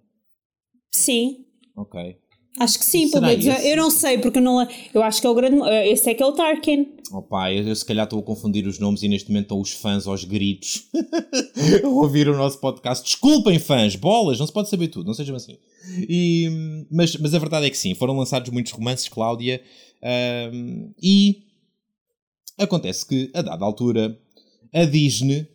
[0.91, 1.45] Sim.
[1.75, 2.17] Ok.
[2.59, 3.45] Acho que sim, pelo menos.
[3.45, 4.67] Eu não sei, porque eu não.
[4.93, 5.57] Eu acho que é o grande.
[5.89, 6.87] Esse é que é o Tarkin.
[7.11, 9.71] Opa, eu, eu se calhar estou a confundir os nomes e neste momento estão os
[9.71, 10.87] fãs aos gritos
[11.83, 13.03] a ouvir o nosso podcast.
[13.03, 15.57] Desculpem, fãs, bolas, não se pode saber tudo, não sejam assim.
[16.07, 19.61] E, mas, mas a verdade é que sim, foram lançados muitos romances, Cláudia,
[20.01, 21.43] ahm, e
[22.57, 24.17] acontece que, a dada altura,
[24.73, 25.47] a Disney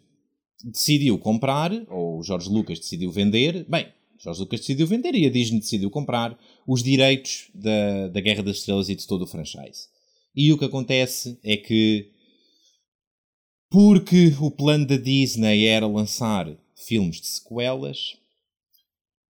[0.64, 3.88] decidiu comprar, ou o Jorge Lucas decidiu vender, bem,
[4.18, 8.58] Jorge Lucas decidiu vender e a Disney decidiu comprar os direitos da, da Guerra das
[8.58, 9.88] Estrelas e de todo o franchise.
[10.34, 12.10] E o que acontece é que,
[13.70, 18.16] porque o plano da Disney era lançar filmes de sequelas,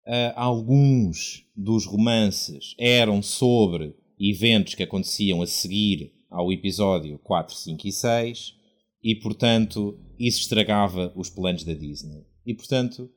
[0.06, 7.86] ah, alguns dos romances eram sobre eventos que aconteciam a seguir ao episódio 4, 5
[7.86, 8.54] e 6,
[9.02, 12.24] e portanto isso estragava os planos da Disney.
[12.44, 13.10] E portanto,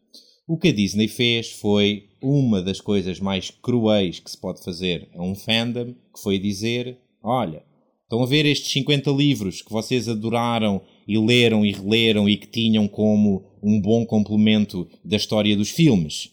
[0.47, 5.09] o que a Disney fez foi uma das coisas mais cruéis que se pode fazer
[5.15, 7.63] a um fandom, que foi dizer: olha,
[8.03, 12.47] estão a ver estes 50 livros que vocês adoraram e leram e releram e que
[12.47, 16.31] tinham como um bom complemento da história dos filmes?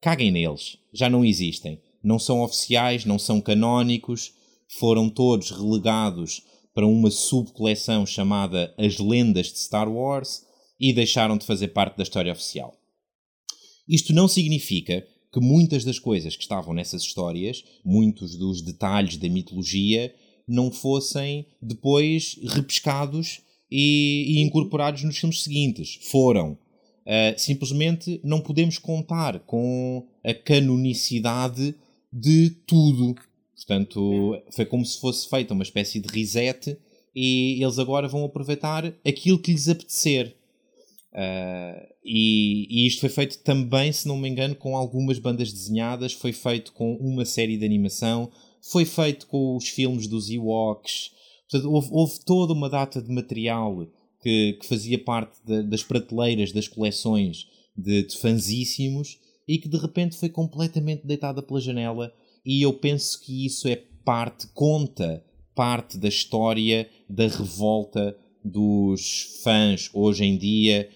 [0.00, 1.80] Caguem neles, já não existem.
[2.02, 4.32] Não são oficiais, não são canónicos,
[4.78, 10.44] foram todos relegados para uma subcoleção chamada As Lendas de Star Wars
[10.78, 12.74] e deixaram de fazer parte da história oficial.
[13.88, 19.28] Isto não significa que muitas das coisas que estavam nessas histórias, muitos dos detalhes da
[19.28, 20.14] mitologia,
[20.46, 23.40] não fossem depois repescados
[23.70, 25.98] e, e incorporados nos filmes seguintes.
[26.02, 26.58] Foram.
[27.06, 31.74] Uh, simplesmente não podemos contar com a canonicidade
[32.12, 33.14] de tudo.
[33.54, 36.76] Portanto, foi como se fosse feita uma espécie de reset
[37.14, 40.36] e eles agora vão aproveitar aquilo que lhes apetecer.
[41.12, 46.12] Uh, e, e isto foi feito também, se não me engano, com algumas bandas desenhadas,
[46.12, 48.30] foi feito com uma série de animação,
[48.62, 51.10] foi feito com os filmes dos Ewoks.
[51.50, 53.88] Portanto, houve, houve toda uma data de material
[54.22, 59.18] que, que fazia parte de, das prateleiras das coleções de, de fansíssimos
[59.48, 62.14] e que de repente foi completamente deitada pela janela.
[62.44, 65.24] E eu penso que isso é parte, conta
[65.56, 70.88] parte da história da revolta dos fãs hoje em dia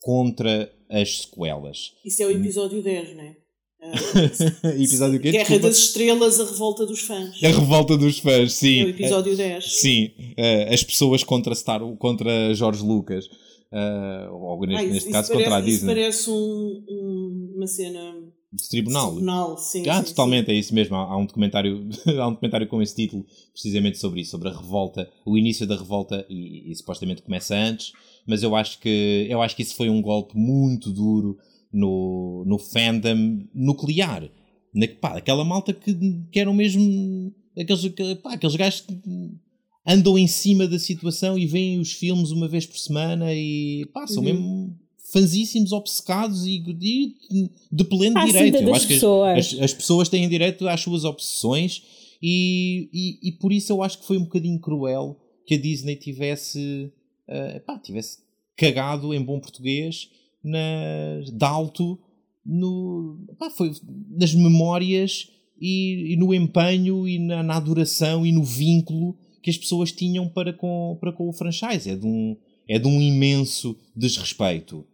[0.00, 1.92] contra as sequelas.
[2.04, 3.36] Isso é o episódio 10, não é?
[4.76, 5.30] episódio quê?
[5.30, 5.68] Guerra Desculpa.
[5.68, 7.42] das Estrelas, a revolta dos fãs.
[7.42, 8.80] A revolta dos fãs, sim.
[8.80, 9.64] É o episódio 10.
[9.80, 13.26] Sim, eh, as pessoas contra, Star, contra Jorge Lucas.
[14.32, 15.86] ou neste, Ah, isso- neste isso caso parece, contra a isso Disney.
[15.94, 18.14] parece um, um- uma cena
[18.52, 19.10] De tribunal.
[19.12, 19.88] tribunal, sim.
[19.88, 20.96] Ah, sim, totalmente, é isso mesmo.
[20.96, 21.88] Há, há um documentário,
[22.20, 25.76] há um documentário com esse título, precisamente sobre isso, sobre a revolta, o início da
[25.76, 27.92] revolta, e, e supostamente começa antes,
[28.26, 31.36] mas eu acho que eu acho que isso foi um golpe muito duro
[31.72, 34.28] no, no fandom nuclear.
[34.74, 35.94] Na, pá, aquela malta que,
[36.30, 38.96] que eram mesmo aqueles, que- pá, aqueles gajos que
[39.86, 44.06] andam em cima da situação e veem os filmes uma vez por semana e pá,
[44.06, 44.28] são Uhum.
[44.32, 44.78] mesmo
[45.12, 48.58] fanzíssimos, obcecados e, e de pleno À direito.
[48.58, 49.54] Eu acho que pessoas.
[49.54, 51.82] as, as pessoas têm direito às suas obsessões
[52.22, 55.96] e, e, e por isso eu acho que foi um bocadinho cruel que a Disney
[55.96, 56.92] tivesse,
[57.60, 58.18] pá, tivesse
[58.56, 60.10] cagado em bom português
[60.42, 61.98] na, de alto
[62.44, 63.18] no,
[63.56, 63.72] foi,
[64.10, 69.56] nas memórias e, e no empenho e na, na adoração e no vínculo que as
[69.56, 71.90] pessoas tinham para com, para com o franchise.
[71.90, 72.36] É de um,
[72.68, 74.86] é de um imenso desrespeito.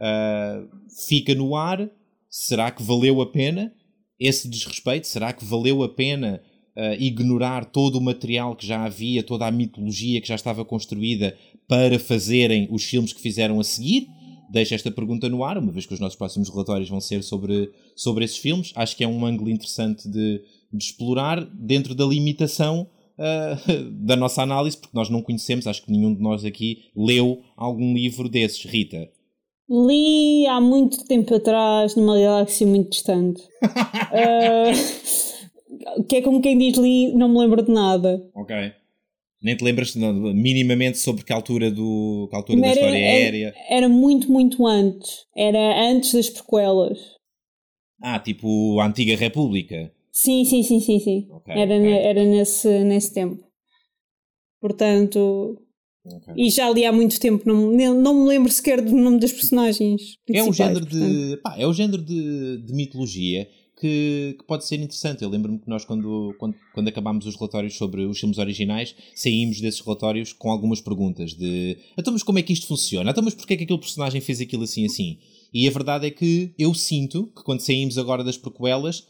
[0.00, 0.62] Ah,
[1.06, 1.90] fica no ar.
[2.28, 3.72] Será que valeu a pena
[4.18, 5.06] esse desrespeito?
[5.06, 6.42] Será que valeu a pena
[6.76, 11.36] ah, ignorar todo o material que já havia, toda a mitologia que já estava construída
[11.68, 14.08] para fazerem os filmes que fizeram a seguir?
[14.50, 17.70] Deixo esta pergunta no ar, uma vez que os nossos próximos relatórios vão ser sobre,
[17.96, 18.72] sobre esses filmes.
[18.74, 22.88] Acho que é um ângulo interessante de, de explorar dentro da limitação
[23.18, 23.56] ah,
[23.92, 27.94] da nossa análise, porque nós não conhecemos, acho que nenhum de nós aqui leu algum
[27.94, 28.64] livro desses.
[28.64, 29.08] Rita,
[29.68, 33.42] Li há muito tempo atrás, numa galáxia muito distante.
[33.62, 35.33] uh,
[36.08, 38.24] que é como quem diz li, não me lembro de nada.
[38.34, 38.54] Ok.
[39.42, 43.54] Nem te lembras não, minimamente sobre que altura, do, que altura da história era, aérea?
[43.68, 45.26] Era muito, muito antes.
[45.36, 46.98] Era antes das prequelas.
[48.02, 49.92] Ah, tipo a Antiga República?
[50.10, 51.28] Sim, sim, sim, sim, sim.
[51.30, 51.92] Okay, era, okay.
[51.92, 53.44] era nesse, nesse tempo.
[54.60, 55.60] Portanto.
[56.06, 56.34] Okay.
[56.36, 60.18] E já li há muito tempo, não, não me lembro sequer do nome das personagens.
[60.28, 61.38] É um género de.
[61.42, 63.48] Pá, é um género de, de mitologia
[63.80, 65.22] que, que, pode ser interessante.
[65.22, 69.60] Eu lembro-me que nós, quando, quando, quando acabámos os relatórios sobre os filmes originais, saímos
[69.60, 73.10] desses relatórios com algumas perguntas de então, mas como é que isto funciona?
[73.10, 75.18] Então, mas porquê é que aquele personagem fez aquilo assim assim?
[75.52, 79.06] E a verdade é que eu sinto que quando saímos agora das prequelas,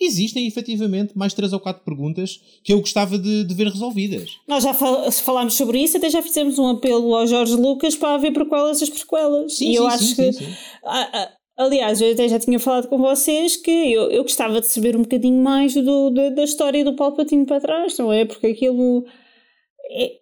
[0.00, 4.30] existem efetivamente mais três ou quatro perguntas que eu gostava de, de ver resolvidas.
[4.46, 8.14] Nós já fal falámos sobre isso, até já fizemos um apelo ao Jorge Lucas para
[8.14, 9.56] haver prequelas as prequelas.
[9.56, 10.32] Sim, e eu sim, acho sim, que.
[10.32, 10.54] Sim,
[11.58, 15.02] Aliás, eu até já tinha falado com vocês que eu, eu gostava de saber um
[15.02, 18.24] bocadinho mais do, do da história do Palpatine para trás, não é?
[18.24, 19.04] Porque aquilo.
[19.90, 20.12] É,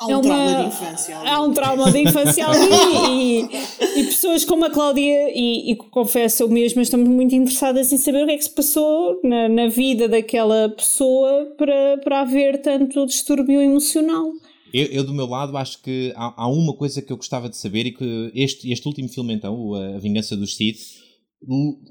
[0.00, 1.18] Há um é uma, trauma de infância.
[1.18, 1.28] Ali.
[1.28, 6.42] Há um trauma de infância ali e, e, pessoas como a Cláudia, e, e confesso
[6.42, 9.68] eu mesma, estamos muito interessadas em saber o que é que se passou na, na
[9.68, 14.32] vida daquela pessoa para, para haver tanto distúrbio emocional.
[14.72, 17.56] Eu, eu, do meu lado, acho que há, há, uma coisa que eu gostava de
[17.56, 20.78] saber e que este, este último filme, então, A Vingança dos Sith,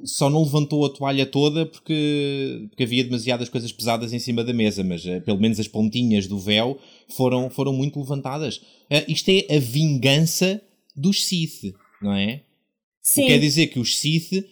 [0.03, 4.53] só não levantou a toalha toda porque, porque havia demasiadas coisas pesadas em cima da
[4.53, 6.77] mesa, mas uh, pelo menos as pontinhas do véu
[7.09, 8.57] foram, foram muito levantadas.
[8.57, 10.61] Uh, isto é a vingança
[10.95, 12.43] dos Sith, não é?
[13.01, 13.25] Sim.
[13.25, 14.45] quer dizer que os Sith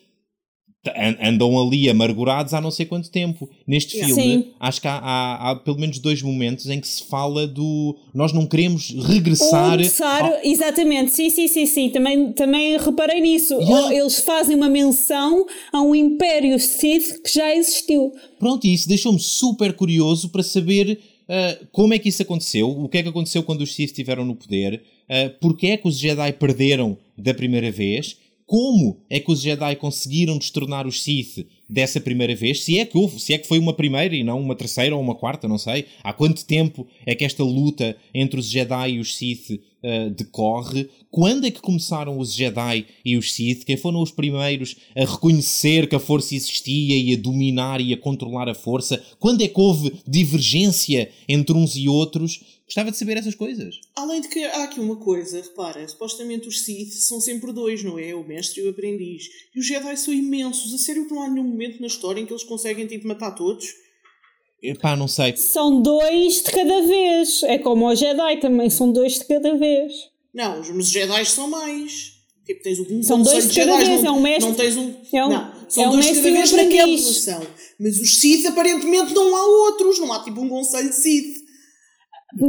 [1.21, 3.49] andam ali amargurados há não sei quanto tempo.
[3.65, 4.45] Neste filme, Sim.
[4.59, 8.33] acho que há, há, há, pelo menos dois momentos em que se fala do nós
[8.33, 9.71] não queremos regressar.
[9.71, 10.39] regressar ao...
[10.43, 11.89] Exatamente, sim, sim, sim, sim.
[11.89, 13.53] Também, também reparei nisso.
[13.55, 13.95] Yeah.
[13.95, 18.13] Eles fazem uma menção a um Império Sith que já existiu.
[18.39, 20.99] Pronto, e isso deixou-me super curioso para saber.
[21.27, 22.69] Uh, como é que isso aconteceu?
[22.69, 24.81] O que é que aconteceu quando os Sith estiveram no poder?
[25.09, 28.17] Uh, Porquê é que os Jedi perderam da primeira vez?
[28.47, 32.97] Como é que os Jedi conseguiram destornar os Sith dessa primeira vez, se é que
[32.97, 35.57] houve, se é que foi uma primeira e não uma terceira ou uma quarta, não
[35.57, 35.85] sei.
[36.01, 40.89] Há quanto tempo é que esta luta entre os Jedi e os Sith uh, decorre?
[41.11, 43.65] Quando é que começaram os Jedi e os Sith?
[43.65, 47.97] Quem foram os primeiros a reconhecer que a força existia e a dominar e a
[47.97, 49.03] controlar a força?
[49.19, 52.39] Quando é que houve divergência entre uns e outros?
[52.67, 53.79] Gostava de saber essas coisas.
[53.95, 57.97] Além de que há aqui uma coisa, repara, supostamente os Sith são sempre dois, não
[57.97, 58.13] é?
[58.13, 59.23] O mestre e o aprendiz.
[59.55, 60.73] E os Jedi são imensos.
[60.73, 63.31] A sério que não há nenhum momento na história em que eles conseguem tipo matar
[63.31, 63.65] todos?
[64.61, 65.37] Epá, não sei.
[65.37, 67.41] São dois de cada vez.
[67.43, 69.93] É como os Jedi também, são dois de cada vez.
[70.33, 72.17] Não, os Jedi são mais.
[72.45, 74.49] Tipo, tens um São dois de cada vez, não, é um mestre.
[74.49, 74.93] Não tens um.
[75.13, 77.47] É um não, são é um dois de cada vez naquela população.
[77.79, 81.36] Mas os Sith aparentemente não há outros, não há tipo um conselho de Sith.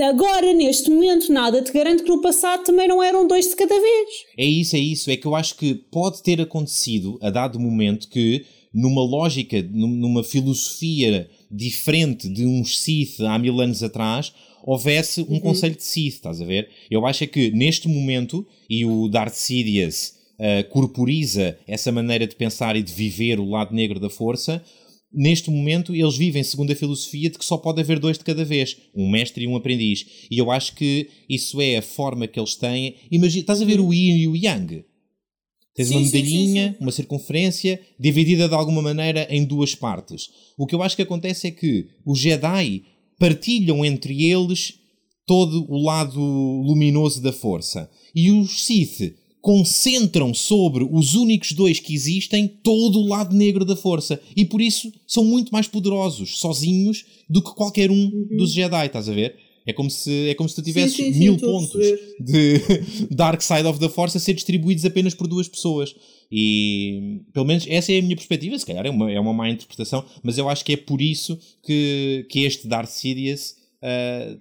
[0.03, 3.81] Agora, neste momento, nada te garante que no passado também não eram dois de cada
[3.81, 4.09] vez.
[4.37, 5.11] É isso, é isso.
[5.11, 10.25] É que eu acho que pode ter acontecido a dado momento que, numa lógica, numa
[10.25, 14.33] filosofia diferente de uns Sith há mil anos atrás,
[14.65, 15.41] houvesse um uhum.
[15.41, 16.69] conselho de Sith, estás a ver?
[16.91, 22.35] Eu acho é que neste momento, e o Darth Sidious uh, corporiza essa maneira de
[22.35, 24.63] pensar e de viver o lado negro da força,
[25.13, 28.45] neste momento eles vivem segundo a filosofia de que só pode haver dois de cada
[28.45, 30.27] vez, um mestre e um aprendiz.
[30.31, 32.97] E eu acho que isso é a forma que eles têm.
[33.11, 34.85] Imagina, estás a ver o yin e o yang?
[35.75, 40.29] Tens sim, uma medalhinha, sim, sim, uma circunferência, dividida de alguma maneira em duas partes.
[40.57, 42.83] O que eu acho que acontece é que os Jedi
[43.19, 44.75] partilham entre eles
[45.25, 47.89] todo o lado luminoso da força.
[48.15, 53.77] E os Sith concentram sobre os únicos dois que existem todo o lado negro da
[53.77, 58.37] força e por isso são muito mais poderosos sozinhos do que qualquer um uhum.
[58.37, 59.37] dos Jedi, estás a ver?
[59.69, 61.79] É como se, é como se tu tivesses sim, sim, mil sim, pontos
[62.19, 62.61] de
[63.15, 65.95] Dark Side of the Force a ser distribuídos apenas por duas pessoas.
[66.33, 69.51] E pelo menos essa é a minha perspectiva, se calhar é uma, é uma má
[69.51, 74.39] interpretação, mas eu acho que é por isso que, que este Darth Sidious uh,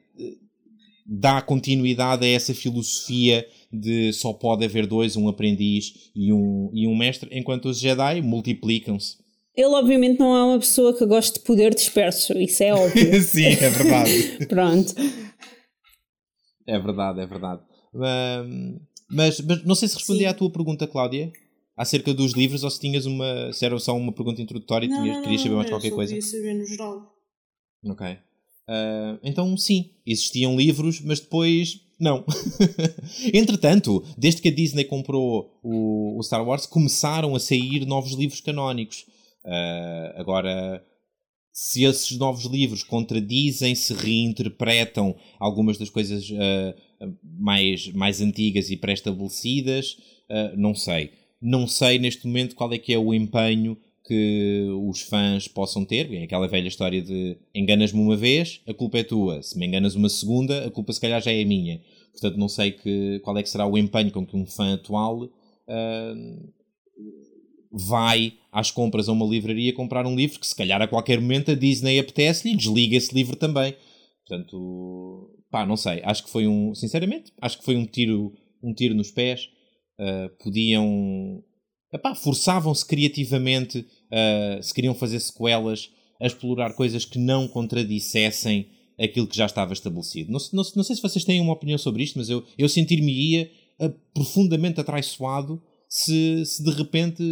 [1.05, 6.87] dá continuidade a essa filosofia de só pode haver dois, um aprendiz e um, e
[6.87, 9.17] um mestre, enquanto os Jedi multiplicam-se.
[9.55, 13.21] Ele, obviamente, não é uma pessoa que gosta de poder disperso, isso é óbvio.
[13.23, 14.45] Sim, é verdade.
[14.47, 14.93] Pronto.
[16.67, 17.61] É verdade, é verdade.
[17.93, 18.79] Um,
[19.09, 20.25] mas, mas não sei se respondi Sim.
[20.25, 21.31] à tua pergunta, Cláudia,
[21.75, 23.51] acerca dos livros, ou se tinhas uma.
[23.51, 26.15] se era só uma pergunta introdutória e tinhas, querias saber mais qualquer coisa.
[26.15, 27.13] Eu saber no geral.
[27.85, 28.07] Ok.
[28.69, 32.23] Uh, então, sim, existiam livros, mas depois Não.
[33.33, 38.39] Entretanto, desde que a Disney comprou o, o, Star Wars, começaram a sair novos livros
[38.39, 39.05] canónicos.
[39.43, 40.83] Uh, agora,
[41.51, 48.77] se esses novos livros contradizem, se reinterpretam algumas das coisas uh, mais, mais antigas e
[48.77, 49.93] pré-estabelecidas,
[50.29, 51.11] uh, não sei.
[51.41, 53.77] Não sei neste momento qual é que é o empenho
[54.07, 56.11] que os fãs possam ter.
[56.13, 59.43] É aquela velha história de enganas-me uma vez, a culpa é tua.
[59.43, 61.81] Se me enganas uma segunda, a culpa se calhar já é minha.
[62.13, 65.23] Portanto, não sei que, qual é que será o empenho com que um fã atual
[65.23, 66.51] uh,
[67.71, 71.51] vai às compras a uma livraria comprar um livro que se calhar a qualquer momento
[71.51, 73.75] a Disney apetece-lhe e desliga esse livro também.
[74.25, 76.01] Portanto, pá, não sei.
[76.03, 79.49] Acho que foi um, sinceramente, acho que foi um tiro, um tiro nos pés.
[79.99, 81.43] Uh, podiam
[82.15, 88.69] forçavam-se criativamente, uh, se queriam fazer sequelas, a explorar coisas que não contradissessem
[88.99, 90.31] aquilo que já estava estabelecido.
[90.31, 93.51] Não, não, não sei se vocês têm uma opinião sobre isto, mas eu, eu sentir-me-ia
[93.79, 97.23] uh, profundamente atraiçoado se, se de repente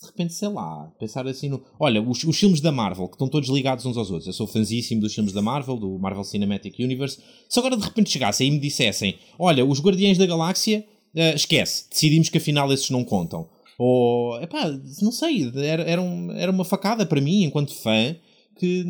[0.00, 1.62] de repente, sei lá, pensar assim no.
[1.78, 4.28] Olha, os, os filmes da Marvel, que estão todos ligados uns aos outros.
[4.28, 7.18] Eu sou fãzíssimo dos filmes da Marvel, do Marvel Cinematic Universe.
[7.48, 11.88] Se agora de repente chegassem e me dissessem: Olha, os Guardiões da Galáxia, uh, esquece,
[11.90, 13.48] decidimos que afinal esses não contam.
[13.78, 14.68] Ou, epá,
[15.00, 18.16] não sei, era, era, um, era uma facada para mim, enquanto fã,
[18.58, 18.84] que,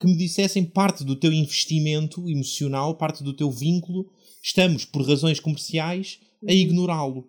[0.00, 4.10] que me dissessem parte do teu investimento emocional, parte do teu vínculo,
[4.42, 6.58] estamos, por razões comerciais, a uhum.
[6.58, 7.28] ignorá-lo.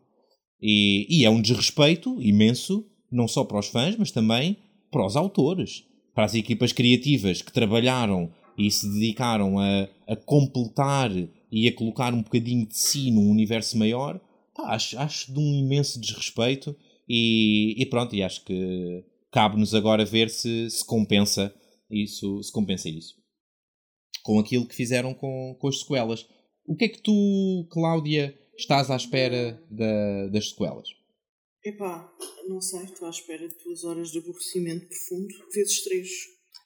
[0.62, 4.58] E, e é um desrespeito imenso, não só para os fãs, mas também
[4.90, 5.84] para os autores,
[6.16, 11.12] para as equipas criativas que trabalharam e se dedicaram a, a completar
[11.52, 14.20] e a colocar um bocadinho de si num universo maior
[14.60, 16.76] pá, acho, acho de um imenso desrespeito
[17.08, 21.54] e, e pronto, e acho que cabe-nos agora ver se, se compensa
[21.90, 23.16] isso, se compensa isso.
[24.24, 26.28] Com aquilo que fizeram com, com as sequelas.
[26.66, 30.90] O que é que tu, Cláudia, estás à espera da, das sequelas?
[31.64, 32.12] Epá,
[32.48, 36.10] não sei, estou à espera de duas horas de aborrecimento profundo, vezes três.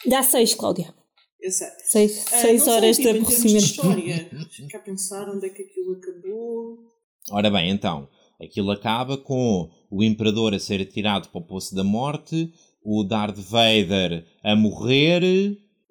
[0.06, 0.94] Dá seis, Cláudia.
[1.42, 1.68] Sei.
[1.84, 3.66] Seis, uh, seis horas sei, tipo, de aborrecimento.
[3.66, 6.93] De história, ficar a pensar onde é que aquilo acabou.
[7.32, 8.08] Ora bem, então,
[8.42, 12.52] aquilo acaba com o Imperador a ser atirado para o Poço da Morte,
[12.84, 15.24] o Darth Vader a morrer.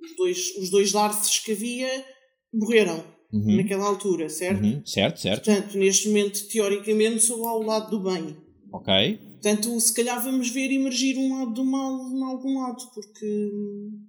[0.00, 2.04] Os dois, os dois Darths que havia
[2.52, 3.02] morreram
[3.32, 3.56] uhum.
[3.56, 4.62] naquela altura, certo?
[4.62, 4.82] Uhum.
[4.84, 5.44] Certo, certo.
[5.44, 8.36] Portanto, neste momento, teoricamente, sou ao lado do bem.
[8.72, 9.18] Ok.
[9.42, 13.50] Portanto, se calhar vamos ver emergir um lado do mal em algum lado, porque.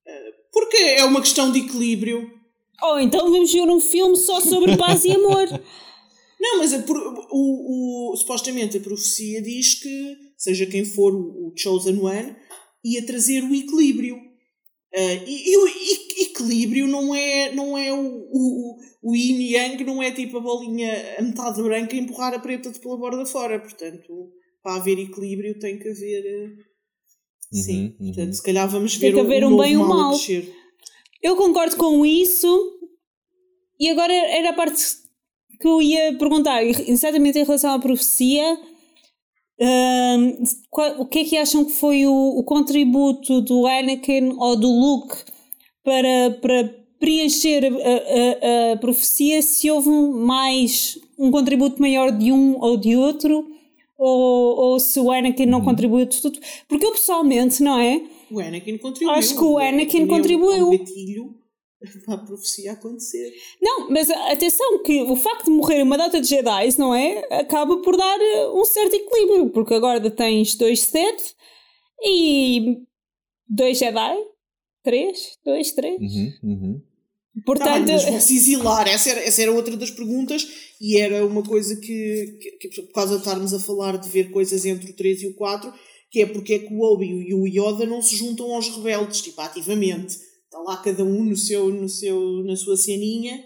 [0.06, 2.30] Eh, porque é uma questão de equilíbrio.
[2.82, 5.48] Ou oh, então vamos ver um filme só sobre paz e amor.
[6.44, 6.84] Não, mas a,
[7.32, 12.36] o, o, supostamente a profecia diz que, seja quem for o, o Chosen One,
[12.84, 14.18] ia trazer o equilíbrio.
[14.18, 15.68] Uh, e, e, o
[16.22, 20.42] equilíbrio não é, não é o, o, o yin e yang, não é tipo a
[20.42, 23.58] bolinha a metade branca empurrar a preta de pela borda fora.
[23.58, 24.30] Portanto,
[24.62, 26.58] para haver equilíbrio tem que haver.
[27.54, 29.78] Uh, sim, uhum, portanto, se calhar vamos ver, tem que haver um, um bem e
[29.78, 30.14] um mal.
[31.22, 32.80] Eu concordo com isso.
[33.80, 35.03] E agora era a parte
[35.64, 38.60] que eu ia perguntar, exatamente em relação à profecia,
[39.62, 44.58] uh, qual, o que é que acham que foi o, o, contributo do Anakin ou
[44.58, 45.16] do Luke
[45.82, 52.60] para, para preencher a, a, a, profecia, se houve mais um contributo maior de um
[52.60, 53.48] ou de outro,
[53.98, 55.66] ou, ou se o Anakin não uhum.
[55.66, 56.40] contribuiu de tudo.
[56.68, 58.02] Porque eu pessoalmente, não é?
[58.30, 59.18] O Anakin contribuiu.
[59.18, 60.72] Acho que o Anakin contribuiu.
[60.72, 61.43] O
[61.94, 63.32] gatilho para a profecia acontecer.
[63.62, 67.26] Não, mas atenção que o facto de morrer uma data de Jedi, não é?
[67.40, 71.36] Acaba por dar eh, um certo equilíbrio, porque agora tens dois Sith
[72.04, 72.78] e
[73.48, 74.18] dois Jedi.
[74.84, 75.38] Três?
[75.46, 76.00] Dois, três?
[76.00, 76.82] Uhum, uhum.
[77.46, 77.88] Portanto...
[77.88, 78.88] Tá, mas vão-se exilar.
[78.88, 80.46] Essa era, essa era outra das perguntas
[80.80, 84.30] e era uma coisa que, que, que, por causa de estarmos a falar de ver
[84.32, 85.74] coisas entre o 3 e o 4,
[86.12, 89.22] que é porque é que o Obi e o Yoda não se juntam aos rebeldes,
[89.22, 90.18] tipo, ativamente
[90.54, 93.44] Está lá cada um no seu, no seu, na sua ceninha.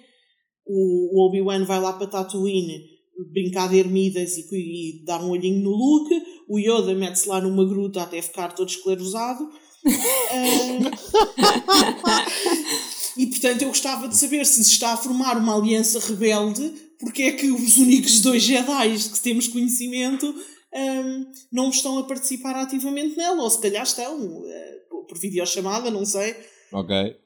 [0.66, 2.98] O, o Obi-Wan vai lá para Tatooine
[3.32, 6.22] brincar de ermidas e, e dar um olhinho no Luke.
[6.50, 9.46] O Yoda mete-se lá numa gruta até ficar todo esclerosado.
[9.46, 9.50] uh,
[13.18, 17.24] e portanto eu gostava de saber se se está a formar uma aliança rebelde, porque
[17.24, 20.36] é que os únicos dois Jedi que temos conhecimento
[20.74, 26.06] um, não estão a participar ativamente nela, ou se calhar estão uh, por videochamada, não
[26.06, 26.36] sei.
[26.72, 27.18] Ok.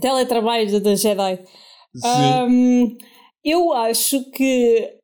[0.00, 1.44] Teletrabalho da Jedi.
[2.04, 2.96] Um,
[3.44, 4.98] eu acho que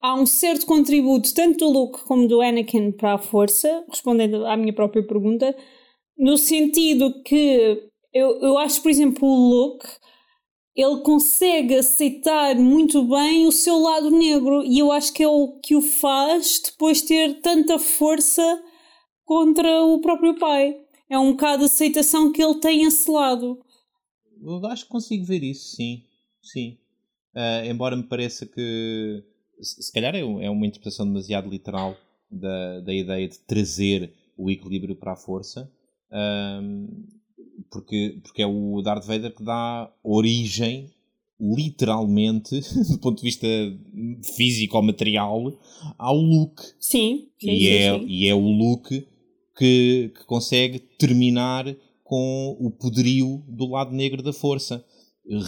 [0.00, 4.56] há um certo contributo, tanto do Luke como do Anakin, para a força, respondendo à
[4.56, 5.54] minha própria pergunta,
[6.16, 9.86] no sentido que eu, eu acho, por exemplo, o Luke
[10.74, 15.58] ele consegue aceitar muito bem o seu lado negro e eu acho que é o
[15.60, 18.62] que o faz depois ter tanta força
[19.24, 20.76] contra o próprio pai.
[21.10, 23.58] É um bocado a aceitação que ele tem esse lado.
[24.40, 26.04] Eu acho que consigo ver isso, sim.
[26.40, 26.78] Sim.
[27.34, 29.24] Uh, embora me pareça que
[29.60, 31.96] se, se calhar é, é, uma interpretação demasiado literal
[32.30, 35.70] da, da ideia de trazer o equilíbrio para a força.
[37.70, 40.90] porque, porque é o Darth Vader que dá origem,
[41.40, 43.46] literalmente, do ponto de vista
[44.36, 45.52] físico ou material,
[45.98, 46.62] ao Luke.
[46.78, 47.28] Sim.
[47.38, 48.06] sim e, sim, é, sim.
[48.06, 49.06] e é o Luke
[49.60, 51.66] que, que consegue terminar
[52.02, 54.82] com o poderio do lado negro da força,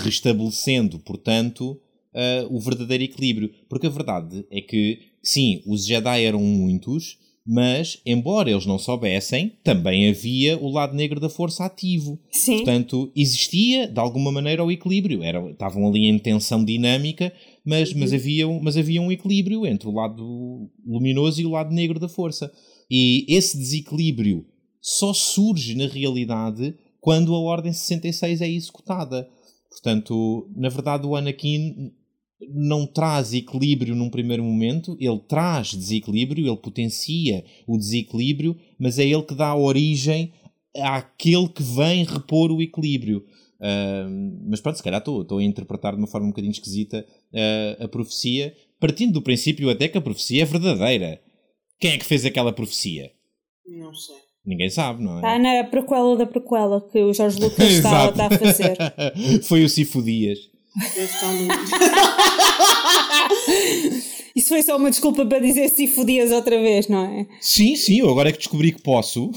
[0.04, 1.80] restabelecendo, portanto,
[2.14, 3.50] uh, o verdadeiro equilíbrio.
[3.70, 9.54] Porque a verdade é que, sim, os Jedi eram muitos, mas, embora eles não soubessem,
[9.64, 12.20] também havia o lado negro da força ativo.
[12.30, 12.58] Sim.
[12.58, 15.22] Portanto, existia, de alguma maneira, o equilíbrio.
[15.22, 17.32] Era, estavam ali em tensão dinâmica,
[17.64, 21.98] mas, mas, havia, mas havia um equilíbrio entre o lado luminoso e o lado negro
[21.98, 22.52] da força.
[22.94, 24.44] E esse desequilíbrio
[24.78, 29.26] só surge, na realidade, quando a Ordem 66 é executada.
[29.70, 31.90] Portanto, na verdade, o Anakin
[32.50, 39.06] não traz equilíbrio num primeiro momento, ele traz desequilíbrio, ele potencia o desequilíbrio, mas é
[39.06, 40.30] ele que dá origem
[40.76, 43.24] àquele que vem repor o equilíbrio.
[43.58, 47.84] Uh, mas pronto, se calhar estou a interpretar de uma forma um bocadinho esquisita uh,
[47.84, 51.31] a profecia, partindo do princípio até que a profecia é verdadeira.
[51.82, 53.10] Quem é que fez aquela profecia?
[53.66, 54.14] Não sei.
[54.46, 55.16] Ninguém sabe, não é?
[55.16, 58.76] Está na prequela da prequela que o Jorge Lucas está, está a fazer.
[59.42, 60.38] Foi o Cifo Dias.
[60.94, 61.48] Deve estar no...
[64.34, 67.26] Isso foi só uma desculpa para dizer se fodias outra vez, não é?
[67.38, 69.30] Sim, sim, eu agora é que descobri que posso.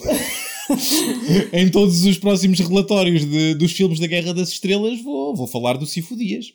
[1.52, 5.76] em todos os próximos relatórios de, dos filmes da Guerra das Estrelas vou, vou falar
[5.76, 6.54] do Cifo Dias.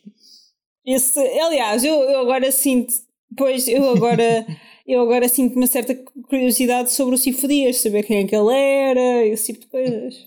[0.86, 2.94] Esse, aliás, eu, eu agora sinto,
[3.36, 4.46] pois eu agora
[4.90, 5.94] eu agora sinto uma certa
[6.28, 10.14] curiosidade sobre o Cifo Dias, saber quem é que ele era, esse tipo de coisas.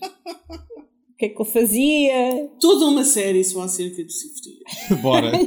[0.50, 2.50] o que é que ele fazia?
[2.58, 4.56] Toda uma série só acerca do Cifo Dias.
[5.02, 5.32] Bora!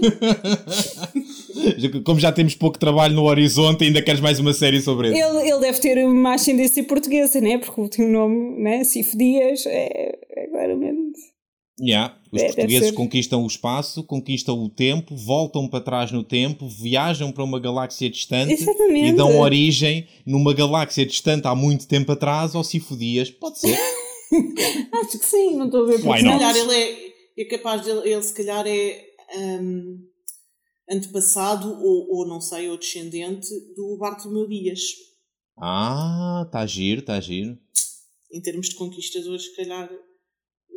[2.06, 5.20] Como já temos pouco trabalho no horizonte, ainda queres mais uma série sobre ele?
[5.20, 7.58] Ele, ele deve ter uma ascendência portuguesa, né?
[7.58, 8.84] Porque o último nome, né?
[8.84, 11.20] Cifo Dias, é, é claramente.
[11.80, 12.16] Yeah.
[12.38, 17.32] Os é, portugueses conquistam o espaço, conquistam o tempo, voltam para trás no tempo, viajam
[17.32, 19.14] para uma galáxia distante Exatamente.
[19.14, 23.30] e dão origem numa galáxia distante há muito tempo atrás ao Cifo Dias.
[23.30, 23.78] Pode ser.
[24.94, 27.90] Acho que sim, não estou a ver porque Se calhar ele é, é capaz de
[27.90, 29.06] ele, se calhar é
[29.38, 30.00] um,
[30.90, 34.82] antepassado ou, ou não sei, ou descendente do Bartolomeu Dias.
[35.58, 37.58] Ah, está giro, está giro.
[38.32, 39.90] Em termos de conquistadores, se calhar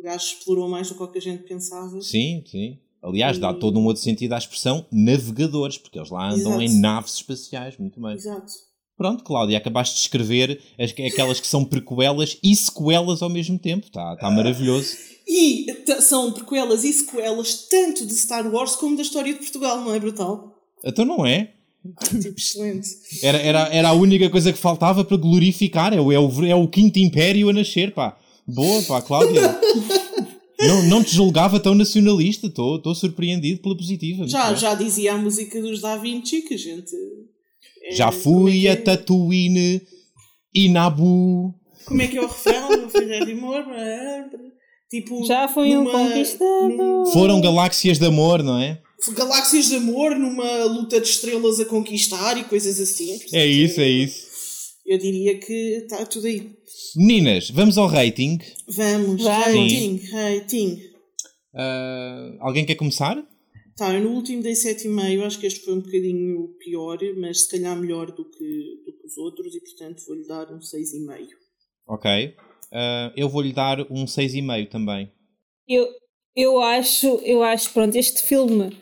[0.01, 2.01] o gajo explorou mais do que a gente pensava.
[2.01, 2.77] Sim, sim.
[3.03, 3.39] Aliás, e...
[3.39, 6.61] dá todo um outro sentido à expressão navegadores, porque eles lá andam Exato.
[6.63, 8.13] em naves espaciais, muito bem.
[8.13, 8.51] Exato.
[8.97, 13.87] Pronto, Cláudia, acabaste de escrever as, aquelas que são prequelas e sequelas ao mesmo tempo.
[13.87, 14.95] Está tá maravilhoso.
[15.27, 15.65] E
[16.01, 19.99] são prequelas e sequelas tanto de Star Wars como da história de Portugal, não é
[19.99, 20.55] brutal?
[20.83, 21.53] Então não é?
[22.21, 22.89] tipo, excelente.
[23.23, 25.93] Era, era, era a única coisa que faltava para glorificar.
[25.93, 28.17] É o, é o, é o quinto império a nascer, pá.
[28.47, 29.59] Boa, pá, Cláudia.
[30.59, 34.27] não, não te julgava tão nacionalista, estou surpreendido pela positiva.
[34.27, 36.95] Já, já dizia a música dos Da Vinci que a gente.
[37.83, 38.75] É, já fui é a é?
[38.75, 39.81] Tatooine
[40.53, 41.53] e Nabu.
[41.85, 42.69] Como é que é o refrão?
[42.87, 43.65] De amor?
[44.89, 46.67] Tipo, já foi numa, um conquistado.
[46.67, 47.05] Num...
[47.07, 48.81] Foram galáxias de amor, não é?
[49.13, 53.19] Galáxias de amor numa luta de estrelas a conquistar e coisas assim.
[53.33, 54.30] É isso, é isso.
[54.91, 56.51] Eu diria que está tudo aí.
[56.97, 58.39] Meninas, vamos ao rating.
[58.67, 60.81] Vamos, rating, rating.
[61.53, 63.25] Uh, alguém quer começar?
[63.77, 67.51] Tá, eu no último dei 7,5, acho que este foi um bocadinho pior, mas se
[67.51, 71.27] calhar melhor do que, do que os outros e portanto vou-lhe dar um 6,5.
[71.87, 72.35] Ok.
[72.73, 75.09] Uh, eu vou-lhe dar um 6,5 também.
[75.69, 75.87] Eu,
[76.35, 78.77] eu acho, eu acho, pronto, este filme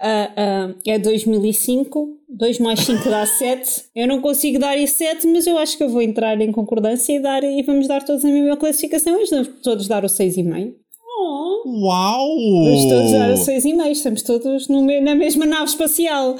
[0.00, 3.84] uh, uh, é 2005, 2 mais 5 dá 7.
[3.94, 7.12] Eu não consigo dar isso 7, mas eu acho que eu vou entrar em concordância
[7.12, 9.18] e, dar, e vamos dar todos a mesma classificação.
[9.30, 10.74] Vamos todos dar o 6,5.
[11.22, 11.86] Oh.
[11.86, 12.64] Uau!
[12.64, 13.90] Vamos todos dar o 6,5.
[13.90, 16.36] Estamos todos no, na mesma nave espacial.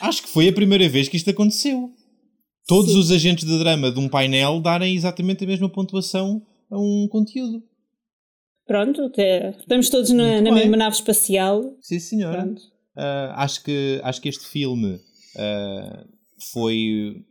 [0.00, 1.90] Acho que foi a primeira vez que isto aconteceu.
[2.66, 2.98] Todos Sim.
[2.98, 7.62] os agentes de drama de um painel darem exatamente a mesma pontuação a um conteúdo.
[8.66, 9.12] Pronto,
[9.60, 11.76] estamos todos na, na mesma nave espacial.
[11.80, 12.42] Sim, senhora.
[12.42, 12.75] Pronto.
[12.96, 16.08] Uh, acho, que, acho que este filme uh,
[16.52, 17.24] foi.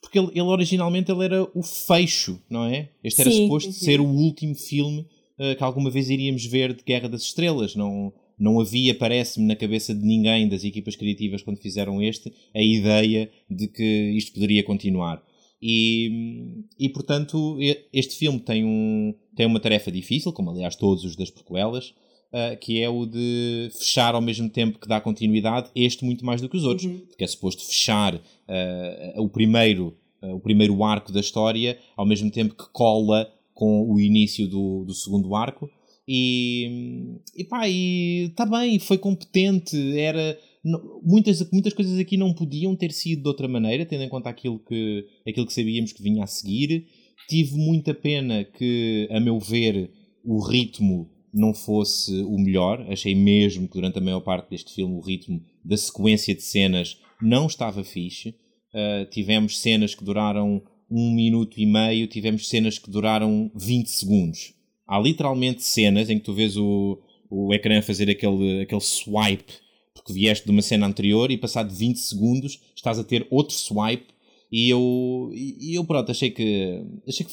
[0.00, 2.90] Porque ele, ele, originalmente ele era o fecho, não é?
[3.02, 5.06] Este era Sim, suposto ser o último filme
[5.38, 7.74] uh, que alguma vez iríamos ver de Guerra das Estrelas.
[7.74, 12.62] Não, não havia, parece-me, na cabeça de ninguém das equipas criativas quando fizeram este, a
[12.62, 15.22] ideia de que isto poderia continuar.
[15.60, 17.58] E, e portanto,
[17.92, 21.94] este filme tem, um, tem uma tarefa difícil, como aliás todos os das prequelas,
[22.32, 26.40] uh, que é o de fechar ao mesmo tempo que dá continuidade, este muito mais
[26.40, 26.98] do que os outros, uhum.
[26.98, 32.30] porque é suposto fechar uh, o, primeiro, uh, o primeiro arco da história ao mesmo
[32.30, 35.70] tempo que cola com o início do, do segundo arco.
[36.08, 40.38] E, e pá, e está bem, foi competente, era
[41.02, 44.58] muitas, muitas coisas aqui não podiam ter sido de outra maneira, tendo em conta aquilo
[44.58, 46.86] que, aquilo que sabíamos que vinha a seguir.
[47.28, 49.90] Tive muita pena que, a meu ver,
[50.24, 52.84] o ritmo não fosse o melhor.
[52.90, 56.98] Achei mesmo que durante a maior parte deste filme o ritmo da sequência de cenas
[57.20, 58.30] não estava fixe.
[58.74, 64.54] Uh, tivemos cenas que duraram um minuto e meio, tivemos cenas que duraram 20 segundos.
[64.86, 69.52] Há literalmente cenas em que tu vês o, o ecrã fazer aquele, aquele swipe
[69.96, 74.14] porque vieste de uma cena anterior e passado 20 segundos estás a ter outro swipe
[74.52, 77.32] e eu, e eu pronto, achei que achei que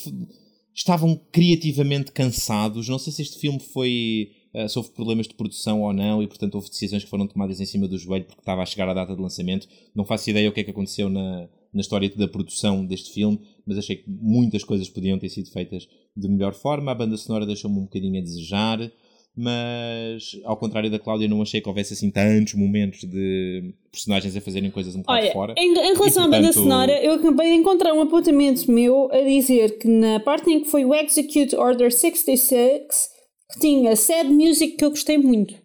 [0.73, 2.87] estavam criativamente cansados.
[2.87, 4.31] Não sei se este filme foi.
[4.53, 7.59] Uh, se houve problemas de produção ou não, e portanto houve decisões que foram tomadas
[7.59, 9.67] em cima do joelho porque estava a chegar a data de lançamento.
[9.95, 13.39] Não faço ideia o que é que aconteceu na, na história da produção deste filme,
[13.65, 16.91] mas achei que muitas coisas podiam ter sido feitas de melhor forma.
[16.91, 18.91] A banda sonora deixou-me um bocadinho a desejar
[19.35, 24.41] mas ao contrário da Cláudia, não achei que houvesse assim tantos momentos de personagens a
[24.41, 25.55] fazerem coisas um bocado Olha, fora.
[25.57, 26.25] Em, em relação e, portanto...
[26.25, 30.51] à banda sonora, eu acabei de encontrar um apontamento meu a dizer que na parte
[30.51, 33.11] em que foi o Execute Order 66
[33.51, 35.55] que tinha sad music que eu gostei muito.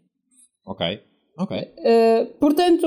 [0.64, 1.00] Ok.
[1.38, 1.56] Ok.
[1.56, 2.86] Uh, portanto,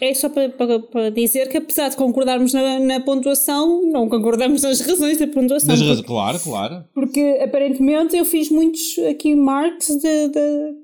[0.00, 4.62] é só para, para, para, dizer que apesar de concordarmos na, na, pontuação, não concordamos
[4.62, 5.68] nas razões da pontuação.
[5.68, 6.84] Nas razões, claro, claro.
[6.94, 10.74] Porque aparentemente eu fiz muitos aqui marks de, de,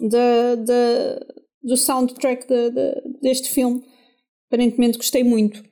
[0.00, 3.82] de, de do soundtrack de, de, deste filme.
[4.48, 5.62] Aparentemente gostei muito.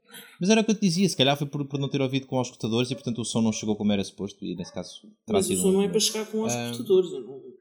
[0.40, 2.26] Mas era o que eu te dizia, se calhar foi por, por não ter ouvido
[2.26, 5.02] com os escutadores e portanto o som não chegou como era suposto e nesse caso
[5.28, 5.72] Mas o som um...
[5.72, 7.12] não é para chegar com os escutadores.
[7.12, 7.51] Não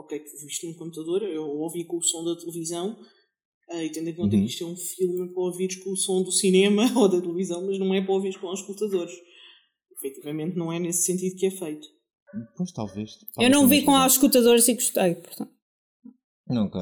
[0.00, 2.98] ok, que visto no computador, eu ouvi com o som da televisão,
[3.70, 4.42] uh, e tendo em conta uhum.
[4.42, 7.64] que isto é um filme para ouvires com o som do cinema ou da televisão,
[7.66, 9.14] mas não é para ouvires com os escutadores.
[9.96, 11.86] Efetivamente não é nesse sentido que é feito.
[12.56, 13.18] Pois talvez.
[13.34, 15.52] talvez eu não vi com os escutadores e gostei, portanto.
[16.48, 16.80] Ok.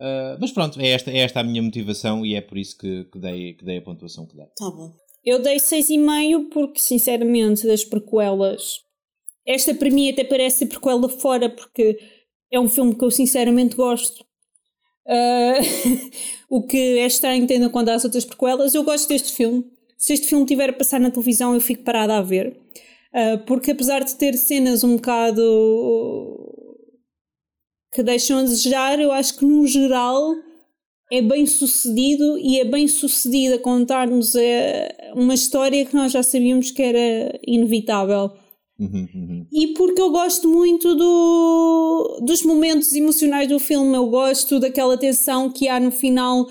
[0.00, 3.04] Uh, mas pronto, é esta, é esta a minha motivação e é por isso que,
[3.04, 4.46] que, dei, que dei a pontuação que dei.
[4.56, 4.94] Tá bom.
[5.24, 8.80] Eu dei 6,5 porque, sinceramente, das prequelas.
[9.44, 11.98] Esta para mim até parece prequela fora porque
[12.50, 14.24] é um filme que eu sinceramente gosto.
[15.06, 16.10] Uh,
[16.50, 18.74] o que é estranho tendo em conta as outras prequelas.
[18.74, 19.64] Eu gosto deste filme.
[19.96, 22.56] Se este filme tiver a passar na televisão, eu fico parada a ver.
[23.12, 26.38] Uh, porque apesar de ter cenas um bocado
[27.92, 30.34] que deixam a desejar, eu acho que no geral
[31.10, 36.22] é bem sucedido e é bem sucedido a contar-nos eh, uma história que nós já
[36.22, 38.30] sabíamos que era inevitável.
[38.78, 39.46] Uhum, uhum.
[39.52, 45.50] E porque eu gosto muito do, dos momentos emocionais do filme, eu gosto daquela tensão
[45.50, 46.48] que há no final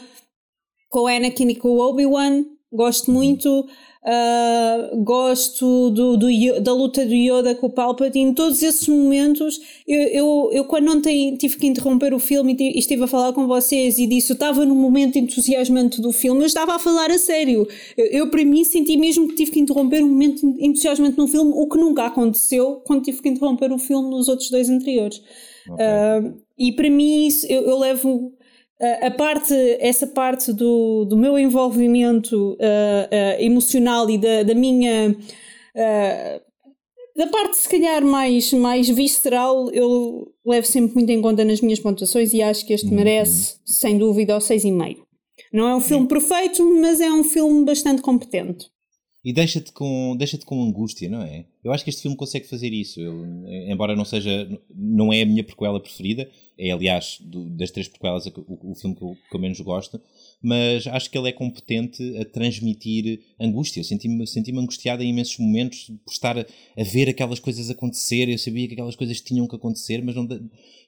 [0.89, 3.65] com o Anakin e com o Obi-Wan, gosto muito.
[4.03, 6.27] Uh, gosto do, do,
[6.61, 9.59] da luta do Yoda com o Palpatine, todos esses momentos.
[9.88, 13.48] Eu, eu, eu quando ontem tive que interromper o filme e estive a falar com
[13.48, 17.17] vocês e disse, eu estava num momento entusiasmante do filme, eu estava a falar a
[17.17, 17.67] sério.
[17.98, 21.51] Eu, eu, para mim, senti mesmo que tive que interromper um momento entusiasmante no filme,
[21.53, 25.22] o que nunca aconteceu quando tive que interromper o filme nos outros dois anteriores.
[25.69, 25.85] Okay.
[25.85, 28.36] Uh, e para mim, isso, eu, eu levo
[28.80, 35.15] a parte, essa parte do, do meu envolvimento uh, uh, emocional e da, da minha.
[35.75, 36.47] Uh,
[37.15, 41.80] da parte, se calhar, mais, mais visceral, eu levo sempre muito em conta nas minhas
[41.80, 42.93] pontuações e acho que este uhum.
[42.93, 44.97] merece, sem dúvida, o 6,5.
[45.51, 48.67] Não é um filme perfeito, mas é um filme bastante competente.
[49.25, 51.45] E deixa-te com, deixa com angústia, não é?
[51.64, 53.01] Eu acho que este filme consegue fazer isso.
[53.01, 53.25] Eu,
[53.67, 54.47] embora não seja.
[54.73, 58.95] Não é a minha prequela preferida, é aliás do, das três prequelas o, o filme
[58.95, 60.02] que eu, que eu, menos gosto,
[60.42, 63.84] mas acho que ele é competente a transmitir angústia.
[63.84, 68.30] Senti-me senti angustiado em imensos momentos por estar a, a, ver aquelas coisas acontecer.
[68.30, 70.27] Eu sabia que aquelas coisas tinham que acontecer, mas não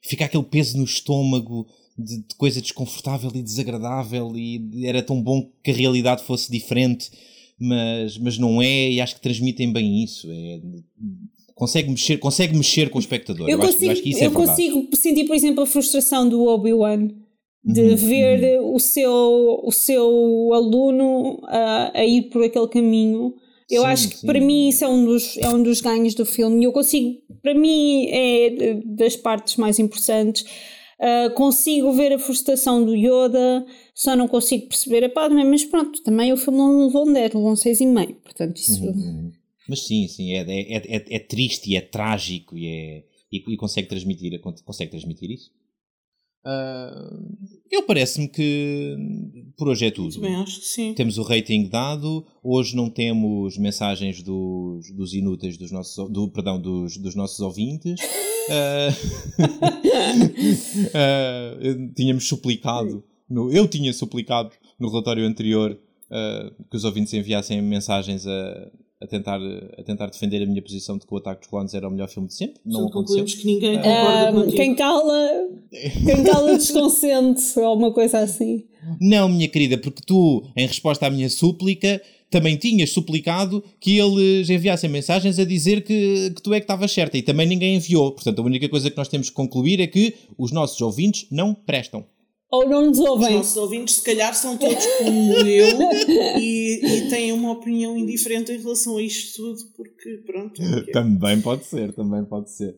[0.02, 1.66] fica aquele peso no estômago
[1.96, 4.36] de, de coisa desconfortável e desagradável.
[4.36, 7.10] E era tão bom que a realidade fosse diferente
[7.60, 10.26] mas, mas não é, e acho que transmitem bem isso.
[10.30, 10.60] É,
[11.60, 13.46] consegue, mexer, consegue mexer com o espectador.
[13.46, 15.66] Eu, eu consigo, acho, eu acho que isso eu é consigo sentir, por exemplo, a
[15.66, 17.08] frustração do Obi-Wan
[17.62, 18.74] de uhum, ver uhum.
[18.74, 23.34] o, seu, o seu aluno a, a ir por aquele caminho
[23.68, 24.26] Eu Sim, acho que sim.
[24.26, 27.18] para mim isso é um, dos, é um dos ganhos do filme e eu consigo,
[27.42, 30.46] para mim é das partes mais importantes.
[30.98, 36.02] Ah, consigo ver a frustração do Yoda, só não consigo perceber a Padme, mas pronto,
[36.02, 38.16] também o filme não levou um 10, levou um 6,5.
[38.22, 38.82] Portanto, isso.
[38.82, 39.30] Uhum.
[39.68, 43.56] Mas sim, sim, é, é, é, é triste e é trágico e, é, e, e
[43.56, 45.50] consegue, transmitir, consegue transmitir isso.
[46.44, 47.18] Ah,
[47.70, 48.96] eu parece-me que
[49.56, 50.14] por hoje é tudo.
[50.14, 50.94] Também acho que sim.
[50.94, 56.58] Temos o rating dado, hoje não temos mensagens dos, dos inúteis dos nossos, do, perdão,
[56.60, 58.00] dos, dos nossos ouvintes.
[58.50, 58.88] Ah,
[60.94, 65.78] ah, eu- tínhamos suplicado, no, eu tinha suplicado no relatório anterior
[66.10, 68.70] ah, que os ouvintes enviassem mensagens a,
[69.02, 69.40] a, tentar,
[69.78, 72.08] a tentar defender a minha posição de que o Ataque dos Clones era o melhor
[72.08, 72.60] filme de sempre.
[72.64, 73.24] Não Só aconteceu.
[73.24, 74.56] que ninguém Ah, concorda contigo.
[74.56, 75.28] quem cala,
[76.04, 78.64] quem cala desconsente, ou uma coisa assim.
[79.00, 84.48] Não, minha querida, porque tu, em resposta à minha súplica, também tinhas suplicado que eles
[84.48, 88.12] enviassem mensagens a dizer que, que tu é que estavas certa e também ninguém enviou.
[88.12, 91.52] Portanto, a única coisa que nós temos que concluir é que os nossos ouvintes não
[91.52, 92.04] prestam.
[92.50, 93.36] Ou não nos Os ouvem.
[93.36, 95.78] nossos ouvintes, se calhar, são todos como eu
[96.40, 100.60] e, e têm uma opinião indiferente em relação a isto tudo, porque, pronto.
[100.60, 100.92] é.
[100.92, 102.76] Também pode ser, também pode ser.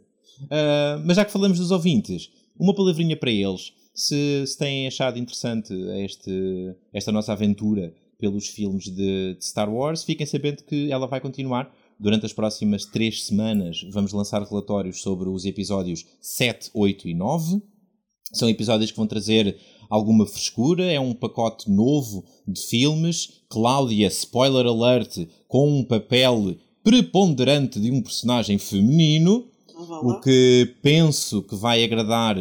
[0.50, 3.72] Ah, mas já que falamos dos ouvintes, uma palavrinha para eles.
[3.94, 10.04] Se, se têm achado interessante este, esta nossa aventura pelos filmes de, de Star Wars,
[10.04, 11.74] fiquem sabendo que ela vai continuar.
[11.98, 17.62] Durante as próximas três semanas vamos lançar relatórios sobre os episódios 7, 8 e 9.
[18.32, 19.56] São episódios que vão trazer
[19.90, 23.42] alguma frescura, é um pacote novo de filmes.
[23.48, 29.44] Cláudia, spoiler alert, com um papel preponderante de um personagem feminino,
[30.02, 32.36] o que penso que vai agradar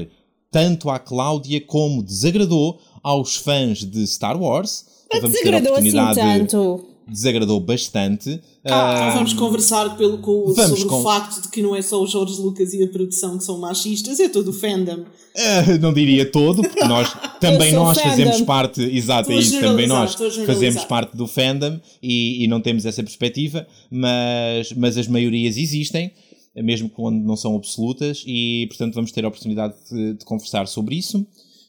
[0.49, 4.85] tanto à Cláudia como desagradou aos fãs de Star Wars.
[5.21, 6.85] Vamos ter a Desagradou assim oportunidade- tanto.
[7.11, 8.29] Desagradou bastante.
[8.63, 11.81] Então Ah, vamos conversar pelo, com- Vamos sobre con- o facto de que não é
[11.81, 15.03] só o Jorge Lucas e a produção que são machistas, é todo o fandom.
[15.35, 17.09] Ah, não diria todo, porque nós
[17.41, 18.09] também nós fandom.
[18.09, 20.15] fazemos parte, exato, é isso, também nós
[20.45, 26.11] fazemos parte do fandom e, e não temos essa perspectiva, mas, mas as maiorias existem,
[26.55, 30.95] mesmo quando não são absolutas, e portanto vamos ter a oportunidade de, de conversar sobre
[30.95, 31.25] isso.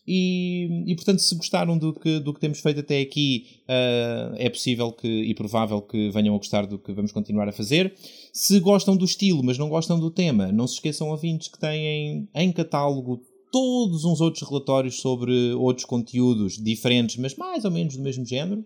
[0.07, 4.51] E, e portanto, se gostaram do que, do que temos feito até aqui, ah, é
[4.51, 7.95] possível que, e provável que venham a gostar do que vamos continuar a fazer.
[8.33, 12.29] Se gostam do estilo, mas não gostam do tema, não se esqueçam, ouvintes, que têm
[12.35, 13.23] em catálogo
[13.53, 18.65] todos uns outros relatórios sobre outros conteúdos diferentes, mas mais ou menos do mesmo género.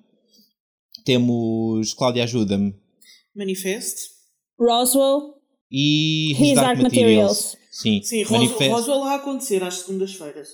[1.04, 2.74] Temos Cláudia Ajuda-me
[3.34, 4.02] Manifeste.
[4.58, 5.34] Roswell,
[5.70, 7.56] e His Dark Materials.
[7.70, 10.48] Sim, Sim, Manifest- Roswell, Roswell a acontecer às segundas-feiras.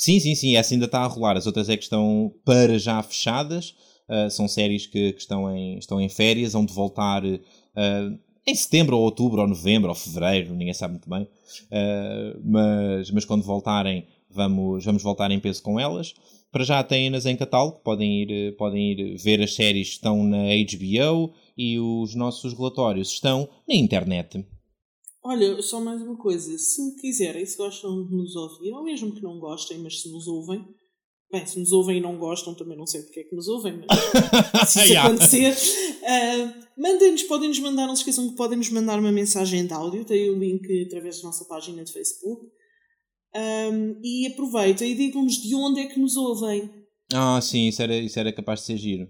[0.00, 1.36] Sim, sim, sim, essa ainda está a rolar.
[1.36, 3.74] As outras é que estão para já fechadas.
[4.08, 8.54] Uh, são séries que, que estão, em, estão em férias, vão de voltar uh, em
[8.54, 11.24] setembro, ou outubro, ou novembro, ou fevereiro, ninguém sabe muito bem.
[11.24, 16.14] Uh, mas, mas quando voltarem, vamos, vamos voltar em peso com elas.
[16.50, 20.44] Para já têm-nas em catálogo, podem ir, podem ir ver as séries que estão na
[20.44, 24.46] HBO e os nossos relatórios estão na internet.
[25.22, 26.56] Olha, só mais uma coisa.
[26.56, 30.26] Se quiserem, se gostam de nos ouvir, ou mesmo que não gostem, mas se nos
[30.26, 30.64] ouvem,
[31.30, 33.78] bem, se nos ouvem e não gostam, também não sei porque é que nos ouvem,
[33.78, 35.56] mas se isso acontecer,
[36.04, 40.30] ah, mandem-nos, podem-nos mandar, não se esqueçam que podem-nos mandar uma mensagem de áudio, tem
[40.30, 42.46] o link através da nossa página de Facebook.
[43.32, 46.68] Ahm, e aproveitem e digam-nos de onde é que nos ouvem.
[47.12, 49.08] Ah, sim, isso era, isso era capaz de ser giro.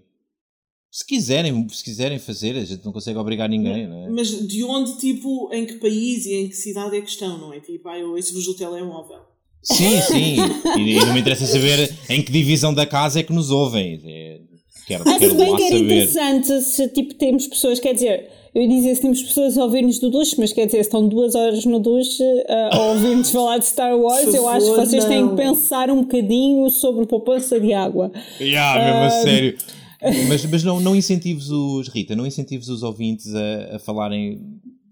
[0.91, 4.09] Se quiserem, se quiserem fazer, a gente não consegue obrigar ninguém, não é?
[4.09, 7.53] Mas de onde, tipo, em que país e em que cidade é que estão, não
[7.53, 7.61] é?
[7.61, 9.19] Tipo, ah, eu ouço-vos do telemóvel.
[9.63, 10.35] Sim, sim.
[10.77, 14.01] E, e não me interessa saber em que divisão da casa é que nos ouvem.
[14.03, 14.39] É,
[14.85, 15.85] quero, Ah, se quero bem lá que era saber.
[15.85, 19.97] interessante se tipo temos pessoas, quer dizer, eu ia dizer se temos pessoas a ouvir-nos
[19.99, 23.59] do duche, mas quer dizer, se estão duas horas no duche uh, a ouvir-nos falar
[23.59, 25.29] de Star Wars, eu acho que vocês têm não.
[25.29, 28.11] que pensar um bocadinho sobre poupança de água.
[28.41, 29.57] Yeah, mesmo a sério.
[30.27, 34.41] Mas, mas não, não incentives os, Rita, não incentives os ouvintes a, a falarem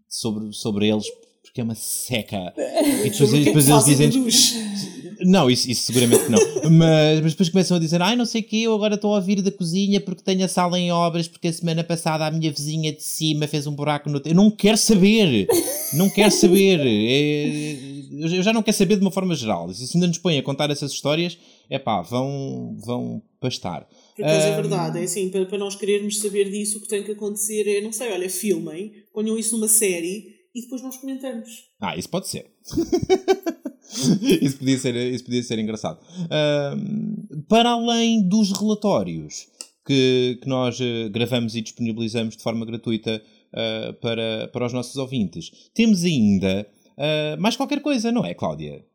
[0.08, 1.06] sobre, sobre eles
[1.50, 2.54] porque é uma seca.
[2.58, 4.12] E depois, que depois eles dizem.
[5.22, 6.40] Não, isso, isso seguramente não.
[6.72, 9.18] Mas, mas depois começam a dizer: Ai, não sei o que, eu agora estou a
[9.18, 12.52] ouvir da cozinha porque tenho a sala em obras, porque a semana passada a minha
[12.52, 14.20] vizinha de cima fez um buraco no.
[14.20, 14.30] te-".
[14.30, 15.48] Eu não quero saber!
[15.94, 16.80] Não quero saber!
[16.82, 19.74] É- eu já não quero saber de uma forma geral.
[19.74, 21.38] Se ainda nos põem a contar essas histórias,
[21.70, 23.88] é pá, vão, vão pastar.
[24.22, 26.88] Por acaso é Ahm, verdade, é assim, para, para nós querermos saber disso, o que
[26.88, 30.98] tem que acontecer é, não sei, olha, filmem, ponham isso numa série e depois nós
[30.98, 31.50] comentamos.
[31.80, 32.52] Ah, isso pode ser.
[34.42, 36.00] isso, podia ser isso podia ser engraçado.
[37.48, 39.48] Para além dos relatórios,
[39.90, 44.96] que, que nós uh, gravamos e disponibilizamos de forma gratuita uh, para, para os nossos
[44.98, 45.72] ouvintes.
[45.74, 48.86] Temos ainda uh, mais qualquer coisa, não é, Cláudia?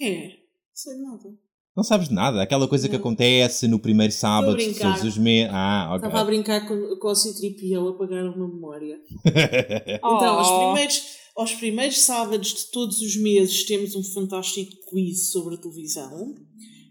[0.00, 0.32] É,
[0.72, 1.45] sei nada.
[1.76, 2.40] Não sabes nada?
[2.40, 5.50] Aquela coisa que acontece no primeiro sábado de todos os meses.
[5.52, 6.08] Ah, ok.
[6.08, 8.98] Estava a brincar com, com o Citripião a apagar uma memória.
[9.26, 10.58] então, aos oh.
[10.72, 11.02] primeiros,
[11.36, 16.34] aos primeiros sábados de todos os meses temos um fantástico quiz sobre a televisão.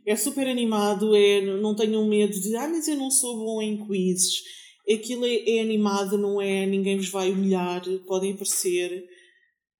[0.05, 3.87] É super animado, é, não tenham medo de ah, mas eu não sou bom em
[3.87, 4.43] quizzes.
[4.87, 6.63] Aquilo é, é animado, não é?
[6.67, 9.03] Ninguém vos vai humilhar, podem aparecer.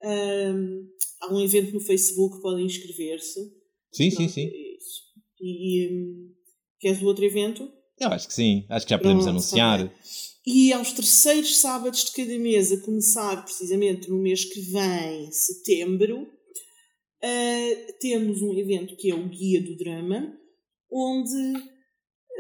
[0.04, 0.88] Um,
[1.22, 3.40] há um evento no Facebook, podem inscrever-se.
[3.92, 4.48] Sim, sim, sim.
[4.48, 4.75] Isso.
[5.46, 6.32] E, e
[6.80, 7.72] queres o outro evento?
[8.00, 9.94] Eu acho que sim, acho que já podemos Pronto, anunciar.
[10.46, 16.24] E aos terceiros sábados de cada mês, a começar precisamente no mês que vem, setembro,
[16.24, 20.36] uh, temos um evento que é o Guia do Drama,
[20.92, 21.64] onde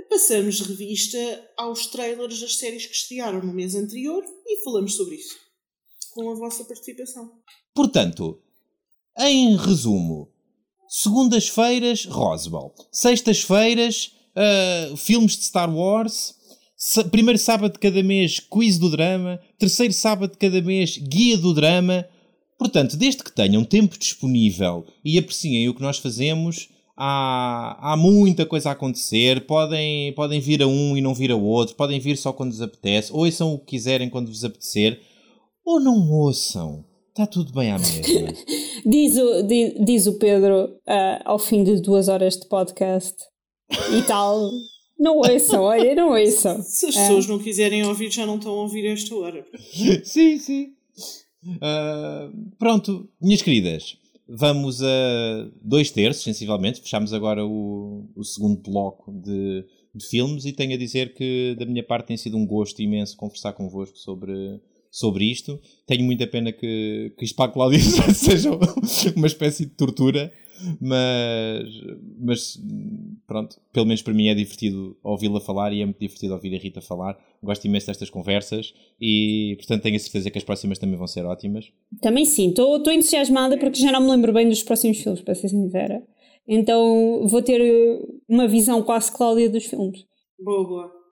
[0.10, 1.18] passamos revista
[1.58, 5.36] aos trailers das séries que estrearam no mês anterior e falamos sobre isso,
[6.12, 7.40] com a vossa participação.
[7.74, 8.42] Portanto,
[9.18, 10.35] em resumo,
[10.88, 12.74] segundas-feiras, Roswell.
[12.92, 16.36] Sextas-feiras, uh, filmes de Star Wars.
[17.10, 19.40] Primeiro sábado de cada mês, quiz do drama.
[19.58, 22.06] Terceiro sábado de cada mês, guia do drama.
[22.58, 28.46] Portanto, desde que tenham tempo disponível e apreciem o que nós fazemos, há, há muita
[28.46, 29.46] coisa a acontecer.
[29.46, 31.76] Podem, podem vir a um e não vir a outro.
[31.76, 33.12] Podem vir só quando vos apetece.
[33.12, 35.02] Ouçam o que quiserem quando vos apetecer.
[35.66, 36.86] Ou não ouçam.
[37.18, 38.04] Está tudo bem à mesma.
[38.86, 43.16] diz, o, diz, diz o Pedro uh, ao fim de duas horas de podcast
[43.98, 44.52] e tal.
[45.00, 46.62] Não ouçam, olha, não ouçam.
[46.62, 47.28] Se as pessoas é.
[47.30, 49.46] não quiserem ouvir, já não estão a ouvir esta hora.
[50.04, 50.74] sim, sim.
[51.46, 56.82] Uh, pronto, minhas queridas, vamos a dois terços, sensivelmente.
[56.82, 59.64] Fechamos agora o, o segundo bloco de,
[59.94, 63.16] de filmes e tenho a dizer que, da minha parte, tem sido um gosto imenso
[63.16, 64.60] conversar convosco sobre,
[64.96, 65.60] sobre isto.
[65.86, 67.80] Tenho muita pena que, que isto para a Cláudia
[68.16, 68.50] seja
[69.14, 70.32] uma espécie de tortura,
[70.80, 71.66] mas,
[72.18, 72.64] mas
[73.28, 76.58] pronto, pelo menos para mim é divertido ouvi-la falar e é muito divertido ouvir a
[76.58, 77.20] Rita falar.
[77.44, 81.26] Gosto imenso destas conversas e, portanto, tenho a certeza que as próximas também vão ser
[81.26, 81.70] ótimas.
[82.02, 85.50] Também sim, estou entusiasmada porque já não me lembro bem dos próximos filmes, para ser
[85.50, 86.02] sincera.
[86.48, 87.62] Então vou ter
[88.30, 90.06] uma visão quase Cláudia dos filmes.
[90.40, 91.05] Boa, boa.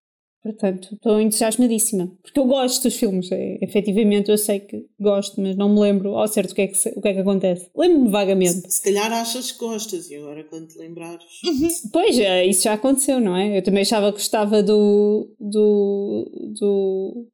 [0.43, 2.11] Portanto, estou entusiasmadíssima.
[2.21, 3.31] Porque eu gosto dos filmes.
[3.31, 6.67] É, efetivamente, eu sei que gosto, mas não me lembro ao certo o que é
[6.67, 7.69] que, o que, é que acontece.
[7.75, 8.51] Lembro-me vagamente.
[8.51, 11.23] Se, se, calhar achas que gostas e agora quando te lembrares.
[11.45, 11.69] Uhum.
[11.93, 13.57] Pois, é, isso já aconteceu, não é?
[13.57, 15.33] Eu também achava que gostava do.
[15.39, 16.53] do.
[16.59, 17.27] do,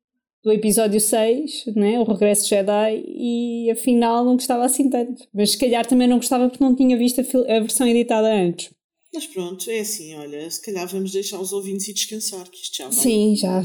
[0.44, 2.00] do episódio 6, né?
[2.00, 5.28] o Regresso Jedi, e afinal não gostava assim tanto.
[5.34, 8.70] Mas se calhar também não gostava porque não tinha visto a, a versão editada antes.
[9.14, 12.78] Mas pronto, é assim, olha, se calhar vamos deixar os ouvintes e descansar, que isto
[12.78, 12.94] já vai.
[12.94, 13.64] Sim, já.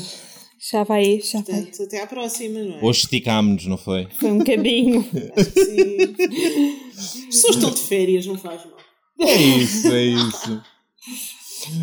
[0.70, 1.86] Já vai, já Portanto, vai.
[1.86, 2.82] Até à próxima, não é?
[2.82, 4.08] Hoje esticámos-nos, não foi?
[4.18, 5.00] Foi um bocadinho.
[5.36, 5.96] Acho que sim.
[6.96, 8.78] As pessoas estão de férias, não faz mal.
[9.20, 10.62] É isso, é isso.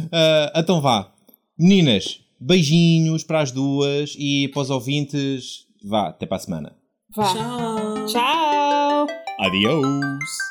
[0.07, 1.13] Uh, então vá.
[1.57, 6.75] Meninas, beijinhos para as duas e para os ouvintes, vá, até para a semana.
[7.15, 7.33] Vá.
[7.33, 8.05] Tchau.
[8.07, 9.07] Tchau.
[9.39, 10.50] Adiós.